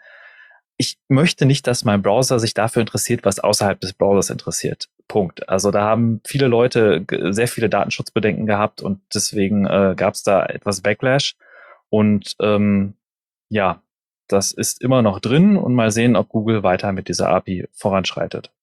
ich 0.82 0.98
möchte 1.10 1.46
nicht, 1.46 1.68
dass 1.68 1.84
mein 1.84 2.02
Browser 2.02 2.40
sich 2.40 2.54
dafür 2.54 2.80
interessiert, 2.80 3.26
was 3.26 3.40
außerhalb 3.40 3.82
des 3.82 3.92
Browsers 3.92 4.30
interessiert. 4.30 4.88
Punkt. 5.10 5.50
Also 5.50 5.72
da 5.72 5.82
haben 5.82 6.22
viele 6.26 6.48
Leute 6.48 7.06
sehr 7.32 7.50
viele 7.50 7.70
Datenschutzbedenken 7.70 8.46
gehabt 8.46 8.82
und 8.82 9.02
deswegen 9.14 9.68
äh, 9.68 9.94
gab 9.98 10.14
es 10.14 10.24
da 10.24 10.46
etwas 10.46 10.80
Backlash. 10.80 11.36
Und 11.90 12.38
ähm, 12.40 12.94
ja, 13.50 13.84
das 14.30 14.54
ist 14.54 14.82
immer 14.82 15.02
noch 15.02 15.20
drin 15.20 15.58
und 15.58 15.76
mal 15.76 15.92
sehen, 15.92 16.16
ob 16.16 16.30
Google 16.30 16.64
weiter 16.64 16.94
mit 16.94 17.10
dieser 17.10 17.28
API 17.28 17.68
voranschreitet. 17.74 18.54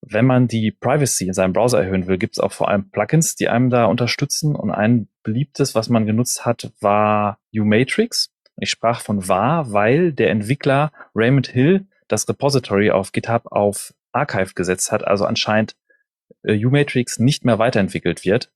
Wenn 0.00 0.24
man 0.24 0.48
die 0.48 0.70
Privacy 0.70 1.26
in 1.26 1.34
seinem 1.34 1.52
Browser 1.52 1.82
erhöhen 1.82 2.06
will, 2.06 2.16
gibt 2.16 2.38
es 2.38 2.40
auch 2.40 2.52
vor 2.52 2.70
allem 2.70 2.90
Plugins, 2.90 3.34
die 3.34 3.50
einem 3.50 3.68
da 3.68 3.84
unterstützen. 3.84 4.56
Und 4.56 4.70
ein 4.70 5.08
beliebtes, 5.22 5.74
was 5.74 5.90
man 5.90 6.06
genutzt 6.06 6.46
hat, 6.46 6.72
war 6.80 7.38
U-Matrix. 7.54 8.32
Ich 8.56 8.70
sprach 8.70 9.00
von 9.00 9.28
war, 9.28 9.72
weil 9.72 10.12
der 10.12 10.30
Entwickler 10.30 10.92
Raymond 11.14 11.48
Hill 11.48 11.86
das 12.08 12.28
Repository 12.28 12.90
auf 12.90 13.12
GitHub 13.12 13.46
auf 13.46 13.94
Archive 14.12 14.54
gesetzt 14.54 14.90
hat, 14.92 15.06
also 15.06 15.24
anscheinend 15.24 15.76
äh, 16.42 16.64
U-Matrix 16.64 17.18
nicht 17.18 17.44
mehr 17.44 17.58
weiterentwickelt 17.58 18.24
wird 18.24 18.50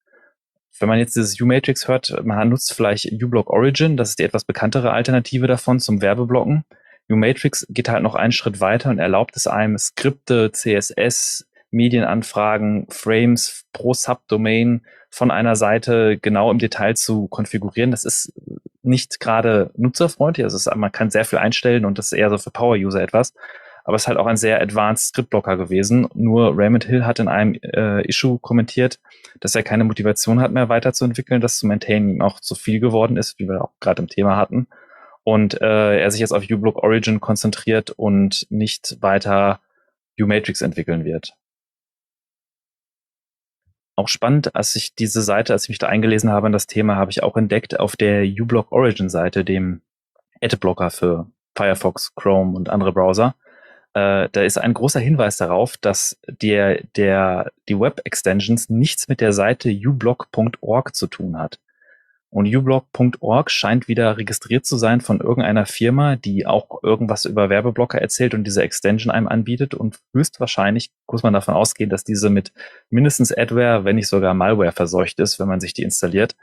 wenn 0.78 0.88
man 0.88 0.98
jetzt 0.98 1.16
dieses 1.16 1.40
U-Matrix 1.40 1.88
hört, 1.88 2.24
man 2.24 2.48
nutzt 2.48 2.72
vielleicht 2.72 3.10
uBlock 3.12 3.50
Origin, 3.50 3.96
das 3.96 4.10
ist 4.10 4.18
die 4.18 4.24
etwas 4.24 4.44
bekanntere 4.44 4.92
Alternative 4.92 5.46
davon 5.46 5.80
zum 5.80 6.02
Werbeblocken. 6.02 6.64
U-Matrix 7.10 7.66
geht 7.68 7.88
halt 7.88 8.02
noch 8.02 8.14
einen 8.14 8.32
Schritt 8.32 8.60
weiter 8.60 8.90
und 8.90 8.98
erlaubt 8.98 9.36
es 9.36 9.46
einem, 9.46 9.78
Skripte, 9.78 10.50
CSS, 10.52 11.46
Medienanfragen, 11.70 12.86
Frames 12.90 13.64
pro 13.72 13.94
Subdomain 13.94 14.84
von 15.10 15.30
einer 15.30 15.54
Seite 15.54 16.18
genau 16.20 16.50
im 16.50 16.58
Detail 16.58 16.96
zu 16.96 17.28
konfigurieren. 17.28 17.90
Das 17.90 18.04
ist 18.04 18.32
nicht 18.84 19.20
gerade 19.20 19.70
nutzerfreundlich. 19.76 20.44
Also 20.44 20.56
ist, 20.56 20.74
man 20.76 20.92
kann 20.92 21.10
sehr 21.10 21.24
viel 21.24 21.38
einstellen 21.38 21.84
und 21.84 21.98
das 21.98 22.06
ist 22.06 22.18
eher 22.18 22.30
so 22.30 22.38
für 22.38 22.50
Power-User 22.50 23.02
etwas 23.02 23.32
aber 23.84 23.96
es 23.96 24.02
ist 24.02 24.08
halt 24.08 24.18
auch 24.18 24.26
ein 24.26 24.38
sehr 24.38 24.60
advanced 24.60 25.08
Scriptblocker 25.08 25.56
gewesen. 25.58 26.08
Nur 26.14 26.56
Raymond 26.56 26.84
Hill 26.84 27.04
hat 27.04 27.18
in 27.18 27.28
einem 27.28 27.54
äh, 27.62 28.02
Issue 28.08 28.38
kommentiert, 28.38 28.98
dass 29.40 29.54
er 29.54 29.62
keine 29.62 29.84
Motivation 29.84 30.40
hat 30.40 30.52
mehr 30.52 30.70
weiterzuentwickeln, 30.70 31.42
dass 31.42 31.58
zu 31.58 31.66
maintainen 31.66 32.08
ihm 32.08 32.22
auch 32.22 32.40
zu 32.40 32.54
viel 32.54 32.80
geworden 32.80 33.18
ist, 33.18 33.38
wie 33.38 33.46
wir 33.46 33.62
auch 33.62 33.72
gerade 33.80 34.00
im 34.00 34.08
Thema 34.08 34.36
hatten. 34.36 34.68
Und 35.22 35.60
äh, 35.60 36.00
er 36.00 36.10
sich 36.10 36.20
jetzt 36.20 36.32
auf 36.32 36.44
uBlock 36.50 36.82
Origin 36.82 37.20
konzentriert 37.20 37.90
und 37.90 38.46
nicht 38.50 38.96
weiter 39.00 39.60
U-Matrix 40.20 40.62
entwickeln 40.62 41.04
wird. 41.04 41.34
Auch 43.96 44.08
spannend, 44.08 44.54
als 44.54 44.74
ich 44.76 44.94
diese 44.94 45.22
Seite, 45.22 45.52
als 45.52 45.64
ich 45.64 45.68
mich 45.68 45.78
da 45.78 45.88
eingelesen 45.88 46.30
habe 46.30 46.48
in 46.48 46.52
das 46.52 46.66
Thema, 46.66 46.96
habe 46.96 47.10
ich 47.10 47.22
auch 47.22 47.36
entdeckt 47.36 47.78
auf 47.78 47.96
der 47.96 48.24
uBlock 48.24 48.72
Origin 48.72 49.08
Seite, 49.08 49.44
dem 49.44 49.82
Adblocker 50.42 50.90
für 50.90 51.26
Firefox, 51.54 52.14
Chrome 52.16 52.56
und 52.56 52.68
andere 52.68 52.92
Browser, 52.92 53.36
äh, 53.94 54.28
da 54.32 54.42
ist 54.42 54.58
ein 54.58 54.74
großer 54.74 55.00
Hinweis 55.00 55.36
darauf, 55.36 55.76
dass 55.76 56.18
der, 56.26 56.82
der, 56.96 57.52
die 57.68 57.78
Web-Extensions 57.78 58.68
nichts 58.68 59.08
mit 59.08 59.20
der 59.20 59.32
Seite 59.32 59.70
ublog.org 59.70 60.94
zu 60.94 61.06
tun 61.06 61.38
hat. 61.38 61.60
Und 62.34 62.52
ublog.org 62.52 63.48
scheint 63.48 63.86
wieder 63.86 64.18
registriert 64.18 64.66
zu 64.66 64.76
sein 64.76 65.00
von 65.00 65.20
irgendeiner 65.20 65.66
Firma, 65.66 66.16
die 66.16 66.48
auch 66.48 66.82
irgendwas 66.82 67.26
über 67.26 67.48
Werbeblocker 67.48 68.00
erzählt 68.00 68.34
und 68.34 68.42
diese 68.42 68.60
Extension 68.60 69.12
einem 69.12 69.28
anbietet. 69.28 69.72
Und 69.72 70.00
höchstwahrscheinlich 70.12 70.90
muss 71.06 71.22
man 71.22 71.32
davon 71.32 71.54
ausgehen, 71.54 71.90
dass 71.90 72.02
diese 72.02 72.30
mit 72.30 72.52
mindestens 72.90 73.32
Adware, 73.32 73.84
wenn 73.84 73.94
nicht 73.94 74.08
sogar 74.08 74.34
Malware 74.34 74.72
verseucht 74.72 75.20
ist, 75.20 75.38
wenn 75.38 75.46
man 75.46 75.60
sich 75.60 75.74
die 75.74 75.84
installiert. 75.84 76.34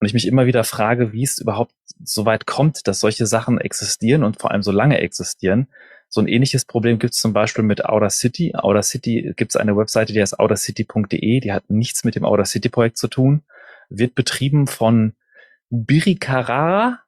Und 0.00 0.08
ich 0.08 0.14
mich 0.14 0.26
immer 0.26 0.46
wieder 0.46 0.64
frage, 0.64 1.12
wie 1.12 1.22
es 1.22 1.38
überhaupt 1.38 1.76
so 2.02 2.26
weit 2.26 2.46
kommt, 2.46 2.88
dass 2.88 2.98
solche 2.98 3.26
Sachen 3.26 3.60
existieren 3.60 4.24
und 4.24 4.40
vor 4.40 4.50
allem 4.50 4.64
so 4.64 4.72
lange 4.72 4.98
existieren. 4.98 5.68
So 6.08 6.20
ein 6.20 6.26
ähnliches 6.26 6.64
Problem 6.64 6.98
gibt 6.98 7.14
es 7.14 7.20
zum 7.20 7.32
Beispiel 7.32 7.62
mit 7.62 7.84
Outer 7.84 8.10
City. 8.10 8.56
Outer 8.56 8.82
City 8.82 9.32
gibt 9.36 9.52
es 9.52 9.56
eine 9.56 9.76
Webseite, 9.76 10.12
die 10.12 10.20
heißt 10.20 10.40
outercity.de, 10.40 11.38
die 11.38 11.52
hat 11.52 11.70
nichts 11.70 12.02
mit 12.02 12.16
dem 12.16 12.24
Outer 12.24 12.46
City 12.46 12.68
Projekt 12.68 12.98
zu 12.98 13.06
tun, 13.06 13.44
wird 13.90 14.16
betrieben 14.16 14.66
von 14.66 15.12
Birikara, 15.70 17.00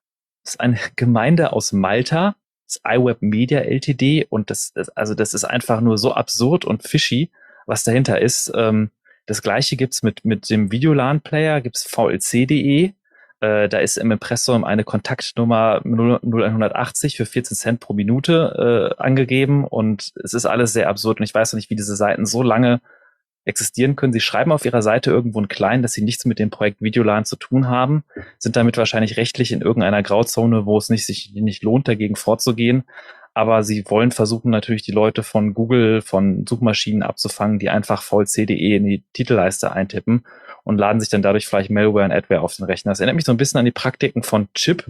das 0.45 0.55
ist 0.55 0.61
eine 0.61 0.79
Gemeinde 0.97 1.53
aus 1.53 1.73
Malta, 1.73 2.37
das 2.67 2.81
iWeb 2.87 3.21
Media 3.21 3.61
Ltd. 3.61 4.27
Und 4.31 4.51
das, 4.51 4.73
das, 4.73 4.89
also 4.91 5.15
das 5.15 5.35
ist 5.35 5.45
einfach 5.45 5.81
nur 5.81 5.99
so 5.99 6.13
absurd 6.15 6.65
und 6.65 6.83
fishy, 6.83 7.31
was 7.67 7.85
dahinter 7.85 8.21
ist. 8.21 8.51
Ähm, 8.55 8.91
das 9.27 9.43
gleiche 9.43 9.77
gibt's 9.77 10.03
mit, 10.03 10.25
mit 10.25 10.51
dem 10.51 10.73
Videolan-Player, 10.73 11.61
gibt's 11.61 11.85
vlc.de. 11.85 12.93
Äh, 13.41 13.69
da 13.69 13.79
ist 13.79 13.97
im 13.97 14.11
Impressum 14.11 14.65
eine 14.65 14.85
Kontaktnummer 14.85 15.83
0180 15.85 17.17
für 17.17 17.27
14 17.27 17.57
Cent 17.57 17.81
pro 17.81 17.93
Minute 17.93 18.95
äh, 18.99 19.03
angegeben 19.03 19.65
und 19.65 20.13
es 20.23 20.33
ist 20.33 20.47
alles 20.47 20.73
sehr 20.73 20.89
absurd 20.89 21.19
und 21.21 21.25
ich 21.25 21.35
weiß 21.35 21.53
noch 21.53 21.59
nicht, 21.59 21.71
wie 21.71 21.77
diese 21.77 21.97
Seiten 21.97 22.25
so 22.25 22.43
lange 22.43 22.81
existieren 23.45 23.97
können. 23.97 24.13
Sie 24.13 24.21
schreiben 24.21 24.53
auf 24.53 24.65
ihrer 24.65 24.83
Seite 24.83 25.11
irgendwo 25.11 25.41
ein 25.41 25.49
klein, 25.49 25.83
dass 25.83 25.93
sie 25.93 26.03
nichts 26.03 26.25
mit 26.25 26.39
dem 26.39 26.51
Projekt 26.51 26.81
Videolan 26.81 27.25
zu 27.25 27.37
tun 27.37 27.69
haben, 27.69 28.05
sind 28.39 28.57
damit 28.57 28.77
wahrscheinlich 28.77 29.17
rechtlich 29.17 29.53
in 29.53 29.63
irgendeiner 29.63 30.03
Grauzone, 30.03 30.67
wo 30.67 30.79
es 30.79 30.89
nicht, 30.91 31.07
sich 31.07 31.33
nicht 31.35 31.63
lohnt, 31.63 31.89
dagegen 31.89 32.17
vorzugehen. 32.17 32.85
Aber 33.35 33.63
sie 33.63 33.85
wollen 33.89 34.11
versuchen 34.11 34.51
natürlich 34.51 34.83
die 34.83 34.93
Leute 34.93 35.23
von 35.23 35.55
Google, 35.55 36.03
von 36.03 36.47
Suchmaschinen 36.47 37.03
abzufangen, 37.03 37.59
die 37.59 37.71
einfach 37.71 38.03
vlc.de 38.03 38.77
in 38.77 38.85
die 38.85 39.05
Titelleiste 39.15 39.73
eintippen 39.73 40.25
und 40.65 40.79
laden 40.79 41.01
sich 41.01 41.09
dann 41.09 41.23
dadurch 41.23 41.47
vielleicht 41.47 41.71
Malware 41.71 42.05
und 42.05 42.13
Adware 42.13 42.43
auf 42.43 42.55
den 42.55 42.67
Rechner. 42.67 42.93
Das 42.93 43.01
erinnert 43.01 43.17
mich 43.17 43.25
so 43.25 43.33
ein 43.33 43.39
bisschen 43.39 43.59
an 43.59 43.65
die 43.65 43.73
Praktiken 43.73 44.23
von 44.23 44.49
Chip, 44.55 44.85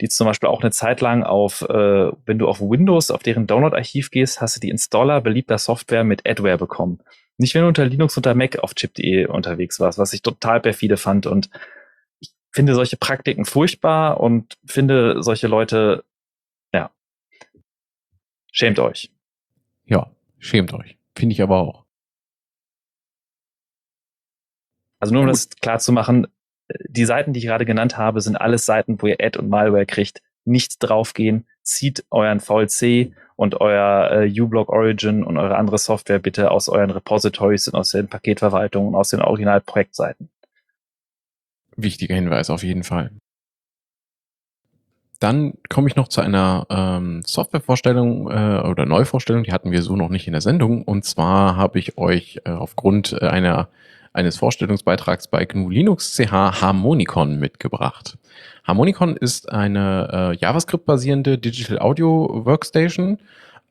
die 0.00 0.08
zum 0.08 0.26
Beispiel 0.26 0.48
auch 0.48 0.62
eine 0.62 0.72
Zeit 0.72 1.00
lang 1.00 1.22
auf, 1.22 1.62
äh, 1.62 2.10
wenn 2.26 2.38
du 2.38 2.48
auf 2.48 2.60
Windows, 2.60 3.10
auf 3.10 3.22
deren 3.22 3.46
Download-Archiv 3.46 4.10
gehst, 4.10 4.40
hast 4.40 4.56
du 4.56 4.60
die 4.60 4.70
Installer 4.70 5.20
beliebter 5.20 5.58
Software 5.58 6.04
mit 6.04 6.28
Adware 6.28 6.58
bekommen. 6.58 7.00
Nicht, 7.40 7.54
wenn 7.54 7.62
du 7.62 7.68
unter 7.68 7.86
Linux 7.86 8.18
unter 8.18 8.34
Mac 8.34 8.58
auf 8.58 8.74
chip.de 8.74 9.24
unterwegs 9.24 9.80
warst, 9.80 9.98
was 9.98 10.12
ich 10.12 10.20
total 10.20 10.60
perfide 10.60 10.98
fand. 10.98 11.24
Und 11.24 11.48
ich 12.18 12.34
finde 12.52 12.74
solche 12.74 12.98
Praktiken 12.98 13.46
furchtbar 13.46 14.20
und 14.20 14.58
finde 14.66 15.22
solche 15.22 15.46
Leute, 15.46 16.04
ja, 16.74 16.90
schämt 18.52 18.78
euch. 18.78 19.10
Ja, 19.86 20.10
schämt 20.38 20.74
euch. 20.74 20.98
Finde 21.16 21.32
ich 21.32 21.40
aber 21.40 21.56
auch. 21.60 21.86
Also 24.98 25.14
nur 25.14 25.22
um 25.22 25.28
das 25.28 25.48
klar 25.48 25.78
zu 25.78 25.92
machen, 25.92 26.26
die 26.90 27.06
Seiten, 27.06 27.32
die 27.32 27.40
ich 27.40 27.46
gerade 27.46 27.64
genannt 27.64 27.96
habe, 27.96 28.20
sind 28.20 28.36
alles 28.36 28.66
Seiten, 28.66 29.00
wo 29.00 29.06
ihr 29.06 29.16
Ad 29.18 29.38
und 29.38 29.48
Malware 29.48 29.86
kriegt. 29.86 30.20
Nicht 30.44 30.76
draufgehen, 30.80 31.48
zieht 31.62 32.04
euren 32.10 32.40
VLC 32.40 33.14
und 33.40 33.58
euer 33.58 34.10
äh, 34.12 34.40
uBlock 34.40 34.68
Origin 34.68 35.24
und 35.24 35.38
eure 35.38 35.56
andere 35.56 35.78
Software 35.78 36.18
bitte 36.18 36.50
aus 36.50 36.68
euren 36.68 36.90
Repositories 36.90 37.68
und 37.68 37.74
aus 37.74 37.90
den 37.90 38.06
Paketverwaltungen 38.06 38.90
und 38.90 38.94
aus 38.94 39.08
den 39.08 39.22
Originalprojektseiten. 39.22 40.28
Wichtiger 41.74 42.16
Hinweis 42.16 42.50
auf 42.50 42.62
jeden 42.62 42.82
Fall. 42.82 43.12
Dann 45.20 45.54
komme 45.70 45.88
ich 45.88 45.96
noch 45.96 46.08
zu 46.08 46.20
einer 46.20 46.66
ähm, 46.68 47.22
Softwarevorstellung 47.24 48.30
äh, 48.30 48.60
oder 48.68 48.84
Neuvorstellung, 48.84 49.44
die 49.44 49.52
hatten 49.52 49.70
wir 49.70 49.80
so 49.80 49.96
noch 49.96 50.10
nicht 50.10 50.26
in 50.26 50.32
der 50.34 50.42
Sendung. 50.42 50.82
Und 50.82 51.06
zwar 51.06 51.56
habe 51.56 51.78
ich 51.78 51.96
euch 51.96 52.42
äh, 52.44 52.50
aufgrund 52.50 53.14
äh, 53.22 53.26
einer 53.26 53.70
eines 54.12 54.36
Vorstellungsbeitrags 54.36 55.28
bei 55.28 55.44
GNU 55.44 55.70
Linux 55.70 56.16
CH 56.16 56.60
Harmonicon 56.60 57.38
mitgebracht. 57.38 58.18
Harmonicon 58.64 59.16
ist 59.16 59.50
eine 59.50 60.32
äh, 60.32 60.36
JavaScript-basierende 60.36 61.38
Digital 61.38 61.78
Audio 61.78 62.42
Workstation, 62.44 63.18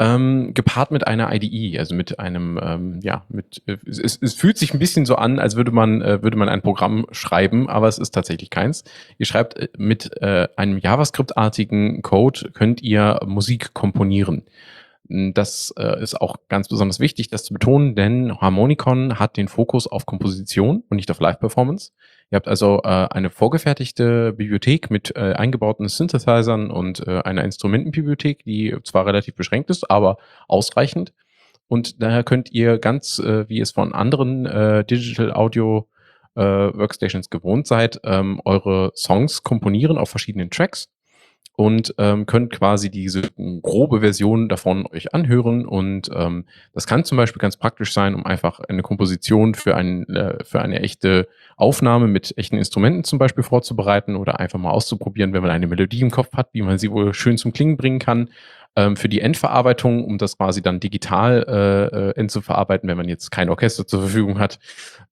ähm, 0.01 0.53
gepaart 0.53 0.91
mit 0.91 1.05
einer 1.05 1.33
IDE, 1.33 1.77
also 1.77 1.93
mit 1.93 2.19
einem, 2.19 2.57
ähm, 2.63 2.99
ja, 3.03 3.25
mit, 3.27 3.61
äh, 3.65 3.75
es, 3.85 4.17
es 4.21 4.33
fühlt 4.33 4.57
sich 4.57 4.73
ein 4.73 4.79
bisschen 4.79 5.05
so 5.05 5.15
an, 5.15 5.39
als 5.39 5.57
würde 5.57 5.71
man, 5.71 6.01
äh, 6.01 6.23
würde 6.23 6.37
man 6.37 6.47
ein 6.47 6.61
Programm 6.61 7.05
schreiben, 7.11 7.69
aber 7.69 7.89
es 7.89 7.97
ist 7.97 8.11
tatsächlich 8.11 8.49
keins. 8.49 8.85
Ihr 9.17 9.25
schreibt 9.25 9.57
äh, 9.57 9.67
mit 9.77 10.21
äh, 10.21 10.47
einem 10.55 10.77
JavaScript-artigen 10.77 12.01
Code, 12.01 12.51
könnt 12.53 12.81
ihr 12.81 13.19
Musik 13.25 13.73
komponieren. 13.73 14.43
Das 15.11 15.73
äh, 15.75 16.01
ist 16.03 16.21
auch 16.21 16.35
ganz 16.49 16.67
besonders 16.67 16.99
wichtig, 16.99 17.29
das 17.29 17.43
zu 17.43 17.51
betonen, 17.53 17.95
denn 17.95 18.37
Harmonicon 18.39 19.17
hat 19.17 19.37
den 19.37 19.47
Fokus 19.47 19.87
auf 19.87 20.05
Komposition 20.05 20.83
und 20.87 20.97
nicht 20.97 21.09
auf 21.09 21.19
Live-Performance. 21.19 21.93
Ihr 22.29 22.35
habt 22.35 22.47
also 22.47 22.81
äh, 22.83 23.07
eine 23.09 23.31
vorgefertigte 23.31 24.33
Bibliothek 24.33 24.91
mit 24.91 25.15
äh, 25.15 25.33
eingebauten 25.33 25.87
Synthesizern 25.87 26.69
und 26.69 27.07
äh, 27.07 27.21
einer 27.21 27.43
Instrumentenbibliothek, 27.43 28.43
die 28.43 28.77
zwar 28.83 29.07
relativ 29.07 29.33
beschränkt 29.33 29.71
ist, 29.71 29.89
aber 29.89 30.17
ausreichend. 30.47 31.11
Und 31.67 32.03
daher 32.03 32.23
könnt 32.23 32.51
ihr 32.51 32.77
ganz, 32.77 33.17
äh, 33.17 33.49
wie 33.49 33.61
es 33.61 33.71
von 33.71 33.95
anderen 33.95 34.45
äh, 34.45 34.85
Digital 34.85 35.33
Audio 35.33 35.87
Workstations 36.35 37.29
gewohnt 37.29 37.67
seid, 37.67 37.99
ähm, 38.05 38.39
eure 38.45 38.93
Songs 38.95 39.43
komponieren 39.43 39.97
auf 39.97 40.09
verschiedenen 40.09 40.49
Tracks 40.49 40.87
und 41.59 41.93
ähm, 41.97 42.25
könnt 42.25 42.53
quasi 42.53 42.89
diese 42.89 43.21
grobe 43.61 43.99
Version 43.99 44.47
davon 44.47 44.87
euch 44.93 45.13
anhören. 45.13 45.65
Und 45.65 46.09
ähm, 46.15 46.45
das 46.71 46.87
kann 46.87 47.03
zum 47.03 47.17
Beispiel 47.17 47.41
ganz 47.41 47.57
praktisch 47.57 47.91
sein, 47.91 48.15
um 48.15 48.25
einfach 48.25 48.61
eine 48.61 48.81
Komposition 48.81 49.55
für, 49.55 49.75
ein, 49.75 50.07
äh, 50.07 50.41
für 50.45 50.61
eine 50.61 50.79
echte 50.79 51.27
Aufnahme 51.57 52.07
mit 52.07 52.33
echten 52.37 52.55
Instrumenten 52.55 53.03
zum 53.03 53.19
Beispiel 53.19 53.43
vorzubereiten 53.43 54.15
oder 54.15 54.39
einfach 54.39 54.57
mal 54.57 54.71
auszuprobieren, 54.71 55.33
wenn 55.33 55.41
man 55.41 55.51
eine 55.51 55.67
Melodie 55.67 55.99
im 55.99 56.11
Kopf 56.11 56.31
hat, 56.31 56.47
wie 56.53 56.61
man 56.61 56.77
sie 56.77 56.91
wohl 56.91 57.13
schön 57.13 57.37
zum 57.37 57.51
Klingen 57.51 57.75
bringen 57.75 57.99
kann. 57.99 58.29
Ähm, 58.77 58.95
für 58.95 59.09
die 59.09 59.19
Endverarbeitung, 59.19 60.05
um 60.05 60.17
das 60.17 60.37
quasi 60.37 60.61
dann 60.61 60.79
digital 60.79 61.45
äh, 61.45 61.97
äh, 61.97 62.11
endzuverarbeiten, 62.15 62.87
wenn 62.87 62.95
man 62.95 63.09
jetzt 63.09 63.31
kein 63.31 63.49
Orchester 63.49 63.85
zur 63.85 63.99
Verfügung 63.99 64.39
hat, 64.39 64.59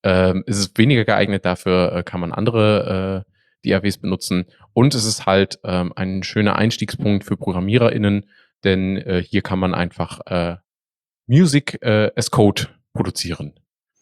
ähm, 0.01 0.45
ist 0.45 0.59
es 0.59 0.71
weniger 0.77 1.03
geeignet. 1.03 1.43
Dafür 1.43 1.91
äh, 1.91 2.03
kann 2.03 2.21
man 2.21 2.31
andere 2.31 3.25
äh, 3.27 3.36
DAWs 3.67 3.97
benutzen. 3.97 4.45
Und 4.73 4.95
es 4.95 5.05
ist 5.05 5.25
halt 5.25 5.59
ähm, 5.63 5.93
ein 5.95 6.23
schöner 6.23 6.55
Einstiegspunkt 6.55 7.23
für 7.23 7.37
ProgrammiererInnen, 7.37 8.29
denn 8.63 8.97
äh, 8.97 9.23
hier 9.23 9.41
kann 9.41 9.59
man 9.59 9.73
einfach 9.73 10.21
äh, 10.25 10.57
Music 11.27 11.79
äh, 11.81 12.11
as 12.15 12.31
Code 12.31 12.67
produzieren. 12.93 13.53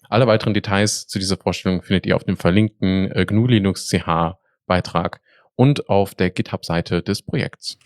Alle 0.10 0.28
weiteren 0.28 0.54
Details 0.54 1.08
zu 1.08 1.20
dieser 1.20 1.38
Vorstellung 1.38 1.82
findet 1.82 2.06
ihr 2.06 2.16
auf 2.16 2.24
dem 2.24 2.38
verlinkten 2.38 3.12
äh, 3.12 3.26
GNU 3.26 3.48
Linux 3.48 3.90
CH 3.90 4.38
Beitrag 4.68 5.22
und 5.56 5.90
auf 5.90 6.16
der 6.16 6.30
GitHub-Seite 6.30 7.02
des 7.02 7.22
Projekts. 7.22 7.78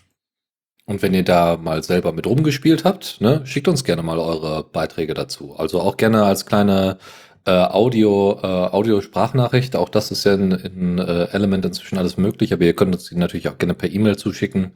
Und 0.86 1.02
wenn 1.02 1.14
ihr 1.14 1.22
da 1.22 1.56
mal 1.56 1.82
selber 1.84 2.12
mit 2.12 2.26
rumgespielt 2.26 2.84
habt, 2.84 3.20
ne, 3.20 3.42
schickt 3.44 3.68
uns 3.68 3.84
gerne 3.84 4.02
mal 4.02 4.18
eure 4.18 4.64
Beiträge 4.64 5.14
dazu. 5.14 5.54
Also 5.56 5.80
auch 5.80 5.96
gerne 5.96 6.24
als 6.24 6.46
kleine 6.46 6.98
äh, 7.50 7.66
Audio, 7.72 8.38
äh, 8.42 8.46
Audio-Sprachnachricht, 8.46 9.74
auch 9.74 9.88
das 9.88 10.12
ist 10.12 10.24
ja 10.24 10.34
in, 10.34 10.52
in 10.52 10.98
äh, 10.98 11.24
Element 11.32 11.64
inzwischen 11.64 11.98
alles 11.98 12.16
möglich, 12.16 12.52
aber 12.52 12.62
ihr 12.62 12.76
könnt 12.76 12.94
uns 12.94 13.08
die 13.08 13.16
natürlich 13.16 13.48
auch 13.48 13.58
gerne 13.58 13.74
per 13.74 13.90
E-Mail 13.90 14.16
zuschicken. 14.16 14.72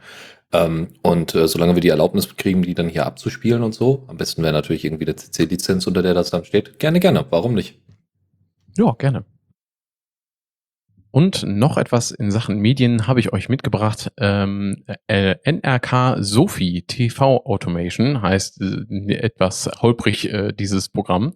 Ähm, 0.53 0.89
und 1.03 1.37
äh, 1.37 1.47
solange 1.47 1.77
wir 1.77 1.81
die 1.81 1.91
Erlaubnis 1.91 2.37
kriegen, 2.37 2.62
die 2.62 2.75
dann 2.75 2.89
hier 2.89 3.07
abzuspielen 3.07 3.62
und 3.62 3.75
so, 3.75 4.05
am 4.09 4.16
besten 4.16 4.43
wäre 4.43 4.53
natürlich 4.53 4.85
irgendwie 4.85 5.05
der 5.05 5.16
CC-Lizenz, 5.16 5.87
unter 5.87 6.03
der 6.03 6.14
das 6.14 6.31
dann 6.31 6.45
steht. 6.45 6.81
Gerne, 6.81 6.99
gerne, 6.99 7.25
warum 7.31 7.55
nicht? 7.55 7.81
Ja, 8.77 8.93
gerne. 8.99 9.25
Und 11.15 11.45
noch 11.47 11.77
etwas 11.77 12.11
in 12.11 12.33
Sachen 12.33 12.59
Medien 12.59 13.07
habe 13.07 13.21
ich 13.21 13.33
euch 13.33 13.49
mitgebracht. 13.49 14.11
Ähm, 14.19 14.83
äh, 15.07 15.37
NRK 15.45 16.17
Sophie 16.19 16.83
TV 16.83 17.47
Automation 17.47 18.21
heißt 18.21 18.61
äh, 18.61 19.15
etwas 19.15 19.71
holprig 19.81 20.33
äh, 20.33 20.53
dieses 20.53 20.89
Programm 20.89 21.35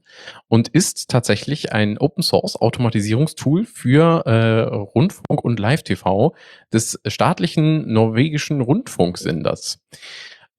und 0.48 0.66
ist 0.66 1.10
tatsächlich 1.10 1.72
ein 1.72 1.96
Open 1.96 2.24
Source 2.24 2.56
Automatisierungstool 2.56 3.66
für 3.66 4.26
äh, 4.26 4.62
Rundfunk 4.62 5.44
und 5.44 5.60
Live-TV 5.60 6.34
des 6.72 6.98
staatlichen 7.06 7.86
norwegischen 7.86 8.60
Rundfunksenders. 8.60 9.80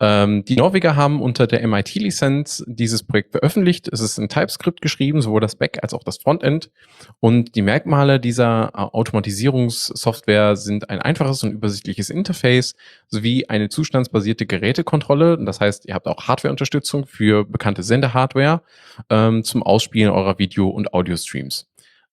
Ähm, 0.02 0.45
die 0.45 0.56
Norweger 0.56 0.95
haben 0.95 1.22
unter 1.22 1.45
der 1.45 1.66
MIT-Lizenz 1.68 2.64
dieses 2.68 3.04
Projekt 3.04 3.32
veröffentlicht. 3.32 3.89
Es 3.91 4.00
ist 4.00 4.18
in 4.18 4.30
TypeScript 4.30 4.82
geschrieben, 4.82 5.22
sowohl 5.22 5.41
das 5.41 5.56
Back- 5.56 5.80
als 5.84 5.93
auch 5.93 6.04
das 6.04 6.18
Frontend. 6.18 6.72
Und 7.20 7.56
die 7.56 7.62
Merkmale 7.62 8.20
dieser 8.20 8.72
äh, 8.74 8.78
Automatisierungssoftware 8.78 10.56
sind 10.56 10.89
ein 10.89 11.02
einfaches 11.02 11.43
und 11.43 11.52
übersichtliches 11.52 12.10
Interface 12.10 12.76
sowie 13.08 13.45
eine 13.47 13.70
zustandsbasierte 13.70 14.45
Gerätekontrolle. 14.45 15.38
Das 15.43 15.60
heißt, 15.60 15.86
ihr 15.86 15.93
habt 15.93 16.08
auch 16.08 16.28
Hardware-Unterstützung 16.28 17.06
für 17.06 17.45
bekannte 17.45 17.84
Sendehardware 17.84 18.62
ähm, 19.10 19.43
zum 19.43 19.64
Ausspielen 19.64 20.12
eurer 20.12 20.39
Video- 20.39 20.70
und 20.70 20.93
Audio-Streams. 20.93 21.69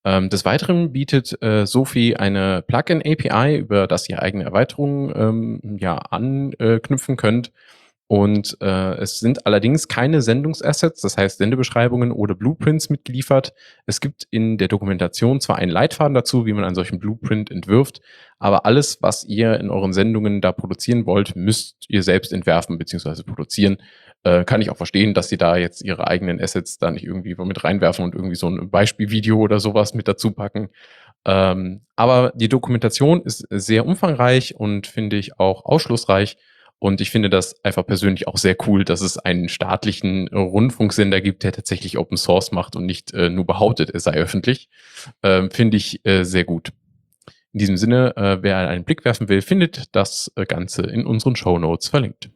Ähm, 0.07 0.31
des 0.31 0.45
Weiteren 0.45 0.93
bietet 0.93 1.43
äh, 1.43 1.67
Sophie 1.67 2.17
eine 2.17 2.63
Plugin-API, 2.63 3.57
über 3.57 3.89
das 3.89 4.09
ihr 4.09 4.23
eigene 4.23 4.45
Erweiterungen 4.45 5.13
ähm, 5.17 5.77
ja, 5.81 5.97
anknüpfen 5.97 7.17
könnt. 7.17 7.51
Und 8.09 8.57
äh, 8.61 8.95
es 8.99 9.19
sind 9.19 9.47
allerdings 9.47 9.89
keine 9.89 10.23
Sendungsassets, 10.23 11.01
das 11.01 11.17
heißt 11.17 11.39
Sendebeschreibungen 11.39 12.13
oder 12.13 12.37
Blueprints 12.37 12.89
mitgeliefert. 12.89 13.53
Es 13.85 14.01
gibt 14.01 14.29
in 14.31 14.59
der 14.59 14.69
Dokumentation 14.69 15.41
zwar 15.41 15.57
einen 15.57 15.73
Leitfaden 15.73 16.15
dazu, 16.15 16.47
wie 16.47 16.53
man 16.53 16.63
einen 16.63 16.77
solchen 16.77 17.01
Blueprint 17.01 17.51
entwirft, 17.51 18.01
aber 18.39 18.65
alles, 18.65 18.99
was 19.01 19.25
ihr 19.25 19.59
in 19.59 19.71
euren 19.71 19.93
Sendungen 19.93 20.41
da 20.41 20.53
produzieren 20.53 21.05
wollt, 21.05 21.35
müsst 21.35 21.85
ihr 21.89 22.05
selbst 22.05 22.33
entwerfen 22.33 22.79
bzw. 22.79 23.25
produzieren. 23.25 23.79
Äh, 24.27 24.45
kann 24.45 24.61
ich 24.61 24.71
auch 24.71 24.77
verstehen, 24.77 25.15
dass 25.15 25.29
sie 25.29 25.37
da 25.37 25.57
jetzt 25.57 25.83
ihre 25.83 26.09
eigenen 26.09 26.41
Assets 26.41 26.79
da 26.79 26.91
nicht 26.91 27.05
irgendwie 27.05 27.37
mit 27.37 27.63
reinwerfen 27.63 28.05
und 28.05 28.13
irgendwie 28.13 28.35
so 28.35 28.49
ein 28.49 28.71
Beispielvideo 28.71 29.39
oder 29.39 29.61
sowas 29.61 29.95
mit 29.95 30.09
dazu 30.09 30.33
packen. 30.33 30.71
Ähm, 31.25 31.83
aber 31.95 32.33
die 32.35 32.49
Dokumentation 32.49 33.23
ist 33.23 33.47
sehr 33.51 33.87
umfangreich 33.87 34.57
und 34.57 34.89
finde 34.89 35.15
ich 35.15 35.39
auch 35.39 35.65
ausschlussreich 35.65 36.39
und 36.81 37.01
ich 37.01 37.13
finde 37.13 37.31
das 37.31 37.65
einfach 37.65 37.87
persönlich 37.87 38.27
auch 38.27 38.37
sehr 38.37 38.57
cool, 38.67 38.85
dass 38.85 39.01
es 39.01 39.17
einen 39.17 39.49
staatlichen 39.49 40.27
Rundfunksender 40.27 41.21
gibt, 41.21 41.45
der 41.45 41.53
tatsächlich 41.53 41.97
Open 41.97 42.17
Source 42.17 42.51
macht 42.51 42.75
und 42.75 42.85
nicht 42.85 43.15
äh, 43.15 43.31
nur 43.31 43.47
behauptet, 43.47 43.91
er 43.91 44.01
sei 44.01 44.15
öffentlich. 44.15 44.69
Ähm, 45.23 45.53
finde 45.53 45.77
ich 45.77 46.05
äh, 46.05 46.25
sehr 46.25 46.43
gut. 46.43 46.73
In 47.53 47.61
diesem 47.61 47.77
Sinne, 47.77 48.17
äh, 48.17 48.43
wer 48.43 48.69
einen 48.69 48.83
Blick 48.83 49.05
werfen 49.05 49.29
will, 49.29 49.41
findet 49.41 49.95
das 49.95 50.33
äh, 50.35 50.45
Ganze 50.47 50.83
in 50.83 51.07
unseren 51.07 51.37
Show 51.37 51.61
Notes 51.61 51.87
verlinkt. 51.87 52.31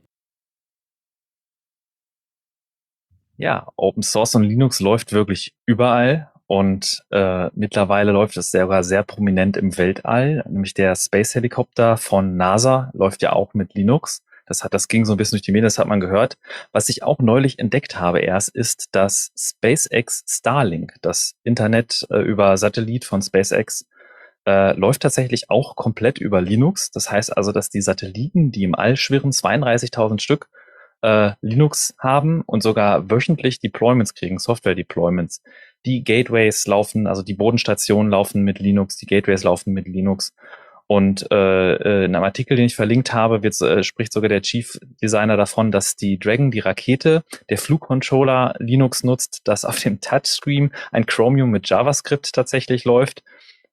Ja, 3.40 3.68
Open 3.76 4.02
Source 4.02 4.34
und 4.34 4.42
Linux 4.42 4.80
läuft 4.80 5.14
wirklich 5.14 5.54
überall 5.64 6.30
und 6.46 7.02
äh, 7.10 7.48
mittlerweile 7.54 8.12
läuft 8.12 8.36
es 8.36 8.50
sogar 8.50 8.84
sehr 8.84 9.02
prominent 9.02 9.56
im 9.56 9.78
Weltall, 9.78 10.44
nämlich 10.46 10.74
der 10.74 10.94
Space 10.94 11.34
Helikopter 11.34 11.96
von 11.96 12.36
NASA 12.36 12.90
läuft 12.92 13.22
ja 13.22 13.32
auch 13.32 13.54
mit 13.54 13.72
Linux. 13.72 14.22
Das 14.46 14.62
hat, 14.62 14.74
das 14.74 14.88
ging 14.88 15.06
so 15.06 15.14
ein 15.14 15.16
bisschen 15.16 15.36
durch 15.36 15.42
die 15.42 15.52
Medien, 15.52 15.64
das 15.64 15.78
hat 15.78 15.86
man 15.86 16.00
gehört. 16.00 16.36
Was 16.72 16.90
ich 16.90 17.02
auch 17.02 17.18
neulich 17.18 17.58
entdeckt 17.58 17.98
habe 17.98 18.20
erst, 18.20 18.50
ist, 18.50 18.88
dass 18.92 19.32
SpaceX 19.38 20.22
Starlink, 20.28 20.96
das 21.00 21.34
Internet 21.42 22.06
äh, 22.10 22.18
über 22.18 22.58
Satellit 22.58 23.06
von 23.06 23.22
SpaceX, 23.22 23.86
äh, 24.46 24.76
läuft 24.76 25.00
tatsächlich 25.00 25.48
auch 25.48 25.76
komplett 25.76 26.18
über 26.18 26.42
Linux. 26.42 26.90
Das 26.90 27.10
heißt 27.10 27.34
also, 27.34 27.52
dass 27.52 27.70
die 27.70 27.80
Satelliten, 27.80 28.50
die 28.50 28.64
im 28.64 28.74
All 28.74 28.96
schwirren, 28.96 29.30
32.000 29.30 30.20
Stück, 30.20 30.50
äh, 31.02 31.32
Linux 31.40 31.94
haben 31.98 32.42
und 32.46 32.62
sogar 32.62 33.10
wöchentlich 33.10 33.60
Deployments 33.60 34.14
kriegen, 34.14 34.38
Software-Deployments. 34.38 35.42
Die 35.86 36.04
Gateways 36.04 36.66
laufen, 36.66 37.06
also 37.06 37.22
die 37.22 37.34
Bodenstationen 37.34 38.10
laufen 38.10 38.42
mit 38.42 38.58
Linux, 38.58 38.96
die 38.96 39.06
Gateways 39.06 39.44
laufen 39.44 39.72
mit 39.72 39.86
Linux. 39.86 40.34
Und 40.90 41.30
äh, 41.30 41.74
äh, 41.74 42.04
in 42.06 42.16
einem 42.16 42.24
Artikel, 42.24 42.56
den 42.56 42.66
ich 42.66 42.74
verlinkt 42.74 43.12
habe, 43.12 43.44
wird, 43.44 43.60
äh, 43.60 43.84
spricht 43.84 44.12
sogar 44.12 44.28
der 44.28 44.42
Chief 44.42 44.76
Designer 45.00 45.36
davon, 45.36 45.70
dass 45.70 45.94
die 45.94 46.18
Dragon, 46.18 46.50
die 46.50 46.58
Rakete, 46.58 47.22
der 47.48 47.58
Flugcontroller 47.58 48.56
Linux 48.58 49.04
nutzt, 49.04 49.42
dass 49.44 49.64
auf 49.64 49.78
dem 49.78 50.00
Touchscreen 50.00 50.72
ein 50.90 51.06
Chromium 51.06 51.50
mit 51.50 51.68
JavaScript 51.68 52.32
tatsächlich 52.32 52.84
läuft. 52.84 53.22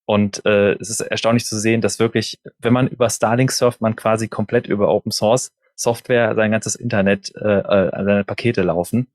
Und 0.06 0.46
äh, 0.46 0.74
es 0.74 0.92
ist 0.92 1.02
erstaunlich 1.02 1.48
zu 1.48 1.60
sehen, 1.60 1.82
dass 1.82 1.98
wirklich, 1.98 2.40
wenn 2.60 2.72
man 2.72 2.88
über 2.88 3.10
Starlink 3.10 3.52
surft, 3.52 3.82
man 3.82 3.96
quasi 3.96 4.28
komplett 4.28 4.68
über 4.68 4.88
Open 4.88 5.12
Source 5.12 5.52
Software 5.78 6.36
sein 6.36 6.52
ganzes 6.52 6.76
Internet, 6.76 7.32
äh, 7.36 7.60
äh, 7.60 7.90
seine 7.92 8.24
Pakete 8.24 8.64
laufen. 8.64 9.08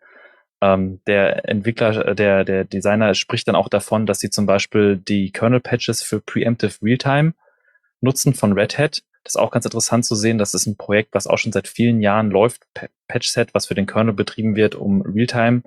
Ähm, 0.63 1.01
der 1.07 1.49
Entwickler, 1.49 2.15
der, 2.15 2.45
der 2.45 2.65
Designer 2.65 3.15
spricht 3.15 3.49
dann 3.49 3.57
auch 3.57 3.69
davon, 3.69 4.07
dass 4.07 4.21
sie 4.21 4.31
zum 4.31 4.47
Beispiel 4.47 4.97
die 4.97 5.33
Kernel-Patches 5.33 6.03
für 6.03 6.21
Preemptive 6.21 6.75
Realtime 6.83 7.35
Nutzen 8.01 8.33
von 8.35 8.53
Red 8.53 8.79
Hat. 8.79 9.03
Das 9.25 9.35
ist 9.35 9.41
auch 9.41 9.51
ganz 9.51 9.65
interessant 9.65 10.05
zu 10.05 10.15
sehen. 10.15 10.39
Das 10.39 10.55
ist 10.55 10.67
ein 10.67 10.77
Projekt, 10.77 11.11
was 11.13 11.27
auch 11.27 11.39
schon 11.39 11.53
seit 11.53 11.69
vielen 11.69 12.01
Jahren 12.01 12.31
läuft. 12.31 12.63
Patch-Set, 13.09 13.55
was 13.55 13.67
für 13.67 13.75
den 13.75 13.87
Kernel 13.87 14.15
betrieben 14.15 14.57
wird, 14.57 14.75
um 14.75 15.03
Realtime 15.03 15.63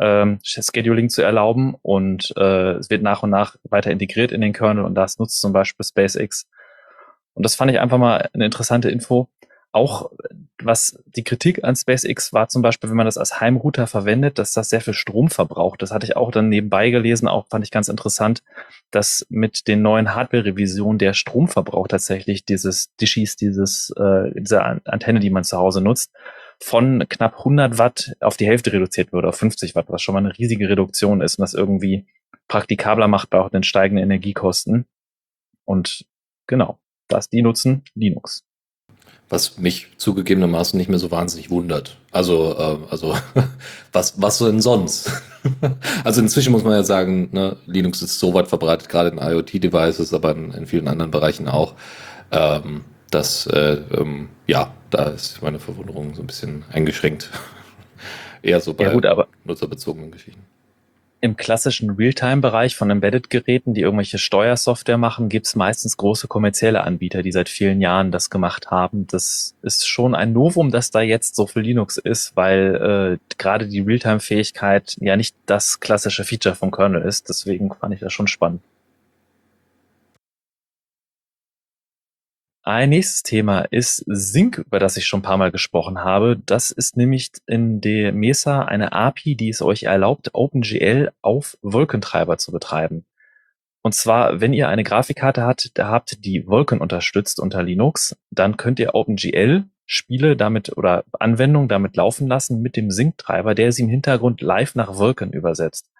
ähm, 0.00 0.40
Scheduling 0.42 1.08
zu 1.08 1.22
erlauben 1.22 1.76
und 1.82 2.32
äh, 2.36 2.72
es 2.72 2.90
wird 2.90 3.02
nach 3.02 3.22
und 3.22 3.30
nach 3.30 3.56
weiter 3.62 3.90
integriert 3.90 4.32
in 4.32 4.40
den 4.40 4.52
Kernel 4.52 4.84
und 4.84 4.94
das 4.94 5.18
nutzt 5.18 5.40
zum 5.40 5.52
Beispiel 5.52 5.84
SpaceX. 5.84 6.48
Und 7.34 7.44
das 7.44 7.54
fand 7.54 7.70
ich 7.70 7.78
einfach 7.78 7.98
mal 7.98 8.28
eine 8.32 8.44
interessante 8.44 8.90
Info. 8.90 9.28
Auch 9.72 10.10
was 10.64 11.02
die 11.06 11.24
Kritik 11.24 11.64
an 11.64 11.76
SpaceX 11.76 12.32
war 12.32 12.48
zum 12.48 12.62
Beispiel, 12.62 12.90
wenn 12.90 12.96
man 12.96 13.06
das 13.06 13.18
als 13.18 13.40
Heimrouter 13.40 13.86
verwendet, 13.86 14.38
dass 14.38 14.52
das 14.52 14.68
sehr 14.68 14.80
viel 14.80 14.94
Strom 14.94 15.30
verbraucht. 15.30 15.82
Das 15.82 15.90
hatte 15.90 16.06
ich 16.06 16.16
auch 16.16 16.30
dann 16.30 16.48
nebenbei 16.48 16.90
gelesen, 16.90 17.28
auch 17.28 17.46
fand 17.48 17.64
ich 17.64 17.70
ganz 17.70 17.88
interessant, 17.88 18.42
dass 18.90 19.26
mit 19.28 19.68
den 19.68 19.82
neuen 19.82 20.14
Hardware-Revisionen 20.14 20.98
der 20.98 21.14
Stromverbrauch 21.14 21.88
tatsächlich 21.88 22.44
dieses 22.44 22.94
Dishes, 22.96 23.36
dieses, 23.36 23.90
äh, 23.96 24.30
diese 24.34 24.62
Antenne, 24.62 25.20
die 25.20 25.30
man 25.30 25.44
zu 25.44 25.58
Hause 25.58 25.80
nutzt, 25.80 26.12
von 26.60 27.04
knapp 27.08 27.38
100 27.38 27.78
Watt 27.78 28.12
auf 28.20 28.36
die 28.36 28.46
Hälfte 28.46 28.72
reduziert 28.72 29.12
würde, 29.12 29.28
auf 29.28 29.36
50 29.36 29.74
Watt, 29.74 29.86
was 29.88 30.02
schon 30.02 30.14
mal 30.14 30.20
eine 30.20 30.36
riesige 30.38 30.68
Reduktion 30.68 31.20
ist 31.20 31.38
und 31.38 31.42
das 31.42 31.54
irgendwie 31.54 32.06
praktikabler 32.46 33.08
macht 33.08 33.30
bei 33.30 33.40
auch 33.40 33.50
den 33.50 33.62
steigenden 33.62 34.04
Energiekosten. 34.04 34.86
Und 35.64 36.04
genau, 36.46 36.78
das 37.08 37.28
die 37.28 37.42
nutzen 37.42 37.82
Linux 37.94 38.44
was 39.32 39.56
mich 39.56 39.88
zugegebenermaßen 39.96 40.76
nicht 40.76 40.90
mehr 40.90 40.98
so 40.98 41.10
wahnsinnig 41.10 41.48
wundert. 41.48 41.96
Also, 42.10 42.54
äh, 42.54 42.90
also 42.90 43.16
was, 43.92 44.20
was 44.20 44.38
denn 44.38 44.60
sonst? 44.60 45.10
also 46.04 46.20
inzwischen 46.20 46.52
muss 46.52 46.64
man 46.64 46.74
ja 46.74 46.84
sagen, 46.84 47.30
ne, 47.32 47.56
Linux 47.64 48.02
ist 48.02 48.18
so 48.18 48.34
weit 48.34 48.48
verbreitet, 48.48 48.90
gerade 48.90 49.08
in 49.08 49.16
IoT-Devices, 49.16 50.12
aber 50.12 50.32
in, 50.32 50.52
in, 50.52 50.66
vielen 50.66 50.86
anderen 50.86 51.10
Bereichen 51.10 51.48
auch, 51.48 51.76
ähm, 52.30 52.84
dass, 53.10 53.46
äh, 53.46 53.78
ähm, 53.96 54.28
ja, 54.46 54.74
da 54.90 55.04
ist 55.04 55.40
meine 55.40 55.58
Verwunderung 55.58 56.14
so 56.14 56.20
ein 56.20 56.26
bisschen 56.26 56.66
eingeschränkt. 56.70 57.30
Eher 58.42 58.60
so 58.60 58.74
bei 58.74 58.84
ja, 58.84 58.92
gut, 58.92 59.06
aber 59.06 59.28
nutzerbezogenen 59.44 60.10
Geschichten 60.10 60.42
im 61.22 61.36
klassischen 61.36 61.90
Realtime-Bereich 61.90 62.74
von 62.74 62.90
Embedded-Geräten, 62.90 63.74
die 63.74 63.82
irgendwelche 63.82 64.18
Steuersoftware 64.18 64.98
machen, 64.98 65.28
gibt 65.28 65.46
es 65.46 65.54
meistens 65.54 65.96
große 65.96 66.26
kommerzielle 66.26 66.82
Anbieter, 66.82 67.22
die 67.22 67.30
seit 67.30 67.48
vielen 67.48 67.80
Jahren 67.80 68.10
das 68.10 68.28
gemacht 68.28 68.72
haben. 68.72 69.06
Das 69.06 69.54
ist 69.62 69.86
schon 69.86 70.16
ein 70.16 70.32
Novum, 70.32 70.72
dass 70.72 70.90
da 70.90 71.00
jetzt 71.00 71.36
so 71.36 71.46
viel 71.46 71.62
Linux 71.62 71.96
ist, 71.96 72.34
weil 72.36 73.20
äh, 73.20 73.34
gerade 73.38 73.68
die 73.68 73.80
Realtime-Fähigkeit 73.80 74.96
ja 74.98 75.16
nicht 75.16 75.36
das 75.46 75.78
klassische 75.78 76.24
Feature 76.24 76.56
vom 76.56 76.72
Kernel 76.72 77.02
ist. 77.02 77.28
Deswegen 77.28 77.72
fand 77.72 77.94
ich 77.94 78.00
das 78.00 78.12
schon 78.12 78.26
spannend. 78.26 78.60
Ein 82.64 82.90
nächstes 82.90 83.24
Thema 83.24 83.62
ist 83.62 84.04
Sync, 84.06 84.58
über 84.58 84.78
das 84.78 84.96
ich 84.96 85.06
schon 85.06 85.18
ein 85.18 85.24
paar 85.24 85.36
Mal 85.36 85.50
gesprochen 85.50 86.04
habe. 86.04 86.40
Das 86.46 86.70
ist 86.70 86.96
nämlich 86.96 87.32
in 87.46 87.80
der 87.80 88.12
Mesa 88.12 88.62
eine 88.62 88.92
API, 88.92 89.34
die 89.34 89.48
es 89.48 89.62
euch 89.62 89.82
erlaubt, 89.82 90.30
OpenGL 90.32 91.10
auf 91.22 91.58
Wolkentreiber 91.62 92.38
zu 92.38 92.52
betreiben. 92.52 93.04
Und 93.82 93.96
zwar, 93.96 94.40
wenn 94.40 94.52
ihr 94.52 94.68
eine 94.68 94.84
Grafikkarte 94.84 95.42
habt, 95.42 95.72
habt, 95.76 96.24
die 96.24 96.46
Wolken 96.46 96.80
unterstützt 96.80 97.40
unter 97.40 97.64
Linux, 97.64 98.16
dann 98.30 98.56
könnt 98.56 98.78
ihr 98.78 98.94
OpenGL 98.94 99.64
Spiele 99.84 100.36
damit 100.36 100.76
oder 100.76 101.04
Anwendungen 101.18 101.68
damit 101.68 101.96
laufen 101.96 102.28
lassen 102.28 102.62
mit 102.62 102.76
dem 102.76 102.92
Sync-Treiber, 102.92 103.56
der 103.56 103.72
sie 103.72 103.82
im 103.82 103.88
Hintergrund 103.88 104.40
live 104.40 104.76
nach 104.76 104.96
Wolken 104.98 105.32
übersetzt. 105.32 105.90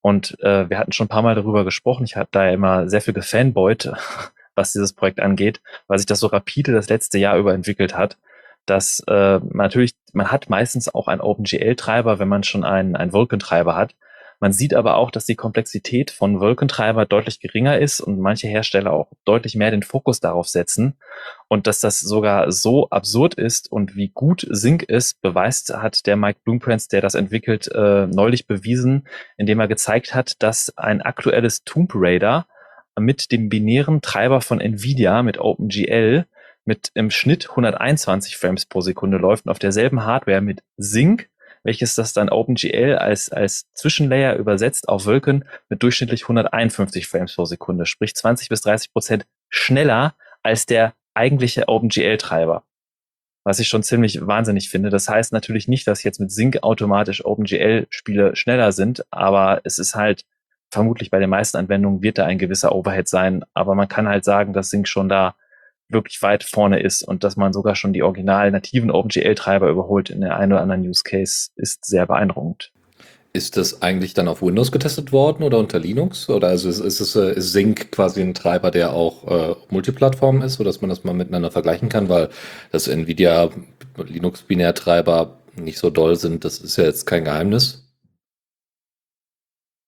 Und 0.00 0.40
äh, 0.40 0.70
wir 0.70 0.78
hatten 0.78 0.92
schon 0.92 1.06
ein 1.06 1.10
paar 1.10 1.22
Mal 1.22 1.34
darüber 1.34 1.64
gesprochen. 1.64 2.04
Ich 2.04 2.16
habe 2.16 2.28
da 2.32 2.48
immer 2.48 2.88
sehr 2.88 3.02
viel 3.02 3.12
gefanboyt, 3.12 3.92
was 4.56 4.72
dieses 4.72 4.92
Projekt 4.92 5.20
angeht, 5.20 5.60
weil 5.86 5.98
sich 5.98 6.06
das 6.06 6.20
so 6.20 6.26
rapide 6.26 6.72
das 6.72 6.88
letzte 6.88 7.18
Jahr 7.18 7.36
über 7.36 7.54
entwickelt 7.54 7.96
hat, 7.96 8.16
dass 8.66 9.00
äh, 9.06 9.40
natürlich, 9.52 9.92
man 10.12 10.30
hat 10.30 10.50
meistens 10.50 10.92
auch 10.92 11.08
einen 11.08 11.20
OpenGL-Treiber, 11.20 12.18
wenn 12.18 12.28
man 12.28 12.42
schon 12.42 12.64
einen, 12.64 12.96
einen 12.96 13.12
Vulkan-Treiber 13.12 13.76
hat. 13.76 13.94
Man 14.38 14.52
sieht 14.52 14.74
aber 14.74 14.96
auch, 14.96 15.10
dass 15.10 15.24
die 15.24 15.34
Komplexität 15.34 16.10
von 16.10 16.40
Vulkan-Treiber 16.40 17.06
deutlich 17.06 17.40
geringer 17.40 17.78
ist 17.78 18.00
und 18.00 18.20
manche 18.20 18.48
Hersteller 18.48 18.92
auch 18.92 19.10
deutlich 19.24 19.54
mehr 19.54 19.70
den 19.70 19.82
Fokus 19.82 20.20
darauf 20.20 20.46
setzen. 20.46 20.98
Und 21.48 21.66
dass 21.66 21.80
das 21.80 22.00
sogar 22.00 22.52
so 22.52 22.90
absurd 22.90 23.34
ist 23.34 23.72
und 23.72 23.96
wie 23.96 24.08
gut 24.08 24.46
Sync 24.50 24.82
ist, 24.82 25.22
beweist 25.22 25.74
hat 25.74 26.06
der 26.06 26.16
Mike 26.16 26.40
Blueprints, 26.44 26.88
der 26.88 27.00
das 27.00 27.14
entwickelt, 27.14 27.68
äh, 27.68 28.06
neulich 28.08 28.46
bewiesen, 28.46 29.06
indem 29.38 29.60
er 29.60 29.68
gezeigt 29.68 30.14
hat, 30.14 30.42
dass 30.42 30.76
ein 30.76 31.00
aktuelles 31.00 31.64
Tomb 31.64 31.92
Raider 31.94 32.46
mit 32.98 33.32
dem 33.32 33.48
binären 33.48 34.00
Treiber 34.00 34.40
von 34.40 34.60
Nvidia 34.60 35.22
mit 35.22 35.38
OpenGL 35.38 36.26
mit 36.66 36.90
im 36.94 37.10
Schnitt 37.10 37.48
121 37.48 38.36
Frames 38.36 38.66
pro 38.66 38.80
Sekunde 38.80 39.18
läuft 39.18 39.46
und 39.46 39.50
auf 39.50 39.58
derselben 39.58 40.04
Hardware 40.04 40.40
mit 40.40 40.62
Sync, 40.76 41.30
welches 41.62 41.94
das 41.94 42.12
dann 42.12 42.28
OpenGL 42.28 42.96
als, 42.96 43.30
als 43.30 43.66
Zwischenlayer 43.72 44.36
übersetzt 44.36 44.88
auf 44.88 45.06
Wolken 45.06 45.44
mit 45.68 45.82
durchschnittlich 45.82 46.22
151 46.24 47.06
Frames 47.06 47.34
pro 47.34 47.44
Sekunde, 47.44 47.86
sprich 47.86 48.14
20 48.14 48.48
bis 48.48 48.60
30 48.62 48.92
Prozent 48.92 49.26
schneller 49.48 50.16
als 50.42 50.66
der 50.66 50.94
eigentliche 51.14 51.68
OpenGL-Treiber. 51.68 52.64
Was 53.44 53.60
ich 53.60 53.68
schon 53.68 53.84
ziemlich 53.84 54.26
wahnsinnig 54.26 54.68
finde. 54.68 54.90
Das 54.90 55.08
heißt 55.08 55.32
natürlich 55.32 55.68
nicht, 55.68 55.86
dass 55.86 56.02
jetzt 56.02 56.18
mit 56.18 56.32
Sync 56.32 56.64
automatisch 56.64 57.24
OpenGL-Spiele 57.24 58.34
schneller 58.34 58.72
sind, 58.72 59.04
aber 59.12 59.60
es 59.62 59.78
ist 59.78 59.94
halt 59.94 60.24
vermutlich 60.76 61.10
bei 61.10 61.18
den 61.18 61.30
meisten 61.30 61.56
Anwendungen 61.56 62.02
wird 62.02 62.18
da 62.18 62.26
ein 62.26 62.36
gewisser 62.36 62.74
Overhead 62.74 63.08
sein, 63.08 63.44
aber 63.54 63.74
man 63.74 63.88
kann 63.88 64.06
halt 64.06 64.24
sagen, 64.24 64.52
dass 64.52 64.68
Sync 64.68 64.86
schon 64.86 65.08
da 65.08 65.34
wirklich 65.88 66.20
weit 66.20 66.44
vorne 66.44 66.80
ist 66.80 67.02
und 67.02 67.24
dass 67.24 67.36
man 67.36 67.54
sogar 67.54 67.76
schon 67.76 67.94
die 67.94 68.02
original 68.02 68.50
nativen 68.50 68.90
OpenGL-Treiber 68.90 69.70
überholt 69.70 70.10
in 70.10 70.20
der 70.20 70.36
einen 70.36 70.52
oder 70.52 70.60
anderen 70.60 70.82
Use 70.86 71.02
Case 71.02 71.48
ist 71.56 71.86
sehr 71.86 72.06
beeindruckend. 72.06 72.72
Ist 73.32 73.56
das 73.56 73.80
eigentlich 73.80 74.12
dann 74.12 74.28
auf 74.28 74.42
Windows 74.42 74.70
getestet 74.70 75.12
worden 75.12 75.44
oder 75.44 75.58
unter 75.58 75.78
Linux? 75.78 76.28
Oder 76.28 76.48
also 76.48 76.68
ist, 76.68 76.80
ist, 76.80 77.00
es, 77.00 77.16
äh, 77.16 77.32
ist 77.32 77.52
Sync 77.52 77.90
quasi 77.90 78.20
ein 78.20 78.34
Treiber, 78.34 78.70
der 78.70 78.92
auch 78.92 79.26
äh, 79.26 79.54
Multiplattform 79.70 80.42
ist, 80.42 80.54
sodass 80.54 80.82
man 80.82 80.90
das 80.90 81.04
mal 81.04 81.14
miteinander 81.14 81.50
vergleichen 81.50 81.88
kann, 81.88 82.10
weil 82.10 82.28
das 82.70 82.86
Nvidia 82.86 83.48
Linux-Binärtreiber 83.96 85.38
nicht 85.56 85.78
so 85.78 85.88
doll 85.88 86.16
sind, 86.16 86.44
das 86.44 86.58
ist 86.58 86.76
ja 86.76 86.84
jetzt 86.84 87.06
kein 87.06 87.24
Geheimnis 87.24 87.85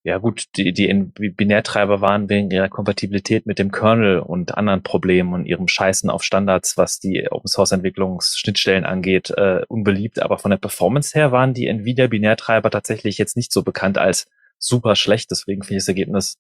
ja 0.09 0.17
gut, 0.17 0.47
die, 0.57 0.73
die 0.73 0.89
Binärtreiber 1.13 2.01
waren 2.01 2.31
wegen 2.31 2.51
ihrer 2.51 2.71
Kompatibilität 2.71 3.45
mit 3.45 3.59
dem 3.59 3.71
Kernel 3.71 4.21
und 4.21 4.57
anderen 4.57 4.83
Problemen 4.83 5.35
und 5.35 5.45
ihrem 5.45 5.69
Scheißen 5.69 6.09
auf 6.09 6.23
Standards, 6.23 6.79
was 6.79 6.99
die 6.99 7.31
Open 7.31 7.47
Source 7.47 7.73
Entwicklungsschnittstellen 7.73 8.85
angeht, 8.85 9.31
äh, 9.37 9.61
unbeliebt. 9.69 10.23
Aber 10.23 10.39
von 10.39 10.51
der 10.51 10.57
Performance 10.57 11.13
her 11.13 11.31
waren 11.31 11.53
die 11.53 11.67
Nvidia 11.67 12.07
Binärtreiber 12.07 12.71
tatsächlich 12.71 13.19
jetzt 13.19 13.37
nicht 13.37 13.53
so 13.53 13.63
bekannt 13.63 13.99
als 13.99 14.27
super 14.59 14.97
schlecht. 14.97 15.31
Deswegen 15.31 15.63
finde 15.63 15.77
ich 15.77 15.83
das 15.83 15.89
Ergebnis 15.89 16.39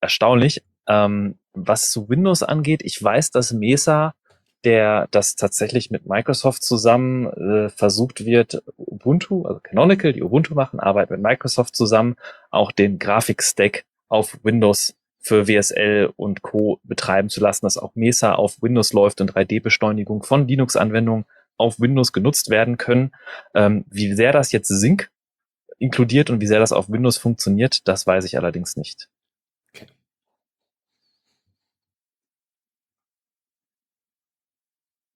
erstaunlich. 0.00 0.62
Ähm, 0.88 1.38
was 1.52 1.90
zu 1.90 2.08
Windows 2.08 2.42
angeht, 2.42 2.82
ich 2.82 3.02
weiß, 3.02 3.32
dass 3.32 3.52
Mesa 3.52 4.14
der 4.64 5.08
das 5.10 5.36
tatsächlich 5.36 5.90
mit 5.90 6.06
Microsoft 6.06 6.62
zusammen 6.62 7.26
äh, 7.26 7.68
versucht 7.68 8.24
wird, 8.24 8.62
Ubuntu, 8.76 9.44
also 9.44 9.60
Canonical, 9.60 10.12
die 10.12 10.22
Ubuntu 10.22 10.54
machen, 10.54 10.80
arbeiten 10.80 11.14
mit 11.14 11.22
Microsoft 11.22 11.74
zusammen, 11.74 12.16
auch 12.50 12.72
den 12.72 12.98
Grafikstack 12.98 13.84
auf 14.08 14.38
Windows 14.42 14.94
für 15.18 15.46
WSL 15.46 16.12
und 16.16 16.42
Co. 16.42 16.80
betreiben 16.82 17.28
zu 17.28 17.40
lassen, 17.40 17.64
dass 17.66 17.78
auch 17.78 17.94
Mesa 17.94 18.34
auf 18.34 18.60
Windows 18.60 18.92
läuft 18.92 19.20
und 19.20 19.32
3D-Beschleunigung 19.32 20.24
von 20.24 20.48
Linux-Anwendungen 20.48 21.24
auf 21.56 21.80
Windows 21.80 22.12
genutzt 22.12 22.50
werden 22.50 22.76
können. 22.76 23.12
Ähm, 23.54 23.84
wie 23.88 24.12
sehr 24.14 24.32
das 24.32 24.52
jetzt 24.52 24.68
Sync 24.68 25.10
inkludiert 25.78 26.30
und 26.30 26.40
wie 26.40 26.46
sehr 26.46 26.60
das 26.60 26.72
auf 26.72 26.90
Windows 26.90 27.18
funktioniert, 27.18 27.86
das 27.88 28.06
weiß 28.06 28.24
ich 28.24 28.36
allerdings 28.36 28.76
nicht. 28.76 29.08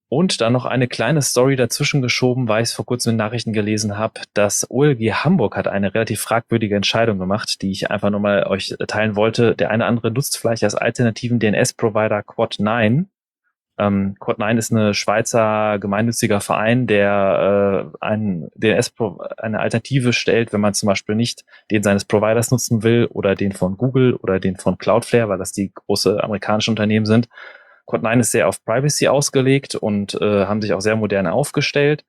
Und 0.08 0.40
dann 0.40 0.52
noch 0.52 0.66
eine 0.66 0.86
kleine 0.86 1.20
Story 1.20 1.56
dazwischen 1.56 2.00
geschoben, 2.00 2.46
weil 2.46 2.62
ich 2.62 2.68
es 2.68 2.74
vor 2.74 2.86
kurzem 2.86 3.10
in 3.10 3.16
Nachrichten 3.16 3.52
gelesen 3.52 3.98
habe. 3.98 4.20
Das 4.34 4.70
OLG 4.70 5.24
Hamburg 5.24 5.56
hat 5.56 5.66
eine 5.66 5.94
relativ 5.94 6.20
fragwürdige 6.20 6.76
Entscheidung 6.76 7.18
gemacht, 7.18 7.60
die 7.60 7.72
ich 7.72 7.90
einfach 7.90 8.10
nur 8.10 8.20
mal 8.20 8.44
euch 8.46 8.76
teilen 8.86 9.16
wollte. 9.16 9.56
Der 9.56 9.70
eine 9.70 9.84
andere 9.84 10.12
nutzt 10.12 10.38
vielleicht 10.38 10.62
als 10.62 10.76
alternativen 10.76 11.40
DNS-Provider 11.40 12.20
Quad9. 12.20 13.06
Ähm, 13.78 14.14
Quad9 14.20 14.56
ist 14.56 14.72
eine 14.72 14.94
Schweizer 14.94 15.78
gemeinnütziger 15.80 16.40
Verein, 16.40 16.86
der 16.86 17.90
äh, 17.92 17.96
ein 18.00 18.48
DNS 18.54 18.94
eine 19.38 19.58
Alternative 19.58 20.12
stellt, 20.12 20.52
wenn 20.52 20.60
man 20.60 20.72
zum 20.72 20.86
Beispiel 20.86 21.16
nicht 21.16 21.44
den 21.72 21.82
seines 21.82 22.04
Providers 22.04 22.52
nutzen 22.52 22.84
will 22.84 23.06
oder 23.06 23.34
den 23.34 23.50
von 23.50 23.76
Google 23.76 24.14
oder 24.14 24.38
den 24.38 24.56
von 24.56 24.78
Cloudflare, 24.78 25.28
weil 25.28 25.38
das 25.38 25.50
die 25.50 25.72
große 25.74 26.22
amerikanische 26.22 26.70
Unternehmen 26.70 27.06
sind 27.06 27.28
Code9 27.86 28.20
ist 28.20 28.32
sehr 28.32 28.48
auf 28.48 28.64
Privacy 28.64 29.08
ausgelegt 29.08 29.74
und 29.74 30.14
äh, 30.20 30.46
haben 30.46 30.62
sich 30.62 30.72
auch 30.72 30.80
sehr 30.80 30.96
modern 30.96 31.26
aufgestellt. 31.26 32.04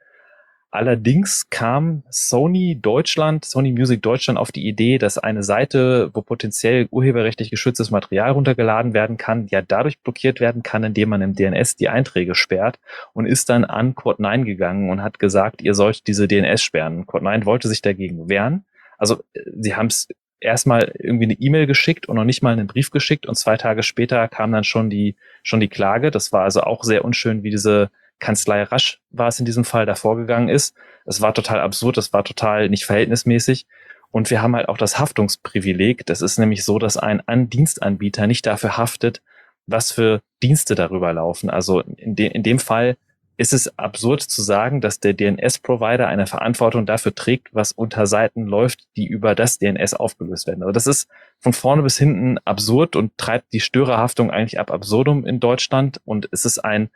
Allerdings 0.70 1.50
kam 1.50 2.04
Sony 2.10 2.78
Deutschland, 2.82 3.46
Sony 3.46 3.72
Music 3.72 4.02
Deutschland 4.02 4.38
auf 4.38 4.52
die 4.52 4.68
Idee, 4.68 4.98
dass 4.98 5.18
eine 5.18 5.42
Seite, 5.42 6.12
wo 6.14 6.22
potenziell 6.22 6.88
urheberrechtlich 6.92 7.50
geschütztes 7.50 7.90
Material 7.90 8.32
runtergeladen 8.32 8.94
werden 8.94 9.16
kann, 9.16 9.48
ja 9.48 9.62
dadurch 9.62 10.00
blockiert 10.00 10.42
werden 10.42 10.64
kann, 10.64 10.84
indem 10.84 11.10
man 11.10 11.22
im 11.22 11.36
DNS 11.36 11.78
die 11.78 11.88
Einträge 11.88 12.36
sperrt 12.36 12.80
und 13.14 13.26
ist 13.26 13.50
dann 13.50 13.64
an 13.64 13.96
Quad9 13.96 14.44
gegangen 14.44 14.90
und 14.90 15.02
hat 15.02 15.20
gesagt, 15.20 15.62
ihr 15.62 15.74
sollt 15.74 16.06
diese 16.06 16.28
DNS 16.28 16.62
sperren. 16.62 17.06
Quad9 17.06 17.46
wollte 17.46 17.70
sich 17.70 17.82
dagegen 17.82 18.28
wehren, 18.30 18.66
Also 18.98 19.24
äh, 19.34 19.42
sie 19.56 19.76
haben 19.76 19.88
es 19.88 20.10
erstmal 20.40 20.94
irgendwie 21.00 21.26
eine 21.26 21.34
E-Mail 21.34 21.68
geschickt 21.68 22.08
und 22.08 22.16
noch 22.16 22.24
nicht 22.24 22.44
mal 22.44 22.54
einen 22.54 22.68
Brief 22.68 22.92
geschickt 22.92 23.26
und 23.26 23.36
zwei 23.36 23.58
Tage 23.58 23.84
später 23.84 24.28
kam 24.28 24.52
dann 24.52 24.64
schon 24.64 24.90
die, 24.90 25.16
schon 25.44 25.60
die 25.60 25.68
Klage. 25.68 26.12
Das 26.12 26.32
war 26.32 26.44
also 26.44 26.62
auch 26.62 26.84
sehr 26.84 27.04
unschön, 27.04 27.44
wie 27.44 27.50
diese 27.50 27.90
Kanzlei 28.20 28.64
Rasch 28.64 29.00
war 29.10 29.28
es 29.28 29.40
in 29.40 29.46
diesem 29.46 29.64
Fall 29.64 29.86
davor 29.86 30.18
gegangen 30.18 30.50
ist. 30.50 30.76
Es 31.06 31.22
war 31.22 31.34
total 31.34 31.60
absurd, 31.60 31.98
es 31.98 32.14
war 32.14 32.24
total 32.24 32.70
nicht 32.70 32.86
verhältnismäßig. 32.86 33.66
Und 34.10 34.30
wir 34.32 34.42
haben 34.42 34.56
halt 34.56 34.70
auch 34.70 34.78
das 34.78 35.00
Haftungsprivileg. 35.00 36.06
Das 36.06 36.22
ist 36.22 36.40
nämlich 36.40 36.64
so, 36.64 36.80
dass 36.80 36.98
ein 36.98 37.50
Dienstanbieter 37.50 38.26
nicht 38.26 38.46
dafür 38.46 38.78
haftet, 38.78 39.22
was 39.68 39.92
für 39.92 40.22
Dienste 40.42 40.76
darüber 40.76 41.12
laufen. 41.14 41.50
Also 41.50 41.82
in, 41.82 42.16
de 42.16 42.28
in 42.28 42.44
dem 42.44 42.60
Fall 42.60 42.98
ist 43.38 43.54
es 43.54 43.78
absurd 43.78 44.22
zu 44.22 44.42
sagen, 44.42 44.82
dass 44.82 45.00
der 45.00 45.14
DNS-Provider 45.14 46.08
eine 46.08 46.26
Verantwortung 46.26 46.88
dafür 46.88 47.14
trägt, 47.14 47.54
was 47.54 47.72
unter 47.72 48.08
Seiten 48.08 48.48
läuft, 48.48 48.88
die 48.98 49.08
über 49.08 49.36
das 49.36 49.60
DNS 49.60 49.94
aufgelöst 49.94 50.48
werden. 50.48 50.64
Also 50.64 50.72
das 50.72 50.88
ist 50.88 51.08
von 51.40 51.54
vorne 51.54 51.84
bis 51.84 51.98
hinten 51.98 52.40
absurd 52.40 52.96
und 52.96 53.16
treibt 53.18 53.54
die 53.54 53.60
Störerhaftung 53.60 54.32
eigentlich 54.32 54.60
ab 54.60 54.72
absurdum 54.72 55.24
in 55.26 55.40
Deutschland. 55.40 56.02
Und 56.04 56.28
es 56.32 56.46
ist 56.46 56.60
ein 56.60 56.90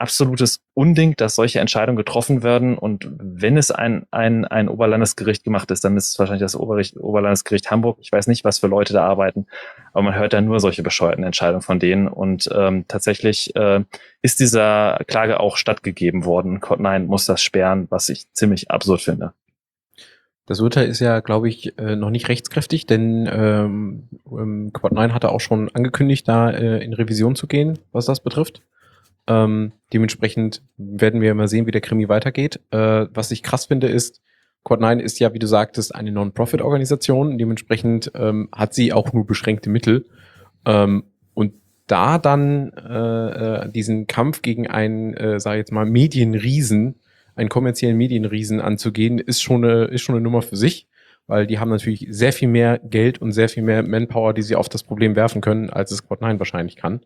absolutes 0.00 0.60
Unding, 0.74 1.14
dass 1.16 1.34
solche 1.34 1.60
Entscheidungen 1.60 1.96
getroffen 1.96 2.42
werden. 2.42 2.78
Und 2.78 3.08
wenn 3.18 3.56
es 3.56 3.70
ein, 3.70 4.06
ein, 4.10 4.44
ein 4.46 4.68
Oberlandesgericht 4.68 5.44
gemacht 5.44 5.70
ist, 5.70 5.84
dann 5.84 5.96
ist 5.96 6.08
es 6.08 6.18
wahrscheinlich 6.18 6.42
das 6.42 6.56
Oberricht, 6.56 6.96
Oberlandesgericht 6.96 7.70
Hamburg. 7.70 7.98
Ich 8.00 8.10
weiß 8.10 8.26
nicht, 8.26 8.44
was 8.44 8.58
für 8.58 8.66
Leute 8.66 8.92
da 8.92 9.04
arbeiten, 9.06 9.46
aber 9.92 10.02
man 10.04 10.14
hört 10.14 10.32
da 10.32 10.40
nur 10.40 10.58
solche 10.60 10.82
bescheuerten 10.82 11.24
Entscheidungen 11.24 11.62
von 11.62 11.78
denen. 11.78 12.08
Und 12.08 12.48
ähm, 12.52 12.86
tatsächlich 12.88 13.54
äh, 13.56 13.84
ist 14.22 14.40
dieser 14.40 15.00
Klage 15.06 15.40
auch 15.40 15.56
stattgegeben 15.56 16.24
worden. 16.24 16.60
Code9 16.60 17.00
muss 17.00 17.26
das 17.26 17.42
sperren, 17.42 17.86
was 17.90 18.08
ich 18.08 18.32
ziemlich 18.32 18.70
absurd 18.70 19.02
finde. 19.02 19.34
Das 20.46 20.60
Urteil 20.60 20.88
ist 20.88 20.98
ja, 20.98 21.20
glaube 21.20 21.48
ich, 21.48 21.78
äh, 21.78 21.94
noch 21.94 22.10
nicht 22.10 22.28
rechtskräftig, 22.28 22.86
denn 22.86 23.28
ähm, 23.32 24.08
ähm 24.28 24.72
Quad 24.72 24.92
9 24.92 25.14
hatte 25.14 25.28
auch 25.28 25.40
schon 25.40 25.68
angekündigt, 25.74 26.26
da 26.26 26.50
äh, 26.50 26.82
in 26.82 26.92
Revision 26.92 27.36
zu 27.36 27.46
gehen, 27.46 27.78
was 27.92 28.06
das 28.06 28.20
betrifft. 28.20 28.62
Ähm, 29.30 29.72
dementsprechend 29.92 30.60
werden 30.76 31.20
wir 31.20 31.32
mal 31.36 31.46
sehen, 31.46 31.66
wie 31.66 31.70
der 31.70 31.80
Krimi 31.80 32.08
weitergeht. 32.08 32.58
Äh, 32.72 33.06
was 33.14 33.30
ich 33.30 33.44
krass 33.44 33.66
finde, 33.66 33.86
ist, 33.86 34.20
Quad9 34.66 34.98
ist 34.98 35.20
ja, 35.20 35.32
wie 35.32 35.38
du 35.38 35.46
sagtest, 35.46 35.94
eine 35.94 36.10
Non-Profit-Organisation. 36.10 37.38
Dementsprechend 37.38 38.10
ähm, 38.16 38.48
hat 38.52 38.74
sie 38.74 38.92
auch 38.92 39.12
nur 39.12 39.24
beschränkte 39.24 39.70
Mittel. 39.70 40.06
Ähm, 40.66 41.04
und 41.32 41.54
da 41.86 42.18
dann 42.18 42.72
äh, 42.72 43.66
äh, 43.66 43.70
diesen 43.70 44.08
Kampf 44.08 44.42
gegen 44.42 44.66
einen, 44.66 45.14
äh, 45.14 45.38
sag 45.38 45.52
ich 45.52 45.58
jetzt 45.58 45.72
mal, 45.72 45.86
Medienriesen, 45.86 46.96
einen 47.36 47.48
kommerziellen 47.48 47.96
Medienriesen 47.96 48.60
anzugehen, 48.60 49.20
ist 49.20 49.42
schon 49.42 49.64
eine, 49.64 49.84
ist 49.84 50.02
schon 50.02 50.16
eine 50.16 50.24
Nummer 50.24 50.42
für 50.42 50.56
sich, 50.56 50.88
weil 51.28 51.46
die 51.46 51.60
haben 51.60 51.70
natürlich 51.70 52.08
sehr 52.10 52.32
viel 52.32 52.48
mehr 52.48 52.80
Geld 52.80 53.22
und 53.22 53.30
sehr 53.30 53.48
viel 53.48 53.62
mehr 53.62 53.84
Manpower, 53.84 54.34
die 54.34 54.42
sie 54.42 54.56
auf 54.56 54.68
das 54.68 54.82
Problem 54.82 55.14
werfen 55.14 55.40
können, 55.40 55.70
als 55.70 55.92
es 55.92 56.04
Quad9 56.04 56.40
wahrscheinlich 56.40 56.74
kann. 56.74 57.00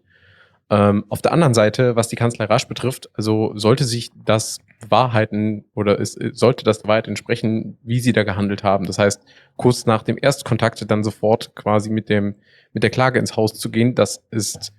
Ähm, 0.71 1.05
auf 1.09 1.21
der 1.21 1.33
anderen 1.33 1.55
Seite, 1.55 1.95
was 1.97 2.09
die 2.09 2.17
Kanzlei 2.17 2.47
Rasch 2.47 2.67
betrifft, 2.67 3.11
also 3.15 3.53
sollte 3.55 3.85
sich 3.85 4.11
das 4.25 4.59
Wahrheiten 4.89 5.65
oder 5.75 6.01
es, 6.01 6.17
sollte 6.33 6.65
das 6.65 6.81
der 6.81 6.89
Wahrheit 6.89 7.09
entsprechen, 7.09 7.79
wie 7.83 8.01
sie 8.01 8.13
da 8.13 8.25
gehandelt 8.25 8.65
haben. 8.65 8.87
Das 8.87 8.99
heißt, 8.99 9.23
kurz 9.57 9.87
nach 9.87 10.03
dem 10.03 10.19
Erstkontakt 10.21 10.91
dann 10.91 11.05
sofort 11.05 11.55
quasi 11.55 11.91
mit 11.91 12.09
dem, 12.09 12.37
mit 12.73 12.83
der 12.83 12.91
Klage 12.91 13.19
ins 13.19 13.37
Haus 13.37 13.55
zu 13.55 13.71
gehen, 13.71 13.95
das 13.95 14.23
ist 14.31 14.73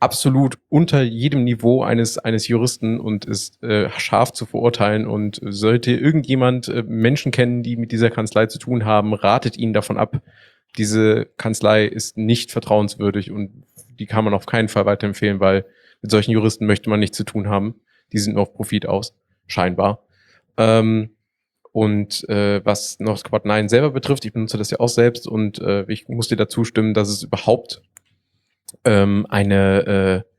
absolut 0.00 0.58
unter 0.70 1.02
jedem 1.02 1.44
Niveau 1.44 1.82
eines, 1.82 2.18
eines 2.18 2.48
Juristen 2.48 2.98
und 2.98 3.26
ist 3.26 3.62
äh, 3.62 3.90
scharf 3.98 4.32
zu 4.32 4.46
verurteilen. 4.46 5.06
Und 5.06 5.40
sollte 5.44 5.92
irgendjemand 5.92 6.68
äh, 6.68 6.82
Menschen 6.82 7.30
kennen, 7.30 7.62
die 7.62 7.76
mit 7.76 7.92
dieser 7.92 8.10
Kanzlei 8.10 8.46
zu 8.46 8.58
tun 8.58 8.86
haben, 8.86 9.14
ratet 9.14 9.58
ihnen 9.58 9.74
davon 9.74 9.98
ab. 9.98 10.22
Diese 10.78 11.26
Kanzlei 11.36 11.84
ist 11.84 12.16
nicht 12.16 12.50
vertrauenswürdig 12.50 13.30
und 13.30 13.64
die 14.00 14.06
kann 14.06 14.24
man 14.24 14.34
auf 14.34 14.46
keinen 14.46 14.68
Fall 14.68 14.86
weiterempfehlen, 14.86 15.38
weil 15.38 15.64
mit 16.02 16.10
solchen 16.10 16.32
Juristen 16.32 16.66
möchte 16.66 16.90
man 16.90 16.98
nichts 16.98 17.16
zu 17.16 17.24
tun 17.24 17.48
haben. 17.48 17.80
Die 18.12 18.18
sind 18.18 18.34
nur 18.34 18.42
auf 18.42 18.54
Profit 18.54 18.86
aus, 18.86 19.14
scheinbar. 19.46 20.06
Ähm, 20.56 21.10
und 21.72 22.28
äh, 22.28 22.64
was 22.64 22.98
noch 22.98 23.18
Squad 23.18 23.44
9 23.44 23.68
selber 23.68 23.90
betrifft, 23.90 24.24
ich 24.24 24.32
benutze 24.32 24.58
das 24.58 24.70
ja 24.70 24.80
auch 24.80 24.88
selbst 24.88 25.28
und 25.28 25.60
äh, 25.60 25.84
ich 25.86 26.08
muss 26.08 26.28
dir 26.28 26.36
dazu 26.36 26.64
stimmen, 26.64 26.94
dass 26.94 27.08
es 27.08 27.22
überhaupt 27.22 27.82
ähm, 28.84 29.26
eine, 29.28 29.86
äh, 29.86 30.30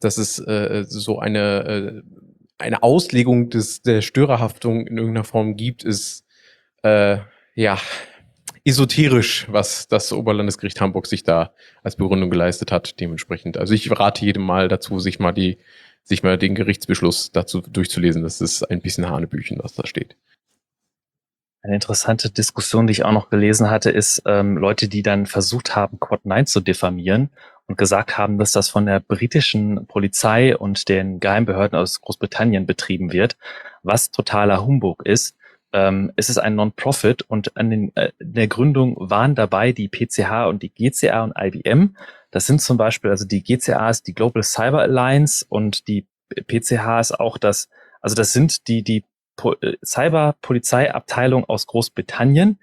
dass 0.00 0.16
es 0.16 0.38
äh, 0.38 0.84
so 0.86 1.18
eine, 1.18 1.64
äh, 1.66 2.02
eine 2.58 2.82
Auslegung 2.82 3.50
des, 3.50 3.82
der 3.82 4.00
Störerhaftung 4.00 4.86
in 4.86 4.96
irgendeiner 4.96 5.24
Form 5.24 5.56
gibt, 5.56 5.84
ist 5.84 6.24
äh, 6.82 7.18
ja 7.54 7.78
esoterisch, 8.64 9.46
was 9.50 9.88
das 9.88 10.12
Oberlandesgericht 10.12 10.80
Hamburg 10.80 11.06
sich 11.06 11.22
da 11.22 11.52
als 11.82 11.96
Begründung 11.96 12.30
geleistet 12.30 12.72
hat, 12.72 13.00
dementsprechend. 13.00 13.56
Also 13.56 13.74
ich 13.74 13.90
rate 13.90 14.24
jedem 14.24 14.42
mal 14.42 14.68
dazu, 14.68 14.98
sich 14.98 15.18
mal 15.18 15.32
die, 15.32 15.58
sich 16.02 16.22
mal 16.22 16.38
den 16.38 16.54
Gerichtsbeschluss 16.54 17.32
dazu 17.32 17.60
durchzulesen. 17.60 18.22
Das 18.22 18.40
ist 18.40 18.62
ein 18.64 18.80
bisschen 18.80 19.08
Hanebüchen, 19.08 19.58
was 19.62 19.74
da 19.74 19.86
steht. 19.86 20.16
Eine 21.62 21.74
interessante 21.74 22.30
Diskussion, 22.30 22.86
die 22.86 22.92
ich 22.92 23.04
auch 23.04 23.12
noch 23.12 23.28
gelesen 23.28 23.70
hatte, 23.70 23.90
ist 23.90 24.22
ähm, 24.24 24.56
Leute, 24.56 24.88
die 24.88 25.02
dann 25.02 25.26
versucht 25.26 25.76
haben, 25.76 26.00
Quad 26.00 26.24
9 26.24 26.46
zu 26.46 26.60
diffamieren 26.60 27.28
und 27.66 27.76
gesagt 27.76 28.16
haben, 28.16 28.38
dass 28.38 28.52
das 28.52 28.70
von 28.70 28.86
der 28.86 29.00
britischen 29.00 29.86
Polizei 29.86 30.56
und 30.56 30.88
den 30.88 31.20
Geheimbehörden 31.20 31.78
aus 31.78 32.00
Großbritannien 32.00 32.66
betrieben 32.66 33.12
wird, 33.12 33.36
was 33.82 34.10
totaler 34.10 34.64
Humbug 34.64 35.04
ist 35.04 35.36
ähm, 35.72 36.12
es 36.16 36.28
ist 36.28 36.38
ein 36.38 36.56
Non-Profit 36.56 37.22
und 37.22 37.56
an 37.56 37.70
den, 37.70 37.96
äh, 37.96 38.12
der 38.20 38.48
Gründung 38.48 38.96
waren 38.98 39.34
dabei 39.34 39.72
die 39.72 39.88
PCH 39.88 40.48
und 40.48 40.62
die 40.62 40.70
GCA 40.70 41.24
und 41.24 41.34
IBM. 41.38 41.96
Das 42.30 42.46
sind 42.46 42.60
zum 42.60 42.76
Beispiel, 42.76 43.10
also 43.10 43.24
die 43.24 43.42
GCA 43.42 43.90
ist 43.90 44.06
die 44.06 44.14
Global 44.14 44.42
Cyber 44.42 44.80
Alliance 44.80 45.44
und 45.48 45.88
die 45.88 46.06
PCH 46.46 47.00
ist 47.00 47.20
auch 47.20 47.38
das, 47.38 47.68
also 48.00 48.16
das 48.16 48.32
sind 48.32 48.68
die, 48.68 48.82
die 48.82 49.04
po 49.36 49.54
äh, 49.60 49.76
Cyber-Polizeiabteilung 49.84 51.44
aus 51.44 51.66
Großbritannien, 51.66 52.58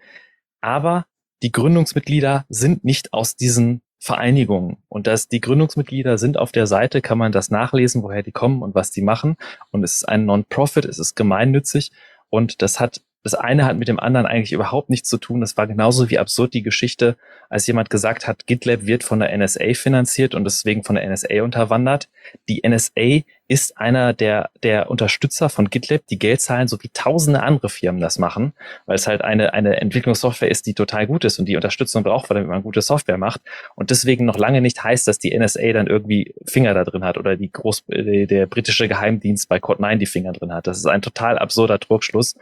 aber 0.62 1.06
die 1.44 1.52
Gründungsmitglieder 1.52 2.46
sind 2.50 2.84
nicht 2.84 3.14
aus 3.14 3.36
diesen 3.36 3.82
Vereinigungen. 4.00 4.78
Und 4.90 5.08
dass 5.08 5.28
die 5.28 5.42
Gründungsmitglieder 5.42 6.18
sind 6.18 6.38
auf 6.38 6.52
der 6.52 6.68
Seite, 6.68 7.02
kann 7.02 7.18
man 7.18 7.32
das 7.32 7.50
nachlesen, 7.50 8.04
woher 8.04 8.24
die 8.24 8.32
kommen 8.32 8.62
und 8.62 8.76
was 8.76 8.92
die 8.92 9.02
machen. 9.02 9.38
Und 9.72 9.84
es 9.84 9.96
ist 9.96 10.10
ein 10.10 10.26
Non-Profit, 10.26 10.86
es 10.86 11.00
ist 11.00 11.16
gemeinnützig 11.16 11.92
und 12.30 12.62
das 12.62 12.80
hat, 12.80 13.02
das 13.28 13.34
eine 13.34 13.66
hat 13.66 13.78
mit 13.78 13.90
dem 13.90 14.00
anderen 14.00 14.26
eigentlich 14.26 14.54
überhaupt 14.54 14.90
nichts 14.90 15.10
zu 15.10 15.18
tun. 15.18 15.42
Das 15.42 15.58
war 15.58 15.68
genauso 15.68 16.10
wie 16.10 16.18
absurd 16.18 16.54
die 16.54 16.64
Geschichte, 16.64 17.18
als 17.50 17.68
jemand 17.68 17.90
gesagt 17.90 18.26
hat, 18.26 18.48
GitLab 18.48 18.86
wird 18.86 19.04
von 19.04 19.20
der 19.20 19.38
NSA 19.38 19.74
finanziert 19.74 20.34
und 20.34 20.46
deswegen 20.46 20.86
von 20.86 20.96
der 20.96 21.10
NSA 21.10 21.44
unterwandert. 21.44 22.08
Die 22.48 22.62
NSA 22.66 23.24
ist 23.50 23.78
einer 23.78 24.14
der, 24.14 24.50
der 24.64 24.90
Unterstützer 24.90 25.50
von 25.50 25.70
GitLab, 25.70 26.08
die 26.08 26.20
Geld 26.20 26.40
zahlen, 26.42 26.68
so 26.70 26.82
wie 26.82 26.90
tausende 26.90 27.44
andere 27.44 27.70
Firmen 27.70 28.02
das 28.02 28.18
machen, 28.18 28.54
weil 28.86 28.96
es 28.96 29.08
halt 29.08 29.22
eine, 29.22 29.54
eine 29.54 29.80
Entwicklungssoftware 29.80 30.52
ist, 30.52 30.66
die 30.66 30.74
total 30.74 31.06
gut 31.06 31.26
ist 31.26 31.40
und 31.40 31.46
die 31.46 31.56
Unterstützung 31.56 32.04
braucht, 32.04 32.30
damit 32.30 32.48
man 32.48 32.64
gute 32.64 32.82
Software 32.82 33.18
macht. 33.18 33.42
Und 33.76 33.90
deswegen 33.90 34.26
noch 34.26 34.38
lange 34.38 34.62
nicht 34.62 34.84
heißt, 34.84 35.08
dass 35.08 35.20
die 35.20 35.38
NSA 35.38 35.74
dann 35.74 35.88
irgendwie 35.88 36.34
Finger 36.46 36.74
da 36.74 36.86
drin 36.86 37.04
hat 37.04 37.18
oder 37.18 37.36
die 37.36 37.52
Groß, 37.52 37.86
der 37.88 38.46
britische 38.48 38.88
Geheimdienst 38.88 39.50
bei 39.50 39.60
Code 39.60 39.82
9 39.82 40.00
die 40.00 40.06
Finger 40.06 40.32
drin 40.32 40.54
hat. 40.54 40.68
Das 40.68 40.78
ist 40.78 40.86
ein 40.86 41.02
total 41.02 41.38
absurder 41.38 41.80
Trugschluss. 41.80 42.36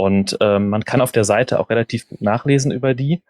Und 0.00 0.38
ähm, 0.40 0.70
man 0.70 0.86
kann 0.86 1.02
auf 1.02 1.12
der 1.12 1.24
Seite 1.24 1.60
auch 1.60 1.68
relativ 1.68 2.08
gut 2.08 2.22
nachlesen 2.22 2.72
über 2.72 2.94
die. 2.94 3.22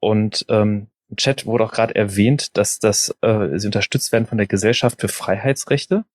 Und 0.00 0.46
ähm, 0.48 0.86
im 1.10 1.16
Chat 1.18 1.44
wurde 1.44 1.64
auch 1.64 1.72
gerade 1.72 1.94
erwähnt, 1.94 2.56
dass 2.56 2.78
das 2.78 3.14
äh, 3.20 3.58
sie 3.58 3.66
unterstützt 3.66 4.12
werden 4.12 4.24
von 4.24 4.38
der 4.38 4.46
Gesellschaft 4.46 4.98
für 4.98 5.08
Freiheitsrechte. 5.08 6.06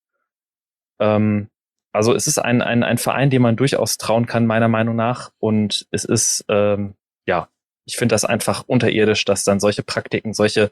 Ähm, 1.00 1.50
also 1.92 2.16
es 2.16 2.26
ist 2.26 2.40
ein, 2.40 2.64
ein, 2.64 2.82
ein 2.82 2.98
Verein, 2.98 3.30
dem 3.30 3.44
man 3.44 3.58
durchaus 3.58 4.00
trauen 4.00 4.26
kann, 4.26 4.48
meiner 4.48 4.70
Meinung 4.70 4.96
nach. 4.96 5.34
Und 5.38 5.86
es 5.92 6.04
ist, 6.04 6.46
ähm, 6.50 6.96
ja, 7.28 7.50
ich 7.86 7.96
finde 7.96 8.16
das 8.16 8.26
einfach 8.26 8.64
unterirdisch, 8.66 9.24
dass 9.26 9.44
dann 9.44 9.60
solche 9.60 9.84
Praktiken, 9.84 10.34
solche 10.34 10.72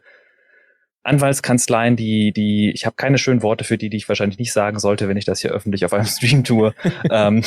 Anwaltskanzleien, 1.04 1.96
die, 1.96 2.34
die, 2.34 2.72
ich 2.72 2.88
habe 2.88 2.96
keine 2.96 3.20
schönen 3.20 3.44
Worte 3.44 3.64
für 3.64 3.78
die, 3.78 3.92
die 3.92 3.98
ich 3.98 4.10
wahrscheinlich 4.10 4.40
nicht 4.40 4.54
sagen 4.54 4.80
sollte, 4.80 5.08
wenn 5.08 5.18
ich 5.18 5.26
das 5.26 5.40
hier 5.40 5.52
öffentlich 5.52 5.86
auf 5.86 5.94
einem 5.94 6.06
Stream 6.08 6.44
tue, 6.44 6.74
ähm, 7.12 7.44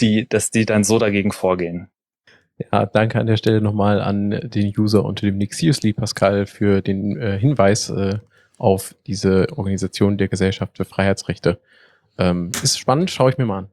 die, 0.00 0.28
dass 0.28 0.50
die 0.50 0.66
dann 0.66 0.84
so 0.84 0.98
dagegen 0.98 1.32
vorgehen. 1.32 1.88
Ja, 2.72 2.86
danke 2.86 3.18
an 3.18 3.26
der 3.26 3.36
Stelle 3.36 3.60
nochmal 3.60 4.00
an 4.00 4.30
den 4.30 4.72
User 4.76 5.04
unter 5.04 5.26
dem 5.26 5.36
Nick 5.36 5.54
Seriously, 5.54 5.92
Pascal, 5.92 6.46
für 6.46 6.80
den 6.80 7.16
äh, 7.20 7.38
Hinweis 7.38 7.90
äh, 7.90 8.18
auf 8.56 8.94
diese 9.06 9.48
Organisation 9.56 10.16
der 10.16 10.28
Gesellschaft 10.28 10.76
für 10.76 10.86
Freiheitsrechte. 10.86 11.60
Ähm, 12.18 12.50
ist 12.62 12.78
spannend, 12.78 13.10
schaue 13.10 13.30
ich 13.30 13.38
mir 13.38 13.44
mal 13.44 13.58
an. 13.58 13.68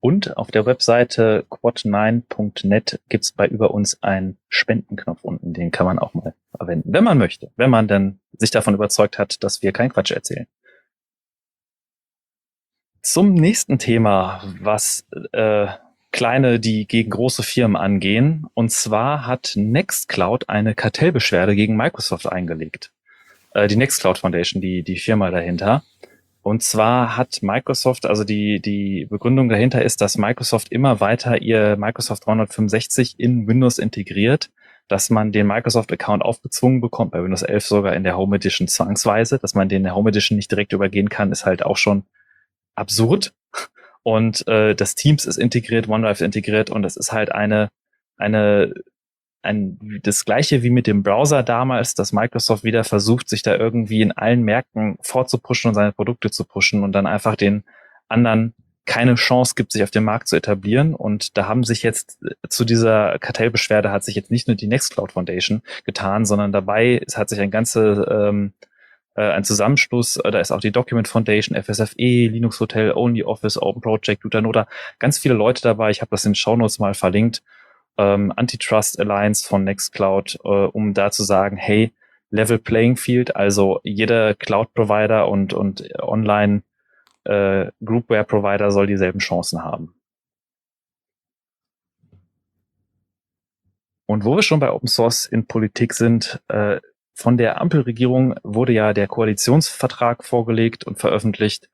Und 0.00 0.36
auf 0.36 0.50
der 0.50 0.64
Webseite 0.64 1.44
quad9.net 1.50 3.00
gibt's 3.08 3.32
bei 3.32 3.48
über 3.48 3.72
uns 3.72 4.00
einen 4.02 4.38
Spendenknopf 4.48 5.24
unten, 5.24 5.52
den 5.52 5.72
kann 5.72 5.86
man 5.86 5.98
auch 5.98 6.14
mal 6.14 6.34
verwenden, 6.56 6.92
wenn 6.92 7.02
man 7.02 7.18
möchte, 7.18 7.50
wenn 7.56 7.68
man 7.68 7.88
dann 7.88 8.20
sich 8.38 8.52
davon 8.52 8.74
überzeugt 8.74 9.18
hat, 9.18 9.42
dass 9.42 9.60
wir 9.60 9.72
kein 9.72 9.92
Quatsch 9.92 10.12
erzählen. 10.12 10.46
Zum 13.10 13.32
nächsten 13.32 13.78
Thema, 13.78 14.42
was 14.60 15.06
äh, 15.32 15.68
kleine, 16.12 16.60
die 16.60 16.86
gegen 16.86 17.08
große 17.08 17.42
Firmen 17.42 17.74
angehen. 17.74 18.44
Und 18.52 18.70
zwar 18.70 19.26
hat 19.26 19.54
Nextcloud 19.56 20.50
eine 20.50 20.74
Kartellbeschwerde 20.74 21.56
gegen 21.56 21.74
Microsoft 21.74 22.30
eingelegt. 22.30 22.92
Äh, 23.54 23.66
die 23.66 23.76
Nextcloud 23.76 24.18
Foundation, 24.18 24.60
die, 24.60 24.82
die 24.82 24.98
Firma 24.98 25.30
dahinter. 25.30 25.84
Und 26.42 26.62
zwar 26.62 27.16
hat 27.16 27.38
Microsoft, 27.40 28.04
also 28.04 28.24
die, 28.24 28.60
die 28.60 29.06
Begründung 29.06 29.48
dahinter 29.48 29.80
ist, 29.80 30.02
dass 30.02 30.18
Microsoft 30.18 30.70
immer 30.70 31.00
weiter 31.00 31.40
ihr 31.40 31.78
Microsoft 31.78 32.26
365 32.26 33.18
in 33.18 33.48
Windows 33.48 33.78
integriert, 33.78 34.50
dass 34.86 35.08
man 35.08 35.32
den 35.32 35.46
Microsoft-Account 35.46 36.22
aufgezwungen 36.22 36.82
bekommt, 36.82 37.12
bei 37.12 37.22
Windows 37.22 37.42
11 37.42 37.64
sogar 37.64 37.94
in 37.94 38.04
der 38.04 38.18
Home 38.18 38.36
Edition 38.36 38.68
zwangsweise, 38.68 39.38
dass 39.38 39.54
man 39.54 39.70
den 39.70 39.78
in 39.78 39.84
der 39.84 39.94
Home 39.94 40.10
Edition 40.10 40.36
nicht 40.36 40.50
direkt 40.50 40.74
übergehen 40.74 41.08
kann, 41.08 41.32
ist 41.32 41.46
halt 41.46 41.64
auch 41.64 41.78
schon 41.78 42.04
absurd. 42.78 43.32
Und 44.02 44.46
äh, 44.48 44.74
das 44.74 44.94
Teams 44.94 45.26
ist 45.26 45.36
integriert, 45.36 45.88
OneDrive 45.88 46.20
ist 46.20 46.24
integriert 46.24 46.70
und 46.70 46.84
es 46.84 46.96
ist 46.96 47.12
halt 47.12 47.30
eine, 47.30 47.68
eine 48.16 48.72
ein, 49.42 49.78
das 50.02 50.24
gleiche 50.24 50.62
wie 50.62 50.70
mit 50.70 50.86
dem 50.86 51.02
Browser 51.02 51.42
damals, 51.42 51.94
dass 51.94 52.12
Microsoft 52.12 52.64
wieder 52.64 52.84
versucht, 52.84 53.28
sich 53.28 53.42
da 53.42 53.54
irgendwie 53.54 54.02
in 54.02 54.12
allen 54.12 54.42
Märkten 54.42 54.96
vorzupushen 55.00 55.68
und 55.70 55.74
seine 55.74 55.92
Produkte 55.92 56.30
zu 56.30 56.44
pushen 56.44 56.82
und 56.82 56.92
dann 56.92 57.06
einfach 57.06 57.36
den 57.36 57.64
anderen 58.08 58.54
keine 58.84 59.16
Chance 59.16 59.52
gibt, 59.54 59.72
sich 59.72 59.82
auf 59.82 59.90
dem 59.90 60.04
Markt 60.04 60.28
zu 60.28 60.36
etablieren. 60.36 60.94
Und 60.94 61.36
da 61.36 61.46
haben 61.46 61.62
sich 61.62 61.82
jetzt 61.82 62.18
äh, 62.22 62.48
zu 62.48 62.64
dieser 62.64 63.18
Kartellbeschwerde 63.18 63.92
hat 63.92 64.02
sich 64.02 64.14
jetzt 64.14 64.30
nicht 64.30 64.48
nur 64.48 64.56
die 64.56 64.66
Nextcloud 64.66 65.12
Foundation 65.12 65.62
getan, 65.84 66.24
sondern 66.24 66.52
dabei 66.52 67.00
es 67.06 67.16
hat 67.16 67.28
sich 67.28 67.40
ein 67.40 67.50
ganze 67.50 68.06
ähm, 68.10 68.54
äh, 69.18 69.32
ein 69.32 69.44
Zusammenschluss, 69.44 70.16
äh, 70.16 70.30
da 70.30 70.40
ist 70.40 70.52
auch 70.52 70.60
die 70.60 70.72
Document 70.72 71.08
Foundation, 71.08 71.60
FSFE, 71.60 72.28
Linux 72.28 72.60
Hotel, 72.60 72.92
Only 72.92 73.24
Office, 73.24 73.60
Open 73.60 73.82
Project, 73.82 74.24
Utanota, 74.24 74.68
ganz 74.98 75.18
viele 75.18 75.34
Leute 75.34 75.62
dabei. 75.62 75.90
Ich 75.90 76.00
habe 76.00 76.10
das 76.10 76.24
in 76.24 76.30
den 76.30 76.36
Shownotes 76.36 76.78
mal 76.78 76.94
verlinkt 76.94 77.42
ähm, 77.98 78.32
Antitrust 78.36 78.98
Alliance 79.00 79.46
von 79.46 79.64
Nextcloud, 79.64 80.38
äh, 80.44 80.48
um 80.48 80.94
da 80.94 81.10
zu 81.10 81.24
sagen, 81.24 81.56
hey, 81.56 81.92
Level 82.30 82.58
Playing 82.58 82.96
Field, 82.96 83.34
also 83.36 83.80
jeder 83.82 84.34
Cloud-Provider 84.34 85.28
und, 85.28 85.52
und 85.52 85.88
Online 86.00 86.62
äh, 87.24 87.70
Groupware-Provider 87.84 88.70
soll 88.70 88.86
dieselben 88.86 89.18
Chancen 89.18 89.64
haben. 89.64 89.94
Und 94.06 94.24
wo 94.24 94.36
wir 94.36 94.42
schon 94.42 94.60
bei 94.60 94.70
Open 94.70 94.88
Source 94.88 95.26
in 95.26 95.46
Politik 95.46 95.92
sind, 95.92 96.40
äh, 96.48 96.80
von 97.18 97.36
der 97.36 97.60
Ampelregierung 97.60 98.36
wurde 98.44 98.72
ja 98.72 98.92
der 98.92 99.08
Koalitionsvertrag 99.08 100.22
vorgelegt 100.22 100.84
und 100.84 101.00
veröffentlicht. 101.00 101.68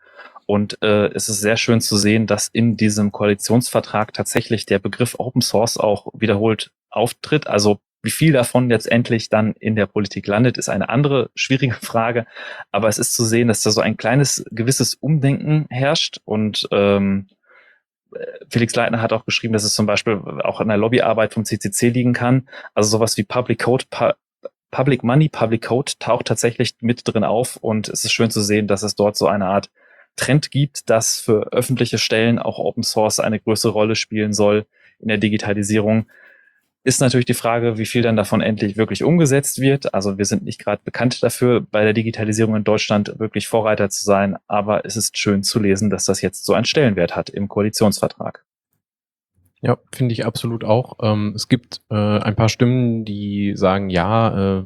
Und 0.47 0.83
äh, 0.83 1.09
es 1.09 1.29
ist 1.29 1.41
sehr 1.41 1.59
schön 1.59 1.83
zu 1.83 1.99
sehen, 1.99 2.27
dass 2.27 2.49
in 2.49 2.79
diesem 2.79 3.13
Koalitionsvertrag 3.13 4.15
tatsächlich 4.15 4.65
der 4.65 4.79
Begriff 4.79 5.17
Open 5.19 5.43
Source 5.43 5.77
auch 5.77 6.07
wiederholt 6.15 6.71
auftritt. 6.89 7.47
Also 7.47 7.79
wie 8.03 8.11
viel 8.11 8.33
davon 8.33 8.71
letztendlich 8.71 9.29
dann 9.29 9.53
in 9.61 9.77
der 9.77 9.85
Politik 9.85 10.27
landet, 10.27 10.57
ist 10.57 10.71
eine 10.71 10.89
andere 10.89 11.31
schwierige 11.35 11.75
Frage. 11.83 12.25
Aber 12.73 12.89
es 12.89 12.99
ist 12.99 13.15
zu 13.15 13.23
sehen, 13.27 13.49
dass 13.49 13.63
da 13.63 13.71
so 13.71 13.83
ein 13.83 13.99
kleines 13.99 14.47
gewisses 14.51 14.95
Umdenken 14.95 15.67
herrscht. 15.69 16.21
Und 16.25 16.67
ähm, 16.71 17.29
Felix 18.49 18.75
Leitner 18.75 19.03
hat 19.03 19.13
auch 19.13 19.27
geschrieben, 19.27 19.53
dass 19.53 19.65
es 19.65 19.75
zum 19.75 19.85
Beispiel 19.85 20.23
auch 20.43 20.61
an 20.61 20.69
der 20.69 20.79
Lobbyarbeit 20.79 21.35
vom 21.35 21.45
CCC 21.45 21.91
liegen 21.91 22.15
kann. 22.15 22.49
Also 22.73 22.89
sowas 22.89 23.19
wie 23.19 23.25
Public 23.25 23.63
Code, 23.63 23.85
Public 24.75 25.05
Money, 25.05 25.29
Public 25.29 25.63
Code 25.63 25.93
taucht 26.01 26.27
tatsächlich 26.27 26.75
mit 26.81 27.03
drin 27.05 27.23
auf. 27.23 27.55
Und 27.55 27.89
es 27.89 28.05
ist 28.05 28.11
schön 28.11 28.33
zu 28.33 28.41
sehen, 28.41 28.67
dass 28.67 28.83
es 28.83 28.97
dort 28.97 29.17
so 29.17 29.29
eine 29.29 29.47
Art 29.47 29.71
Trend 30.17 30.51
gibt, 30.51 30.91
dass 30.91 31.21
für 31.21 31.53
öffentliche 31.53 31.97
Stellen 31.97 32.41
auch 32.41 32.59
Open 32.59 32.83
Source 32.83 33.21
eine 33.21 33.39
größere 33.39 33.71
Rolle 33.71 33.95
spielen 33.95 34.33
soll 34.33 34.67
in 34.99 35.07
der 35.07 35.19
Digitalisierung. 35.19 36.07
Ist 36.83 37.01
natürlich 37.01 37.25
die 37.25 37.35
Frage, 37.35 37.79
wie 37.79 37.87
viel 37.87 38.03
dann 38.03 38.17
davon 38.17 38.41
endlich 38.41 38.77
wirklich 38.77 39.05
umgesetzt 39.05 39.61
wird. 39.61 39.95
Also 39.95 40.19
wir 40.19 40.25
sind 40.25 40.43
nicht 40.43 40.59
gerade 40.59 40.83
bekannt 40.85 41.23
dafür, 41.23 41.61
bei 41.61 41.85
der 41.85 41.93
Digitalisierung 41.93 42.57
in 42.57 42.65
Deutschland 42.65 43.21
wirklich 43.21 43.47
Vorreiter 43.47 43.91
zu 43.91 44.03
sein, 44.03 44.37
aber 44.49 44.85
es 44.85 44.97
ist 44.97 45.17
schön 45.17 45.45
zu 45.45 45.61
lesen, 45.61 45.89
dass 45.89 46.05
das 46.05 46.21
jetzt 46.21 46.45
so 46.45 46.53
einen 46.53 46.65
Stellenwert 46.65 47.15
hat 47.15 47.31
im 47.31 47.47
Koalitionsvertrag. 47.47 48.45
Ja, 49.65 49.79
finde 49.93 50.13
ich 50.13 50.27
absolut 50.27 50.63
auch. 50.63 50.99
Ähm, 51.01 51.33
es 51.35 51.49
gibt 51.49 51.81
äh, 51.91 51.95
ein 51.95 52.37
paar 52.37 52.51
Stimmen, 52.51 53.07
die 53.07 53.55
sagen, 53.57 53.89
ja, 53.89 54.59
äh, 54.59 54.65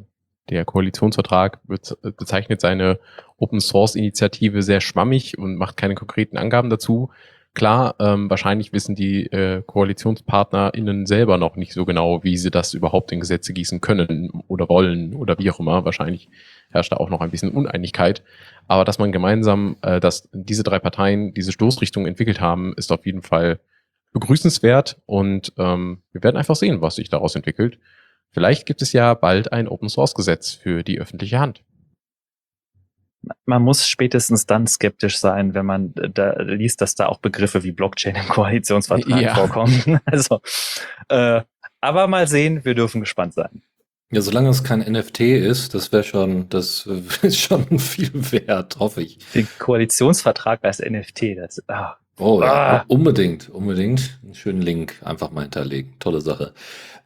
der 0.51 0.65
Koalitionsvertrag 0.65 1.61
bezeichnet 1.67 2.61
seine 2.61 2.99
Open 3.37 3.61
Source 3.61 3.95
Initiative 3.95 4.61
sehr 4.63 4.81
schwammig 4.81 5.39
und 5.39 5.55
macht 5.55 5.77
keine 5.77 5.95
konkreten 5.95 6.37
Angaben 6.37 6.69
dazu. 6.69 7.11
Klar, 7.55 7.95
ähm, 8.01 8.29
wahrscheinlich 8.29 8.73
wissen 8.73 8.97
die 8.97 9.27
äh, 9.27 9.63
KoalitionspartnerInnen 9.65 11.07
selber 11.07 11.39
noch 11.39 11.55
nicht 11.55 11.75
so 11.75 11.85
genau, 11.85 12.25
wie 12.25 12.37
sie 12.37 12.51
das 12.51 12.75
überhaupt 12.75 13.13
in 13.13 13.21
Gesetze 13.21 13.53
gießen 13.53 13.81
können 13.81 14.31
oder 14.49 14.69
wollen 14.69 15.15
oder 15.15 15.39
wie 15.39 15.51
auch 15.51 15.61
immer. 15.61 15.85
Wahrscheinlich 15.85 16.29
herrscht 16.71 16.91
da 16.91 16.97
auch 16.97 17.11
noch 17.11 17.21
ein 17.21 17.31
bisschen 17.31 17.53
Uneinigkeit. 17.53 18.25
Aber 18.67 18.85
dass 18.85 18.99
man 18.99 19.13
gemeinsam, 19.13 19.77
äh, 19.83 20.01
dass 20.01 20.29
diese 20.33 20.65
drei 20.65 20.81
Parteien 20.81 21.35
diese 21.35 21.53
Stoßrichtung 21.53 22.07
entwickelt 22.07 22.41
haben, 22.41 22.75
ist 22.77 22.91
auf 22.91 23.07
jeden 23.07 23.23
Fall 23.23 23.61
begrüßenswert 24.13 25.01
und 25.07 25.53
ähm, 25.59 26.03
wir 26.13 26.23
werden 26.23 26.37
einfach 26.37 26.57
sehen, 26.57 26.81
was 26.81 26.97
sich 26.97 27.09
daraus 27.09 27.35
entwickelt. 27.35 27.79
Vielleicht 28.31 28.67
gibt 28.67 28.83
es 28.83 28.93
ja 28.93 29.15
bald 29.15 29.53
ein 29.53 29.69
Open 29.69 29.89
Source 29.89 30.15
Gesetz 30.15 30.53
für 30.53 30.83
die 30.83 31.01
öffentliche 31.01 31.39
Hand. 31.39 31.65
Man 33.45 33.63
muss 33.63 33.89
spätestens 33.89 34.47
dann 34.47 34.67
skeptisch 34.67 35.19
sein, 35.19 35.55
wenn 35.55 35.67
man 35.67 35.93
da 35.95 36.41
liest, 36.41 36.81
dass 36.81 36.95
da 36.95 37.07
auch 37.07 37.19
Begriffe 37.19 37.65
wie 37.65 37.73
Blockchain 37.73 38.15
im 38.15 38.29
Koalitionsvertrag 38.29 39.21
ja. 39.21 39.35
vorkommen. 39.35 40.01
Also, 40.05 40.41
äh, 41.09 41.43
aber 41.81 42.07
mal 42.07 42.29
sehen, 42.29 42.65
wir 42.65 42.75
dürfen 42.75 43.01
gespannt 43.01 43.35
sein. 43.35 43.63
Ja, 44.11 44.23
solange 44.23 44.49
es 44.49 44.65
kein 44.65 44.81
NFT 44.81 45.21
ist, 45.21 45.75
das 45.75 45.93
wäre 45.93 46.05
schon, 46.05 46.49
das 46.49 46.87
ist 47.23 47.39
schon 47.39 47.79
viel 47.79 48.11
wert, 48.33 48.79
hoffe 48.79 49.03
ich. 49.03 49.19
Den 49.35 49.49
Koalitionsvertrag 49.59 50.65
als 50.65 50.79
NFT, 50.79 51.37
das, 51.37 51.63
ah. 51.69 51.97
Oh 52.19 52.41
ja, 52.43 52.79
ah. 52.81 52.85
unbedingt, 52.89 53.49
unbedingt. 53.49 54.19
Einen 54.25 54.35
schönen 54.35 54.63
Link 54.63 55.01
einfach 55.05 55.31
mal 55.31 55.43
hinterlegen. 55.43 55.95
Tolle 55.99 56.21
Sache. 56.21 56.53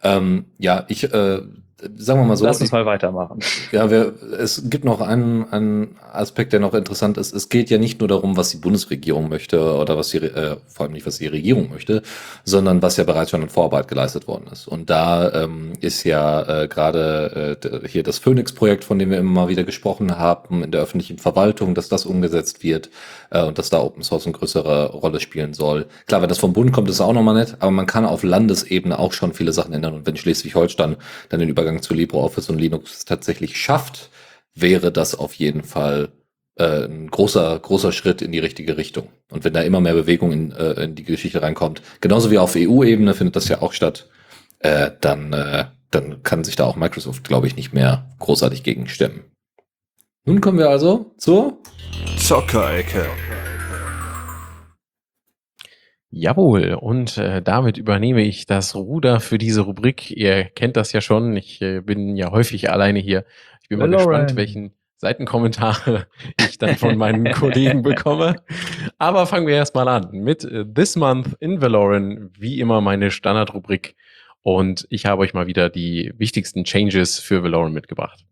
Ähm, 0.03 0.47
ja, 0.59 0.85
ich 0.89 1.13
äh, 1.13 1.43
sagen 1.97 2.21
wir 2.21 2.25
mal 2.25 2.37
so. 2.37 2.45
Lass 2.45 2.61
uns 2.61 2.73
mal 2.73 2.87
weitermachen. 2.87 3.41
Ja, 3.73 3.91
wir, 3.91 4.15
es 4.39 4.69
gibt 4.71 4.85
noch 4.85 5.01
einen, 5.01 5.51
einen 5.51 5.97
Aspekt, 6.13 6.53
der 6.53 6.61
noch 6.61 6.75
interessant 6.75 7.19
ist. 7.19 7.35
Es 7.35 7.49
geht 7.49 7.71
ja 7.71 7.79
nicht 7.79 8.01
nur 8.01 8.09
darum, 8.09 8.37
was 8.37 8.51
die 8.51 8.59
Bundesregierung 8.59 9.29
möchte 9.29 9.75
oder 9.75 9.97
was 9.97 10.11
die, 10.11 10.19
äh, 10.19 10.57
vor 10.67 10.87
allem 10.87 10.93
nicht, 10.93 11.07
was 11.07 11.19
die 11.19 11.27
Regierung 11.27 11.71
möchte, 11.71 12.03
sondern 12.45 12.83
was 12.83 12.97
ja 12.97 13.05
bereits 13.05 13.31
schon 13.31 13.43
in 13.43 13.49
Vorarbeit 13.49 13.89
geleistet 13.89 14.29
worden 14.29 14.45
ist. 14.53 14.69
Und 14.69 14.91
da 14.91 15.33
ähm, 15.33 15.73
ist 15.81 16.05
ja 16.05 16.63
äh, 16.63 16.69
gerade 16.69 17.57
äh, 17.63 17.89
hier 17.89 18.03
das 18.03 18.19
Phoenix-Projekt, 18.19 18.85
von 18.85 18.99
dem 18.99 19.11
wir 19.11 19.19
immer 19.19 19.43
mal 19.43 19.49
wieder 19.49 19.65
gesprochen 19.65 20.19
haben, 20.19 20.63
in 20.63 20.71
der 20.71 20.83
öffentlichen 20.83 21.19
Verwaltung, 21.19 21.75
dass 21.75 21.89
das 21.89 22.07
umgesetzt 22.07 22.63
wird 22.63 22.91
äh, 23.31 23.43
und 23.43 23.59
dass 23.59 23.71
da 23.71 23.81
Open 23.81 24.03
Source 24.03 24.27
eine 24.27 24.35
größere 24.35 24.93
Rolle 24.93 25.21
spielen 25.21 25.55
soll. 25.55 25.87
Klar, 26.07 26.23
wenn 26.23 26.29
das 26.29 26.39
vom 26.39 26.53
Bund 26.53 26.73
kommt, 26.73 26.89
ist 26.89 27.01
auch 27.01 27.13
nochmal 27.13 27.35
nett, 27.35 27.57
aber 27.61 27.71
man 27.71 27.87
kann 27.87 28.05
auf 28.05 28.23
Landesebene 28.23 28.99
auch 28.99 29.13
schon 29.13 29.33
viele 29.33 29.53
Sachen 29.53 29.73
ändern. 29.73 29.95
Und 29.95 30.07
wenn 30.07 30.17
Schleswig-Holstein 30.17 30.97
dann 31.29 31.41
den 31.41 31.49
Übergang 31.49 31.72
Übergang 31.73 31.83
zu 31.83 31.95
LibreOffice 31.95 32.51
und 32.51 32.59
Linux 32.59 33.05
tatsächlich 33.05 33.57
schafft, 33.57 34.11
wäre 34.55 34.93
das 34.93 35.15
auf 35.15 35.35
jeden 35.35 35.65
Fall 35.65 36.11
äh, 36.57 36.85
ein 36.85 37.11
großer, 37.11 37.59
großer 37.59 37.93
Schritt 37.93 38.21
in 38.21 38.33
die 38.33 38.39
richtige 38.39 38.77
Richtung. 38.77 39.09
Und 39.31 39.45
wenn 39.45 39.55
da 39.55 39.63
immer 39.63 39.81
mehr 39.81 39.95
Bewegung 39.95 40.33
in, 40.33 40.53
äh, 40.53 40.85
in 40.85 40.95
die 40.95 41.05
Geschichte 41.05 41.41
reinkommt, 41.41 41.83
genauso 42.01 42.31
wie 42.31 42.39
auf 42.39 42.55
EU-Ebene 42.57 43.15
findet 43.15 43.37
das 43.37 43.49
ja 43.49 43.63
auch 43.63 43.73
statt, 43.73 44.09
äh, 44.59 44.91
dann, 45.01 45.33
äh, 45.33 45.67
dann 45.91 46.23
kann 46.23 46.45
sich 46.45 46.57
da 46.57 46.65
auch 46.65 46.77
Microsoft, 46.77 47.25
glaube 47.25 47.47
ich, 47.47 47.57
nicht 47.57 47.73
mehr 47.73 48.11
großartig 48.19 48.63
gegenstemmen. 48.63 49.25
Nun 50.25 50.41
kommen 50.41 50.59
wir 50.59 50.69
also 50.69 51.15
zur 51.17 51.59
Zockerecke. 52.19 53.07
Jawohl, 56.15 56.75
und 56.75 57.17
äh, 57.17 57.41
damit 57.41 57.79
übernehme 57.79 58.21
ich 58.21 58.45
das 58.45 58.75
Ruder 58.75 59.19
für 59.19 59.39
diese 59.39 59.63
Rubrik. 59.63 60.11
Ihr 60.11 60.45
kennt 60.45 60.77
das 60.77 60.93
ja 60.93 61.01
schon, 61.01 61.35
ich 61.39 61.63
äh, 61.63 61.81
bin 61.81 62.17
ja 62.17 62.31
häufig 62.31 62.71
alleine 62.71 62.99
hier. 62.99 63.25
Ich 63.63 63.71
bin 63.71 63.81
Hello, 63.81 63.93
mal 63.93 63.97
gespannt, 63.97 64.31
Ryan. 64.31 64.37
welchen 64.37 64.73
Seitenkommentare 64.99 66.07
ich 66.47 66.59
dann 66.59 66.77
von 66.77 66.99
meinen 66.99 67.33
Kollegen 67.33 67.81
bekomme. 67.83 68.37
Aber 68.99 69.27
fangen 69.27 69.47
wir 69.47 69.55
erstmal 69.55 69.89
an 69.89 70.11
mit 70.13 70.45
äh, 70.45 70.67
This 70.67 70.97
Month 70.97 71.35
in 71.41 71.63
Valoran, 71.63 72.31
wie 72.39 72.61
immer 72.61 72.83
meine 72.83 73.11
Standardrubrik. 73.11 73.97
Und 74.43 74.87
ich 74.91 75.07
habe 75.07 75.23
euch 75.23 75.33
mal 75.33 75.47
wieder 75.47 75.71
die 75.71 76.13
wichtigsten 76.19 76.65
Changes 76.65 77.21
für 77.21 77.43
Valoran 77.43 77.73
mitgebracht. 77.73 78.23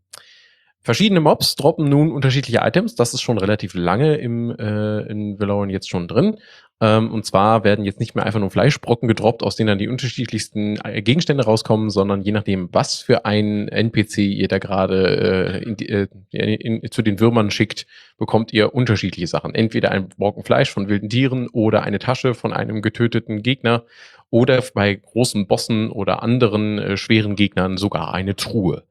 Verschiedene 0.83 1.21
Mobs 1.21 1.57
droppen 1.57 1.89
nun 1.89 2.13
unterschiedliche 2.13 2.61
Items. 2.63 2.95
Das 2.95 3.15
ist 3.15 3.21
schon 3.21 3.39
relativ 3.39 3.75
lange 3.75 4.17
im, 4.17 4.51
äh, 4.51 5.01
in 5.11 5.39
Valoran 5.39 5.71
jetzt 5.71 5.89
schon 5.89 6.09
drin. 6.09 6.37
Ähm, 6.83 7.13
und 7.13 7.27
zwar 7.27 7.63
werden 7.63 7.85
jetzt 7.85 8.01
nicht 8.01 8.15
mehr 8.15 8.25
einfach 8.25 8.41
nur 8.41 8.51
Fleischbrocken 8.51 9.07
gedroppt, 9.07 9.43
aus 9.43 9.55
denen 9.55 9.67
dann 9.67 9.79
die 9.79 9.89
unterschiedlichsten 9.89 10.79
äh, 10.83 11.03
Gegenstände 11.03 11.45
rauskommen, 11.45 11.91
sondern 11.91 12.23
je 12.23 12.33
nachdem, 12.33 12.71
was 12.73 13.01
für 13.01 13.27
ein 13.27 13.69
NPC 13.69 14.19
ihr 14.19 14.49
da 14.49 14.59
gerade 14.59 15.63
äh, 15.63 16.09
äh 16.33 16.91
zu 16.91 17.03
den 17.03 17.21
Würmern 17.21 17.51
schickt, 17.51 17.87
bekommt 18.19 18.55
ihr 18.55 18.75
unterschiedliche 18.75 19.27
Sachen. 19.27 19.55
Entweder 19.55 19.91
ein 19.91 20.09
Brocken 20.09 20.43
Fleisch 20.43 20.71
von 20.71 20.89
wilden 20.89 21.11
Tieren 21.11 21.49
oder 21.49 21.83
eine 21.83 21.99
Tasche 21.99 22.33
von 22.33 22.55
einem 22.55 22.81
getöteten 22.81 23.43
Gegner 23.43 23.85
oder 24.31 24.63
bei 24.73 24.95
großen 24.95 25.47
Bossen 25.47 25.91
oder 25.91 26.23
anderen 26.23 26.79
äh, 26.79 26.97
schweren 26.97 27.37
Gegnern 27.37 27.77
sogar 27.77 28.15
eine 28.15 28.37
Truhe. 28.37 28.85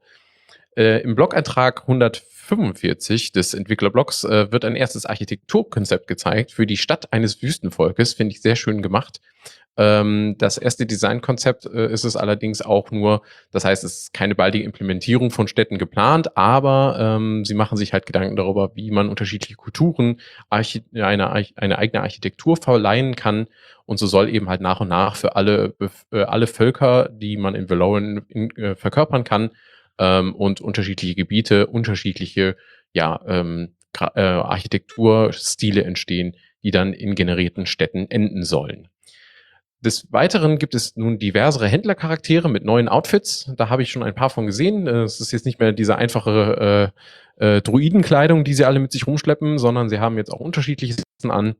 Äh, 0.76 1.02
Im 1.02 1.16
Blogantrag 1.16 1.82
100 1.82 2.22
45 2.50 3.30
des 3.30 3.54
Entwicklerblogs 3.54 4.24
äh, 4.24 4.50
wird 4.50 4.64
ein 4.64 4.74
erstes 4.74 5.06
Architekturkonzept 5.06 6.08
gezeigt 6.08 6.50
für 6.50 6.66
die 6.66 6.76
Stadt 6.76 7.12
eines 7.12 7.42
Wüstenvolkes. 7.42 8.14
Finde 8.14 8.32
ich 8.32 8.42
sehr 8.42 8.56
schön 8.56 8.82
gemacht. 8.82 9.20
Ähm, 9.76 10.34
das 10.36 10.58
erste 10.58 10.84
Designkonzept 10.84 11.66
äh, 11.66 11.92
ist 11.92 12.04
es 12.04 12.16
allerdings 12.16 12.60
auch 12.60 12.90
nur, 12.90 13.22
das 13.52 13.64
heißt, 13.64 13.84
es 13.84 14.02
ist 14.02 14.12
keine 14.12 14.34
baldige 14.34 14.64
Implementierung 14.64 15.30
von 15.30 15.46
Städten 15.46 15.78
geplant, 15.78 16.36
aber 16.36 16.96
ähm, 16.98 17.44
sie 17.44 17.54
machen 17.54 17.78
sich 17.78 17.92
halt 17.92 18.04
Gedanken 18.04 18.34
darüber, 18.34 18.72
wie 18.74 18.90
man 18.90 19.08
unterschiedliche 19.08 19.54
Kulturen 19.54 20.20
Archi 20.48 20.82
eine, 20.92 21.30
eine, 21.30 21.78
eigene 21.78 22.02
Architektur 22.02 22.56
verleihen 22.56 23.14
kann. 23.14 23.46
Und 23.86 23.98
so 23.98 24.06
soll 24.06 24.28
eben 24.28 24.48
halt 24.48 24.60
nach 24.60 24.80
und 24.80 24.88
nach 24.88 25.14
für 25.14 25.36
alle, 25.36 25.74
äh, 26.10 26.22
alle 26.22 26.48
Völker, 26.48 27.08
die 27.08 27.36
man 27.36 27.54
in 27.54 27.70
Valoran 27.70 28.26
äh, 28.28 28.74
verkörpern 28.74 29.22
kann, 29.22 29.50
ähm, 30.00 30.34
und 30.34 30.60
unterschiedliche 30.60 31.14
Gebiete, 31.14 31.68
unterschiedliche 31.68 32.56
ja, 32.92 33.20
ähm, 33.26 33.76
äh, 34.00 34.20
Architekturstile 34.20 35.84
entstehen, 35.84 36.34
die 36.64 36.72
dann 36.72 36.92
in 36.92 37.14
generierten 37.14 37.66
Städten 37.66 38.10
enden 38.10 38.42
sollen. 38.42 38.88
Des 39.82 40.12
Weiteren 40.12 40.58
gibt 40.58 40.74
es 40.74 40.96
nun 40.96 41.18
diversere 41.18 41.68
Händlercharaktere 41.68 42.50
mit 42.50 42.64
neuen 42.64 42.88
Outfits. 42.88 43.50
Da 43.56 43.70
habe 43.70 43.82
ich 43.82 43.90
schon 43.90 44.02
ein 44.02 44.14
paar 44.14 44.28
von 44.28 44.46
gesehen. 44.46 44.86
Es 44.86 45.20
ist 45.20 45.32
jetzt 45.32 45.46
nicht 45.46 45.58
mehr 45.58 45.72
diese 45.72 45.96
einfache 45.96 46.92
äh, 47.38 47.56
äh, 47.56 47.62
Druidenkleidung, 47.62 48.44
die 48.44 48.52
sie 48.52 48.66
alle 48.66 48.78
mit 48.78 48.92
sich 48.92 49.06
rumschleppen, 49.06 49.58
sondern 49.58 49.88
sie 49.88 49.98
haben 49.98 50.18
jetzt 50.18 50.30
auch 50.30 50.40
unterschiedliche 50.40 50.96
Sachen 51.18 51.30
an. 51.30 51.54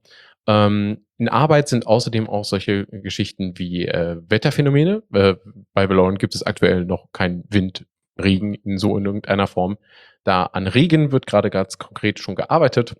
Ähm, 0.47 1.07
in 1.17 1.29
Arbeit 1.29 1.69
sind 1.69 1.87
außerdem 1.87 2.29
auch 2.29 2.45
solche 2.45 2.87
Geschichten 2.87 3.59
wie 3.59 3.87
äh, 3.87 4.17
Wetterphänomene. 4.29 5.03
Äh, 5.15 5.37
bei 5.73 5.89
Valorant 5.89 6.19
gibt 6.19 6.35
es 6.35 6.43
aktuell 6.43 6.85
noch 6.85 7.07
kein 7.13 7.45
Wind, 7.49 7.87
Regen 8.23 8.55
in 8.55 8.79
so 8.79 8.97
in 8.97 9.05
irgendeiner 9.05 9.47
Form. 9.47 9.79
Da 10.25 10.45
an 10.45 10.67
Regen 10.67 11.13
wird 11.13 11.27
gerade 11.27 11.51
ganz 11.51 11.79
konkret 11.79 12.19
schon 12.19 12.35
gearbeitet. 12.35 12.97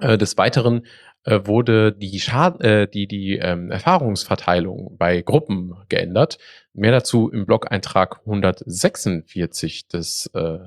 Äh, 0.00 0.18
des 0.18 0.36
Weiteren 0.36 0.86
äh, 1.24 1.40
wurde 1.44 1.92
die, 1.92 2.18
Schad 2.20 2.60
äh, 2.62 2.88
die, 2.88 3.06
die 3.06 3.38
ähm, 3.38 3.70
Erfahrungsverteilung 3.70 4.96
bei 4.98 5.22
Gruppen 5.22 5.74
geändert. 5.88 6.38
Mehr 6.72 6.92
dazu 6.92 7.30
im 7.30 7.46
Blog-Eintrag 7.46 8.20
146 8.20 9.88
des 9.88 10.30
äh, 10.34 10.58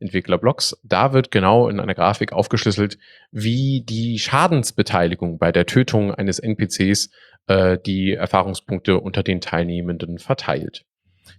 Entwicklerblocks. 0.00 0.80
Da 0.82 1.12
wird 1.12 1.30
genau 1.30 1.68
in 1.68 1.78
einer 1.78 1.94
Grafik 1.94 2.32
aufgeschlüsselt, 2.32 2.98
wie 3.30 3.82
die 3.82 4.18
Schadensbeteiligung 4.18 5.38
bei 5.38 5.52
der 5.52 5.66
Tötung 5.66 6.14
eines 6.14 6.38
NPCs 6.38 7.10
äh, 7.46 7.78
die 7.78 8.14
Erfahrungspunkte 8.14 8.98
unter 8.98 9.22
den 9.22 9.40
Teilnehmenden 9.40 10.18
verteilt. 10.18 10.84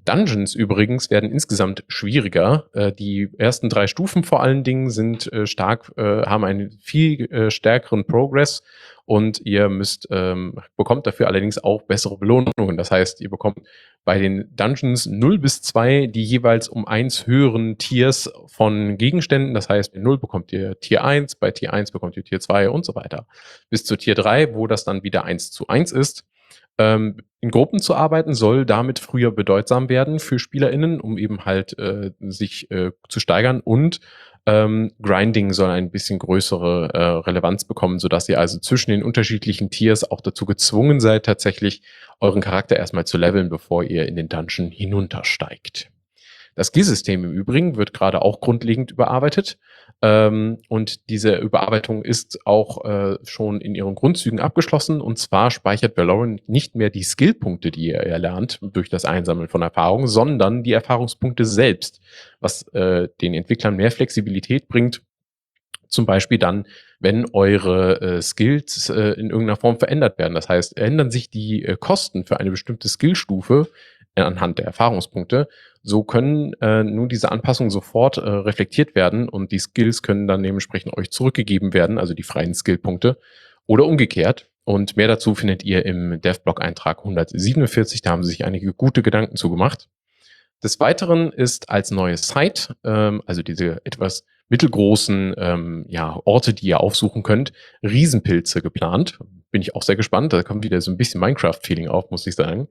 Dungeons 0.05 0.55
übrigens 0.55 1.09
werden 1.11 1.31
insgesamt 1.31 1.83
schwieriger. 1.87 2.65
Äh, 2.73 2.91
die 2.91 3.29
ersten 3.37 3.69
drei 3.69 3.87
Stufen 3.87 4.23
vor 4.23 4.41
allen 4.41 4.63
Dingen 4.63 4.89
sind 4.89 5.31
äh, 5.31 5.45
stark, 5.45 5.91
äh, 5.97 6.23
haben 6.23 6.43
einen 6.43 6.71
viel 6.79 7.31
äh, 7.31 7.51
stärkeren 7.51 8.05
Progress 8.05 8.63
und 9.05 9.41
ihr 9.43 9.69
müsst 9.69 10.07
ähm, 10.09 10.59
bekommt 10.77 11.05
dafür 11.05 11.27
allerdings 11.27 11.61
auch 11.61 11.83
bessere 11.83 12.17
Belohnungen. 12.17 12.77
Das 12.77 12.91
heißt, 12.91 13.21
ihr 13.21 13.29
bekommt 13.29 13.59
bei 14.03 14.19
den 14.19 14.49
Dungeons 14.55 15.05
0 15.05 15.37
bis 15.37 15.61
2 15.61 16.07
die 16.07 16.23
jeweils 16.23 16.69
um 16.69 16.87
1 16.87 17.27
höheren 17.27 17.77
Tiers 17.77 18.31
von 18.47 18.97
Gegenständen. 18.97 19.53
Das 19.53 19.69
heißt, 19.69 19.93
in 19.93 20.03
0 20.03 20.17
bekommt 20.17 20.51
ihr 20.53 20.79
Tier 20.79 21.03
1, 21.03 21.35
bei 21.35 21.51
Tier 21.51 21.73
1 21.73 21.91
bekommt 21.91 22.17
ihr 22.17 22.23
Tier 22.23 22.39
2 22.39 22.69
und 22.69 22.85
so 22.85 22.95
weiter. 22.95 23.27
Bis 23.69 23.83
zu 23.85 23.97
Tier 23.97 24.15
3, 24.15 24.55
wo 24.55 24.65
das 24.65 24.83
dann 24.83 25.03
wieder 25.03 25.25
1 25.25 25.51
zu 25.51 25.67
1 25.67 25.91
ist. 25.91 26.23
Ähm, 26.77 27.18
in 27.41 27.49
Gruppen 27.49 27.80
zu 27.80 27.95
arbeiten 27.95 28.35
soll 28.35 28.65
damit 28.65 28.99
früher 28.99 29.31
bedeutsam 29.31 29.89
werden 29.89 30.19
für 30.19 30.38
SpielerInnen, 30.38 31.02
um 31.02 31.18
eben 31.18 31.45
halt 31.45 31.77
äh, 31.80 32.11
sich 32.19 32.69
äh, 32.69 32.91
zu 33.10 33.19
steigern 33.19 33.61
und 33.61 33.99
ähm, 34.45 34.91
Grinding 35.02 35.53
soll 35.53 35.69
ein 35.69 35.91
bisschen 35.91 36.18
größere 36.18 36.89
äh, 36.93 36.99
Relevanz 37.27 37.65
bekommen, 37.65 37.99
sodass 37.99 38.27
ihr 38.27 38.39
also 38.39 38.60
zwischen 38.60 38.91
den 38.91 39.03
unterschiedlichen 39.03 39.69
Tiers 39.69 40.10
auch 40.10 40.22
dazu 40.22 40.45
gezwungen 40.45 40.99
seid, 40.99 41.26
tatsächlich 41.26 41.84
euren 42.19 42.41
Charakter 42.41 42.76
erstmal 42.76 43.06
zu 43.06 43.18
leveln, 43.18 43.49
bevor 43.49 43.84
ihr 43.84 44.07
in 44.07 44.15
den 44.15 44.30
Dungeon 44.30 44.72
hinuntersteigt. 44.72 45.91
Das 46.55 46.67
Skill-System 46.67 47.23
im 47.23 47.31
Übrigen 47.31 47.77
wird 47.77 47.93
gerade 47.93 48.21
auch 48.21 48.41
grundlegend 48.41 48.91
überarbeitet. 48.91 49.57
Ähm, 50.01 50.57
und 50.67 51.09
diese 51.09 51.37
Überarbeitung 51.37 52.03
ist 52.03 52.39
auch 52.45 52.83
äh, 52.85 53.17
schon 53.23 53.61
in 53.61 53.75
ihren 53.75 53.95
Grundzügen 53.95 54.39
abgeschlossen. 54.39 54.99
Und 54.99 55.17
zwar 55.17 55.51
speichert 55.51 55.95
Valorant 55.95 56.47
nicht 56.49 56.75
mehr 56.75 56.89
die 56.89 57.03
Skillpunkte, 57.03 57.71
die 57.71 57.87
ihr 57.87 57.97
erlernt 57.99 58.59
durch 58.61 58.89
das 58.89 59.05
Einsammeln 59.05 59.47
von 59.47 59.61
Erfahrungen, 59.61 60.07
sondern 60.07 60.63
die 60.63 60.73
Erfahrungspunkte 60.73 61.45
selbst, 61.45 62.01
was 62.39 62.63
äh, 62.73 63.07
den 63.21 63.33
Entwicklern 63.33 63.75
mehr 63.75 63.91
Flexibilität 63.91 64.67
bringt. 64.67 65.01
Zum 65.87 66.05
Beispiel 66.05 66.37
dann, 66.37 66.65
wenn 66.99 67.25
eure 67.33 68.01
äh, 68.01 68.21
Skills 68.21 68.89
äh, 68.89 69.11
in 69.19 69.29
irgendeiner 69.29 69.57
Form 69.57 69.77
verändert 69.77 70.17
werden. 70.17 70.35
Das 70.35 70.47
heißt, 70.49 70.77
ändern 70.77 71.11
sich 71.11 71.29
die 71.29 71.65
äh, 71.65 71.75
Kosten 71.77 72.25
für 72.25 72.39
eine 72.39 72.51
bestimmte 72.51 72.87
Skillstufe 72.87 73.67
anhand 74.15 74.59
der 74.59 74.65
Erfahrungspunkte. 74.65 75.47
So 75.83 76.03
können 76.03 76.53
äh, 76.61 76.83
nun 76.83 77.09
diese 77.09 77.31
Anpassungen 77.31 77.71
sofort 77.71 78.17
äh, 78.17 78.21
reflektiert 78.21 78.95
werden 78.95 79.29
und 79.29 79.51
die 79.51 79.59
Skills 79.59 80.01
können 80.03 80.27
dann 80.27 80.43
dementsprechend 80.43 80.95
euch 80.97 81.11
zurückgegeben 81.11 81.73
werden, 81.73 81.97
also 81.97 82.13
die 82.13 82.23
freien 82.23 82.53
Skillpunkte 82.53 83.17
oder 83.65 83.85
umgekehrt. 83.85 84.49
Und 84.63 84.95
mehr 84.95 85.07
dazu 85.07 85.33
findet 85.33 85.63
ihr 85.63 85.85
im 85.85 86.21
DevBlog-Eintrag 86.21 86.99
147. 86.99 88.01
Da 88.01 88.11
haben 88.11 88.23
sich 88.23 88.45
einige 88.45 88.73
gute 88.73 89.01
Gedanken 89.01 89.35
zugemacht. 89.35 89.89
Des 90.63 90.79
Weiteren 90.79 91.31
ist 91.31 91.69
als 91.69 91.89
neue 91.89 92.17
Site, 92.17 92.75
ähm, 92.83 93.23
also 93.25 93.41
diese 93.41 93.83
etwas 93.83 94.23
mittelgroßen 94.51 95.33
ähm, 95.37 95.85
ja, 95.87 96.19
Orte, 96.25 96.53
die 96.53 96.67
ihr 96.67 96.81
aufsuchen 96.81 97.23
könnt, 97.23 97.53
Riesenpilze 97.83 98.61
geplant. 98.61 99.17
Bin 99.49 99.61
ich 99.61 99.75
auch 99.75 99.81
sehr 99.81 99.95
gespannt. 99.95 100.33
Da 100.33 100.43
kommt 100.43 100.65
wieder 100.65 100.81
so 100.81 100.91
ein 100.91 100.97
bisschen 100.97 101.21
Minecraft-Feeling 101.21 101.87
auf, 101.87 102.11
muss 102.11 102.27
ich 102.27 102.35
sagen. 102.35 102.67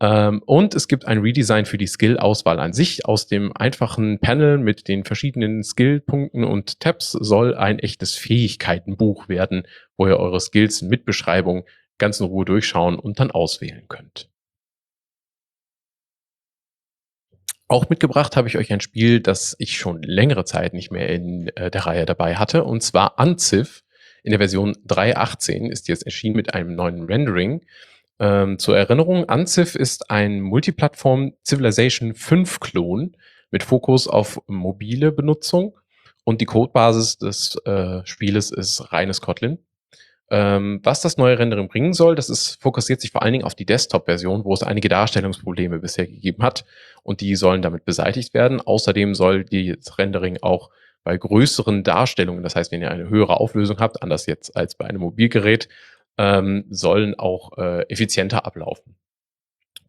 Ähm, 0.00 0.42
und 0.46 0.74
es 0.74 0.88
gibt 0.88 1.06
ein 1.06 1.18
Redesign 1.18 1.64
für 1.64 1.78
die 1.78 1.86
Skill-Auswahl 1.86 2.58
an 2.58 2.72
sich. 2.72 3.06
Aus 3.06 3.28
dem 3.28 3.52
einfachen 3.56 4.18
Panel 4.18 4.58
mit 4.58 4.88
den 4.88 5.04
verschiedenen 5.04 5.62
Skill-Punkten 5.62 6.42
und 6.42 6.80
Tabs 6.80 7.12
soll 7.12 7.54
ein 7.54 7.78
echtes 7.78 8.16
Fähigkeitenbuch 8.16 9.28
werden, 9.28 9.62
wo 9.96 10.08
ihr 10.08 10.18
eure 10.18 10.40
Skills 10.40 10.82
mit 10.82 11.04
Beschreibung 11.04 11.64
ganz 11.98 12.18
in 12.18 12.26
Ruhe 12.26 12.44
durchschauen 12.44 12.98
und 12.98 13.20
dann 13.20 13.30
auswählen 13.30 13.84
könnt. 13.88 14.31
Auch 17.72 17.88
mitgebracht 17.88 18.36
habe 18.36 18.48
ich 18.48 18.58
euch 18.58 18.70
ein 18.70 18.82
Spiel, 18.82 19.20
das 19.20 19.56
ich 19.58 19.78
schon 19.78 20.02
längere 20.02 20.44
Zeit 20.44 20.74
nicht 20.74 20.90
mehr 20.90 21.08
in 21.08 21.48
äh, 21.56 21.70
der 21.70 21.86
Reihe 21.86 22.04
dabei 22.04 22.34
hatte, 22.34 22.64
und 22.64 22.82
zwar 22.82 23.18
Anziv. 23.18 23.82
In 24.22 24.30
der 24.30 24.40
Version 24.40 24.74
3.18 24.86 25.70
ist 25.70 25.88
jetzt 25.88 26.04
erschienen 26.04 26.36
mit 26.36 26.52
einem 26.52 26.74
neuen 26.74 27.04
Rendering. 27.04 27.62
Ähm, 28.20 28.58
zur 28.58 28.76
Erinnerung, 28.76 29.26
Anziv 29.30 29.74
ist 29.74 30.10
ein 30.10 30.42
Multiplattform 30.42 31.32
Civilization 31.46 32.14
5 32.14 32.60
Klon 32.60 33.16
mit 33.50 33.62
Fokus 33.62 34.06
auf 34.06 34.42
mobile 34.46 35.10
Benutzung 35.10 35.78
und 36.24 36.42
die 36.42 36.46
Codebasis 36.46 37.16
des 37.16 37.56
äh, 37.64 38.04
Spieles 38.04 38.50
ist 38.50 38.92
reines 38.92 39.22
Kotlin. 39.22 39.60
Ähm, 40.34 40.80
was 40.82 41.02
das 41.02 41.18
neue 41.18 41.38
Rendering 41.38 41.68
bringen 41.68 41.92
soll, 41.92 42.14
das 42.14 42.30
ist, 42.30 42.56
fokussiert 42.62 43.02
sich 43.02 43.10
vor 43.10 43.22
allen 43.22 43.32
Dingen 43.32 43.44
auf 43.44 43.54
die 43.54 43.66
Desktop-Version, 43.66 44.46
wo 44.46 44.54
es 44.54 44.62
einige 44.62 44.88
Darstellungsprobleme 44.88 45.78
bisher 45.78 46.06
gegeben 46.06 46.42
hat 46.42 46.64
und 47.02 47.20
die 47.20 47.36
sollen 47.36 47.60
damit 47.60 47.84
beseitigt 47.84 48.32
werden. 48.32 48.58
Außerdem 48.58 49.14
soll 49.14 49.44
das 49.44 49.98
Rendering 49.98 50.38
auch 50.40 50.70
bei 51.04 51.18
größeren 51.18 51.84
Darstellungen, 51.84 52.42
das 52.42 52.56
heißt, 52.56 52.72
wenn 52.72 52.80
ihr 52.80 52.90
eine 52.90 53.10
höhere 53.10 53.40
Auflösung 53.40 53.78
habt, 53.78 54.02
anders 54.02 54.24
jetzt 54.24 54.56
als 54.56 54.74
bei 54.74 54.86
einem 54.86 55.02
Mobilgerät, 55.02 55.68
ähm, 56.16 56.64
sollen 56.70 57.14
auch 57.18 57.58
äh, 57.58 57.82
effizienter 57.90 58.46
ablaufen. 58.46 58.96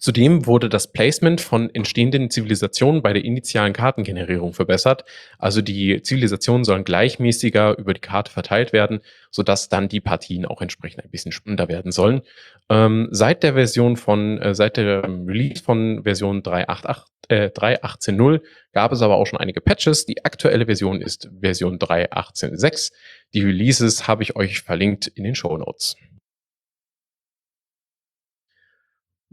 Zudem 0.04 0.48
wurde 0.48 0.68
das 0.68 0.92
Placement 0.92 1.40
von 1.40 1.74
entstehenden 1.74 2.30
Zivilisationen 2.30 3.02
bei 3.02 3.14
der 3.14 3.24
initialen 3.24 3.72
Kartengenerierung 3.72 4.52
verbessert. 4.52 5.06
Also 5.40 5.62
die 5.62 6.02
Zivilisationen 6.02 6.66
sollen 6.66 6.84
gleichmäßiger 6.84 7.78
über 7.78 7.94
die 7.94 8.02
Karte 8.02 8.30
verteilt 8.30 8.74
werden, 8.74 9.00
sodass 9.32 9.70
dann 9.70 9.88
die 9.88 10.02
Partien 10.02 10.46
auch 10.46 10.62
entsprechend 10.62 11.06
ein 11.06 11.10
bisschen 11.10 11.32
spannender 11.32 11.70
werden 11.70 11.94
sollen. 11.94 12.22
Ähm, 12.68 13.08
seit 13.12 13.44
der 13.44 13.54
Version 13.54 13.96
von, 13.96 14.42
äh, 14.42 14.54
seit 14.54 14.76
der 14.76 15.04
Release 15.04 15.64
von 15.64 16.04
Version 16.04 16.44
3.8.8 16.44 17.04
äh, 17.30 17.50
3.18.0 17.56 18.42
gab 18.74 18.92
es 18.92 19.02
aber 19.02 19.16
auch 19.16 19.26
schon 19.26 19.40
einige 19.40 19.62
Patches. 19.62 20.06
Die 20.06 20.26
aktuelle 20.26 20.66
Version 20.66 21.00
ist 21.00 21.30
Version 21.40 21.80
3.18.6. 21.80 22.92
Die 23.34 23.42
Releases 23.42 24.06
habe 24.06 24.24
ich 24.24 24.36
euch 24.36 24.64
verlinkt 24.64 25.08
in 25.08 25.24
den 25.24 25.36
Show 25.36 25.58
Notes. 25.58 25.96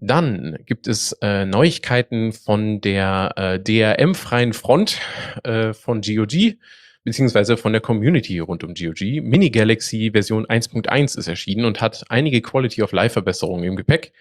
Dann 0.00 0.58
gibt 0.64 0.86
es 0.86 1.12
äh, 1.20 1.44
Neuigkeiten 1.44 2.32
von 2.32 2.80
der 2.80 3.32
äh, 3.36 3.60
DRM-freien 3.60 4.54
Front 4.54 4.98
äh, 5.44 5.74
von 5.74 6.00
GOG, 6.00 6.56
beziehungsweise 7.04 7.58
von 7.58 7.72
der 7.72 7.82
Community 7.82 8.38
rund 8.38 8.64
um 8.64 8.72
GOG. 8.72 9.22
Mini 9.22 9.50
Galaxy 9.50 10.10
Version 10.12 10.46
1.1 10.46 11.18
ist 11.18 11.28
erschienen 11.28 11.66
und 11.66 11.82
hat 11.82 12.04
einige 12.08 12.40
Quality 12.40 12.82
of 12.82 12.92
Life 12.92 13.12
Verbesserungen 13.12 13.64
im 13.64 13.76
Gepäck. 13.76 14.12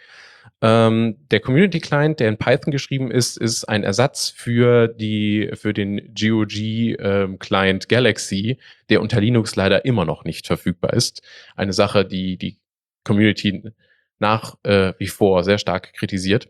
Ähm, 0.61 1.15
der 1.31 1.39
Community 1.39 1.79
Client, 1.79 2.19
der 2.19 2.27
in 2.27 2.37
Python 2.37 2.71
geschrieben 2.71 3.09
ist, 3.09 3.37
ist 3.37 3.63
ein 3.63 3.83
Ersatz 3.83 4.33
für 4.35 4.89
die 4.89 5.49
für 5.53 5.73
den 5.73 6.13
GOG 6.13 6.55
ähm, 6.57 7.39
Client 7.39 7.87
Galaxy, 7.87 8.57
der 8.89 9.01
unter 9.01 9.21
Linux 9.21 9.55
leider 9.55 9.85
immer 9.85 10.03
noch 10.03 10.25
nicht 10.25 10.47
verfügbar 10.47 10.93
ist. 10.93 11.21
Eine 11.55 11.71
Sache, 11.71 12.03
die 12.05 12.37
die 12.37 12.57
Community 13.05 13.71
nach 14.19 14.55
äh, 14.63 14.93
wie 14.97 15.07
vor 15.07 15.43
sehr 15.43 15.57
stark 15.57 15.93
kritisiert. 15.93 16.49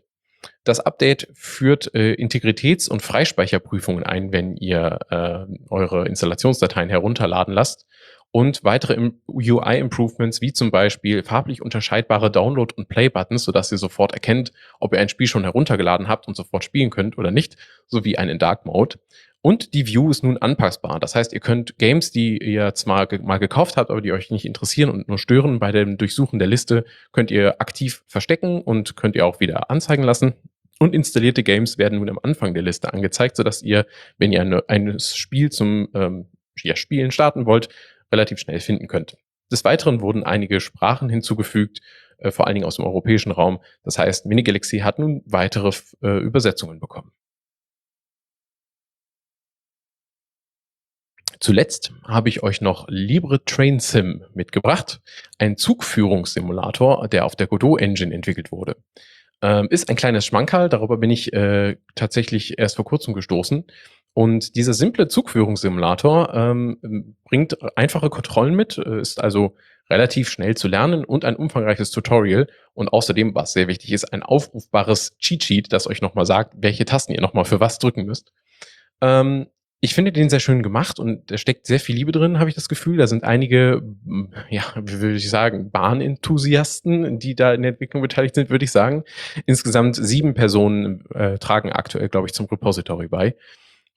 Das 0.64 0.80
Update 0.80 1.28
führt 1.34 1.94
äh, 1.94 2.14
Integritäts- 2.14 2.88
und 2.88 3.02
Freispeicherprüfungen 3.02 4.04
ein, 4.04 4.32
wenn 4.32 4.56
ihr 4.56 4.98
äh, 5.10 5.46
eure 5.68 6.06
Installationsdateien 6.06 6.88
herunterladen 6.88 7.52
lasst 7.54 7.86
und 8.32 8.62
weitere 8.62 9.10
UI-Improvements 9.28 10.40
wie 10.40 10.52
zum 10.52 10.70
Beispiel 10.70 11.22
farblich 11.22 11.62
unterscheidbare 11.62 12.30
Download- 12.30 12.74
und 12.74 12.88
Play-Buttons, 12.88 13.44
sodass 13.44 13.72
ihr 13.72 13.78
sofort 13.78 14.12
erkennt, 14.12 14.52
ob 14.78 14.94
ihr 14.94 15.00
ein 15.00 15.08
Spiel 15.08 15.26
schon 15.26 15.42
heruntergeladen 15.42 16.08
habt 16.08 16.28
und 16.28 16.36
sofort 16.36 16.64
spielen 16.64 16.90
könnt 16.90 17.18
oder 17.18 17.30
nicht, 17.30 17.56
sowie 17.86 18.16
ein 18.16 18.28
in 18.28 18.38
Dark 18.38 18.66
Mode. 18.66 18.98
Und 19.42 19.72
die 19.72 19.86
View 19.86 20.10
ist 20.10 20.22
nun 20.22 20.36
anpassbar. 20.36 21.00
Das 21.00 21.14
heißt, 21.14 21.32
ihr 21.32 21.40
könnt 21.40 21.78
Games, 21.78 22.10
die 22.10 22.36
ihr 22.38 22.74
zwar 22.74 23.06
ge 23.06 23.20
mal 23.20 23.38
gekauft 23.38 23.78
habt, 23.78 23.90
aber 23.90 24.02
die 24.02 24.12
euch 24.12 24.30
nicht 24.30 24.44
interessieren 24.44 24.90
und 24.90 25.08
nur 25.08 25.18
stören, 25.18 25.58
bei 25.58 25.72
dem 25.72 25.96
Durchsuchen 25.96 26.38
der 26.38 26.48
Liste 26.48 26.84
könnt 27.12 27.30
ihr 27.30 27.60
aktiv 27.60 28.04
verstecken 28.06 28.60
und 28.60 28.96
könnt 28.96 29.16
ihr 29.16 29.24
auch 29.24 29.40
wieder 29.40 29.70
anzeigen 29.70 30.02
lassen. 30.02 30.34
Und 30.78 30.94
installierte 30.94 31.42
Games 31.42 31.78
werden 31.78 31.98
nun 31.98 32.10
am 32.10 32.18
Anfang 32.22 32.52
der 32.52 32.62
Liste 32.62 32.92
angezeigt, 32.92 33.36
sodass 33.36 33.62
ihr, 33.62 33.86
wenn 34.18 34.32
ihr 34.32 34.42
eine, 34.42 34.62
ein 34.68 34.98
Spiel 34.98 35.50
zum 35.50 35.88
ähm, 35.94 36.26
ja, 36.62 36.76
Spielen 36.76 37.10
starten 37.10 37.46
wollt, 37.46 37.70
relativ 38.12 38.38
schnell 38.38 38.60
finden 38.60 38.88
könnt. 38.88 39.16
Des 39.50 39.64
Weiteren 39.64 40.00
wurden 40.00 40.22
einige 40.22 40.60
Sprachen 40.60 41.08
hinzugefügt, 41.08 41.80
äh, 42.18 42.30
vor 42.30 42.46
allen 42.46 42.54
Dingen 42.54 42.66
aus 42.66 42.76
dem 42.76 42.84
europäischen 42.84 43.32
Raum. 43.32 43.60
Das 43.84 43.98
heißt, 43.98 44.26
Minigalaxy 44.26 44.78
hat 44.78 44.98
nun 44.98 45.22
weitere 45.26 45.70
äh, 46.02 46.18
Übersetzungen 46.18 46.78
bekommen. 46.78 47.12
Zuletzt 51.40 51.92
habe 52.04 52.28
ich 52.28 52.42
euch 52.42 52.60
noch 52.60 52.86
Libre 52.88 53.42
Train 53.44 53.80
Sim 53.80 54.22
mitgebracht, 54.34 55.00
ein 55.38 55.56
Zugführungssimulator, 55.56 57.08
der 57.08 57.24
auf 57.24 57.34
der 57.34 57.46
Godot 57.46 57.80
Engine 57.80 58.14
entwickelt 58.14 58.52
wurde. 58.52 58.76
Ähm, 59.42 59.68
ist 59.70 59.88
ein 59.88 59.96
kleines 59.96 60.26
Schmankerl, 60.26 60.68
darüber 60.68 60.98
bin 60.98 61.10
ich 61.10 61.32
äh, 61.32 61.76
tatsächlich 61.94 62.58
erst 62.58 62.76
vor 62.76 62.84
kurzem 62.84 63.14
gestoßen. 63.14 63.64
Und 64.12 64.54
dieser 64.56 64.74
simple 64.74 65.08
Zugführungssimulator 65.08 66.34
ähm, 66.34 67.16
bringt 67.24 67.56
einfache 67.74 68.10
Kontrollen 68.10 68.54
mit, 68.54 68.76
äh, 68.76 69.00
ist 69.00 69.22
also 69.22 69.56
relativ 69.88 70.28
schnell 70.28 70.56
zu 70.56 70.68
lernen 70.68 71.06
und 71.06 71.24
ein 71.24 71.36
umfangreiches 71.36 71.90
Tutorial 71.90 72.48
und 72.74 72.88
außerdem, 72.88 73.34
was 73.34 73.54
sehr 73.54 73.66
wichtig 73.66 73.92
ist, 73.92 74.12
ein 74.12 74.22
aufrufbares 74.22 75.16
Cheat 75.18 75.42
Sheet, 75.42 75.72
das 75.72 75.86
euch 75.86 76.02
nochmal 76.02 76.26
sagt, 76.26 76.54
welche 76.58 76.84
Tasten 76.84 77.12
ihr 77.12 77.22
nochmal 77.22 77.46
für 77.46 77.60
was 77.60 77.78
drücken 77.78 78.04
müsst. 78.04 78.32
Ähm, 79.00 79.46
ich 79.82 79.94
finde 79.94 80.12
den 80.12 80.28
sehr 80.28 80.40
schön 80.40 80.62
gemacht 80.62 80.98
und 80.98 81.30
da 81.30 81.38
steckt 81.38 81.66
sehr 81.66 81.80
viel 81.80 81.96
Liebe 81.96 82.12
drin, 82.12 82.38
habe 82.38 82.50
ich 82.50 82.54
das 82.54 82.68
Gefühl. 82.68 82.98
Da 82.98 83.06
sind 83.06 83.24
einige, 83.24 83.82
ja, 84.50 84.62
wie 84.76 85.00
würde 85.00 85.16
ich 85.16 85.30
sagen, 85.30 85.70
Bahnenthusiasten, 85.70 87.18
die 87.18 87.34
da 87.34 87.54
in 87.54 87.62
der 87.62 87.72
Entwicklung 87.72 88.02
beteiligt 88.02 88.34
sind, 88.34 88.50
würde 88.50 88.64
ich 88.66 88.72
sagen. 88.72 89.04
Insgesamt 89.46 89.96
sieben 89.96 90.34
Personen 90.34 91.06
äh, 91.14 91.38
tragen 91.38 91.72
aktuell, 91.72 92.10
glaube 92.10 92.26
ich, 92.26 92.34
zum 92.34 92.46
Repository 92.46 93.08
bei. 93.08 93.36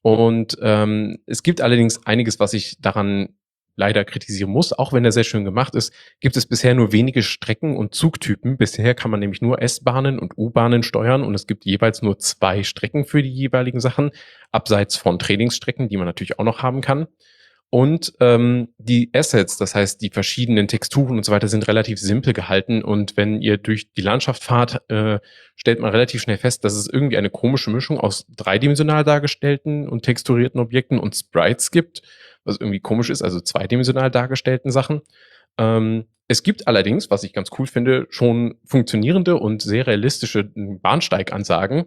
Und 0.01 0.57
ähm, 0.61 1.19
es 1.25 1.43
gibt 1.43 1.59
allerdings 1.59 2.05
einiges, 2.05 2.39
was 2.39 2.53
ich 2.53 2.79
daran 2.79 3.29
leider 3.75 4.05
kritisieren 4.05 4.51
muss. 4.51 4.73
Auch 4.73 4.93
wenn 4.93 5.05
er 5.05 5.11
sehr 5.11 5.23
schön 5.23 5.45
gemacht 5.45 5.75
ist, 5.75 5.93
gibt 6.19 6.37
es 6.37 6.45
bisher 6.45 6.75
nur 6.75 6.91
wenige 6.91 7.23
Strecken 7.23 7.75
und 7.75 7.95
Zugtypen. 7.95 8.57
Bisher 8.57 8.93
kann 8.95 9.11
man 9.11 9.19
nämlich 9.19 9.41
nur 9.41 9.61
S-Bahnen 9.61 10.19
und 10.19 10.37
U-Bahnen 10.37 10.83
steuern 10.83 11.23
und 11.23 11.33
es 11.33 11.47
gibt 11.47 11.65
jeweils 11.65 12.01
nur 12.01 12.19
zwei 12.19 12.63
Strecken 12.63 13.05
für 13.05 13.23
die 13.23 13.31
jeweiligen 13.31 13.79
Sachen, 13.79 14.11
abseits 14.51 14.95
von 14.95 15.19
Trainingsstrecken, 15.19 15.89
die 15.89 15.97
man 15.97 16.05
natürlich 16.05 16.39
auch 16.39 16.43
noch 16.45 16.61
haben 16.61 16.81
kann. 16.81 17.07
Und 17.73 18.13
ähm, 18.19 18.67
die 18.77 19.09
Assets, 19.15 19.57
das 19.57 19.73
heißt 19.73 19.99
die 19.99 20.11
verschiedenen 20.11 20.67
Texturen 20.67 21.17
und 21.17 21.25
so 21.25 21.31
weiter, 21.31 21.47
sind 21.47 21.67
relativ 21.67 21.97
simpel 21.97 22.31
gehalten. 22.31 22.83
Und 22.83 23.17
wenn 23.17 23.41
ihr 23.41 23.57
durch 23.57 23.91
die 23.93 24.03
Landschaft 24.03 24.43
fahrt, 24.43 24.87
äh, 24.91 25.17
stellt 25.55 25.79
man 25.79 25.89
relativ 25.89 26.21
schnell 26.21 26.37
fest, 26.37 26.63
dass 26.63 26.75
es 26.75 26.87
irgendwie 26.87 27.17
eine 27.17 27.31
komische 27.31 27.71
Mischung 27.71 27.99
aus 27.99 28.27
dreidimensional 28.29 29.03
dargestellten 29.03 29.89
und 29.89 30.03
texturierten 30.03 30.59
Objekten 30.59 30.99
und 30.99 31.15
Sprites 31.15 31.71
gibt 31.71 32.03
was 32.45 32.57
irgendwie 32.59 32.79
komisch 32.79 33.09
ist, 33.09 33.21
also 33.21 33.39
zweidimensional 33.39 34.11
dargestellten 34.11 34.71
Sachen. 34.71 35.01
Ähm, 35.57 36.05
es 36.33 36.41
gibt 36.41 36.67
allerdings, 36.67 37.11
was 37.11 37.23
ich 37.23 37.31
ganz 37.31 37.49
cool 37.59 37.67
finde, 37.67 38.07
schon 38.09 38.55
funktionierende 38.65 39.37
und 39.37 39.61
sehr 39.61 39.85
realistische 39.85 40.43
Bahnsteigansagen. 40.55 41.85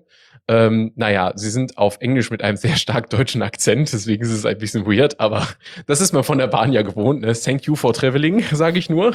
Ähm, 0.49 0.93
naja, 0.95 1.33
sie 1.35 1.51
sind 1.51 1.77
auf 1.77 1.99
Englisch 2.01 2.31
mit 2.31 2.43
einem 2.43 2.57
sehr 2.67 2.77
stark 2.77 3.11
deutschen 3.11 3.43
Akzent, 3.43 3.93
deswegen 3.93 4.23
ist 4.23 4.31
es 4.31 4.47
ein 4.47 4.59
bisschen 4.59 4.87
weird, 4.87 5.19
aber 5.19 5.47
das 5.87 6.01
ist 6.01 6.13
man 6.13 6.23
von 6.23 6.39
der 6.39 6.47
Bahn 6.47 6.73
ja 6.73 6.83
gewohnt. 6.83 7.23
Ne? 7.23 7.33
Thank 7.33 7.65
you 7.65 7.75
for 7.75 7.93
traveling, 7.93 8.45
sage 8.53 8.79
ich 8.79 8.89
nur. 8.89 9.13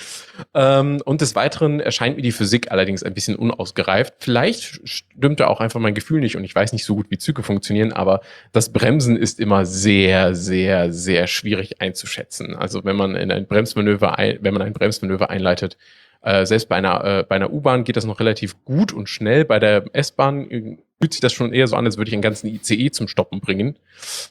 ähm, 0.54 1.02
und 1.04 1.20
des 1.20 1.34
Weiteren 1.34 1.80
erscheint 1.80 2.16
mir 2.16 2.22
die 2.22 2.32
Physik 2.32 2.70
allerdings 2.72 3.02
ein 3.02 3.12
bisschen 3.12 3.36
unausgereift. 3.36 4.14
Vielleicht 4.20 4.80
stimmte 4.88 5.48
auch 5.48 5.60
einfach 5.60 5.80
mein 5.80 5.94
Gefühl 5.94 6.20
nicht 6.20 6.36
und 6.36 6.44
ich 6.44 6.54
weiß 6.54 6.72
nicht 6.72 6.86
so 6.86 6.96
gut, 6.96 7.10
wie 7.10 7.18
Züge 7.18 7.42
funktionieren, 7.42 7.92
aber 7.92 8.20
das 8.52 8.72
Bremsen 8.72 9.16
ist 9.16 9.38
immer 9.38 9.66
sehr, 9.66 10.34
sehr, 10.34 10.94
sehr 10.94 11.26
schwierig 11.26 11.82
einzuschätzen. 11.82 12.56
Also 12.56 12.84
wenn 12.84 12.96
man 12.96 13.16
in 13.16 13.30
ein 13.30 13.46
Bremsmanöver, 13.46 14.18
ein, 14.18 14.38
wenn 14.40 14.54
man 14.54 14.62
ein 14.62 14.69
Bremsmanöver 14.72 15.30
einleitet, 15.30 15.76
äh, 16.22 16.44
selbst 16.44 16.68
bei 16.68 16.76
einer, 16.76 17.04
äh, 17.04 17.24
bei 17.26 17.36
einer 17.36 17.52
U-Bahn 17.52 17.84
geht 17.84 17.96
das 17.96 18.04
noch 18.04 18.20
relativ 18.20 18.62
gut 18.64 18.92
und 18.92 19.08
schnell. 19.08 19.44
Bei 19.44 19.58
der 19.58 19.84
S-Bahn 19.94 20.50
äh, 20.50 20.76
fühlt 20.98 21.12
sich 21.12 21.20
das 21.20 21.32
schon 21.32 21.52
eher 21.52 21.66
so 21.66 21.76
an, 21.76 21.86
als 21.86 21.96
würde 21.96 22.10
ich 22.10 22.14
einen 22.14 22.22
ganzen 22.22 22.48
ICE 22.48 22.90
zum 22.90 23.08
Stoppen 23.08 23.40
bringen. 23.40 23.78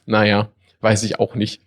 Naja, 0.05 0.49
weiß 0.81 1.03
ich 1.03 1.19
auch 1.19 1.35
nicht. 1.35 1.61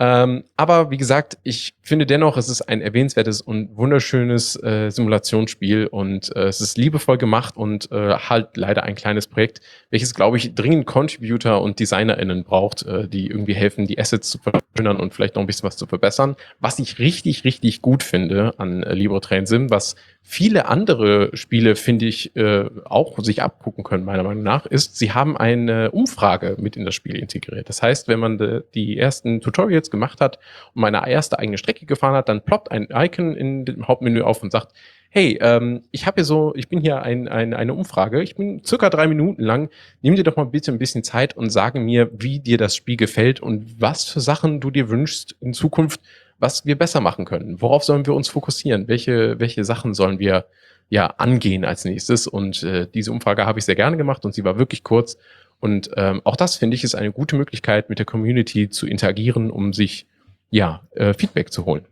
Ähm, 0.00 0.42
aber 0.56 0.90
wie 0.90 0.96
gesagt, 0.96 1.38
ich 1.44 1.74
finde 1.82 2.04
dennoch, 2.04 2.36
es 2.36 2.48
ist 2.48 2.62
ein 2.62 2.80
erwähnenswertes 2.80 3.40
und 3.40 3.76
wunderschönes 3.76 4.60
äh, 4.60 4.90
Simulationsspiel 4.90 5.86
und 5.86 6.34
äh, 6.34 6.48
es 6.48 6.60
ist 6.60 6.76
liebevoll 6.76 7.16
gemacht 7.16 7.56
und 7.56 7.92
äh, 7.92 8.14
halt 8.14 8.56
leider 8.56 8.82
ein 8.82 8.96
kleines 8.96 9.28
Projekt, 9.28 9.60
welches, 9.90 10.14
glaube 10.14 10.36
ich, 10.36 10.54
dringend 10.56 10.86
Contributor 10.86 11.62
und 11.62 11.78
DesignerInnen 11.78 12.42
braucht, 12.42 12.82
äh, 12.82 13.06
die 13.06 13.28
irgendwie 13.28 13.54
helfen, 13.54 13.86
die 13.86 13.98
Assets 13.98 14.30
zu 14.30 14.38
verschönern 14.38 14.96
und 14.96 15.14
vielleicht 15.14 15.36
noch 15.36 15.42
ein 15.42 15.46
bisschen 15.46 15.66
was 15.66 15.76
zu 15.76 15.86
verbessern. 15.86 16.34
Was 16.58 16.80
ich 16.80 16.98
richtig, 16.98 17.44
richtig 17.44 17.80
gut 17.80 18.02
finde 18.02 18.54
an 18.58 18.82
äh, 18.82 18.94
LibreTrain 18.94 19.46
Sim, 19.46 19.70
was 19.70 19.94
viele 20.26 20.66
andere 20.66 21.36
Spiele, 21.36 21.76
finde 21.76 22.06
ich, 22.06 22.34
äh, 22.34 22.64
auch 22.86 23.18
sich 23.22 23.42
abgucken 23.42 23.84
können, 23.84 24.06
meiner 24.06 24.22
Meinung 24.22 24.42
nach, 24.42 24.64
ist, 24.64 24.98
sie 24.98 25.12
haben 25.12 25.36
eine 25.36 25.90
Umfrage 25.90 26.56
mit 26.58 26.76
in 26.76 26.86
das 26.86 26.94
Spiel 26.94 27.16
integriert. 27.16 27.68
Das 27.68 27.82
heißt, 27.82 28.08
wenn 28.08 28.18
man 28.18 28.38
de, 28.38 28.62
die 28.74 28.98
ersten 28.98 29.42
Tutorials 29.42 29.90
gemacht 29.90 30.22
hat 30.22 30.38
und 30.74 30.80
meine 30.80 31.06
erste 31.06 31.38
eigene 31.38 31.58
Strecke 31.58 31.84
gefahren 31.84 32.14
hat, 32.14 32.30
dann 32.30 32.42
ploppt 32.42 32.72
ein 32.72 32.88
Icon 32.90 33.36
in 33.36 33.66
dem 33.66 33.86
Hauptmenü 33.86 34.22
auf 34.22 34.42
und 34.42 34.50
sagt, 34.50 34.72
hey, 35.14 35.38
ähm, 35.40 35.84
ich 35.92 36.06
habe 36.06 36.16
hier 36.16 36.24
so, 36.24 36.52
ich 36.56 36.68
bin 36.68 36.80
hier 36.80 37.02
ein, 37.02 37.28
ein, 37.28 37.54
eine 37.54 37.72
Umfrage, 37.72 38.20
ich 38.20 38.34
bin 38.34 38.64
circa 38.64 38.90
drei 38.90 39.06
Minuten 39.06 39.44
lang, 39.44 39.70
nimm 40.02 40.16
dir 40.16 40.24
doch 40.24 40.36
mal 40.36 40.42
bitte 40.42 40.72
ein 40.72 40.80
bisschen 40.80 41.04
Zeit 41.04 41.36
und 41.36 41.50
sage 41.50 41.78
mir, 41.78 42.10
wie 42.18 42.40
dir 42.40 42.58
das 42.58 42.74
Spiel 42.74 42.96
gefällt 42.96 43.38
und 43.38 43.80
was 43.80 44.06
für 44.06 44.18
Sachen 44.18 44.60
du 44.60 44.72
dir 44.72 44.88
wünschst 44.88 45.36
in 45.40 45.54
Zukunft, 45.54 46.00
was 46.40 46.66
wir 46.66 46.76
besser 46.76 47.00
machen 47.00 47.26
können. 47.26 47.62
Worauf 47.62 47.84
sollen 47.84 48.06
wir 48.06 48.14
uns 48.14 48.28
fokussieren? 48.28 48.88
Welche, 48.88 49.38
welche 49.38 49.62
Sachen 49.64 49.94
sollen 49.94 50.18
wir 50.18 50.46
ja 50.88 51.06
angehen 51.06 51.64
als 51.64 51.84
nächstes? 51.84 52.26
Und 52.26 52.64
äh, 52.64 52.88
diese 52.92 53.12
Umfrage 53.12 53.46
habe 53.46 53.60
ich 53.60 53.64
sehr 53.66 53.76
gerne 53.76 53.96
gemacht 53.96 54.24
und 54.24 54.34
sie 54.34 54.42
war 54.42 54.58
wirklich 54.58 54.82
kurz. 54.82 55.16
Und 55.60 55.90
ähm, 55.96 56.22
auch 56.24 56.34
das 56.34 56.56
finde 56.56 56.74
ich 56.74 56.82
ist 56.82 56.96
eine 56.96 57.12
gute 57.12 57.36
Möglichkeit, 57.36 57.88
mit 57.88 58.00
der 58.00 58.06
Community 58.06 58.68
zu 58.68 58.88
interagieren, 58.88 59.52
um 59.52 59.74
sich 59.74 60.08
ja 60.50 60.82
äh, 60.96 61.14
Feedback 61.14 61.52
zu 61.52 61.66
holen. 61.66 61.84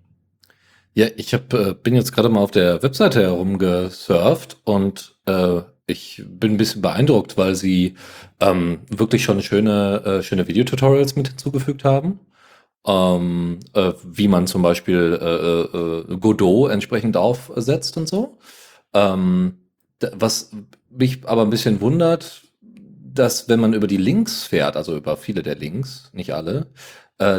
Ja, 0.94 1.06
ich 1.16 1.32
hab, 1.34 1.52
äh, 1.54 1.74
bin 1.74 1.94
jetzt 1.94 2.12
gerade 2.12 2.28
mal 2.28 2.40
auf 2.40 2.50
der 2.50 2.82
Webseite 2.82 3.22
herumgesurft 3.22 4.58
und 4.64 5.16
äh, 5.26 5.62
ich 5.86 6.22
bin 6.26 6.52
ein 6.52 6.56
bisschen 6.58 6.82
beeindruckt, 6.82 7.36
weil 7.36 7.54
sie 7.54 7.96
ähm, 8.40 8.80
wirklich 8.88 9.24
schon 9.24 9.42
schöne, 9.42 10.02
äh, 10.04 10.22
schöne 10.22 10.46
Videotutorials 10.48 11.16
mit 11.16 11.28
hinzugefügt 11.28 11.84
haben 11.84 12.20
ähm, 12.86 13.60
äh, 13.74 13.92
wie 14.04 14.28
man 14.28 14.46
zum 14.46 14.62
Beispiel 14.62 15.18
äh, 15.20 16.14
äh, 16.14 16.16
Godot 16.18 16.70
entsprechend 16.70 17.16
aufsetzt 17.16 17.96
und 17.96 18.08
so. 18.08 18.38
Ähm, 18.92 19.58
was 20.12 20.50
mich 20.90 21.26
aber 21.28 21.42
ein 21.42 21.50
bisschen 21.50 21.80
wundert, 21.80 22.42
dass 22.60 23.48
wenn 23.48 23.60
man 23.60 23.74
über 23.74 23.86
die 23.86 23.98
Links 23.98 24.44
fährt, 24.44 24.76
also 24.76 24.96
über 24.96 25.16
viele 25.16 25.42
der 25.42 25.54
Links, 25.54 26.10
nicht 26.12 26.34
alle, 26.34 26.68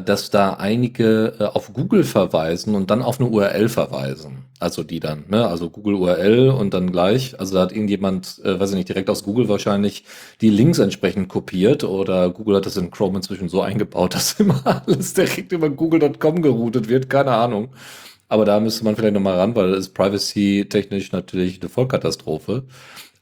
dass 0.01 0.29
da 0.29 0.53
einige 0.53 1.33
äh, 1.39 1.43
auf 1.43 1.73
Google 1.73 2.03
verweisen 2.03 2.75
und 2.75 2.89
dann 2.89 3.01
auf 3.01 3.19
eine 3.19 3.29
URL 3.29 3.67
verweisen. 3.69 4.45
Also 4.59 4.83
die 4.83 4.99
dann, 4.99 5.25
ne? 5.27 5.47
Also 5.47 5.69
Google 5.69 5.95
URL 5.95 6.49
und 6.49 6.73
dann 6.73 6.91
gleich, 6.91 7.39
also 7.39 7.55
da 7.55 7.61
hat 7.61 7.71
irgendjemand, 7.71 8.39
äh, 8.45 8.59
weiß 8.59 8.69
ich 8.69 8.75
nicht, 8.77 8.89
direkt 8.89 9.09
aus 9.09 9.23
Google 9.23 9.49
wahrscheinlich 9.49 10.05
die 10.41 10.49
Links 10.49 10.79
entsprechend 10.79 11.27
kopiert 11.27 11.83
oder 11.83 12.29
Google 12.29 12.55
hat 12.57 12.65
das 12.65 12.77
in 12.77 12.91
Chrome 12.91 13.17
inzwischen 13.17 13.49
so 13.49 13.61
eingebaut, 13.61 14.15
dass 14.15 14.39
immer 14.39 14.83
alles 14.85 15.13
direkt 15.13 15.51
über 15.51 15.69
google.com 15.69 16.41
geroutet 16.41 16.87
wird, 16.87 17.09
keine 17.09 17.31
Ahnung. 17.31 17.69
aber 18.29 18.45
da 18.45 18.59
müsste 18.59 18.83
man 18.85 18.95
vielleicht 18.95 19.13
nochmal 19.13 19.37
ran, 19.37 19.55
weil 19.55 19.73
ist 19.73 19.93
privacy-technisch 19.93 21.11
natürlich 21.11 21.61
eine 21.61 21.69
Vollkatastrophe. 21.69 22.63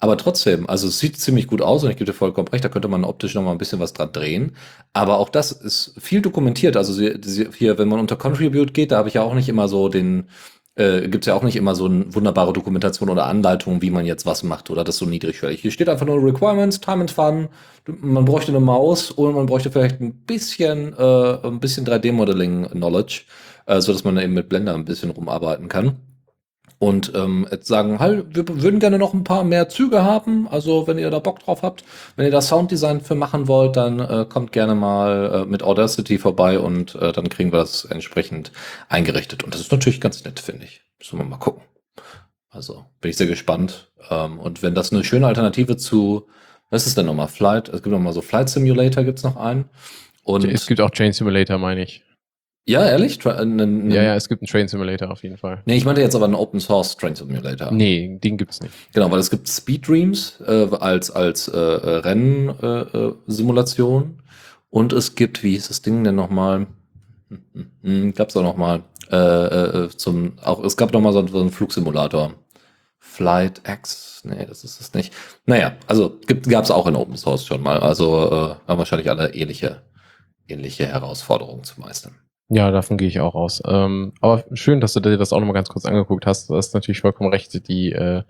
Aber 0.01 0.17
trotzdem, 0.17 0.67
also 0.67 0.87
es 0.87 0.97
sieht 0.97 1.17
ziemlich 1.19 1.45
gut 1.45 1.61
aus 1.61 1.83
und 1.83 1.91
ich 1.91 1.95
gebe 1.95 2.11
dir 2.11 2.17
vollkommen 2.17 2.47
recht, 2.47 2.65
da 2.65 2.69
könnte 2.69 2.87
man 2.87 3.03
optisch 3.03 3.35
noch 3.35 3.43
mal 3.43 3.51
ein 3.51 3.59
bisschen 3.59 3.79
was 3.79 3.93
dran 3.93 4.11
drehen. 4.11 4.55
Aber 4.93 5.19
auch 5.19 5.29
das 5.29 5.51
ist 5.51 5.93
viel 5.99 6.23
dokumentiert. 6.23 6.75
Also 6.75 6.99
hier, 6.99 7.77
wenn 7.77 7.87
man 7.87 7.99
unter 7.99 8.15
Contribute 8.15 8.73
geht, 8.73 8.91
da 8.91 8.97
habe 8.97 9.09
ich 9.09 9.13
ja 9.13 9.21
auch 9.21 9.35
nicht 9.35 9.47
immer 9.47 9.67
so 9.67 9.89
den, 9.89 10.27
äh, 10.75 11.01
gibt 11.07 11.23
es 11.23 11.27
ja 11.27 11.35
auch 11.35 11.43
nicht 11.43 11.55
immer 11.55 11.75
so 11.75 11.85
eine 11.85 12.15
wunderbare 12.15 12.51
Dokumentation 12.51 13.09
oder 13.09 13.27
Anleitung, 13.27 13.83
wie 13.83 13.91
man 13.91 14.05
jetzt 14.07 14.25
was 14.25 14.41
macht 14.41 14.71
oder 14.71 14.83
das 14.83 14.97
so 14.97 15.05
niedrigschwellig. 15.05 15.61
Hier 15.61 15.71
steht 15.71 15.87
einfach 15.87 16.07
nur 16.07 16.17
Requirements, 16.23 16.81
Time 16.81 17.01
and 17.01 17.11
Fun. 17.11 17.49
Man 17.85 18.25
bräuchte 18.25 18.51
eine 18.51 18.59
Maus 18.59 19.11
und 19.11 19.35
man 19.35 19.45
bräuchte 19.45 19.69
vielleicht 19.69 20.01
ein 20.01 20.13
bisschen, 20.25 20.95
äh, 20.97 21.47
ein 21.47 21.59
bisschen 21.59 21.85
3D-Modeling-Knowledge, 21.85 23.21
äh, 23.67 23.79
so 23.81 23.93
dass 23.93 24.03
man 24.03 24.17
eben 24.17 24.33
mit 24.33 24.49
Blender 24.49 24.73
ein 24.73 24.85
bisschen 24.85 25.11
rumarbeiten 25.11 25.67
kann 25.67 25.97
und 26.81 27.11
ähm, 27.13 27.47
jetzt 27.51 27.67
sagen, 27.67 27.99
halt, 27.99 28.35
wir 28.35 28.47
würden 28.47 28.79
gerne 28.79 28.97
noch 28.97 29.13
ein 29.13 29.23
paar 29.23 29.43
mehr 29.43 29.69
Züge 29.69 30.03
haben. 30.03 30.47
Also 30.47 30.87
wenn 30.87 30.97
ihr 30.97 31.11
da 31.11 31.19
Bock 31.19 31.37
drauf 31.37 31.61
habt, 31.61 31.83
wenn 32.15 32.25
ihr 32.25 32.31
da 32.31 32.41
Sounddesign 32.41 33.01
für 33.01 33.13
machen 33.13 33.47
wollt, 33.47 33.77
dann 33.77 33.99
äh, 33.99 34.25
kommt 34.27 34.51
gerne 34.51 34.73
mal 34.73 35.43
äh, 35.43 35.45
mit 35.45 35.61
Audacity 35.61 36.17
vorbei 36.17 36.57
und 36.57 36.95
äh, 36.95 37.11
dann 37.11 37.29
kriegen 37.29 37.51
wir 37.51 37.59
das 37.59 37.85
entsprechend 37.85 38.51
eingerichtet. 38.89 39.43
Und 39.43 39.53
das 39.53 39.61
ist 39.61 39.71
natürlich 39.71 40.01
ganz 40.01 40.25
nett, 40.25 40.39
finde 40.39 40.65
ich. 40.65 40.81
Müssen 40.97 41.19
wir 41.19 41.25
mal 41.25 41.37
gucken. 41.37 41.61
Also 42.49 42.83
bin 42.99 43.11
ich 43.11 43.17
sehr 43.17 43.27
gespannt. 43.27 43.91
Ähm, 44.09 44.39
und 44.39 44.63
wenn 44.63 44.73
das 44.73 44.91
eine 44.91 45.03
schöne 45.03 45.27
Alternative 45.27 45.77
zu, 45.77 46.25
was 46.71 46.87
ist 46.87 46.97
denn 46.97 47.05
nochmal? 47.05 47.27
Flight, 47.27 47.69
es 47.69 47.83
gibt 47.83 47.93
nochmal 47.93 48.13
so 48.13 48.21
Flight 48.21 48.49
Simulator, 48.49 49.03
gibt's 49.03 49.21
noch 49.21 49.35
einen. 49.35 49.69
Und 50.23 50.45
es 50.45 50.65
gibt 50.65 50.81
auch 50.81 50.89
Chain 50.89 51.13
Simulator, 51.13 51.59
meine 51.59 51.83
ich. 51.83 52.03
Ja, 52.65 52.85
ehrlich? 52.85 53.17
Tra 53.17 53.39
äh, 53.39 53.45
ne, 53.45 53.65
ne, 53.65 53.95
ja, 53.95 54.03
ja, 54.03 54.13
es 54.15 54.27
gibt 54.29 54.41
einen 54.41 54.47
Train 54.47 54.67
Simulator 54.67 55.09
auf 55.09 55.23
jeden 55.23 55.37
Fall. 55.37 55.63
Nee, 55.65 55.77
ich 55.77 55.85
meinte 55.85 56.01
jetzt 56.01 56.13
aber 56.15 56.25
einen 56.25 56.35
Open 56.35 56.59
Source 56.59 56.95
Train 56.95 57.15
Simulator. 57.15 57.71
Nee, 57.71 58.19
den 58.23 58.37
gibt's 58.37 58.61
nicht. 58.61 58.71
Genau, 58.93 59.09
weil 59.09 59.17
es 59.19 59.31
gibt 59.31 59.49
Speed 59.49 59.87
Dreams 59.87 60.39
äh, 60.45 60.67
als, 60.79 61.09
als 61.09 61.47
äh, 61.47 61.57
Rennsimulation. 61.57 64.03
Äh, 64.03 64.05
äh 64.05 64.09
und 64.69 64.93
es 64.93 65.15
gibt, 65.15 65.41
wie 65.43 65.51
hieß 65.51 65.67
das 65.67 65.81
Ding 65.81 66.03
denn 66.03 66.15
nochmal? 66.15 66.67
Hm, 67.29 67.43
hm, 67.53 67.71
hm, 67.81 68.13
gab's 68.13 68.37
auch 68.37 68.43
nochmal. 68.43 68.83
Äh, 69.11 69.17
äh, 69.17 69.89
zum, 69.89 70.33
auch, 70.41 70.63
es 70.63 70.77
gab 70.77 70.93
nochmal 70.93 71.13
so, 71.13 71.25
so 71.27 71.41
einen 71.41 71.51
Flugsimulator. 71.51 72.33
Flight 72.99 73.61
X, 73.67 74.21
nee, 74.23 74.45
das 74.45 74.63
ist 74.63 74.79
es 74.79 74.93
nicht. 74.93 75.13
Naja, 75.45 75.75
also 75.87 76.17
gibt, 76.27 76.47
gab's 76.47 76.71
auch 76.71 76.87
in 76.87 76.95
Open 76.95 77.17
Source 77.17 77.45
schon 77.45 77.61
mal. 77.61 77.79
Also 77.79 78.27
äh, 78.27 78.55
haben 78.67 78.77
wahrscheinlich 78.77 79.09
alle 79.09 79.33
ähnliche, 79.33 79.81
ähnliche 80.47 80.85
Herausforderungen 80.85 81.63
zu 81.63 81.81
meistern. 81.81 82.15
Ja, 82.53 82.69
davon 82.69 82.97
gehe 82.97 83.07
ich 83.07 83.21
auch 83.21 83.33
aus. 83.33 83.63
Ähm, 83.65 84.11
aber 84.19 84.43
schön, 84.51 84.81
dass 84.81 84.91
du 84.91 84.99
dir 84.99 85.17
das 85.17 85.31
auch 85.31 85.39
nochmal 85.39 85.53
ganz 85.53 85.69
kurz 85.69 85.85
angeguckt 85.85 86.25
hast. 86.25 86.49
Du 86.49 86.57
hast 86.57 86.73
natürlich 86.73 86.99
vollkommen 86.99 87.31
recht. 87.31 87.69
Die 87.69 87.93
äh, 87.93 88.23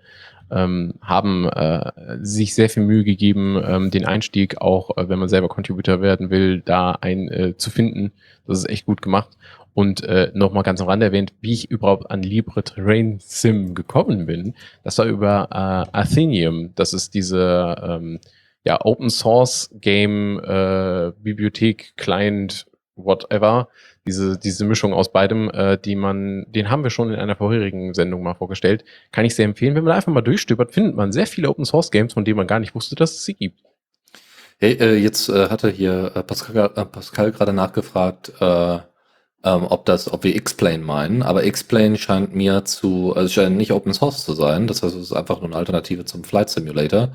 ähm, 0.48 0.94
haben 1.02 1.48
äh, 1.48 1.90
sich 2.20 2.54
sehr 2.54 2.70
viel 2.70 2.84
Mühe 2.84 3.02
gegeben, 3.02 3.60
ähm, 3.66 3.90
den 3.90 4.06
Einstieg 4.06 4.60
auch, 4.60 4.96
äh, 4.96 5.08
wenn 5.08 5.18
man 5.18 5.28
selber 5.28 5.48
Contributor 5.48 6.02
werden 6.02 6.30
will, 6.30 6.60
da 6.60 6.92
ein 7.00 7.28
äh, 7.32 7.56
zu 7.56 7.70
finden. 7.70 8.12
Das 8.46 8.58
ist 8.58 8.70
echt 8.70 8.86
gut 8.86 9.02
gemacht. 9.02 9.30
Und 9.74 10.04
äh, 10.04 10.30
nochmal 10.34 10.62
ganz 10.62 10.80
am 10.80 10.86
Rande 10.86 11.06
erwähnt, 11.06 11.32
wie 11.40 11.54
ich 11.54 11.68
überhaupt 11.68 12.08
an 12.08 12.22
Libre 12.22 12.62
Terrain 12.62 13.18
Sim 13.18 13.74
gekommen 13.74 14.26
bin. 14.26 14.54
Das 14.84 14.98
war 14.98 15.06
über 15.06 15.48
äh, 15.50 15.98
Athenium. 15.98 16.70
Das 16.76 16.92
ist 16.92 17.14
diese 17.14 17.74
ähm, 17.82 18.20
ja, 18.62 18.78
Open 18.84 19.10
Source 19.10 19.68
Game 19.80 20.38
äh, 20.44 21.10
Bibliothek 21.20 21.96
Client 21.96 22.66
whatever 22.94 23.68
diese, 24.06 24.38
diese 24.38 24.64
Mischung 24.64 24.92
aus 24.92 25.12
beidem, 25.12 25.50
äh, 25.50 25.78
die 25.78 25.96
man, 25.96 26.44
den 26.48 26.70
haben 26.70 26.82
wir 26.82 26.90
schon 26.90 27.12
in 27.12 27.18
einer 27.18 27.36
vorherigen 27.36 27.94
Sendung 27.94 28.22
mal 28.22 28.34
vorgestellt, 28.34 28.84
kann 29.12 29.24
ich 29.24 29.34
sehr 29.34 29.44
empfehlen. 29.44 29.74
Wenn 29.74 29.84
man 29.84 29.94
einfach 29.94 30.12
mal 30.12 30.22
durchstöbert, 30.22 30.72
findet 30.72 30.96
man 30.96 31.12
sehr 31.12 31.26
viele 31.26 31.48
Open 31.48 31.64
Source 31.64 31.90
Games, 31.90 32.14
von 32.14 32.24
denen 32.24 32.36
man 32.36 32.46
gar 32.46 32.58
nicht 32.58 32.74
wusste, 32.74 32.94
dass 32.96 33.12
es 33.12 33.24
sie 33.24 33.34
gibt. 33.34 33.60
Hey, 34.58 34.74
äh, 34.74 34.96
jetzt 34.96 35.28
äh, 35.28 35.48
hatte 35.48 35.70
hier 35.70 36.12
äh, 36.14 36.22
Pascal, 36.22 36.70
äh, 36.76 36.84
Pascal 36.84 37.32
gerade 37.32 37.52
nachgefragt, 37.52 38.32
äh, 38.40 38.78
ähm, 39.44 39.66
ob 39.68 39.86
das, 39.86 40.12
ob 40.12 40.22
wir 40.22 40.36
X-Plane 40.36 40.84
meinen, 40.84 41.22
aber 41.22 41.44
X-Plane 41.44 41.98
scheint 41.98 42.34
mir 42.34 42.64
zu, 42.64 43.12
also 43.16 43.28
scheint 43.28 43.56
nicht 43.56 43.72
Open 43.72 43.92
Source 43.92 44.24
zu 44.24 44.34
sein. 44.34 44.68
Das 44.68 44.82
heißt, 44.82 44.94
es 44.94 45.02
ist 45.02 45.12
einfach 45.12 45.40
nur 45.40 45.50
eine 45.50 45.56
Alternative 45.56 46.04
zum 46.04 46.22
Flight 46.22 46.48
Simulator 46.48 47.08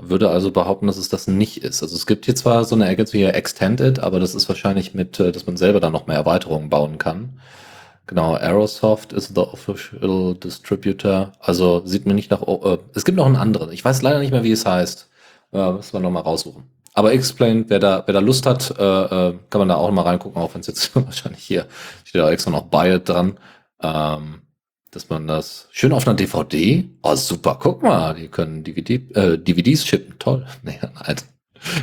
würde 0.00 0.30
also 0.30 0.50
behaupten, 0.50 0.86
dass 0.86 0.96
es 0.96 1.08
das 1.08 1.26
nicht 1.26 1.62
ist. 1.62 1.82
Also 1.82 1.96
es 1.96 2.06
gibt 2.06 2.24
hier 2.24 2.34
zwar 2.34 2.64
so 2.64 2.74
eine 2.74 2.86
Ergänzung 2.86 3.20
wie 3.20 3.24
Extended, 3.24 4.00
aber 4.00 4.20
das 4.20 4.34
ist 4.34 4.48
wahrscheinlich 4.48 4.94
mit, 4.94 5.18
äh, 5.20 5.32
dass 5.32 5.46
man 5.46 5.56
selber 5.56 5.80
dann 5.80 5.92
noch 5.92 6.06
mehr 6.06 6.16
Erweiterungen 6.16 6.70
bauen 6.70 6.98
kann. 6.98 7.40
Genau, 8.06 8.34
Aerosoft 8.34 9.12
ist 9.12 9.34
the 9.34 9.42
official 9.42 10.34
distributor. 10.34 11.32
Also 11.40 11.82
sieht 11.84 12.06
mir 12.06 12.14
nicht 12.14 12.30
nach. 12.30 12.42
Äh, 12.42 12.78
es 12.94 13.04
gibt 13.04 13.18
noch 13.18 13.26
einen 13.26 13.36
anderen. 13.36 13.70
Ich 13.70 13.84
weiß 13.84 14.02
leider 14.02 14.18
nicht 14.18 14.32
mehr, 14.32 14.44
wie 14.44 14.52
es 14.52 14.64
heißt. 14.64 15.08
Äh, 15.52 15.72
müssen 15.72 15.92
wir 15.92 16.00
nochmal 16.00 16.22
raussuchen. 16.22 16.64
Aber 16.94 17.12
Explain, 17.12 17.66
wer 17.68 17.78
da, 17.78 18.02
wer 18.06 18.14
da 18.14 18.20
Lust 18.20 18.46
hat, 18.46 18.74
äh, 18.78 18.82
äh, 18.82 19.34
kann 19.50 19.58
man 19.60 19.68
da 19.68 19.76
auch 19.76 19.90
mal 19.90 20.02
reingucken, 20.02 20.40
auch 20.40 20.54
wenn 20.54 20.62
es 20.62 20.66
jetzt 20.66 20.96
wahrscheinlich 20.96 21.44
hier 21.44 21.66
steht 22.04 22.20
da 22.20 22.30
extra 22.30 22.50
noch 22.50 22.64
Buy 22.64 22.98
dran. 22.98 23.38
Ähm, 23.82 24.42
dass 24.90 25.08
man 25.08 25.26
das 25.26 25.68
schön 25.70 25.92
auf 25.92 26.06
einer 26.06 26.16
DVD, 26.16 26.88
oh 27.02 27.14
super, 27.14 27.58
guck 27.60 27.82
mal, 27.82 28.14
die 28.14 28.28
können 28.28 28.64
DVD, 28.64 28.94
äh, 29.14 29.38
DVDs 29.38 29.84
chippen, 29.84 30.18
toll. 30.18 30.46
Nee, 30.62 30.78
nein, 30.80 31.16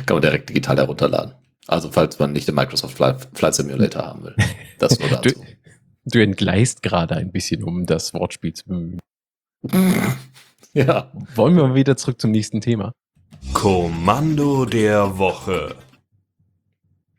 kann 0.06 0.14
man 0.16 0.22
direkt 0.22 0.48
digital 0.48 0.76
herunterladen. 0.76 1.34
Also 1.66 1.90
falls 1.90 2.18
man 2.18 2.32
nicht 2.32 2.48
den 2.48 2.54
Microsoft 2.54 2.96
Flight, 2.96 3.28
Flight 3.34 3.54
Simulator 3.54 4.02
haben 4.02 4.24
will. 4.24 4.36
Das 4.78 4.98
nur 4.98 5.08
dazu. 5.10 5.30
du, 5.30 5.44
du 6.04 6.22
entgleist 6.22 6.82
gerade 6.82 7.16
ein 7.16 7.32
bisschen, 7.32 7.64
um 7.64 7.86
das 7.86 8.14
Wortspiel 8.14 8.52
zu 8.52 8.64
bemühen. 8.66 9.00
ja. 10.72 11.10
Wollen 11.34 11.56
wir 11.56 11.66
mal 11.66 11.74
wieder 11.74 11.96
zurück 11.96 12.20
zum 12.20 12.30
nächsten 12.30 12.60
Thema? 12.60 12.92
Kommando 13.52 14.64
der 14.64 15.18
Woche. 15.18 15.74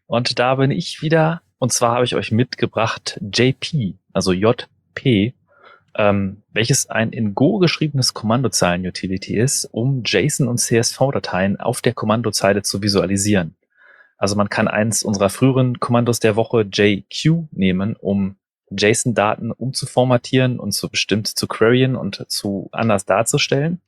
Und 0.06 0.40
da 0.40 0.56
bin 0.56 0.72
ich 0.72 1.02
wieder. 1.02 1.42
Und 1.60 1.74
zwar 1.74 1.96
habe 1.96 2.06
ich 2.06 2.16
euch 2.16 2.32
mitgebracht 2.32 3.20
JP, 3.22 3.96
also 4.14 4.32
JP 4.32 5.34
ähm, 5.98 6.44
welches 6.54 6.90
ein 6.90 7.12
in 7.12 7.34
Go 7.34 7.58
geschriebenes 7.58 8.14
Kommandozeilen-Utility 8.14 9.36
ist, 9.36 9.66
um 9.66 10.04
JSON- 10.04 10.48
und 10.48 10.60
CSV-Dateien 10.60 11.60
auf 11.60 11.82
der 11.82 11.94
Kommandozeile 11.94 12.62
zu 12.62 12.82
visualisieren. 12.82 13.56
Also 14.18 14.36
man 14.36 14.50
kann 14.50 14.68
eins 14.68 15.04
unserer 15.04 15.30
früheren 15.30 15.80
Kommandos 15.80 16.20
der 16.20 16.36
Woche 16.36 16.62
JQ 16.72 17.48
nehmen, 17.52 17.96
um 17.96 18.38
JSON-Daten 18.70 19.52
umzuformatieren 19.52 20.60
und 20.60 20.72
zu 20.72 20.90
bestimmt 20.90 21.28
zu 21.28 21.48
queryen 21.48 21.96
und 21.96 22.26
zu 22.30 22.70
anders 22.72 23.06
darzustellen. 23.06 23.82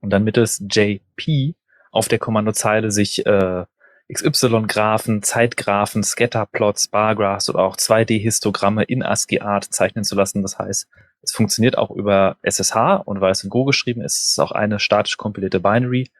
Und 0.00 0.10
dann 0.10 0.24
mittels 0.24 0.62
JP 0.68 1.54
auf 1.92 2.08
der 2.08 2.18
Kommandozeile 2.18 2.90
sich 2.90 3.24
äh, 3.26 3.64
XY-Graphen, 4.12 5.22
Zeitgraphen, 5.22 6.02
Scatterplots, 6.02 6.88
Bargraphs 6.88 7.48
oder 7.48 7.60
auch 7.60 7.76
2D-Histogramme 7.76 8.82
in 8.82 9.02
ASCII-Art 9.02 9.64
zeichnen 9.64 10.04
zu 10.04 10.14
lassen. 10.14 10.42
Das 10.42 10.58
heißt, 10.58 10.88
es 11.24 11.32
funktioniert 11.32 11.78
auch 11.78 11.90
über 11.90 12.36
SSH 12.42 13.02
und 13.04 13.20
weil 13.20 13.32
es 13.32 13.44
in 13.44 13.50
Go 13.50 13.64
geschrieben 13.64 14.02
ist, 14.02 14.16
ist 14.16 14.32
es 14.32 14.38
auch 14.38 14.52
eine 14.52 14.78
statisch 14.78 15.16
kompilierte 15.16 15.60
Binary, 15.60 16.10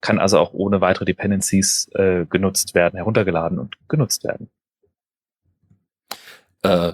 kann 0.00 0.18
also 0.18 0.38
auch 0.38 0.52
ohne 0.52 0.80
weitere 0.80 1.04
Dependencies 1.04 1.88
äh, 1.94 2.26
genutzt 2.26 2.74
werden, 2.74 2.96
heruntergeladen 2.96 3.58
und 3.58 3.76
genutzt 3.88 4.24
werden. 4.24 4.50
Äh, 6.62 6.92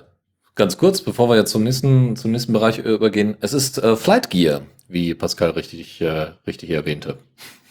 ganz 0.55 0.78
kurz, 0.78 1.01
bevor 1.02 1.28
wir 1.28 1.36
jetzt 1.36 1.52
zum 1.52 1.62
nächsten, 1.62 2.16
zum 2.16 2.32
nächsten 2.32 2.52
Bereich 2.52 2.78
übergehen. 2.78 3.36
Es 3.40 3.52
ist 3.52 3.78
äh, 3.78 3.97
Flight 3.97 4.30
Gear, 4.30 4.62
wie 4.88 5.14
Pascal 5.14 5.51
richtig, 5.51 6.01
äh, 6.01 6.32
richtig 6.47 6.70
erwähnte. 6.70 7.18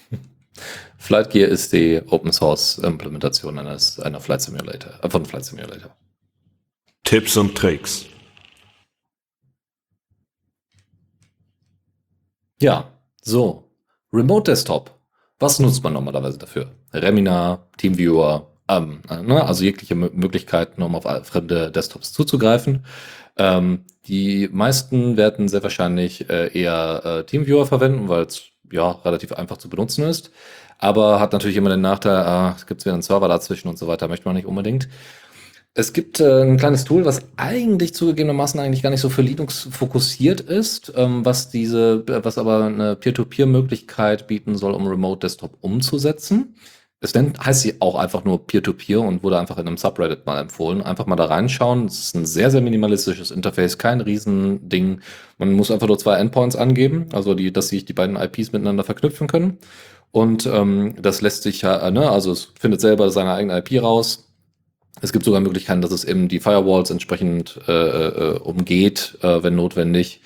Flight 0.98 1.30
Gear 1.32 1.50
ist 1.50 1.74
die 1.74 2.02
Open 2.08 2.32
Source 2.32 2.78
Implementation 2.78 3.60
eines, 3.60 4.00
einer 4.00 4.20
Flight 4.20 4.42
Simulator, 4.42 4.94
äh, 5.04 5.10
von 5.10 5.26
Flight 5.26 5.46
Simulator. 5.46 5.96
Tipps 7.04 7.38
und 7.38 7.56
Tricks. 7.56 8.08
Ja, 12.62 12.92
so. 13.22 13.72
Remote 14.14 14.52
Desktop. 14.52 14.92
Was 15.40 15.60
nutzt 15.60 15.84
man 15.84 15.94
normalerweise 15.94 16.38
dafür? 16.38 16.72
Remina, 16.94 17.68
Teamviewer, 17.78 18.48
ähm, 18.70 19.02
ne? 19.10 19.44
also 19.44 19.64
jegliche 19.64 19.96
Möglichkeiten, 19.96 20.82
um 20.82 20.96
auf 20.96 21.04
fremde 21.28 21.72
Desktops 21.72 22.14
zuzugreifen. 22.14 22.86
Ähm, 23.38 23.86
die 24.08 24.48
meisten 24.52 25.18
werden 25.18 25.50
sehr 25.50 25.64
wahrscheinlich 25.64 26.30
äh, 26.30 26.58
eher 26.58 27.02
äh, 27.04 27.24
Teamviewer 27.26 27.66
verwenden, 27.66 28.08
weil 28.08 28.24
es 28.24 28.44
ja 28.72 28.92
relativ 28.92 29.34
einfach 29.34 29.58
zu 29.58 29.70
benutzen 29.70 30.06
ist. 30.06 30.32
Aber 30.78 31.20
hat 31.20 31.34
natürlich 31.34 31.58
immer 31.58 31.70
den 31.70 31.82
Nachteil, 31.82 32.18
ah, 32.18 32.54
es 32.56 32.66
gibt 32.66 32.86
wieder 32.86 32.94
einen 32.94 33.02
Server 33.02 33.28
dazwischen 33.28 33.68
und 33.68 33.78
so 33.78 33.88
weiter, 33.88 34.08
möchte 34.08 34.28
man 34.28 34.36
nicht 34.36 34.48
unbedingt. 34.48 34.88
Es 35.78 35.92
gibt 35.92 36.22
äh, 36.22 36.42
ein 36.42 36.56
kleines 36.56 36.86
Tool, 36.86 37.04
was 37.04 37.22
eigentlich 37.36 37.94
zugegebenermaßen 37.94 38.58
eigentlich 38.62 38.82
gar 38.82 38.92
nicht 38.92 39.02
so 39.02 39.10
für 39.10 39.22
Linux 39.22 39.68
fokussiert 39.72 40.40
ist, 40.40 40.94
ähm, 40.96 41.26
was 41.26 41.50
diese, 41.50 42.06
was 42.08 42.38
aber 42.38 42.64
eine 42.64 42.96
Peer-to-Peer-Möglichkeit 42.96 44.26
bieten 44.28 44.56
soll, 44.56 44.74
um 44.74 44.88
Remote 44.88 45.20
Desktop 45.20 45.58
umzusetzen. 45.60 46.56
es 47.02 47.14
nennt, 47.14 47.40
heißt 47.46 47.62
sie 47.62 47.82
auch 47.82 47.96
einfach 47.96 48.24
nur 48.24 48.48
Peer-to-Peer 48.48 49.00
-Peer 49.00 49.08
und 49.08 49.22
wurde 49.24 49.38
einfach 49.38 49.58
in 49.58 49.68
einem 49.68 49.78
Subreddit 49.78 50.26
mal 50.26 50.40
empfohlen. 50.40 50.82
Einfach 50.82 51.08
mal 51.08 51.18
da 51.18 51.26
reinschauen. 51.26 51.86
Es 51.88 52.00
ist 52.00 52.16
ein 52.16 52.26
sehr, 52.26 52.52
sehr 52.52 52.62
minimalistisches 52.62 53.32
Interface, 53.32 53.78
kein 53.78 54.02
Riesending. 54.02 55.02
Man 55.38 55.54
muss 55.54 55.72
einfach 55.72 55.88
nur 55.88 56.00
zwei 56.00 56.18
Endpoints 56.18 56.56
angeben, 56.56 57.08
also 57.14 57.34
die, 57.36 57.52
dass 57.52 57.70
sich 57.70 57.86
die 57.86 57.94
beiden 57.94 58.16
IPs 58.16 58.54
miteinander 58.54 58.84
verknüpfen 58.86 59.28
können. 59.28 59.58
Und 60.12 60.46
ähm, 60.48 60.96
das 61.02 61.22
lässt 61.22 61.44
sich 61.44 61.62
ja, 61.64 61.92
ne, 61.92 62.10
also 62.10 62.32
es 62.32 62.46
findet 62.60 62.82
selber 62.82 63.10
seine 63.12 63.34
eigene 63.34 63.58
IP 63.58 63.82
raus. 63.84 64.26
Es 65.02 65.12
gibt 65.12 65.26
sogar 65.26 65.42
Möglichkeiten, 65.42 65.82
dass 65.82 65.92
es 65.92 66.04
eben 66.04 66.28
die 66.28 66.40
Firewalls 66.40 66.90
entsprechend 66.90 67.60
äh, 67.68 67.72
äh, 67.72 68.40
umgeht, 68.40 69.18
äh, 69.22 69.44
wenn 69.44 69.56
notwendig. 69.56 70.22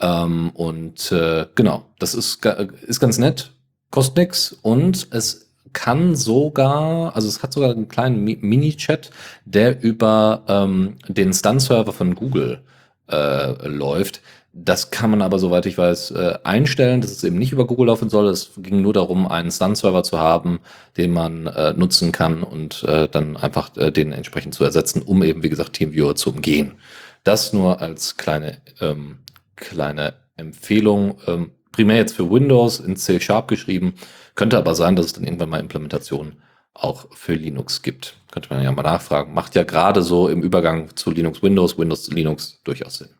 Ähm, 0.00 0.50
und 0.54 1.12
äh, 1.12 1.46
genau, 1.54 1.86
das 1.98 2.14
ist, 2.14 2.44
ist 2.44 3.00
ganz 3.00 3.18
nett, 3.18 3.52
kostet 3.90 4.16
nix 4.16 4.56
und 4.62 5.08
es 5.10 5.44
kann 5.72 6.16
sogar, 6.16 7.14
also 7.14 7.28
es 7.28 7.42
hat 7.42 7.52
sogar 7.52 7.72
einen 7.72 7.88
kleinen 7.88 8.24
Mini-Chat, 8.24 9.10
der 9.44 9.82
über 9.82 10.42
ähm, 10.48 10.96
den 11.08 11.32
Stun-Server 11.32 11.92
von 11.92 12.14
Google 12.14 12.62
äh, 13.10 13.68
läuft. 13.68 14.22
Das 14.56 14.92
kann 14.92 15.10
man 15.10 15.20
aber, 15.20 15.40
soweit 15.40 15.66
ich 15.66 15.76
weiß, 15.76 16.12
äh, 16.12 16.38
einstellen, 16.44 17.00
dass 17.00 17.10
es 17.10 17.24
eben 17.24 17.38
nicht 17.38 17.50
über 17.50 17.66
Google 17.66 17.88
laufen 17.88 18.08
soll. 18.08 18.28
Es 18.28 18.52
ging 18.56 18.82
nur 18.82 18.92
darum, 18.92 19.26
einen 19.26 19.50
Stun-Server 19.50 20.04
zu 20.04 20.18
haben, 20.18 20.60
den 20.96 21.10
man 21.10 21.48
äh, 21.48 21.72
nutzen 21.72 22.12
kann 22.12 22.44
und 22.44 22.84
äh, 22.84 23.08
dann 23.08 23.36
einfach 23.36 23.76
äh, 23.76 23.90
den 23.90 24.12
entsprechend 24.12 24.54
zu 24.54 24.62
ersetzen, 24.62 25.02
um 25.02 25.24
eben, 25.24 25.42
wie 25.42 25.48
gesagt, 25.48 25.72
TeamViewer 25.72 26.14
zu 26.14 26.30
umgehen. 26.30 26.76
Das 27.24 27.52
nur 27.52 27.80
als 27.80 28.16
kleine, 28.16 28.58
ähm, 28.80 29.18
kleine 29.56 30.14
Empfehlung. 30.36 31.18
Ähm, 31.26 31.50
primär 31.72 31.96
jetzt 31.96 32.14
für 32.14 32.30
Windows 32.30 32.78
in 32.78 32.94
C-Sharp 32.96 33.48
geschrieben. 33.48 33.94
Könnte 34.36 34.56
aber 34.56 34.76
sein, 34.76 34.94
dass 34.94 35.06
es 35.06 35.12
dann 35.14 35.24
irgendwann 35.24 35.50
mal 35.50 35.60
Implementationen 35.60 36.40
auch 36.74 37.06
für 37.12 37.34
Linux 37.34 37.82
gibt. 37.82 38.16
Könnte 38.30 38.54
man 38.54 38.62
ja 38.62 38.70
mal 38.70 38.82
nachfragen. 38.82 39.34
Macht 39.34 39.56
ja 39.56 39.64
gerade 39.64 40.02
so 40.02 40.28
im 40.28 40.42
Übergang 40.42 40.94
zu 40.94 41.10
Linux 41.10 41.42
Windows, 41.42 41.76
Windows 41.76 42.04
zu 42.04 42.12
Linux 42.12 42.60
durchaus 42.62 42.98
Sinn. 42.98 43.10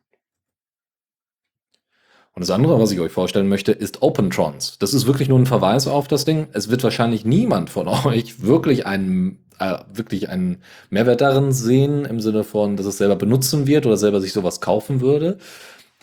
Und 2.34 2.40
das 2.40 2.50
andere, 2.50 2.80
was 2.80 2.90
ich 2.90 2.98
euch 2.98 3.12
vorstellen 3.12 3.48
möchte, 3.48 3.70
ist 3.70 4.02
OpenTrons. 4.02 4.78
Das 4.78 4.92
ist 4.92 5.06
wirklich 5.06 5.28
nur 5.28 5.38
ein 5.38 5.46
Verweis 5.46 5.86
auf 5.86 6.08
das 6.08 6.24
Ding. 6.24 6.48
Es 6.52 6.68
wird 6.68 6.82
wahrscheinlich 6.82 7.24
niemand 7.24 7.70
von 7.70 7.86
euch 8.06 8.42
wirklich 8.42 8.86
einen, 8.86 9.38
äh, 9.60 9.78
wirklich 9.92 10.28
einen 10.28 10.62
Mehrwert 10.90 11.20
darin 11.20 11.52
sehen, 11.52 12.04
im 12.04 12.20
Sinne 12.20 12.42
von, 12.42 12.76
dass 12.76 12.86
es 12.86 12.98
selber 12.98 13.16
benutzen 13.16 13.68
wird 13.68 13.86
oder 13.86 13.96
selber 13.96 14.20
sich 14.20 14.32
sowas 14.32 14.60
kaufen 14.60 15.00
würde. 15.00 15.38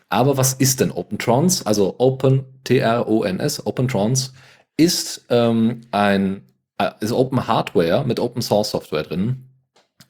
Aber 0.07 0.37
was 0.37 0.53
ist 0.53 0.79
denn 0.79 0.91
OpenTrons? 0.91 1.65
Also 1.65 1.95
Open, 1.97 2.45
T-R-O-N-S, 2.63 3.65
OpenTrons 3.65 4.33
ist 4.77 5.25
ähm, 5.29 5.81
ein 5.91 6.43
äh, 6.77 6.91
ist 6.99 7.11
Open 7.11 7.47
Hardware 7.47 8.03
mit 8.05 8.19
Open 8.19 8.41
Source 8.41 8.71
Software 8.71 9.03
drin, 9.03 9.49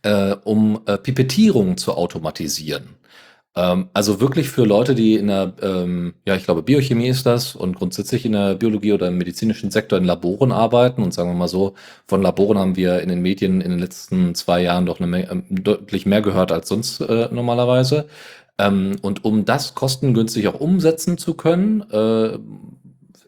äh, 0.03 0.35
um 0.43 0.81
äh, 0.85 0.97
Pipettierung 0.97 1.77
zu 1.77 1.93
automatisieren. 1.93 2.95
Ähm, 3.55 3.89
also 3.93 4.21
wirklich 4.21 4.49
für 4.49 4.63
Leute, 4.63 4.95
die 4.95 5.15
in 5.15 5.27
der, 5.27 5.53
ähm, 5.61 6.13
ja, 6.25 6.35
ich 6.35 6.45
glaube, 6.45 6.63
Biochemie 6.63 7.07
ist 7.07 7.25
das 7.25 7.55
und 7.55 7.75
grundsätzlich 7.75 8.25
in 8.25 8.31
der 8.31 8.55
Biologie 8.55 8.93
oder 8.93 9.07
im 9.09 9.17
medizinischen 9.17 9.71
Sektor 9.71 9.97
in 9.99 10.05
Laboren 10.05 10.51
arbeiten. 10.51 11.03
Und 11.03 11.13
sagen 11.13 11.29
wir 11.29 11.35
mal 11.35 11.47
so, 11.47 11.73
von 12.07 12.21
Laboren 12.21 12.57
haben 12.57 12.75
wir 12.77 13.01
in 13.01 13.09
den 13.09 13.21
Medien 13.21 13.61
in 13.61 13.71
den 13.71 13.79
letzten 13.79 14.35
zwei 14.35 14.61
Jahren 14.61 14.85
doch 14.85 14.99
eine 14.99 15.29
äh, 15.29 15.41
deutlich 15.49 16.05
mehr 16.05 16.21
gehört 16.21 16.51
als 16.51 16.69
sonst 16.69 17.01
äh, 17.01 17.27
normalerweise. 17.31 18.07
Ähm, 18.57 18.97
und 19.01 19.25
um 19.25 19.45
das 19.45 19.75
kostengünstig 19.75 20.47
auch 20.47 20.59
umsetzen 20.59 21.17
zu 21.17 21.33
können, 21.33 21.81
äh, 21.91 22.37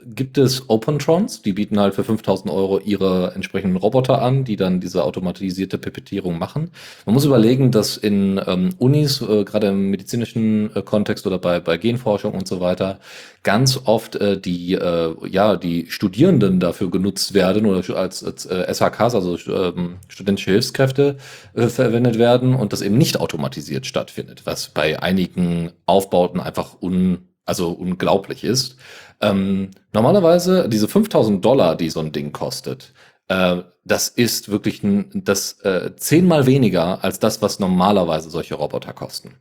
gibt 0.05 0.37
es 0.37 0.69
Opentrons, 0.69 1.41
die 1.41 1.53
bieten 1.53 1.79
halt 1.79 1.95
für 1.95 2.03
5000 2.03 2.51
Euro 2.51 2.79
ihre 2.79 3.33
entsprechenden 3.35 3.77
Roboter 3.77 4.21
an, 4.21 4.43
die 4.43 4.55
dann 4.55 4.79
diese 4.79 5.03
automatisierte 5.03 5.77
Pipettierung 5.77 6.37
machen. 6.37 6.71
Man 7.05 7.13
muss 7.13 7.25
überlegen, 7.25 7.71
dass 7.71 7.97
in 7.97 8.39
ähm, 8.45 8.69
Unis, 8.77 9.21
äh, 9.21 9.43
gerade 9.43 9.67
im 9.67 9.89
medizinischen 9.89 10.75
äh, 10.75 10.81
Kontext 10.81 11.25
oder 11.27 11.39
bei, 11.39 11.59
bei 11.59 11.77
Genforschung 11.77 12.33
und 12.33 12.47
so 12.47 12.59
weiter, 12.59 12.99
ganz 13.43 13.81
oft 13.85 14.15
äh, 14.15 14.39
die, 14.39 14.73
äh, 14.73 15.15
ja, 15.27 15.55
die 15.55 15.87
Studierenden 15.89 16.59
dafür 16.59 16.89
genutzt 16.89 17.33
werden 17.33 17.65
oder 17.65 17.83
als, 17.97 18.23
als 18.23 18.45
äh, 18.45 18.73
SHKs, 18.73 19.15
also 19.15 19.37
ähm, 19.51 19.97
studentische 20.07 20.51
Hilfskräfte, 20.51 21.17
äh, 21.53 21.67
verwendet 21.67 22.17
werden 22.17 22.55
und 22.55 22.73
das 22.73 22.81
eben 22.81 22.97
nicht 22.97 23.19
automatisiert 23.19 23.85
stattfindet, 23.85 24.41
was 24.45 24.69
bei 24.69 25.01
einigen 25.01 25.71
Aufbauten 25.85 26.39
einfach 26.39 26.81
un 26.81 27.19
also 27.45 27.71
unglaublich 27.71 28.43
ist. 28.43 28.77
Ähm, 29.21 29.71
normalerweise 29.93 30.67
diese 30.69 30.87
5000 30.87 31.43
Dollar, 31.43 31.75
die 31.75 31.89
so 31.89 31.99
ein 31.99 32.11
Ding 32.11 32.31
kostet, 32.31 32.93
äh, 33.27 33.57
das 33.85 34.07
ist 34.09 34.49
wirklich 34.49 34.83
ein, 34.83 35.09
das 35.13 35.59
äh, 35.61 35.95
zehnmal 35.95 36.45
weniger 36.45 37.03
als 37.03 37.19
das, 37.19 37.41
was 37.41 37.59
normalerweise 37.59 38.29
solche 38.29 38.55
Roboter 38.55 38.93
kosten. 38.93 39.35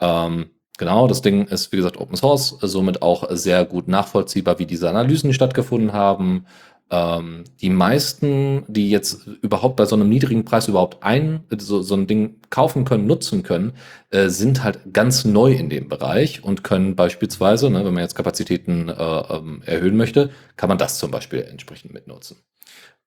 Ähm, 0.00 0.50
genau, 0.78 1.06
das 1.06 1.22
Ding 1.22 1.46
ist 1.46 1.72
wie 1.72 1.76
gesagt 1.76 1.98
Open 1.98 2.16
Source, 2.16 2.56
somit 2.60 3.02
auch 3.02 3.26
sehr 3.30 3.64
gut 3.64 3.88
nachvollziehbar, 3.88 4.58
wie 4.58 4.66
diese 4.66 4.88
Analysen 4.88 5.32
stattgefunden 5.32 5.92
haben. 5.92 6.46
Ähm, 6.90 7.44
die 7.60 7.70
meisten, 7.70 8.64
die 8.68 8.90
jetzt 8.90 9.26
überhaupt 9.40 9.76
bei 9.76 9.86
so 9.86 9.96
einem 9.96 10.08
niedrigen 10.08 10.44
Preis 10.44 10.68
überhaupt 10.68 11.02
ein, 11.02 11.44
so, 11.56 11.82
so 11.82 11.94
ein 11.94 12.06
Ding 12.06 12.36
kaufen 12.50 12.84
können, 12.84 13.06
nutzen 13.06 13.42
können, 13.42 13.72
äh, 14.10 14.28
sind 14.28 14.62
halt 14.62 14.92
ganz 14.92 15.24
neu 15.24 15.52
in 15.52 15.70
dem 15.70 15.88
Bereich 15.88 16.44
und 16.44 16.62
können 16.62 16.94
beispielsweise, 16.94 17.70
ne, 17.70 17.84
wenn 17.84 17.94
man 17.94 18.02
jetzt 18.02 18.14
Kapazitäten 18.14 18.90
äh, 18.90 18.92
ähm, 18.94 19.62
erhöhen 19.64 19.96
möchte, 19.96 20.30
kann 20.56 20.68
man 20.68 20.78
das 20.78 20.98
zum 20.98 21.10
Beispiel 21.10 21.42
entsprechend 21.42 21.94
mitnutzen. 21.94 22.36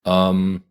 Ähm, 0.05 0.63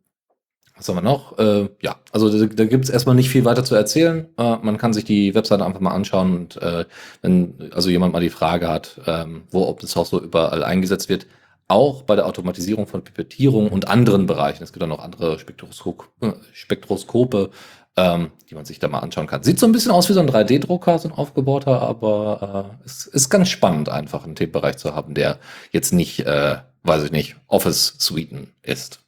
was 0.76 0.88
haben 0.88 0.96
wir 0.96 1.02
noch? 1.02 1.38
Äh, 1.38 1.70
ja, 1.80 1.96
also 2.12 2.28
da, 2.28 2.44
da 2.46 2.64
gibt 2.66 2.84
es 2.84 2.90
erstmal 2.90 3.14
nicht 3.14 3.30
viel 3.30 3.44
weiter 3.46 3.64
zu 3.64 3.74
erzählen. 3.74 4.26
Äh, 4.36 4.56
man 4.62 4.76
kann 4.76 4.92
sich 4.92 5.04
die 5.04 5.34
Webseite 5.34 5.64
einfach 5.64 5.80
mal 5.80 5.94
anschauen 5.94 6.36
und 6.36 6.60
äh, 6.60 6.84
wenn 7.22 7.70
also 7.72 7.88
jemand 7.88 8.12
mal 8.12 8.20
die 8.20 8.30
Frage 8.30 8.68
hat, 8.68 9.00
ähm, 9.06 9.44
wo 9.50 9.64
Open 9.64 9.88
Source 9.88 10.10
so 10.10 10.20
überall 10.20 10.62
eingesetzt 10.62 11.08
wird, 11.08 11.26
auch 11.68 12.02
bei 12.02 12.16
der 12.16 12.26
Automatisierung 12.26 12.86
von 12.86 13.02
Pipettierung 13.02 13.68
und 13.68 13.88
anderen 13.88 14.26
Bereichen. 14.26 14.62
Es 14.62 14.72
gibt 14.72 14.82
dann 14.82 14.90
noch 14.90 15.02
andere 15.02 15.38
Spektroskop 15.38 16.08
äh, 16.20 16.32
Spektroskope, 16.52 17.50
ähm, 17.96 18.30
die 18.48 18.54
man 18.54 18.64
sich 18.64 18.78
da 18.78 18.88
mal 18.88 19.00
anschauen 19.00 19.26
kann. 19.26 19.42
Sieht 19.42 19.58
so 19.58 19.66
ein 19.66 19.72
bisschen 19.72 19.90
aus 19.90 20.08
wie 20.08 20.12
so 20.12 20.20
ein 20.20 20.30
3D-Drucker, 20.30 20.98
so 20.98 21.08
ein 21.08 21.14
aufgebauter, 21.14 21.80
aber 21.82 22.76
äh, 22.82 22.84
es 22.84 23.06
ist 23.06 23.30
ganz 23.30 23.48
spannend, 23.48 23.88
einfach 23.88 24.24
einen 24.24 24.36
Themenbereich 24.36 24.76
zu 24.76 24.94
haben, 24.94 25.14
der 25.14 25.38
jetzt 25.72 25.92
nicht, 25.92 26.20
äh, 26.20 26.58
weiß 26.82 27.04
ich 27.04 27.10
nicht, 27.10 27.36
Office-Suiten 27.48 28.52
ist. 28.62 29.00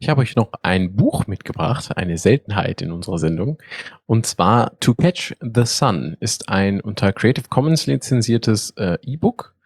Ich 0.00 0.08
habe 0.08 0.20
euch 0.20 0.36
noch 0.36 0.52
ein 0.62 0.94
Buch 0.94 1.26
mitgebracht, 1.26 1.96
eine 1.96 2.18
Seltenheit 2.18 2.82
in 2.82 2.92
unserer 2.92 3.18
Sendung. 3.18 3.58
Und 4.06 4.26
zwar 4.26 4.78
To 4.78 4.94
Catch 4.94 5.34
the 5.40 5.64
Sun 5.64 6.16
ist 6.20 6.48
ein 6.48 6.80
unter 6.80 7.12
Creative 7.12 7.48
Commons 7.48 7.88
lizenziertes 7.88 8.70
äh, 8.76 8.98
E-Book, 9.02 9.56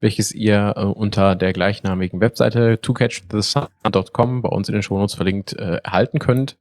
welches 0.00 0.32
ihr 0.32 0.74
äh, 0.76 0.82
unter 0.82 1.34
der 1.36 1.54
gleichnamigen 1.54 2.20
Webseite 2.20 2.78
tocatchthesun.com 2.82 4.42
bei 4.42 4.50
uns 4.50 4.68
in 4.68 4.74
den 4.74 4.82
Shownotes 4.82 5.14
verlinkt 5.14 5.54
äh, 5.54 5.76
erhalten 5.82 6.18
könnt. 6.18 6.58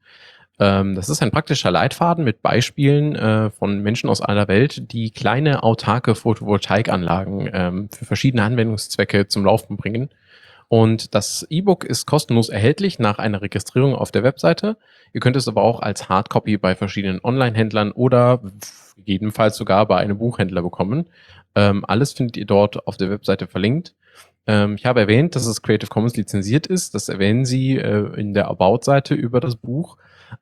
Ähm, 0.58 0.95
das 0.95 1.10
ist 1.10 1.22
ein 1.22 1.32
praktischer 1.32 1.70
Leitfaden 1.70 2.24
mit 2.24 2.41
Beispielen 2.41 3.18
äh, 3.18 3.49
von 3.49 3.84
Menschen 3.84 4.10
aus 4.10 4.22
aller 4.22 4.48
Welt, 4.48 4.94
die 4.94 5.12
kleine 5.12 5.64
autarke 5.64 6.16
Photovoltaikanlagen 6.16 7.49
ähm, 7.52 7.90
für 7.91 8.06
verschiedene 8.06 8.44
Anwendungszwecke 8.44 9.28
zum 9.28 9.44
Laufen 9.44 9.76
bringen 9.76 10.10
und 10.69 11.15
das 11.15 11.45
E-Book 11.49 11.85
ist 11.85 12.06
kostenlos 12.06 12.49
erhältlich 12.49 12.99
nach 12.99 13.19
einer 13.19 13.41
Registrierung 13.41 13.95
auf 13.95 14.11
der 14.11 14.23
Webseite. 14.23 14.77
Ihr 15.14 15.22
könnt 15.22 15.38
es 15.38 15.48
aber 15.48 15.61
auch 15.61 15.80
als 15.80 16.10
Hardcopy 16.10 16.57
bei 16.57 16.76
verschiedenen 16.76 17.22
Online-Händlern 17.23 17.91
oder 17.91 18.41
jedenfalls 19.06 19.56
sogar 19.56 19.85
bei 19.88 19.98
einem 19.98 20.18
Buchhändler 20.18 20.61
bekommen. 20.61 21.07
Ähm, 21.56 21.85
alles 21.88 22.14
findet 22.14 22.35
ihr 22.35 22.45
dort 22.45 22.85
auf 22.85 22.98
der 22.98 23.10
Webseite 23.10 23.48
verlinkt. 23.48 23.95
Ähm, 24.45 24.76
ich 24.76 24.85
habe 24.85 24.99
erwähnt, 24.99 25.35
dass 25.35 25.45
es 25.45 25.61
Creative 25.61 25.89
Commons 25.89 26.18
lizenziert 26.18 26.68
ist. 26.68 26.94
Das 26.94 27.07
erwähnen 27.07 27.45
Sie 27.45 27.77
äh, 27.77 28.19
in 28.19 28.34
der 28.34 28.49
About-Seite 28.49 29.14
über 29.14 29.39
das 29.39 29.56
Buch. 29.56 29.98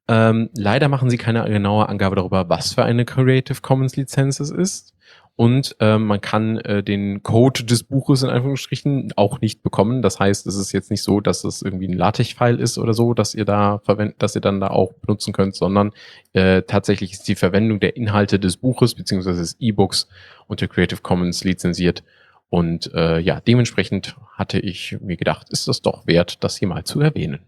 Ähm, 0.08 0.50
leider 0.56 0.88
machen 0.88 1.12
Sie 1.12 1.18
keine 1.18 1.44
genaue 1.46 1.88
Angabe 1.88 2.16
darüber, 2.16 2.50
was 2.50 2.74
für 2.74 2.84
eine 2.84 3.06
Creative 3.06 3.62
Commons 3.62 3.96
Lizenz 3.96 4.40
es 4.40 4.50
ist 4.50 4.96
und 5.38 5.76
äh, 5.82 5.98
man 5.98 6.22
kann 6.22 6.58
äh, 6.60 6.82
den 6.82 7.22
Code 7.22 7.66
des 7.66 7.84
Buches 7.84 8.24
in 8.24 8.30
Anführungsstrichen 8.30 9.12
auch 9.18 9.42
nicht 9.42 9.64
bekommen. 9.64 10.02
Das 10.02 10.18
heißt, 10.18 10.48
es 10.48 10.56
ist 10.56 10.72
jetzt 10.72 10.90
nicht 10.90 11.04
so, 11.04 11.20
dass 11.20 11.44
es 11.44 11.62
irgendwie 11.62 11.90
ein 11.90 11.98
LaTeX-File 11.98 12.60
ist 12.60 12.78
oder 12.78 12.94
so, 12.94 13.14
dass 13.14 13.36
ihr 13.36 13.44
da 13.44 13.80
verwendet, 13.80 14.16
dass 14.20 14.36
ihr 14.36 14.42
dann 14.42 14.62
da 14.62 14.68
auch 14.68 14.94
benutzen 14.94 15.34
könnt, 15.34 15.56
sondern 15.56 15.92
äh, 16.32 16.62
tatsächlich 16.62 17.12
ist 17.12 17.28
die 17.28 17.36
Verwendung 17.36 17.82
der 17.82 17.98
Inhalte 17.98 18.40
des 18.40 18.56
Buches 18.56 18.96
beziehungsweise 18.96 19.42
des 19.42 19.58
E-Books 19.60 20.08
unter 20.48 20.70
Creative 20.70 21.02
Commons 21.02 21.44
lizenziert. 21.44 22.04
Und 22.50 22.94
äh, 22.94 23.20
ja, 23.20 23.42
dementsprechend 23.42 24.16
hatte 24.36 24.60
ich 24.60 24.98
mir 25.02 25.18
gedacht, 25.18 25.50
ist 25.50 25.68
das 25.68 25.82
doch 25.82 26.08
wert, 26.08 26.44
das 26.46 26.56
hier 26.56 26.70
mal 26.70 26.86
zu 26.86 27.02
erwähnen. 27.02 27.40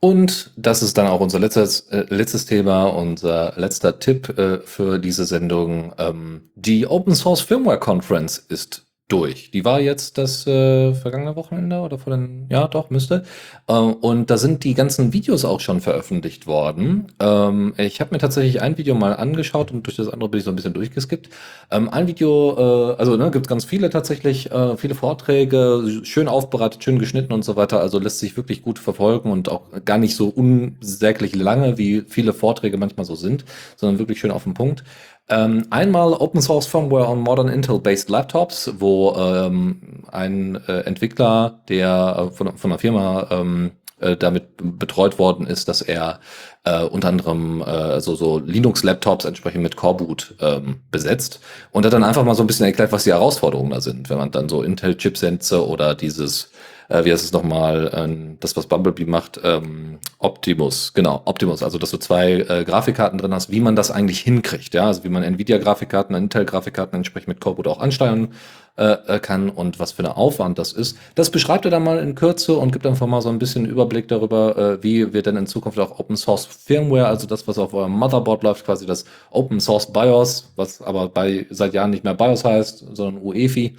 Und 0.00 0.52
das 0.56 0.82
ist 0.82 0.96
dann 0.96 1.06
auch 1.06 1.20
unser 1.20 1.38
letztes, 1.38 1.80
äh, 1.90 2.06
letztes 2.08 2.46
Thema, 2.46 2.84
unser 2.86 3.52
letzter 3.56 3.98
Tipp 3.98 4.36
äh, 4.38 4.60
für 4.60 4.98
diese 4.98 5.26
Sendung. 5.26 5.92
Ähm, 5.98 6.50
die 6.54 6.86
Open 6.86 7.14
Source 7.14 7.42
Firmware 7.42 7.78
Conference 7.78 8.38
ist 8.38 8.89
durch. 9.10 9.50
Die 9.50 9.64
war 9.64 9.80
jetzt 9.80 10.18
das 10.18 10.46
äh, 10.46 10.94
vergangene 10.94 11.36
Wochenende 11.36 11.80
oder 11.80 11.98
vor 11.98 12.16
den, 12.16 12.46
ja 12.48 12.68
doch, 12.68 12.90
müsste. 12.90 13.24
Äh, 13.66 13.72
und 13.72 14.30
da 14.30 14.38
sind 14.38 14.64
die 14.64 14.74
ganzen 14.74 15.12
Videos 15.12 15.44
auch 15.44 15.60
schon 15.60 15.80
veröffentlicht 15.80 16.46
worden. 16.46 17.08
Ähm, 17.20 17.74
ich 17.76 18.00
habe 18.00 18.14
mir 18.14 18.18
tatsächlich 18.18 18.62
ein 18.62 18.78
Video 18.78 18.94
mal 18.94 19.14
angeschaut 19.14 19.72
und 19.72 19.86
durch 19.86 19.96
das 19.96 20.08
andere 20.08 20.28
bin 20.28 20.38
ich 20.38 20.44
so 20.44 20.50
ein 20.50 20.56
bisschen 20.56 20.74
durchgeskippt. 20.74 21.28
Ähm, 21.70 21.88
ein 21.88 22.06
Video, 22.06 22.92
äh, 22.92 22.96
also 22.98 23.16
ne, 23.16 23.30
gibt 23.30 23.48
ganz 23.48 23.64
viele 23.64 23.90
tatsächlich, 23.90 24.50
äh, 24.50 24.76
viele 24.76 24.94
Vorträge, 24.94 26.00
schön 26.04 26.28
aufbereitet, 26.28 26.84
schön 26.84 26.98
geschnitten 26.98 27.32
und 27.32 27.44
so 27.44 27.56
weiter. 27.56 27.80
Also 27.80 27.98
lässt 27.98 28.20
sich 28.20 28.36
wirklich 28.36 28.62
gut 28.62 28.78
verfolgen 28.78 29.32
und 29.32 29.48
auch 29.48 29.62
gar 29.84 29.98
nicht 29.98 30.16
so 30.16 30.28
unsäglich 30.28 31.34
lange, 31.34 31.78
wie 31.78 32.04
viele 32.06 32.32
Vorträge 32.32 32.76
manchmal 32.76 33.04
so 33.04 33.16
sind, 33.16 33.44
sondern 33.76 33.98
wirklich 33.98 34.20
schön 34.20 34.30
auf 34.30 34.44
den 34.44 34.54
Punkt. 34.54 34.84
Ähm, 35.30 35.66
einmal 35.70 36.12
Open 36.14 36.42
Source 36.42 36.66
Firmware 36.66 37.08
on 37.08 37.20
Modern 37.20 37.48
Intel-based 37.48 38.10
Laptops, 38.10 38.72
wo 38.78 39.14
ähm, 39.16 40.02
ein 40.10 40.56
äh, 40.66 40.80
Entwickler, 40.80 41.60
der 41.68 42.30
äh, 42.30 42.34
von, 42.34 42.56
von 42.58 42.72
einer 42.72 42.80
Firma 42.80 43.28
ähm, 43.30 43.70
äh, 44.00 44.16
damit 44.16 44.48
betreut 44.56 45.20
worden 45.20 45.46
ist, 45.46 45.68
dass 45.68 45.82
er 45.82 46.18
äh, 46.64 46.82
unter 46.82 47.08
anderem 47.08 47.62
äh, 47.62 48.00
so, 48.00 48.16
so 48.16 48.38
Linux-Laptops 48.38 49.24
entsprechend 49.24 49.62
mit 49.62 49.76
Coreboot 49.76 50.34
ähm, 50.40 50.80
besetzt. 50.90 51.40
Und 51.70 51.86
hat 51.86 51.92
dann 51.92 52.02
einfach 52.04 52.24
mal 52.24 52.34
so 52.34 52.42
ein 52.42 52.48
bisschen 52.48 52.66
erklärt, 52.66 52.90
was 52.90 53.04
die 53.04 53.12
Herausforderungen 53.12 53.70
da 53.70 53.80
sind, 53.80 54.10
wenn 54.10 54.18
man 54.18 54.32
dann 54.32 54.48
so 54.48 54.62
Intel-Chipsätze 54.62 55.64
oder 55.64 55.94
dieses 55.94 56.50
äh, 56.90 57.04
wie 57.04 57.12
heißt 57.12 57.24
es 57.24 57.32
nochmal, 57.32 57.90
ähm, 57.94 58.36
das, 58.40 58.56
was 58.56 58.66
Bumblebee 58.66 59.06
macht, 59.06 59.40
ähm, 59.42 59.98
Optimus, 60.18 60.92
genau, 60.92 61.22
Optimus, 61.24 61.62
also 61.62 61.78
dass 61.78 61.92
du 61.92 61.98
zwei 61.98 62.32
äh, 62.32 62.64
Grafikkarten 62.64 63.18
drin 63.18 63.32
hast, 63.32 63.50
wie 63.50 63.60
man 63.60 63.76
das 63.76 63.90
eigentlich 63.90 64.20
hinkriegt, 64.20 64.74
ja, 64.74 64.86
also 64.86 65.04
wie 65.04 65.08
man 65.08 65.22
Nvidia-Grafikkarten, 65.22 66.14
Intel-Grafikkarten 66.16 66.96
entsprechend 66.96 67.28
mit 67.28 67.40
Coreboot 67.40 67.68
auch 67.68 67.80
ansteuern 67.80 68.34
äh, 68.76 68.96
äh, 69.06 69.18
kann 69.20 69.50
und 69.50 69.78
was 69.78 69.92
für 69.92 70.02
ein 70.02 70.10
Aufwand 70.10 70.58
das 70.58 70.72
ist. 70.72 70.98
Das 71.14 71.30
beschreibt 71.30 71.64
er 71.64 71.70
dann 71.70 71.84
mal 71.84 71.98
in 71.98 72.16
Kürze 72.16 72.56
und 72.56 72.72
gibt 72.72 72.86
einfach 72.86 73.06
mal 73.06 73.22
so 73.22 73.28
ein 73.28 73.38
bisschen 73.38 73.66
Überblick 73.66 74.08
darüber, 74.08 74.56
äh, 74.56 74.82
wie 74.82 75.12
wir 75.12 75.22
denn 75.22 75.36
in 75.36 75.46
Zukunft 75.46 75.78
auch 75.78 76.00
Open 76.00 76.16
Source 76.16 76.46
Firmware, 76.46 77.06
also 77.06 77.26
das, 77.28 77.46
was 77.46 77.58
auf 77.58 77.72
eurem 77.72 77.92
Motherboard 77.92 78.42
läuft, 78.42 78.64
quasi 78.64 78.84
das 78.84 79.04
Open 79.30 79.60
Source 79.60 79.92
BIOS, 79.92 80.52
was 80.56 80.82
aber 80.82 81.08
bei 81.08 81.46
seit 81.50 81.72
Jahren 81.72 81.90
nicht 81.90 82.02
mehr 82.02 82.14
BIOS 82.14 82.44
heißt, 82.44 82.96
sondern 82.96 83.22
UEFI, 83.22 83.76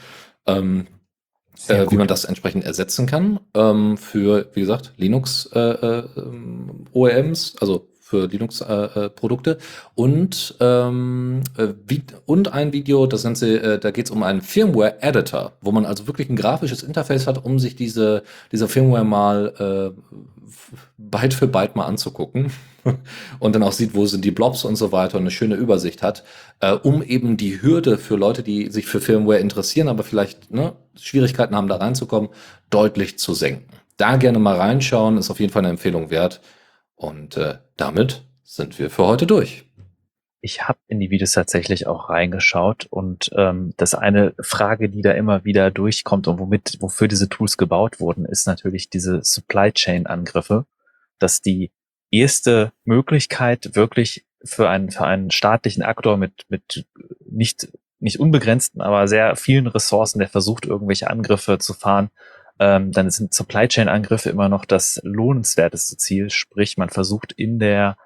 ähm, 0.48 0.88
äh, 1.68 1.86
wie 1.90 1.98
man 1.98 2.08
das 2.08 2.26
entsprechend 2.26 2.64
ersetzen 2.64 3.06
kann 3.06 3.40
ähm, 3.54 3.98
für, 3.98 4.48
wie 4.54 4.62
gesagt, 4.62 4.94
Linux 4.98 5.50
äh, 5.54 5.60
äh, 5.60 6.04
OEMs, 6.94 7.56
also 7.60 7.88
für 8.12 8.28
Linux-Produkte 8.28 9.52
äh, 9.52 9.58
und 9.96 10.56
ähm, 10.60 11.44
äh, 11.58 11.70
und 12.26 12.52
ein 12.52 12.74
Video, 12.74 13.08
das 13.08 13.24
Ganze, 13.24 13.62
äh, 13.62 13.80
da 13.80 13.92
geht 13.92 14.08
es 14.08 14.12
um 14.12 14.24
einen 14.24 14.42
Firmware-Editor, 14.42 15.54
wo 15.62 15.72
man 15.72 15.86
also 15.86 16.08
wirklich 16.08 16.30
ein 16.30 16.36
grafisches 16.36 16.84
Interface 16.84 17.26
hat, 17.26 17.46
um 17.46 17.58
sich 17.58 17.78
diese 17.78 18.24
diese 18.52 18.68
Firmware 18.68 19.06
mal 19.06 19.94
äh, 19.96 20.02
Byte 20.98 21.34
für 21.34 21.48
Byte 21.48 21.78
mal 21.78 21.86
anzugucken 21.86 22.52
und 23.40 23.56
dann 23.56 23.64
auch 23.64 23.72
sieht, 23.72 23.96
wo 23.96 24.06
sind 24.06 24.26
die 24.26 24.32
Blobs 24.32 24.66
und 24.66 24.76
so 24.76 24.92
weiter 24.92 25.16
und 25.16 25.24
eine 25.24 25.32
schöne 25.32 25.56
Übersicht 25.56 26.04
hat, 26.04 26.24
äh, 26.60 26.74
um 26.74 27.02
eben 27.04 27.38
die 27.38 27.62
Hürde 27.62 27.98
für 27.98 28.18
Leute, 28.18 28.44
die 28.44 28.70
sich 28.72 28.88
für 28.88 29.00
Firmware 29.00 29.40
interessieren, 29.40 29.88
aber 29.88 30.04
vielleicht 30.04 30.52
ne, 30.52 30.74
Schwierigkeiten 31.00 31.56
haben, 31.56 31.68
da 31.68 31.78
reinzukommen, 31.78 32.30
deutlich 32.70 33.18
zu 33.20 33.34
senken. 33.34 33.66
Da 33.98 34.18
gerne 34.18 34.40
mal 34.40 34.58
reinschauen, 34.58 35.18
ist 35.18 35.30
auf 35.30 35.40
jeden 35.40 35.52
Fall 35.52 35.62
eine 35.62 35.70
Empfehlung 35.70 36.10
wert. 36.10 36.42
Und 36.96 37.38
äh, 37.38 37.58
damit 37.78 38.24
sind 38.44 38.80
wir 38.80 38.90
für 38.90 39.06
heute 39.06 39.26
durch. 39.26 39.66
Ich 40.44 40.68
habe 40.68 40.80
in 40.88 41.00
die 41.00 41.12
Videos 41.12 41.34
tatsächlich 41.34 41.86
auch 41.86 42.10
reingeschaut 42.10 42.88
und 42.90 43.30
ähm, 43.38 43.74
das 43.78 43.94
eine 43.94 44.34
Frage, 44.42 44.90
die 44.90 45.04
da 45.04 45.12
immer 45.12 45.46
wieder 45.46 45.70
durchkommt 45.70 46.28
und 46.28 46.40
womit, 46.40 46.78
wofür 46.80 47.08
diese 47.08 47.30
Tools 47.30 47.58
gebaut 47.58 48.00
wurden, 48.00 48.26
ist 48.26 48.48
natürlich 48.48 48.90
diese 48.90 49.24
Supply 49.24 49.72
Chain 49.72 50.08
Angriffe, 50.08 50.66
dass 51.20 51.42
die 51.42 51.72
erste 52.10 52.72
Möglichkeit 52.84 53.76
wirklich 53.76 54.26
für 54.44 54.70
einen, 54.70 54.90
für 54.90 55.06
einen 55.06 55.32
staatlichen 55.32 55.84
Aktor 55.84 56.18
mit, 56.18 56.46
mit 56.50 56.88
nicht, 57.30 57.68
nicht 58.02 58.20
unbegrenzten, 58.20 58.82
aber 58.82 59.08
sehr 59.08 59.36
vielen 59.36 59.68
Ressourcen, 59.68 60.20
der 60.20 60.28
versucht, 60.28 60.66
irgendwelche 60.66 61.10
Angriffe 61.10 61.60
zu 61.60 61.74
fahren, 61.74 62.10
ähm, 62.60 62.92
dann 62.92 63.10
sind 63.10 63.34
Supply 63.34 63.68
Chain 63.68 63.90
Angriffe 63.90 64.30
immer 64.30 64.50
noch 64.50 64.66
das 64.66 65.00
lohnenswerteste 65.04 65.98
Ziel. 65.98 66.30
Sprich, 66.30 66.78
man 66.78 66.90
versucht 66.90 67.32
in 67.32 67.60
der 67.60 67.98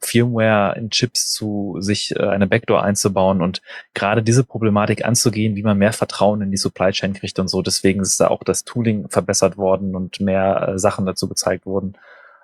Firmware 0.00 0.76
in 0.76 0.90
Chips 0.90 1.32
zu 1.32 1.76
sich 1.80 2.14
äh, 2.14 2.20
eine 2.20 2.46
Backdoor 2.46 2.82
einzubauen 2.82 3.42
und 3.42 3.62
gerade 3.94 4.22
diese 4.22 4.44
Problematik 4.44 5.04
anzugehen, 5.04 5.56
wie 5.56 5.62
man 5.62 5.78
mehr 5.78 5.92
Vertrauen 5.92 6.42
in 6.42 6.50
die 6.50 6.56
Supply 6.56 6.92
Chain 6.92 7.14
kriegt 7.14 7.38
und 7.38 7.48
so. 7.48 7.62
Deswegen 7.62 8.00
ist 8.00 8.20
da 8.20 8.28
auch 8.28 8.44
das 8.44 8.64
Tooling 8.64 9.08
verbessert 9.08 9.56
worden 9.56 9.96
und 9.96 10.20
mehr 10.20 10.68
äh, 10.68 10.78
Sachen 10.78 11.06
dazu 11.06 11.28
gezeigt 11.28 11.66
wurden. 11.66 11.94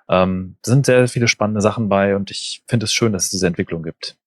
Ähm, 0.09 0.57
sind 0.65 0.85
sehr 0.85 1.07
viele 1.07 1.27
spannende 1.27 1.61
Sachen 1.61 1.87
bei 1.87 2.15
und 2.15 2.31
ich 2.31 2.63
finde 2.67 2.85
es 2.85 2.93
schön, 2.93 3.13
dass 3.13 3.25
es 3.25 3.29
diese 3.29 3.47
Entwicklung 3.47 3.83
gibt. 3.83 4.17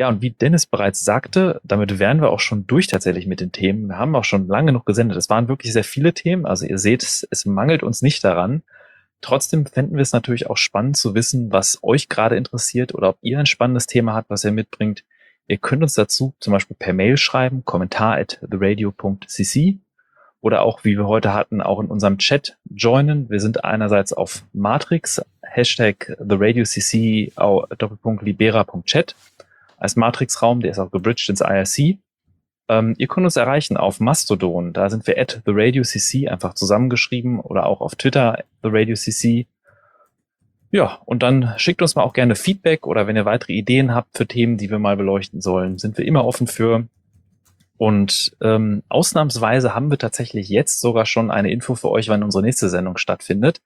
Ja, 0.00 0.08
und 0.08 0.22
wie 0.22 0.30
Dennis 0.30 0.64
bereits 0.64 1.04
sagte, 1.04 1.60
damit 1.62 1.98
wären 1.98 2.22
wir 2.22 2.30
auch 2.30 2.40
schon 2.40 2.66
durch 2.66 2.86
tatsächlich 2.86 3.26
mit 3.26 3.40
den 3.40 3.52
Themen. 3.52 3.88
Wir 3.88 3.98
haben 3.98 4.16
auch 4.16 4.24
schon 4.24 4.46
lange 4.46 4.72
noch 4.72 4.86
gesendet. 4.86 5.18
Es 5.18 5.28
waren 5.28 5.46
wirklich 5.46 5.74
sehr 5.74 5.84
viele 5.84 6.14
Themen. 6.14 6.46
Also 6.46 6.64
ihr 6.64 6.78
seht, 6.78 7.02
es, 7.02 7.28
es 7.30 7.44
mangelt 7.44 7.82
uns 7.82 8.00
nicht 8.00 8.24
daran. 8.24 8.62
Trotzdem 9.20 9.66
fänden 9.66 9.96
wir 9.96 10.02
es 10.02 10.14
natürlich 10.14 10.48
auch 10.48 10.56
spannend 10.56 10.96
zu 10.96 11.14
wissen, 11.14 11.52
was 11.52 11.80
euch 11.82 12.08
gerade 12.08 12.36
interessiert 12.36 12.94
oder 12.94 13.10
ob 13.10 13.18
ihr 13.20 13.38
ein 13.38 13.44
spannendes 13.44 13.86
Thema 13.86 14.14
habt, 14.14 14.30
was 14.30 14.42
ihr 14.42 14.52
mitbringt. 14.52 15.04
Ihr 15.48 15.58
könnt 15.58 15.82
uns 15.82 15.92
dazu 15.92 16.32
zum 16.40 16.54
Beispiel 16.54 16.78
per 16.78 16.94
Mail 16.94 17.18
schreiben, 17.18 17.66
kommentar 17.66 18.16
at 18.16 18.40
theradio.cc 18.50 19.80
oder 20.40 20.62
auch, 20.62 20.82
wie 20.82 20.96
wir 20.96 21.08
heute 21.08 21.34
hatten, 21.34 21.60
auch 21.60 21.78
in 21.78 21.88
unserem 21.88 22.16
Chat 22.16 22.56
joinen. 22.70 23.28
Wir 23.28 23.40
sind 23.40 23.64
einerseits 23.66 24.14
auf 24.14 24.44
Matrix, 24.54 25.20
Hashtag 25.42 26.16
theradiocc, 26.26 27.34
Doppelpunkt 27.76 28.22
libera.chat 28.22 29.14
als 29.80 29.96
Matrix-Raum, 29.96 30.60
der 30.60 30.70
ist 30.70 30.78
auch 30.78 30.90
gebridged 30.90 31.28
ins 31.28 31.40
IRC. 31.40 31.98
Ähm, 32.68 32.94
ihr 32.98 33.08
könnt 33.08 33.24
uns 33.24 33.36
erreichen 33.36 33.76
auf 33.76 33.98
Mastodon, 33.98 34.72
da 34.72 34.88
sind 34.90 35.06
wir 35.08 35.18
at 35.18 35.42
the 35.44 35.52
Radio 35.52 35.82
CC 35.82 36.28
einfach 36.28 36.54
zusammengeschrieben 36.54 37.40
oder 37.40 37.66
auch 37.66 37.80
auf 37.80 37.96
Twitter 37.96 38.44
the 38.62 38.68
Radio 38.70 38.94
CC. 38.94 39.48
Ja, 40.70 41.00
und 41.04 41.24
dann 41.24 41.52
schickt 41.56 41.82
uns 41.82 41.96
mal 41.96 42.04
auch 42.04 42.12
gerne 42.12 42.36
Feedback 42.36 42.86
oder 42.86 43.08
wenn 43.08 43.16
ihr 43.16 43.24
weitere 43.24 43.54
Ideen 43.54 43.92
habt 43.92 44.16
für 44.16 44.26
Themen, 44.26 44.56
die 44.56 44.70
wir 44.70 44.78
mal 44.78 44.96
beleuchten 44.96 45.40
sollen, 45.40 45.78
sind 45.78 45.98
wir 45.98 46.04
immer 46.04 46.24
offen 46.24 46.46
für. 46.46 46.86
Und 47.76 48.36
ähm, 48.40 48.82
ausnahmsweise 48.88 49.74
haben 49.74 49.90
wir 49.90 49.98
tatsächlich 49.98 50.48
jetzt 50.48 50.80
sogar 50.80 51.06
schon 51.06 51.30
eine 51.30 51.50
Info 51.50 51.74
für 51.74 51.90
euch, 51.90 52.08
wann 52.08 52.22
unsere 52.22 52.44
nächste 52.44 52.68
Sendung 52.68 52.98
stattfindet, 52.98 53.62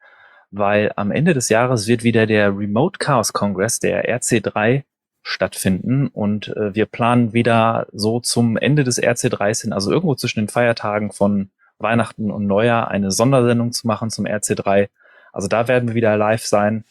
weil 0.51 0.93
am 0.97 1.11
Ende 1.11 1.35
des 1.35 1.49
Jahres 1.49 1.89
wird 1.89 2.05
wieder 2.05 2.27
der 2.27 2.57
Remote 2.57 2.99
Chaos 2.99 3.33
Congress, 3.33 3.81
der 3.81 4.09
RC3, 4.09 4.85
stattfinden. 5.25 6.07
Und 6.07 6.49
äh, 6.57 6.75
wir 6.75 6.87
planen 6.87 7.33
wieder 7.33 7.89
so 7.93 8.21
zum 8.21 8.57
Ende 8.57 8.85
des 8.85 9.03
RC3s 9.03 9.63
hin, 9.63 9.73
also 9.73 9.91
irgendwo 9.91 10.15
zwischen 10.15 10.41
den 10.41 10.49
Feiertagen 10.49 11.11
von 11.11 11.51
Weihnachten 11.79 12.31
und 12.31 12.47
Neujahr, 12.47 12.89
eine 12.89 13.11
Sondersendung 13.11 13.73
zu 13.73 13.89
machen 13.89 14.11
zum 14.11 14.27
RC3. 14.27 14.89
Also 15.33 15.49
da 15.49 15.67
werden 15.67 15.89
wir 15.89 15.95
wieder 15.97 16.17
live 16.17 16.47
sein. 16.47 16.85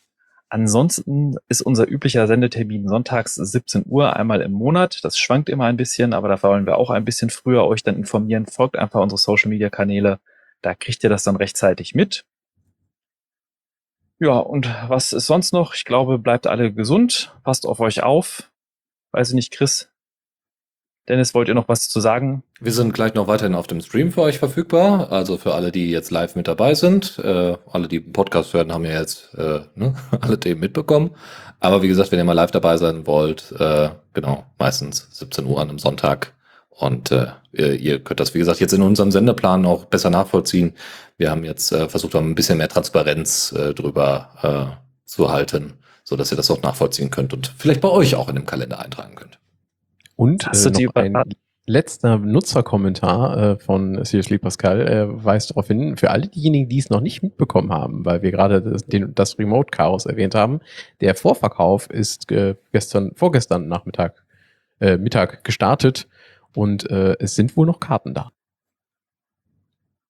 Ansonsten 0.50 1.36
ist 1.48 1.62
unser 1.62 1.90
üblicher 1.90 2.28
Sendetermin 2.28 2.88
sonntags 2.88 3.36
17 3.36 3.86
Uhr 3.88 4.16
einmal 4.16 4.42
im 4.42 4.52
Monat. 4.52 5.04
Das 5.04 5.18
schwankt 5.18 5.50
immer 5.50 5.66
ein 5.66 5.78
bisschen, 5.78 6.14
aber 6.14 6.28
da 6.28 6.44
wollen 6.44 6.66
wir 6.66 6.78
auch 6.78 6.90
ein 6.90 7.06
bisschen 7.06 7.30
früher 7.30 7.66
euch 7.66 7.84
dann 7.84 7.96
informieren. 7.96 8.46
Folgt 8.46 8.78
einfach 8.78 9.02
unsere 9.02 9.18
Social 9.18 9.50
Media 9.50 9.70
Kanäle. 9.70 10.20
Da 10.62 10.76
kriegt 10.76 11.04
ihr 11.04 11.10
das 11.10 11.24
dann 11.24 11.38
rechtzeitig 11.38 11.96
mit. 11.96 12.26
Ja, 14.24 14.38
und 14.38 14.74
was 14.88 15.12
ist 15.12 15.26
sonst 15.26 15.52
noch? 15.52 15.74
Ich 15.74 15.84
glaube, 15.84 16.18
bleibt 16.18 16.48
alle 16.48 16.72
gesund, 16.72 17.36
passt 17.44 17.66
auf 17.68 17.82
euch 17.82 18.04
auf. 18.04 18.50
Weiß 19.12 19.28
ich 19.28 19.36
nicht, 19.36 19.52
Chris. 19.52 19.90
Dennis, 21.10 21.34
wollt 21.34 21.50
ihr 21.50 21.54
noch 21.54 21.68
was 21.68 21.90
zu 21.90 22.00
sagen? 22.00 22.42
Wir 22.62 22.72
sind 22.72 22.94
gleich 22.94 23.16
noch 23.16 23.28
weiterhin 23.28 23.54
auf 23.54 23.68
dem 23.68 23.82
Stream 23.82 24.14
für 24.14 24.22
euch 24.22 24.40
verfügbar. 24.40 25.12
Also 25.12 25.38
für 25.38 25.54
alle, 25.54 25.74
die 25.74 25.92
jetzt 25.92 26.10
live 26.10 26.38
mit 26.38 26.48
dabei 26.48 26.74
sind. 26.74 27.20
Äh, 27.20 27.58
alle, 27.70 27.90
die 27.90 28.00
Podcast 28.00 28.54
hören, 28.54 28.72
haben 28.72 28.86
ja 28.86 28.98
jetzt 28.98 29.34
äh, 29.34 29.60
ne, 29.76 29.94
alle 30.22 30.40
Themen 30.40 30.62
mitbekommen. 30.62 31.12
Aber 31.60 31.82
wie 31.82 31.90
gesagt, 31.90 32.14
wenn 32.14 32.20
ihr 32.20 32.24
mal 32.24 32.32
live 32.32 32.52
dabei 32.52 32.78
sein 32.78 33.06
wollt, 33.06 33.52
äh, 33.60 33.90
genau, 34.14 34.46
meistens 34.58 35.10
17 35.20 35.46
Uhr 35.46 35.60
an 35.60 35.68
einem 35.68 35.80
Sonntag 35.80 36.34
und 36.76 37.12
äh, 37.12 37.76
ihr 37.76 38.00
könnt 38.00 38.20
das, 38.20 38.34
wie 38.34 38.40
gesagt, 38.40 38.60
jetzt 38.60 38.74
in 38.74 38.82
unserem 38.82 39.12
Sendeplan 39.12 39.66
auch 39.66 39.86
besser 39.86 40.10
nachvollziehen. 40.10 40.74
Wir 41.18 41.30
haben 41.30 41.44
jetzt 41.44 41.72
äh, 41.72 41.88
versucht, 41.88 42.16
ein 42.16 42.36
bisschen 42.36 42.58
mehr 42.58 42.70
Transparenz 42.70 43.52
äh, 43.52 43.74
drüber 43.74 44.76
äh, 44.76 44.84
zu 45.06 45.32
halten, 45.32 45.74
so 46.04 46.16
dass 46.16 46.32
ihr 46.32 46.38
das 46.38 46.50
auch 46.50 46.62
nachvollziehen 46.62 47.12
könnt 47.12 47.34
und 47.34 47.54
vielleicht 47.58 47.82
bei 47.82 47.90
euch 47.90 48.16
auch 48.16 48.30
in 48.30 48.36
dem 48.36 48.46
Kalender 48.46 48.80
eintragen 48.80 49.16
könnt. 49.16 49.40
Und 50.16 50.48
Hast 50.48 50.66
äh, 50.66 50.72
du 50.72 50.84
noch 50.84 50.96
ein 50.96 51.16
letzter 51.66 52.18
Nutzerkommentar 52.18 53.38
äh, 53.38 53.58
von 53.58 54.04
Seriously 54.04 54.38
Pascal 54.38 54.82
äh, 54.88 55.24
weist 55.24 55.52
darauf 55.52 55.68
hin, 55.68 55.96
für 55.96 56.12
alle 56.12 56.28
diejenigen, 56.28 56.68
die 56.68 56.80
es 56.80 56.90
noch 56.90 57.00
nicht 57.00 57.24
mitbekommen 57.24 57.72
haben, 57.72 58.04
weil 58.04 58.22
wir 58.22 58.32
gerade 58.32 58.62
das, 58.62 58.86
den, 58.86 59.16
das 59.16 59.40
Remote 59.40 59.72
Chaos 59.72 60.06
erwähnt 60.06 60.36
haben, 60.36 60.60
der 61.00 61.16
Vorverkauf 61.16 61.90
ist 61.90 62.32
äh, 62.32 62.56
gestern, 62.72 63.12
vorgestern 63.16 63.68
Nachmittag, 63.68 64.24
äh, 64.82 64.98
Mittag 64.98 65.44
gestartet 65.44 66.08
Und 66.56 66.90
äh, 66.90 67.16
es 67.20 67.36
sind 67.36 67.56
wohl 67.58 67.66
noch 67.66 67.80
Karten 67.80 68.14
da. 68.14 68.32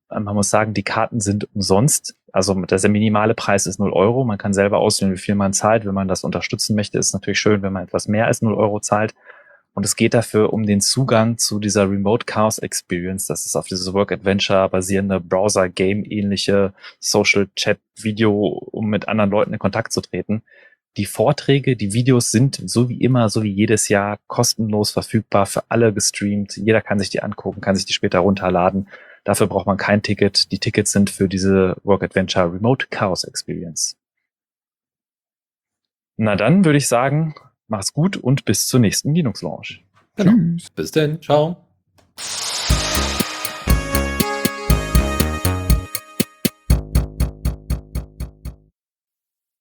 Man 0.10 0.36
muss 0.36 0.50
sagen, 0.50 0.74
die 0.74 0.84
Karten 0.84 1.20
sind 1.20 1.48
umsonst. 1.56 2.16
Also 2.32 2.54
der 2.54 2.90
minimale 2.90 3.34
Preis 3.34 3.66
ist 3.66 3.80
0 3.80 3.92
Euro. 3.94 4.26
Man 4.26 4.38
kann 4.38 4.54
selber 4.54 4.78
auswählen, 4.78 5.14
wie 5.14 5.18
viel 5.18 5.36
man 5.36 5.54
zahlt. 5.54 5.86
Wenn 5.86 5.94
man 5.94 6.08
das 6.08 6.24
unterstützen 6.24 6.76
möchte, 6.76 7.00
ist 7.00 7.14
natürlich 7.14 7.40
schön, 7.40 7.62
wenn 7.62 7.74
man 7.74 7.84
etwas 7.84 8.08
mehr 8.08 8.28
als 8.28 8.42
0 8.42 8.54
Euro 8.54 8.80
zahlt. 8.80 9.16
Und 9.76 9.86
es 9.86 9.96
geht 9.96 10.14
dafür 10.14 10.54
um 10.54 10.66
den 10.66 10.82
Zugang 10.82 11.40
zu 11.40 11.60
dieser 11.60 11.90
Remote 11.90 12.26
Chaos 12.26 12.60
Experience. 12.60 13.26
Das 13.26 13.46
ist 13.46 13.56
auf 13.56 13.68
dieses 13.68 13.92
Work 13.94 14.12
Adventure 14.12 14.70
basierende 14.70 15.20
Browser-Game-ähnliche 15.20 16.74
Social 17.00 17.48
Chat 17.56 17.80
Video, 17.96 18.32
um 18.72 18.88
mit 18.90 19.08
anderen 19.08 19.32
Leuten 19.32 19.54
in 19.54 19.60
Kontakt 19.60 19.92
zu 19.92 20.02
treten. 20.02 20.44
Die 20.98 21.06
Vorträge, 21.06 21.76
die 21.76 21.94
Videos 21.94 22.30
sind 22.30 22.62
so 22.64 22.88
wie 22.88 23.02
immer, 23.02 23.30
so 23.30 23.42
wie 23.42 23.52
jedes 23.52 23.90
Jahr 23.90 24.20
kostenlos 24.28 24.92
verfügbar 24.92 25.48
für 25.48 25.64
alle 25.70 25.92
gestreamt. 25.92 26.56
Jeder 26.56 26.82
kann 26.82 27.00
sich 27.00 27.10
die 27.10 27.24
angucken, 27.24 27.62
kann 27.62 27.76
sich 27.76 27.86
die 27.86 27.94
später 27.94 28.20
runterladen. 28.20 28.88
Dafür 29.24 29.48
braucht 29.48 29.66
man 29.66 29.78
kein 29.78 30.04
Ticket. 30.04 30.52
Die 30.52 30.60
Tickets 30.60 30.92
sind 30.92 31.10
für 31.10 31.28
diese 31.28 31.78
Work 31.84 32.04
Adventure 32.04 32.54
Remote 32.54 32.88
Chaos 32.90 33.24
Experience. 33.24 33.98
Na 36.18 36.36
dann 36.36 36.64
würde 36.64 36.78
ich 36.78 36.88
sagen, 36.88 37.34
mach's 37.68 37.94
gut 37.94 38.18
und 38.18 38.46
bis 38.46 38.68
zur 38.68 38.80
nächsten 38.80 39.16
Linux 39.16 39.42
Launch. 39.42 39.84
Genau. 40.16 40.34
Bis 40.76 40.92
denn. 40.92 41.22
Ciao. 41.22 41.58